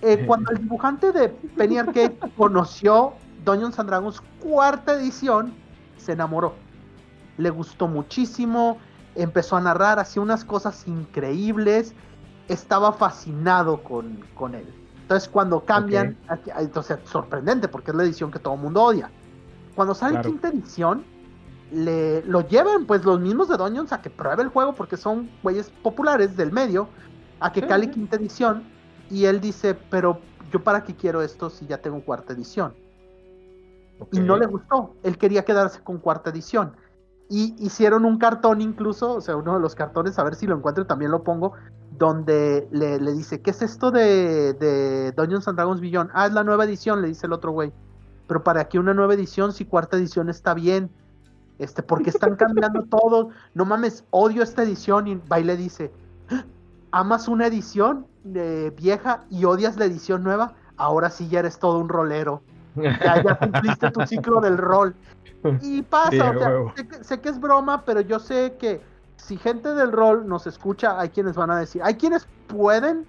Eh, 0.01 0.23
cuando 0.27 0.49
el 0.51 0.57
dibujante 0.59 1.11
de 1.11 1.29
Penny 1.29 1.77
Arcade 1.77 2.17
conoció 2.37 3.13
Dungeons 3.45 3.77
and 3.77 3.89
Dragons 3.89 4.21
cuarta 4.39 4.93
edición, 4.93 5.53
se 5.97 6.13
enamoró. 6.13 6.53
Le 7.37 7.49
gustó 7.51 7.87
muchísimo, 7.87 8.79
empezó 9.15 9.57
a 9.57 9.61
narrar, 9.61 9.99
hacía 9.99 10.21
unas 10.21 10.45
cosas 10.45 10.87
increíbles, 10.87 11.93
estaba 12.47 12.93
fascinado 12.93 13.83
con, 13.83 14.19
con 14.35 14.55
él. 14.55 14.67
Entonces 15.01 15.29
cuando 15.29 15.65
cambian, 15.65 16.17
aquí- 16.27 16.51
entonces 16.57 16.97
sorprendente 17.05 17.67
porque 17.67 17.91
es 17.91 17.97
la 17.97 18.03
edición 18.03 18.31
que 18.31 18.39
todo 18.39 18.53
el 18.55 18.61
mundo 18.61 18.83
odia. 18.83 19.11
Cuando 19.75 19.93
sale 19.93 20.13
Claro. 20.13 20.29
quinta 20.29 20.47
edición, 20.49 21.03
le, 21.71 22.23
lo 22.23 22.47
llevan 22.47 22.85
pues 22.85 23.03
los 23.05 23.19
mismos 23.19 23.47
de 23.49 23.57
Dungeons 23.57 23.93
a 23.93 24.01
que 24.01 24.09
pruebe 24.09 24.43
el 24.43 24.49
juego 24.49 24.73
porque 24.73 24.97
son 24.97 25.29
güeyes 25.43 25.69
populares 25.83 26.35
del 26.35 26.51
medio, 26.51 26.87
a 27.39 27.51
que 27.51 27.61
Sí, 27.61 27.67
cale 27.67 27.85
sí. 27.85 27.91
quinta 27.91 28.17
edición 28.17 28.63
y 29.09 29.25
él 29.25 29.41
dice, 29.41 29.75
pero 29.89 30.19
yo 30.51 30.63
para 30.63 30.83
qué 30.83 30.95
quiero 30.95 31.21
esto 31.21 31.49
si 31.49 31.65
ya 31.65 31.77
tengo 31.77 32.01
cuarta 32.01 32.33
edición. 32.33 32.73
Y 34.11 34.19
no 34.19 34.35
le 34.35 34.47
gustó, 34.47 34.95
él 35.03 35.17
quería 35.17 35.45
quedarse 35.45 35.79
con 35.81 35.99
cuarta 35.99 36.29
edición. 36.31 36.73
Y 37.33 37.55
hicieron 37.65 38.03
un 38.03 38.17
cartón 38.17 38.59
incluso, 38.59 39.13
o 39.15 39.21
sea, 39.21 39.37
uno 39.37 39.53
de 39.53 39.61
los 39.61 39.73
cartones, 39.73 40.19
a 40.19 40.23
ver 40.25 40.35
si 40.35 40.47
lo 40.47 40.57
encuentro, 40.57 40.85
también 40.85 41.11
lo 41.11 41.23
pongo, 41.23 41.53
donde 41.97 42.67
le, 42.71 42.99
le 42.99 43.13
dice, 43.13 43.41
¿qué 43.41 43.51
es 43.51 43.61
esto 43.61 43.89
de, 43.89 44.53
de 44.53 45.13
Dungeons 45.13 45.47
and 45.47 45.55
Dragons 45.55 45.79
Beyond? 45.79 46.09
Ah, 46.13 46.27
es 46.27 46.33
la 46.33 46.43
nueva 46.43 46.65
edición, 46.65 47.01
le 47.01 47.07
dice 47.07 47.27
el 47.27 47.33
otro 47.33 47.51
güey. 47.53 47.71
Pero 48.27 48.43
para 48.43 48.67
qué 48.67 48.79
una 48.79 48.93
nueva 48.93 49.13
edición 49.13 49.53
si 49.53 49.63
cuarta 49.63 49.95
edición 49.95 50.29
está 50.29 50.53
bien. 50.53 50.89
Este, 51.57 51.83
porque 51.83 52.09
están 52.09 52.35
cambiando 52.35 52.83
todo. 52.89 53.29
No 53.53 53.63
mames, 53.65 54.03
odio 54.09 54.43
esta 54.43 54.63
edición. 54.63 55.07
Y 55.07 55.15
va 55.15 55.39
y 55.39 55.45
le 55.45 55.55
dice, 55.55 55.93
"¿Ah? 56.29 56.43
¿amas 56.91 57.29
una 57.29 57.47
edición 57.47 58.07
eh, 58.35 58.73
vieja 58.75 59.25
y 59.29 59.45
odias 59.45 59.77
la 59.77 59.85
edición 59.85 60.23
nueva? 60.23 60.55
Ahora 60.75 61.09
sí 61.09 61.29
ya 61.29 61.39
eres 61.39 61.59
todo 61.59 61.79
un 61.79 61.87
rolero. 61.87 62.41
Ya, 62.75 63.21
ya 63.21 63.37
cumpliste 63.37 63.91
tu 63.91 64.01
ciclo 64.05 64.39
del 64.41 64.57
rol. 64.57 64.95
Y 65.61 65.81
pasa, 65.81 66.09
Sí, 66.11 66.19
o 66.19 66.39
sea, 66.39 66.51
sé, 66.75 66.87
que, 66.87 67.03
sé 67.03 67.21
que 67.21 67.29
es 67.29 67.39
broma, 67.39 67.83
pero 67.83 68.01
yo 68.01 68.19
sé 68.19 68.55
que 68.59 68.81
si 69.17 69.37
gente 69.37 69.73
del 69.73 69.91
rol 69.91 70.27
nos 70.27 70.47
escucha, 70.47 70.99
hay 70.99 71.09
quienes 71.09 71.35
van 71.35 71.51
a 71.51 71.57
decir, 71.59 71.81
hay 71.83 71.95
quienes 71.95 72.27
pueden, 72.47 73.05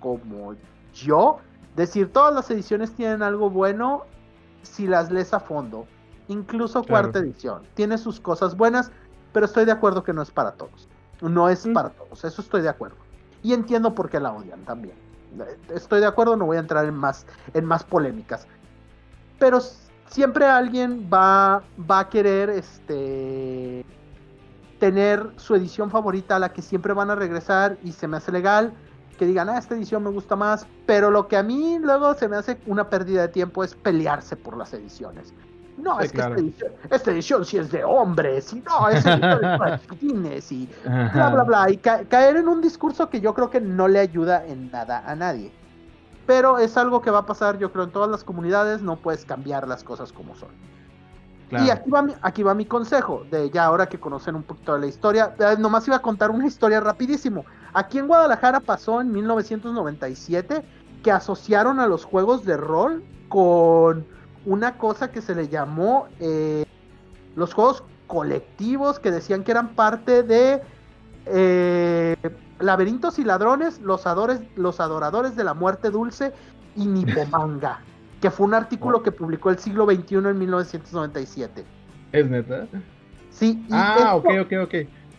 como 0.00 0.54
yo, 0.94 1.38
decir 1.74 2.12
todas 2.12 2.34
las 2.34 2.50
ediciones 2.50 2.94
tienen 2.94 3.22
algo 3.22 3.50
bueno 3.50 4.04
si 4.62 4.86
las 4.86 5.10
lees 5.10 5.34
a 5.34 5.40
fondo. 5.40 5.86
Incluso 6.28 6.82
Claro. 6.82 7.04
cuarta 7.04 7.18
edición. 7.20 7.62
Tiene 7.74 7.98
sus 7.98 8.20
cosas 8.20 8.56
buenas, 8.56 8.90
pero 9.32 9.46
estoy 9.46 9.64
de 9.64 9.72
acuerdo 9.72 10.02
que 10.02 10.12
no 10.12 10.22
es 10.22 10.30
para 10.30 10.52
todos. 10.52 10.88
No 11.20 11.48
es 11.48 11.66
Mm. 11.66 11.72
para 11.72 11.90
todos, 11.90 12.24
eso 12.24 12.42
estoy 12.42 12.62
de 12.62 12.68
acuerdo. 12.68 12.96
Y 13.42 13.52
entiendo 13.52 13.94
por 13.94 14.08
qué 14.08 14.18
la 14.18 14.32
odian 14.32 14.64
también. 14.64 14.96
Estoy 15.74 16.00
de 16.00 16.06
acuerdo, 16.06 16.36
no 16.36 16.46
voy 16.46 16.56
a 16.56 16.60
entrar 16.60 16.84
en 16.86 16.94
más, 16.94 17.26
en 17.54 17.64
más 17.64 17.84
polémicas. 17.84 18.46
Pero 19.38 19.60
siempre 20.08 20.46
alguien 20.46 21.08
va, 21.12 21.62
va 21.90 22.00
a 22.00 22.08
querer 22.08 22.50
este, 22.50 23.84
tener 24.78 25.30
su 25.36 25.54
edición 25.54 25.90
favorita 25.90 26.36
a 26.36 26.38
la 26.38 26.52
que 26.52 26.62
siempre 26.62 26.92
van 26.92 27.10
a 27.10 27.14
regresar 27.14 27.78
y 27.82 27.92
se 27.92 28.08
me 28.08 28.16
hace 28.18 28.32
legal. 28.32 28.72
que 29.18 29.24
digan, 29.24 29.48
ah, 29.48 29.56
esta 29.56 29.74
edición 29.74 30.02
me 30.02 30.10
gusta 30.10 30.36
más, 30.36 30.66
pero 30.84 31.10
lo 31.10 31.26
que 31.26 31.38
a 31.38 31.42
mí 31.42 31.78
luego 31.80 32.12
se 32.14 32.28
me 32.28 32.36
hace 32.36 32.58
una 32.66 32.90
pérdida 32.90 33.22
de 33.22 33.28
tiempo 33.28 33.64
es 33.64 33.74
pelearse 33.74 34.36
por 34.36 34.58
las 34.58 34.74
ediciones. 34.74 35.32
No, 35.76 35.98
Sí, 36.00 36.06
es 36.06 36.10
que 36.12 36.16
claro. 36.16 36.34
esta, 36.34 36.42
edición, 36.46 36.72
esta 36.90 37.10
edición 37.10 37.44
sí 37.44 37.58
es 37.58 37.70
de 37.70 37.84
hombres, 37.84 38.52
y 38.52 38.60
no, 38.62 38.88
es 38.88 39.04
para 39.04 39.78
chiquitines, 39.82 40.50
y 40.52 40.68
bla, 40.84 41.30
bla, 41.30 41.42
bla. 41.44 41.70
Y 41.70 41.76
ca- 41.76 42.04
caer 42.04 42.36
en 42.36 42.48
un 42.48 42.60
discurso 42.62 43.08
que 43.10 43.20
yo 43.20 43.34
creo 43.34 43.50
que 43.50 43.60
no 43.60 43.86
le 43.86 43.98
ayuda 44.00 44.44
en 44.46 44.70
nada 44.70 45.02
a 45.06 45.14
nadie. 45.14 45.52
Pero 46.26 46.58
es 46.58 46.76
algo 46.76 47.02
que 47.02 47.10
va 47.10 47.18
a 47.20 47.26
pasar, 47.26 47.58
yo 47.58 47.70
creo, 47.72 47.84
en 47.84 47.90
todas 47.92 48.10
las 48.10 48.24
comunidades, 48.24 48.82
no 48.82 48.96
puedes 48.96 49.24
cambiar 49.24 49.68
las 49.68 49.84
cosas 49.84 50.12
como 50.12 50.34
son. 50.34 50.48
Claro. 51.50 51.64
Y 51.64 51.70
aquí 51.70 51.90
va, 51.90 52.02
mi, 52.02 52.12
aquí 52.22 52.42
va 52.42 52.54
mi 52.54 52.64
consejo, 52.66 53.22
de 53.30 53.48
ya 53.50 53.66
ahora 53.66 53.86
que 53.86 54.00
conocen 54.00 54.34
un 54.34 54.42
poquito 54.42 54.74
de 54.74 54.80
la 54.80 54.86
historia, 54.86 55.34
eh, 55.38 55.54
nomás 55.58 55.86
iba 55.86 55.96
a 55.96 56.02
contar 56.02 56.30
una 56.32 56.46
historia 56.46 56.80
rapidísimo. 56.80 57.44
Aquí 57.72 57.98
en 57.98 58.08
Guadalajara 58.08 58.58
pasó 58.58 59.00
en 59.00 59.12
1997 59.12 60.64
que 61.04 61.12
asociaron 61.12 61.78
a 61.78 61.86
los 61.86 62.04
juegos 62.04 62.44
de 62.44 62.56
rol 62.56 63.04
con 63.28 64.04
una 64.46 64.78
cosa 64.78 65.10
que 65.10 65.20
se 65.20 65.34
le 65.34 65.48
llamó 65.48 66.06
eh, 66.20 66.64
los 67.34 67.52
juegos 67.52 67.82
colectivos, 68.06 68.98
que 68.98 69.10
decían 69.10 69.44
que 69.44 69.50
eran 69.50 69.74
parte 69.74 70.22
de 70.22 70.62
eh, 71.26 72.16
Laberintos 72.60 73.18
y 73.18 73.24
Ladrones, 73.24 73.80
los, 73.80 74.06
adores, 74.06 74.40
los 74.56 74.80
Adoradores 74.80 75.36
de 75.36 75.44
la 75.44 75.52
Muerte 75.52 75.90
Dulce 75.90 76.32
y 76.76 76.86
Nipomanga, 76.86 77.80
que 78.22 78.30
fue 78.30 78.46
un 78.46 78.54
artículo 78.54 79.02
que 79.02 79.12
publicó 79.12 79.50
el 79.50 79.58
siglo 79.58 79.84
XXI 79.84 80.14
en 80.14 80.38
1997. 80.38 81.64
Es 82.12 82.30
neta. 82.30 82.66
Sí, 83.30 83.64
y 83.68 83.72
Ah, 83.72 84.14
esto, 84.16 84.16
ok, 84.16 84.26
ok, 84.44 84.52
ok. 84.64 84.74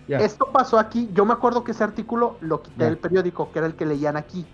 Esto 0.07 0.49
pasó 0.53 0.79
aquí. 0.79 1.09
Yo 1.13 1.25
me 1.25 1.33
acuerdo 1.33 1.65
que 1.65 1.71
ese 1.71 1.83
artículo 1.83 2.37
lo 2.39 2.61
quité 2.61 2.85
del 2.85 2.97
periódico, 2.97 3.51
que 3.51 3.59
era 3.59 3.67
el 3.67 3.75
que 3.75 3.85
leían 3.85 4.15
aquí. 4.15 4.45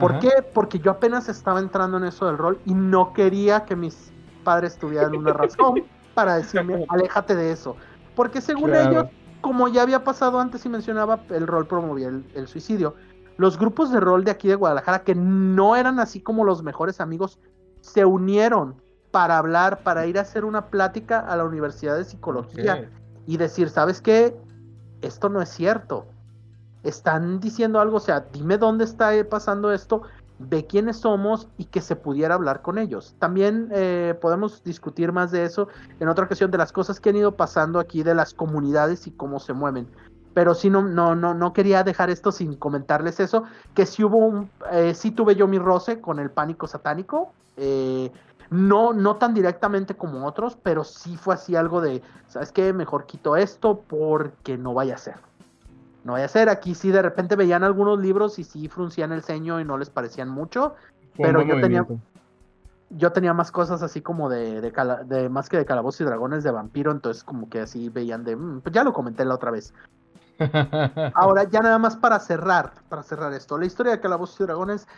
¿Por 0.00 0.12
Ajá. 0.12 0.20
qué? 0.20 0.30
Porque 0.54 0.78
yo 0.78 0.90
apenas 0.90 1.28
estaba 1.28 1.60
entrando 1.60 1.98
en 1.98 2.04
eso 2.04 2.26
del 2.26 2.38
rol 2.38 2.60
y 2.64 2.74
no 2.74 3.12
quería 3.12 3.64
que 3.66 3.76
mis 3.76 4.12
padres 4.42 4.78
tuvieran 4.78 5.14
una 5.14 5.32
razón 5.32 5.84
para 6.14 6.36
decirme, 6.36 6.84
aléjate 6.88 7.36
de 7.36 7.52
eso. 7.52 7.76
Porque 8.14 8.40
según 8.40 8.70
Claro. 8.70 8.90
ellos, 8.90 9.04
como 9.42 9.68
ya 9.68 9.82
había 9.82 10.02
pasado 10.02 10.40
antes 10.40 10.64
y 10.64 10.68
mencionaba, 10.68 11.24
el 11.30 11.46
rol 11.46 11.66
promovía 11.66 12.08
el, 12.08 12.24
el 12.34 12.48
suicidio. 12.48 12.96
Los 13.36 13.58
grupos 13.58 13.92
de 13.92 14.00
rol 14.00 14.24
de 14.24 14.30
aquí 14.30 14.48
de 14.48 14.54
Guadalajara, 14.54 15.04
que 15.04 15.14
no 15.14 15.76
eran 15.76 16.00
así 16.00 16.20
como 16.20 16.44
los 16.44 16.62
mejores 16.62 17.00
amigos, 17.00 17.38
se 17.80 18.04
unieron 18.04 18.82
para 19.10 19.38
hablar, 19.38 19.82
para 19.82 20.06
ir 20.06 20.18
a 20.18 20.22
hacer 20.22 20.44
una 20.44 20.68
plática 20.68 21.20
a 21.20 21.36
la 21.36 21.44
Universidad 21.44 21.96
de 21.96 22.04
Psicología 22.04 22.90
y 23.26 23.36
decir, 23.36 23.68
¿sabes 23.68 24.00
qué? 24.00 24.36
Esto 25.02 25.28
no 25.28 25.40
es 25.42 25.48
cierto. 25.48 26.06
Están 26.82 27.40
diciendo 27.40 27.80
algo, 27.80 27.98
o 27.98 28.00
sea, 28.00 28.26
dime 28.32 28.58
dónde 28.58 28.84
está 28.84 29.12
pasando 29.28 29.72
esto, 29.72 30.02
ve 30.40 30.66
quiénes 30.66 30.96
somos 30.96 31.48
y 31.58 31.66
que 31.66 31.82
se 31.82 31.96
pudiera 31.96 32.34
hablar 32.34 32.62
con 32.62 32.78
ellos. 32.78 33.14
También 33.18 33.68
eh, 33.72 34.18
podemos 34.20 34.64
discutir 34.64 35.12
más 35.12 35.30
de 35.30 35.44
eso 35.44 35.68
en 36.00 36.08
otra 36.08 36.24
ocasión, 36.24 36.50
de 36.50 36.58
las 36.58 36.72
cosas 36.72 36.98
que 36.98 37.10
han 37.10 37.16
ido 37.16 37.36
pasando 37.36 37.78
aquí, 37.78 38.02
de 38.02 38.14
las 38.14 38.32
comunidades 38.32 39.06
y 39.06 39.10
cómo 39.10 39.38
se 39.38 39.52
mueven. 39.52 39.86
Pero 40.32 40.54
sí, 40.54 40.70
no, 40.70 40.82
no, 40.82 41.14
no, 41.14 41.34
no 41.34 41.52
quería 41.52 41.82
dejar 41.84 42.08
esto 42.08 42.32
sin 42.32 42.54
comentarles 42.54 43.20
eso, 43.20 43.44
que 43.74 43.84
sí 43.84 44.02
hubo 44.02 44.16
un, 44.16 44.50
eh, 44.72 44.94
sí 44.94 45.10
tuve 45.10 45.34
yo 45.34 45.46
mi 45.46 45.58
roce 45.58 46.00
con 46.00 46.18
el 46.18 46.30
pánico 46.30 46.66
satánico, 46.66 47.32
eh, 47.56 48.10
no, 48.48 48.92
no 48.92 49.16
tan 49.16 49.34
directamente 49.34 49.94
como 49.94 50.26
otros, 50.26 50.56
pero 50.62 50.84
sí 50.84 51.16
fue 51.16 51.34
así 51.34 51.54
algo 51.54 51.80
de, 51.80 52.02
¿sabes 52.28 52.50
qué? 52.50 52.72
Mejor 52.72 53.06
quito 53.06 53.36
esto 53.36 53.82
porque 53.86 54.56
no 54.56 54.72
vaya 54.72 54.94
a 54.94 54.98
ser. 54.98 55.29
No 56.04 56.12
vaya 56.12 56.24
a 56.24 56.28
ser. 56.28 56.48
Aquí 56.48 56.74
sí 56.74 56.90
de 56.90 57.02
repente 57.02 57.36
veían 57.36 57.62
algunos 57.64 57.98
libros 58.00 58.38
y 58.38 58.44
sí 58.44 58.68
fruncían 58.68 59.12
el 59.12 59.22
ceño 59.22 59.60
y 59.60 59.64
no 59.64 59.76
les 59.78 59.90
parecían 59.90 60.28
mucho. 60.28 60.74
Fue 61.14 61.26
pero 61.28 61.42
yo 61.42 61.60
tenía-. 61.60 61.86
Yo 62.92 63.12
tenía 63.12 63.32
más 63.32 63.52
cosas 63.52 63.82
así 63.82 64.00
como 64.00 64.28
de, 64.28 64.60
de, 64.60 64.72
cala- 64.72 65.04
de 65.04 65.28
más 65.28 65.48
que 65.48 65.56
de 65.56 65.64
calabozos 65.64 66.00
y 66.00 66.04
dragones 66.04 66.42
de 66.42 66.50
vampiro, 66.50 66.90
entonces 66.90 67.22
como 67.22 67.48
que 67.48 67.60
así 67.60 67.88
veían 67.88 68.24
de, 68.24 68.34
"Mm, 68.34 68.62
pues 68.62 68.74
ya 68.74 68.82
lo 68.82 68.92
comenté 68.92 69.24
la 69.24 69.34
otra 69.36 69.52
vez. 69.52 69.72
Ahora, 71.14 71.44
ya 71.44 71.60
nada 71.60 71.78
más 71.78 71.96
para 71.96 72.18
cerrar, 72.18 72.72
para 72.88 73.02
cerrar 73.04 73.32
esto. 73.32 73.58
La 73.58 73.66
historia 73.66 73.92
de 73.92 74.00
Calabozos 74.00 74.40
y 74.40 74.44
Dragones 74.44 74.88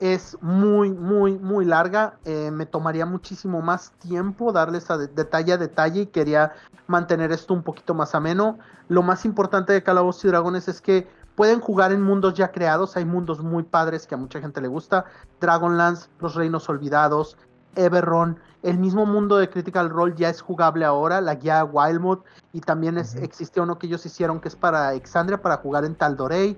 es 0.00 0.36
muy, 0.40 0.90
muy, 0.90 1.38
muy 1.38 1.64
larga. 1.64 2.14
Eh, 2.24 2.50
me 2.52 2.66
tomaría 2.66 3.04
muchísimo 3.06 3.60
más 3.62 3.90
tiempo 3.98 4.52
darles 4.52 4.90
a 4.90 4.98
de- 4.98 5.08
detalle 5.08 5.52
a 5.54 5.56
detalle 5.58 6.02
y 6.02 6.06
quería 6.06 6.52
mantener 6.86 7.32
esto 7.32 7.52
un 7.54 7.62
poquito 7.62 7.94
más 7.94 8.14
ameno. 8.14 8.58
Lo 8.88 9.02
más 9.02 9.24
importante 9.24 9.72
de 9.72 9.82
Calabozos 9.82 10.24
y 10.24 10.28
Dragones 10.28 10.68
es 10.68 10.80
que 10.80 11.08
pueden 11.34 11.60
jugar 11.60 11.92
en 11.92 12.02
mundos 12.02 12.34
ya 12.34 12.52
creados. 12.52 12.96
Hay 12.96 13.04
mundos 13.04 13.42
muy 13.42 13.64
padres 13.64 14.06
que 14.06 14.14
a 14.14 14.18
mucha 14.18 14.40
gente 14.40 14.60
le 14.60 14.68
gusta. 14.68 15.04
Dragonlance, 15.40 16.08
Los 16.20 16.34
Reinos 16.34 16.68
Olvidados, 16.68 17.36
Everron. 17.74 18.38
El 18.62 18.78
mismo 18.78 19.06
mundo 19.06 19.36
de 19.36 19.48
Critical 19.48 19.88
Role 19.88 20.14
ya 20.16 20.28
es 20.30 20.40
jugable 20.40 20.84
ahora, 20.84 21.20
la 21.20 21.36
guía 21.36 21.64
Wildmode, 21.64 22.22
y 22.52 22.60
también 22.60 22.98
es, 22.98 23.14
existe 23.14 23.60
uno 23.60 23.78
que 23.78 23.86
ellos 23.86 24.04
hicieron 24.04 24.40
que 24.40 24.48
es 24.48 24.56
para 24.56 24.94
Exandria, 24.94 25.40
para 25.40 25.58
jugar 25.58 25.84
en 25.84 25.94
Tal'Dorei. 25.94 26.56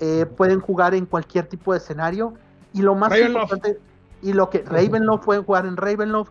Eh, 0.00 0.26
pueden 0.36 0.60
jugar 0.60 0.94
en 0.94 1.06
cualquier 1.06 1.46
tipo 1.46 1.72
de 1.72 1.78
escenario. 1.78 2.34
Y 2.76 2.82
lo 2.82 2.94
más 2.94 3.10
Ravenloft. 3.10 3.52
importante, 3.52 3.80
y 4.22 4.32
lo 4.32 4.50
que 4.50 4.62
Ravenloft 4.62 5.24
pueden 5.24 5.42
jugar 5.44 5.66
en 5.66 5.76
Ravenloft, 5.76 6.30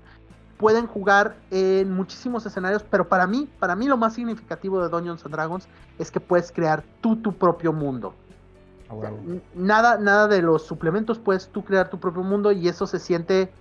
pueden 0.57 0.87
jugar 0.87 1.35
en 1.51 1.91
muchísimos 1.91 2.45
escenarios, 2.45 2.83
pero 2.83 3.09
para 3.09 3.27
mí, 3.27 3.49
para 3.59 3.75
mí 3.75 3.87
lo 3.87 3.97
más 3.97 4.13
significativo 4.13 4.81
de 4.81 4.89
Dungeons 4.89 5.25
and 5.25 5.33
Dragons 5.33 5.67
es 5.99 6.11
que 6.11 6.19
puedes 6.19 6.51
crear 6.51 6.83
tú 7.01 7.17
tu 7.17 7.33
propio 7.33 7.73
mundo. 7.73 8.13
A 8.89 8.93
O 8.93 9.01
sea, 9.01 9.09
huevo. 9.11 9.23
n- 9.25 9.41
nada, 9.55 9.97
nada 9.97 10.27
de 10.27 10.41
los 10.41 10.63
suplementos, 10.65 11.19
puedes 11.19 11.49
tú 11.49 11.65
crear 11.65 11.89
tu 11.89 11.99
propio 11.99 12.23
mundo 12.23 12.51
y 12.51 12.67
eso 12.69 12.87
se 12.87 12.99
siente 12.99 13.51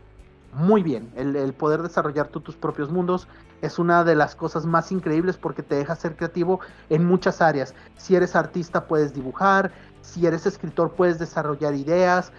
muy 0.53 0.83
bien. 0.85 1.11
El, 1.17 1.35
el 1.35 1.53
poder 1.53 1.83
desarrollar 1.83 2.29
tú 2.29 2.41
tus 2.41 2.55
propios 2.55 2.91
mundos 2.93 3.27
es 3.61 3.79
una 3.81 4.05
de 4.05 4.15
las 4.15 4.37
cosas 4.37 4.65
más 4.67 4.93
increíbles 4.93 5.37
porque 5.37 5.63
te 5.65 5.75
deja 5.75 5.97
ser 5.97 6.15
creativo 6.17 6.61
en 6.91 7.05
muchas 7.05 7.41
áreas. 7.41 7.75
Si 7.97 8.15
eres 8.15 8.37
artista 8.37 8.87
puedes 8.87 9.15
dibujar, 9.15 9.73
si 10.03 10.27
eres 10.27 10.47
escritor 10.47 10.93
puedes 10.93 11.19
desarrollar 11.19 11.75
ideas. 11.75 12.31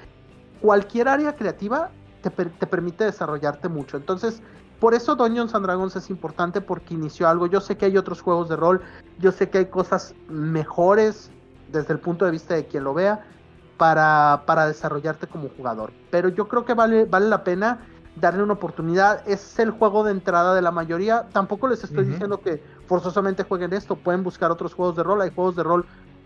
Cualquier 0.66 1.08
área 1.08 1.36
creativa 1.36 1.92
te, 2.24 2.32
per- 2.32 2.50
te 2.50 2.66
permite 2.66 3.04
desarrollarte 3.04 3.70
mucho. 3.70 3.98
Entonces, 3.98 4.42
por 4.80 4.96
eso 4.96 5.16
Dungeons 5.16 5.54
and 5.54 5.64
Dragons 5.64 5.96
es 5.96 6.10
importante 6.10 6.60
porque 6.60 6.96
inició 6.96 7.28
algo. 7.30 7.46
Yo 7.46 7.62
sé 7.62 7.78
que 7.78 7.86
hay 7.86 7.98
otros 7.98 8.20
juegos 8.20 8.50
de 8.50 8.56
rol, 8.56 8.82
yo 9.20 9.32
sé 9.32 9.52
que 9.52 9.60
hay 9.60 9.66
cosas 9.68 10.16
mejores 10.28 11.30
desde 11.72 11.94
el 11.94 12.00
punto 12.00 12.26
de 12.26 12.32
vista 12.32 12.56
de 12.56 12.66
quien 12.66 12.84
lo 12.84 12.96
vea 12.96 13.24
para, 13.78 14.42
para 14.48 14.66
desarrollarte 14.66 15.28
como 15.28 15.50
jugador. 15.50 15.94
Pero 16.10 16.30
yo 16.30 16.48
creo 16.48 16.66
que 16.66 16.74
vale, 16.74 17.06
vale 17.06 17.30
la 17.30 17.44
pena 17.44 17.86
darle 18.16 18.42
una 18.42 18.54
oportunidad. 18.54 19.22
Es 19.28 19.60
el 19.60 19.70
juego 19.70 20.04
de 20.04 20.12
entrada 20.12 20.56
de 20.56 20.64
la 20.64 20.72
mayoría. 20.72 21.28
Tampoco 21.32 21.68
les 21.68 21.84
estoy 21.84 22.06
diciendo 22.06 22.42
que 22.42 22.64
forzosamente 22.88 23.44
jueguen 23.44 23.74
esto. 23.74 23.98
Pueden 23.98 24.24
buscar 24.24 24.50
otros 24.50 24.74
juegos 24.74 24.96
de 24.96 25.04
rol. 25.04 25.22
Hay 25.22 25.30
juegos 25.30 25.56
de 25.56 25.64
rol 25.64 25.86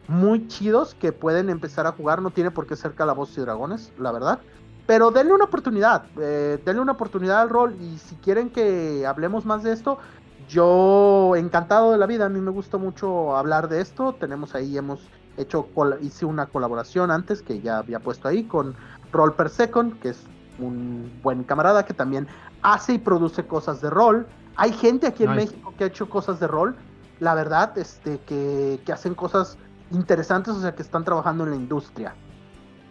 muy 0.09 0.47
chidos 0.47 0.95
que 0.95 1.11
pueden 1.13 1.49
empezar 1.49 1.85
a 1.87 1.91
jugar. 1.91 2.21
No 2.21 2.31
tiene 2.31 2.51
por 2.51 2.65
qué 2.67 2.75
ser 2.75 2.93
calabozos 2.95 3.37
y 3.37 3.41
dragones, 3.41 3.91
la 3.97 4.11
verdad. 4.11 4.39
Pero 4.87 5.11
denle 5.11 5.33
una 5.33 5.45
oportunidad. 5.45 6.05
eh, 6.19 6.59
denle 6.65 6.81
una 6.81 6.93
oportunidad 6.93 7.41
al 7.41 7.49
rol. 7.49 7.75
Y 7.79 7.97
si 7.99 8.15
quieren 8.15 8.49
que 8.49 9.05
hablemos 9.05 9.45
más 9.45 9.61
de 9.63 9.71
esto, 9.71 9.99
yo 10.47 11.35
encantado 11.35 11.91
de 11.91 11.97
la 11.99 12.07
vida. 12.07 12.25
A 12.25 12.29
mí 12.29 12.39
me 12.41 12.51
gusta 12.51 12.77
mucho 12.77 13.37
hablar 13.37 13.69
de 13.69 13.81
esto. 13.81 14.13
Tenemos 14.19 14.55
ahí, 14.55 14.77
hemos 14.77 14.99
hecho, 15.37 15.67
hice 16.01 16.25
una 16.25 16.47
colaboración 16.47 17.11
antes 17.11 17.43
que 17.43 17.61
ya 17.61 17.77
había 17.77 17.99
puesto 17.99 18.27
ahí 18.27 18.43
con 18.45 18.75
Roll 19.11 19.33
Per 19.35 19.49
Second, 19.49 19.99
que 19.99 20.09
es 20.09 20.23
un 20.57 21.11
buen 21.21 21.43
camarada 21.43 21.85
que 21.85 21.93
también 21.93 22.27
hace 22.63 22.93
y 22.93 22.97
produce 22.97 23.45
cosas 23.45 23.79
de 23.81 23.91
rol. 23.91 24.25
Hay 24.55 24.73
gente 24.73 25.05
aquí 25.07 25.23
en 25.23 25.35
Nice. 25.35 25.45
México 25.51 25.73
que 25.77 25.83
ha 25.83 25.87
hecho 25.87 26.09
cosas 26.09 26.39
de 26.39 26.47
rol, 26.47 26.75
la 27.19 27.35
verdad, 27.35 27.77
este, 27.77 28.19
que, 28.21 28.81
que 28.85 28.91
hacen 28.91 29.13
cosas 29.13 29.57
interesantes, 29.91 30.53
o 30.55 30.61
sea, 30.61 30.75
que 30.75 30.81
están 30.81 31.03
trabajando 31.03 31.43
en 31.43 31.51
la 31.51 31.55
industria. 31.55 32.15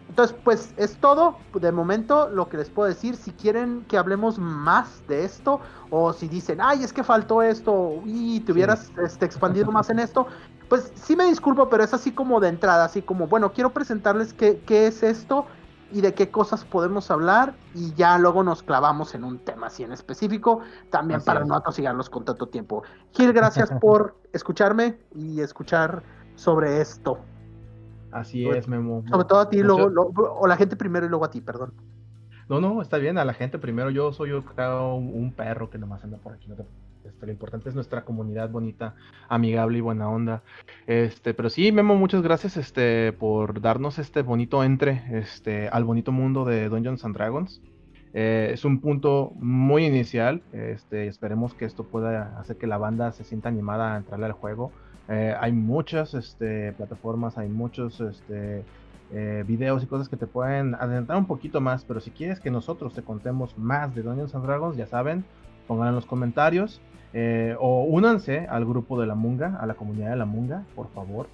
Entonces, 0.09 0.35
pues 0.43 0.73
es 0.75 0.97
todo 0.97 1.37
de 1.53 1.71
momento 1.71 2.29
lo 2.29 2.49
que 2.49 2.57
les 2.57 2.69
puedo 2.69 2.89
decir. 2.89 3.15
Si 3.15 3.31
quieren 3.31 3.85
que 3.87 3.97
hablemos 3.97 4.39
más 4.39 5.07
de 5.07 5.23
esto, 5.23 5.59
o 5.91 6.13
si 6.13 6.27
dicen, 6.27 6.59
ay, 6.61 6.83
es 6.83 6.91
que 6.91 7.03
faltó 7.03 7.43
esto, 7.43 8.01
y 8.05 8.39
te 8.41 8.51
hubieras 8.51 8.91
este, 9.03 9.25
expandido 9.25 9.71
más 9.71 9.89
en 9.91 9.99
esto, 9.99 10.25
pues 10.67 10.91
sí 10.95 11.15
me 11.15 11.25
disculpo, 11.25 11.69
pero 11.69 11.83
es 11.83 11.93
así 11.93 12.11
como 12.11 12.39
de 12.39 12.49
entrada, 12.49 12.85
así 12.85 13.03
como, 13.03 13.27
bueno, 13.27 13.53
quiero 13.53 13.71
presentarles 13.71 14.33
qué, 14.33 14.61
qué 14.65 14.87
es 14.87 15.03
esto 15.03 15.45
y 15.91 16.01
de 16.01 16.13
qué 16.13 16.29
cosas 16.29 16.65
podemos 16.65 17.09
hablar, 17.09 17.55
y 17.73 17.93
ya 17.93 18.17
luego 18.17 18.43
nos 18.43 18.61
clavamos 18.61 19.15
en 19.15 19.23
un 19.23 19.39
tema 19.39 19.67
así 19.67 19.83
en 19.83 19.91
específico, 19.91 20.61
también 20.91 21.17
Así 21.17 21.25
para 21.25 21.41
es. 21.41 21.47
no 21.47 21.55
atosigarlos 21.55 22.09
con 22.09 22.25
tanto 22.25 22.47
tiempo. 22.47 22.83
Gil, 23.13 23.33
gracias 23.33 23.71
por 23.81 24.15
escucharme 24.33 24.99
y 25.15 25.41
escuchar 25.41 26.03
sobre 26.39 26.81
esto. 26.81 27.19
Así 28.11 28.43
Sobre- 28.43 28.59
es, 28.59 28.67
Memo. 28.67 29.03
Sobre 29.07 29.25
todo 29.25 29.39
a 29.39 29.49
ti, 29.49 29.61
luego, 29.61 29.89
lo- 29.89 30.03
o 30.07 30.47
la 30.47 30.57
gente 30.57 30.75
primero 30.75 31.05
y 31.05 31.09
luego 31.09 31.25
a 31.25 31.29
ti, 31.29 31.41
perdón. 31.41 31.73
No, 32.47 32.59
no, 32.59 32.81
está 32.81 32.97
bien, 32.97 33.17
a 33.19 33.25
la 33.25 33.33
gente 33.33 33.59
primero. 33.59 33.91
Yo 33.91 34.11
soy 34.11 34.29
yo 34.31 34.43
creo 34.43 34.95
un, 34.95 35.13
un 35.13 35.31
perro 35.33 35.69
que 35.69 35.77
nomás 35.77 36.03
anda 36.03 36.17
por 36.17 36.33
aquí. 36.33 36.47
No 36.47 36.55
te- 36.55 36.65
Este, 37.05 37.25
lo 37.25 37.31
importante 37.31 37.69
es 37.69 37.75
nuestra 37.75 38.03
comunidad 38.03 38.49
bonita, 38.49 38.93
amigable 39.29 39.77
y 39.77 39.81
buena 39.81 40.09
onda. 40.09 40.41
Este, 40.85 41.33
pero 41.33 41.49
sí, 41.49 41.71
Memo, 41.71 41.95
muchas 41.95 42.21
gracias 42.21 42.57
este, 42.57 43.13
por 43.13 43.61
darnos 43.61 43.99
este 43.99 44.21
bonito 44.21 44.63
entre 44.63 45.03
este, 45.17 45.69
al 45.69 45.85
bonito 45.85 46.11
mundo 46.11 46.43
de 46.45 46.67
Dungeons 46.69 47.05
and 47.05 47.15
Dragons. 47.15 47.61
Eh, 48.13 48.49
es 48.53 48.65
un 48.65 48.79
punto 48.81 49.31
muy 49.35 49.85
inicial. 49.85 50.41
Este, 50.51 51.07
esperemos 51.07 51.53
que 51.53 51.65
esto 51.65 51.83
pueda 51.83 52.37
hacer 52.39 52.57
que 52.57 52.67
la 52.67 52.77
banda 52.77 53.11
se 53.11 53.23
sienta 53.23 53.49
animada 53.49 53.93
a 53.93 53.97
entrarle 53.97 54.25
al 54.25 54.33
juego. 54.33 54.71
Eh, 55.09 55.35
hay 55.39 55.51
muchas 55.51 56.13
este, 56.13 56.73
plataformas, 56.73 57.37
hay 57.37 57.49
muchos 57.49 57.99
este, 57.99 58.63
eh, 59.11 59.43
videos 59.47 59.83
y 59.83 59.87
cosas 59.87 60.07
que 60.07 60.17
te 60.17 60.27
pueden 60.27 60.75
adentrar 60.75 61.17
un 61.17 61.25
poquito 61.25 61.61
más. 61.61 61.83
Pero 61.83 61.99
si 61.99 62.11
quieres 62.11 62.39
que 62.39 62.51
nosotros 62.51 62.93
te 62.93 63.01
contemos 63.01 63.57
más 63.57 63.93
de 63.95 64.03
Dungeons 64.03 64.35
and 64.35 64.45
Dragons, 64.45 64.77
ya 64.77 64.87
saben, 64.87 65.25
pongan 65.67 65.89
en 65.89 65.95
los 65.95 66.05
comentarios. 66.05 66.81
o 67.59 67.83
únanse 67.85 68.45
al 68.47 68.65
grupo 68.65 68.99
de 69.01 69.07
la 69.07 69.15
Munga, 69.15 69.57
a 69.59 69.65
la 69.65 69.73
comunidad 69.73 70.11
de 70.11 70.17
la 70.17 70.25
Munga, 70.25 70.63
por 70.75 70.89
favor. 70.89 71.27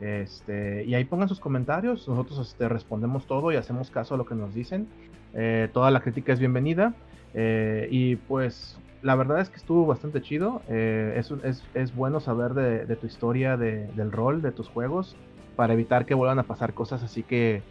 Este, 0.00 0.84
y 0.84 0.94
ahí 0.94 1.04
pongan 1.04 1.28
sus 1.28 1.40
comentarios, 1.40 2.06
nosotros 2.06 2.38
este, 2.48 2.68
respondemos 2.68 3.26
todo 3.26 3.50
y 3.52 3.56
hacemos 3.56 3.90
caso 3.90 4.14
a 4.14 4.16
lo 4.18 4.26
que 4.26 4.34
nos 4.34 4.54
dicen. 4.54 4.88
Eh, 5.34 5.68
toda 5.72 5.90
la 5.90 6.00
crítica 6.00 6.32
es 6.32 6.38
bienvenida. 6.38 6.94
Eh, 7.34 7.88
y 7.90 8.16
pues 8.16 8.78
la 9.02 9.14
verdad 9.14 9.40
es 9.40 9.50
que 9.50 9.56
estuvo 9.56 9.86
bastante 9.86 10.20
chido. 10.22 10.62
Eh, 10.68 11.14
es, 11.16 11.30
es, 11.44 11.64
es, 11.74 11.94
bueno 11.94 12.20
saber 12.20 12.54
de, 12.54 12.86
de 12.86 12.96
tu 12.96 13.06
historia, 13.06 13.56
de, 13.56 13.86
del 13.94 14.12
rol, 14.12 14.42
de 14.42 14.52
tus 14.52 14.68
juegos, 14.68 15.16
para 15.56 15.72
evitar 15.72 16.06
que 16.06 16.14
vuelvan 16.14 16.38
a 16.38 16.44
pasar 16.44 16.74
cosas 16.74 17.02
así 17.02 17.22
que, 17.22 17.62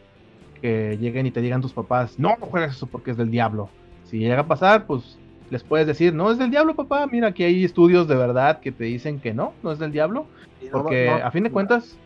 que 0.61 0.97
lleguen 0.99 1.25
y 1.25 1.31
te 1.31 1.41
digan 1.41 1.61
tus 1.61 1.73
papás, 1.73 2.17
no, 2.19 2.35
no 2.39 2.45
juegas 2.45 2.75
eso 2.75 2.87
porque 2.87 3.11
es 3.11 3.17
del 3.17 3.31
diablo. 3.31 3.69
Si 4.03 4.19
llega 4.19 4.39
a 4.39 4.47
pasar, 4.47 4.85
pues 4.85 5.17
les 5.49 5.63
puedes 5.63 5.87
decir, 5.87 6.13
no 6.13 6.31
es 6.31 6.37
del 6.37 6.51
diablo, 6.51 6.75
papá. 6.75 7.07
Mira, 7.07 7.27
aquí 7.27 7.43
hay 7.43 7.63
estudios 7.63 8.07
de 8.07 8.15
verdad 8.15 8.59
que 8.59 8.71
te 8.71 8.85
dicen 8.85 9.19
que 9.19 9.33
no, 9.33 9.53
no 9.63 9.71
es 9.71 9.79
del 9.79 9.91
diablo. 9.91 10.27
Porque 10.71 11.09
a 11.09 11.29
fin 11.31 11.43
de 11.43 11.51
cuentas, 11.51 11.97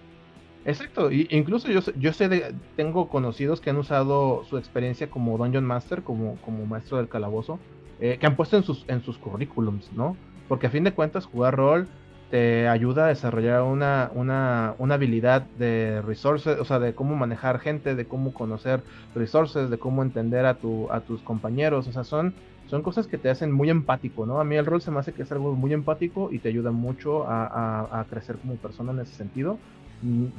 Exacto, 0.63 1.11
y 1.11 1.27
incluso 1.31 1.69
yo, 1.69 1.79
yo 1.97 2.13
sé 2.13 2.29
de, 2.29 2.53
tengo 2.75 3.09
conocidos 3.09 3.61
que 3.61 3.71
han 3.71 3.77
usado 3.77 4.43
su 4.47 4.57
experiencia 4.57 5.09
como 5.09 5.37
Dungeon 5.37 5.65
Master, 5.65 6.03
como, 6.03 6.35
como 6.45 6.65
maestro 6.67 6.97
del 6.97 7.09
calabozo, 7.09 7.57
eh, 8.01 8.17
que 8.19 8.25
han 8.25 8.35
puesto 8.35 8.57
en 8.57 8.63
sus, 8.63 8.83
en 8.87 9.01
sus 9.03 9.17
currículums, 9.17 9.91
¿no? 9.93 10.17
Porque 10.47 10.67
a 10.67 10.69
fin 10.69 10.83
de 10.83 10.93
cuentas 10.93 11.25
jugar 11.25 11.55
rol 11.55 11.87
te 12.31 12.67
ayuda 12.67 13.05
a 13.05 13.07
desarrollar 13.09 13.61
una, 13.63 14.09
una, 14.15 14.73
una 14.79 14.95
habilidad 14.95 15.43
de 15.59 16.01
resources, 16.01 16.57
o 16.59 16.65
sea, 16.65 16.79
de 16.79 16.95
cómo 16.95 17.15
manejar 17.15 17.59
gente, 17.59 17.93
de 17.93 18.05
cómo 18.05 18.33
conocer 18.33 18.81
resources, 19.13 19.69
de 19.69 19.77
cómo 19.77 20.01
entender 20.01 20.45
a, 20.45 20.55
tu, 20.55 20.89
a 20.91 21.01
tus 21.01 21.21
compañeros, 21.21 21.87
o 21.87 21.91
sea, 21.91 22.05
son, 22.05 22.33
son 22.67 22.81
cosas 22.83 23.07
que 23.07 23.17
te 23.17 23.29
hacen 23.29 23.51
muy 23.51 23.69
empático, 23.69 24.25
¿no? 24.25 24.39
A 24.39 24.45
mí 24.45 24.55
el 24.55 24.65
rol 24.65 24.81
se 24.81 24.91
me 24.91 24.99
hace 24.99 25.13
que 25.13 25.23
es 25.23 25.31
algo 25.31 25.53
muy 25.55 25.73
empático 25.73 26.29
y 26.31 26.39
te 26.39 26.49
ayuda 26.49 26.71
mucho 26.71 27.27
a, 27.27 27.45
a, 27.45 27.99
a 27.99 28.05
crecer 28.05 28.37
como 28.37 28.55
persona 28.55 28.93
en 28.93 29.01
ese 29.01 29.13
sentido 29.13 29.59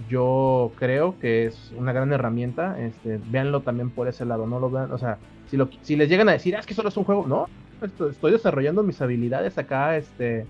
yo 0.08 0.72
creo 0.76 1.18
que 1.20 1.46
es 1.46 1.72
una 1.76 1.92
gran 1.92 2.12
herramienta. 2.12 2.78
Este, 2.80 3.20
véanlo 3.30 3.60
también 3.60 3.90
por 3.90 4.08
ese 4.08 4.24
lado, 4.24 4.46
no 4.46 4.58
lo 4.58 4.70
vean, 4.70 4.92
o 4.92 4.98
sea, 4.98 5.18
si, 5.48 5.56
lo, 5.56 5.68
si 5.82 5.96
les 5.96 6.08
llegan 6.08 6.28
a 6.28 6.32
decir, 6.32 6.56
ah, 6.56 6.60
es 6.60 6.66
que 6.66 6.74
solo 6.74 6.88
es 6.88 6.96
un 6.96 7.04
juego, 7.04 7.26
no, 7.26 7.46
estoy, 7.82 8.32
desarrollando 8.32 8.82
mis 8.82 9.00
habilidades 9.00 9.58
acá, 9.58 9.96
este, 9.96 10.46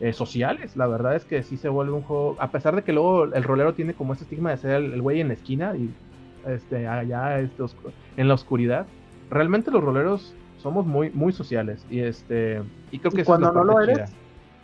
eh, 0.00 0.12
sociales. 0.12 0.76
La 0.76 0.86
verdad 0.86 1.14
es 1.14 1.24
que 1.24 1.42
sí 1.42 1.56
se 1.56 1.68
vuelve 1.68 1.92
un 1.92 2.02
juego, 2.02 2.36
a 2.38 2.50
pesar 2.50 2.74
de 2.74 2.82
que 2.82 2.92
luego 2.92 3.24
el 3.24 3.42
rolero 3.44 3.74
tiene 3.74 3.94
como 3.94 4.14
ese 4.14 4.24
estigma 4.24 4.50
de 4.50 4.56
ser 4.56 4.70
el, 4.82 5.00
güey 5.00 5.20
en 5.20 5.28
la 5.28 5.34
esquina 5.34 5.76
y 5.76 5.90
este, 6.46 6.86
allá 6.86 7.40
este, 7.40 7.62
en 8.16 8.28
la 8.28 8.34
oscuridad. 8.34 8.86
Realmente 9.30 9.70
los 9.70 9.82
roleros 9.82 10.34
somos 10.58 10.86
muy, 10.86 11.10
muy 11.10 11.32
sociales 11.32 11.86
y 11.90 12.00
este, 12.00 12.62
y 12.90 12.98
creo 12.98 13.12
que 13.12 13.24
cuando 13.24 13.52
no 13.52 13.64
lo 13.64 13.80
eres. 13.80 14.12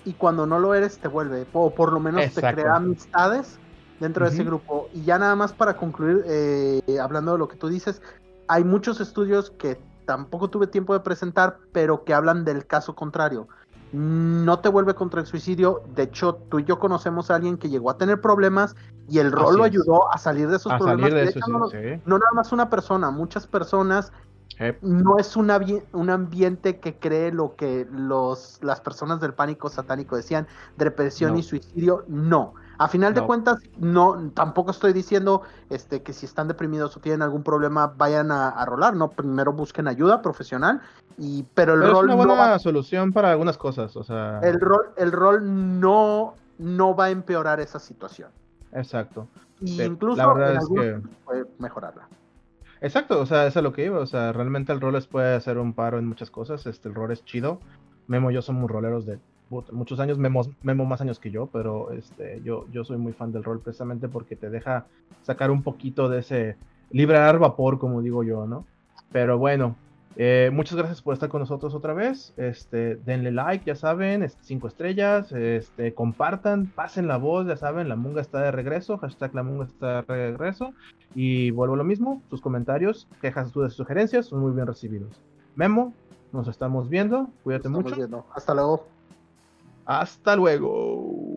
Y 0.05 0.12
cuando 0.12 0.47
no 0.47 0.59
lo 0.59 0.74
eres 0.74 0.98
te 0.98 1.09
vuelve, 1.09 1.44
o 1.52 1.70
por 1.70 1.93
lo 1.93 2.01
menos 2.01 2.32
te 2.32 2.40
crea 2.40 2.77
amistades 2.77 3.59
dentro 4.01 4.25
de 4.25 4.35
ese 4.35 4.45
grupo. 4.45 4.89
Y 4.93 5.03
ya 5.03 5.19
nada 5.19 5.37
más 5.37 5.53
para 5.53 5.77
concluir, 5.77 6.25
eh, 6.27 6.83
hablando 7.01 7.33
de 7.33 7.39
lo 7.39 7.49
que 7.49 7.57
tú 7.57 7.69
dices, 7.69 8.03
hay 8.47 8.65
muchos 8.65 9.01
estudios 9.01 9.51
que 9.51 9.79
tampoco 10.07 10.49
tuve 10.49 10.66
tiempo 10.66 10.95
de 10.95 11.01
presentar, 11.01 11.59
pero 11.73 12.05
que 12.05 12.15
hablan 12.15 12.45
del 12.45 12.66
caso 12.66 12.95
contrario. 12.95 13.49
No 13.93 14.59
te 14.61 14.69
vuelve 14.69 14.95
contra 14.95 15.20
el 15.20 15.27
suicidio. 15.27 15.83
De 15.95 16.05
hecho, 16.05 16.35
tú 16.35 16.59
y 16.59 16.65
yo 16.65 16.79
conocemos 16.79 17.31
a 17.31 17.37
alguien 17.37 17.57
que 17.57 17.69
llegó 17.69 17.91
a 17.91 17.97
tener 17.97 18.20
problemas 18.20 18.77
y 19.09 19.19
el 19.19 19.33
rol 19.33 19.57
lo 19.57 19.65
ayudó 19.65 20.12
a 20.12 20.19
salir 20.19 20.49
de 20.49 20.57
esos 20.57 20.73
problemas. 20.75 21.35
no, 22.05 22.19
nada 22.19 22.33
más 22.35 22.53
una 22.53 22.69
persona, 22.70 23.11
muchas 23.11 23.47
personas. 23.47 24.12
No 24.83 25.19
es 25.19 25.37
un 25.37 25.51
ambiente 26.11 26.81
que 26.81 26.97
cree 26.97 27.31
lo 27.31 27.55
que 27.55 27.87
los, 27.93 28.59
las 28.61 28.81
personas 28.81 29.20
del 29.20 29.33
pánico 29.33 29.69
satánico 29.69 30.16
decían, 30.16 30.49
depresión 30.77 31.37
y 31.37 31.43
suicidio. 31.43 32.05
No 32.09 32.55
a 32.78 32.88
final 32.88 33.12
de 33.12 33.22
cuentas, 33.22 33.59
no, 33.78 34.30
tampoco 34.34 34.70
estoy 34.70 34.92
diciendo 34.92 35.42
este, 35.68 36.02
que 36.02 36.12
si 36.12 36.26
están 36.26 36.46
deprimidos 36.46 36.96
o 36.96 37.00
tienen 37.00 37.22
algún 37.22 37.42
problema 37.42 37.92
vayan 37.96 38.30
a, 38.30 38.64
rolar, 38.64 38.94
no, 38.94 39.10
primero 39.10 39.52
busquen 39.52 39.88
ayuda 39.88 40.22
profesional, 40.22 40.80
y, 41.18 41.44
pero 41.55 41.74
el 41.74 41.82
rol 41.82 42.09
es 42.09 42.14
una 42.14 42.24
buena 42.24 42.59
solución 42.60 43.12
para 43.12 43.32
algunas 43.32 43.59
cosas, 43.59 43.96
o 43.96 44.05
sea. 44.05 44.38
El 44.42 44.60
rol, 44.60 44.90
el 44.96 45.10
rol 45.10 45.80
no, 45.80 46.34
no 46.59 46.94
va 46.94 47.06
a 47.06 47.10
empeorar 47.10 47.59
esa 47.59 47.80
situación. 47.80 48.30
Exacto. 48.72 49.26
Y 49.60 49.82
incluso 49.82 50.16
la 50.16 50.32
verdad 50.32 50.55
es 50.55 50.68
que... 50.68 51.00
puede 51.24 51.46
mejorarla. 51.59 52.06
Exacto, 52.80 53.20
o 53.20 53.26
sea, 53.26 53.48
eso 53.48 53.59
es 53.59 53.62
lo 53.64 53.72
que 53.72 53.86
iba, 53.86 53.98
o 53.98 54.06
sea, 54.06 54.32
realmente 54.32 54.72
el 54.72 54.80
rol 54.80 54.94
les 54.94 55.09
puede 55.09 55.34
hacer 55.34 55.59
un 55.59 55.72
paro 55.72 55.98
en 55.98 56.06
muchas 56.06 56.30
cosas, 56.30 56.64
este, 56.66 56.88
el 56.88 56.94
rol 56.94 57.10
es 57.10 57.24
chido. 57.24 57.59
Memo 58.06 58.30
y 58.30 58.34
yo 58.34 58.42
somos 58.42 58.70
roleros 58.70 59.05
de 59.05 59.18
muchos 59.51 60.01
años, 60.01 60.19
Memo, 60.19 60.43
Memo, 60.62 60.85
más 60.85 61.01
años 61.01 61.19
que 61.19 61.31
yo, 61.31 61.47
pero 61.47 61.91
este, 61.93 62.41
yo, 62.45 62.66
yo 62.73 62.85
soy 62.85 62.99
muy 62.99 63.12
fan 63.12 63.33
del 63.33 63.45
rol 63.45 63.61
precisamente 63.61 64.09
porque 64.09 64.37
te 64.37 64.51
deja 64.51 64.87
sacar 65.23 65.51
un 65.51 65.62
poquito 65.62 66.09
de 66.09 66.20
ese 66.20 66.57
liberar 66.91 67.39
vapor, 67.39 67.79
como 67.79 68.03
digo 68.03 68.23
yo, 68.23 68.47
¿no? 68.47 68.66
Pero 69.11 69.39
bueno, 69.39 69.77
eh, 70.20 70.51
muchas 70.53 70.77
gracias 70.77 71.01
por 71.01 71.15
estar 71.15 71.29
con 71.29 71.41
nosotros 71.41 71.75
otra 71.75 71.95
vez. 71.95 72.35
Este, 72.37 72.97
denle 72.97 73.31
like, 73.31 73.65
ya 73.65 73.77
saben, 73.77 74.29
cinco 74.41 74.66
estrellas, 74.66 75.31
este, 75.33 75.95
compartan, 75.95 76.66
pasen 76.66 77.07
la 77.07 77.16
voz, 77.16 77.47
ya 77.47 77.57
saben, 77.57 77.89
la 77.89 77.97
Munga 77.97 78.20
está 78.20 78.43
de 78.43 78.51
regreso, 78.51 78.99
hashtag 78.99 79.35
la 79.35 79.45
Munga 79.45 79.66
está 79.66 80.03
de 80.03 80.33
regreso. 80.33 80.75
Y 81.15 81.53
vuelvo 81.53 81.75
a 81.75 81.79
lo 81.79 81.85
mismo, 81.85 82.20
sus 82.31 82.41
comentarios, 82.41 83.07
quejas, 83.20 83.53
dudas 83.53 83.75
y 83.75 83.77
sugerencias 83.77 84.27
son 84.27 84.41
muy 84.41 84.53
bien 84.53 84.66
recibidos. 84.66 85.20
Memo, 85.55 85.95
nos 86.33 86.49
estamos 86.49 86.89
viendo, 86.89 87.29
cuídate 87.45 87.69
mucho. 87.69 87.95
Hasta 88.35 88.55
luego. 88.55 88.98
Hasta 89.89 90.36
luego. 90.36 91.27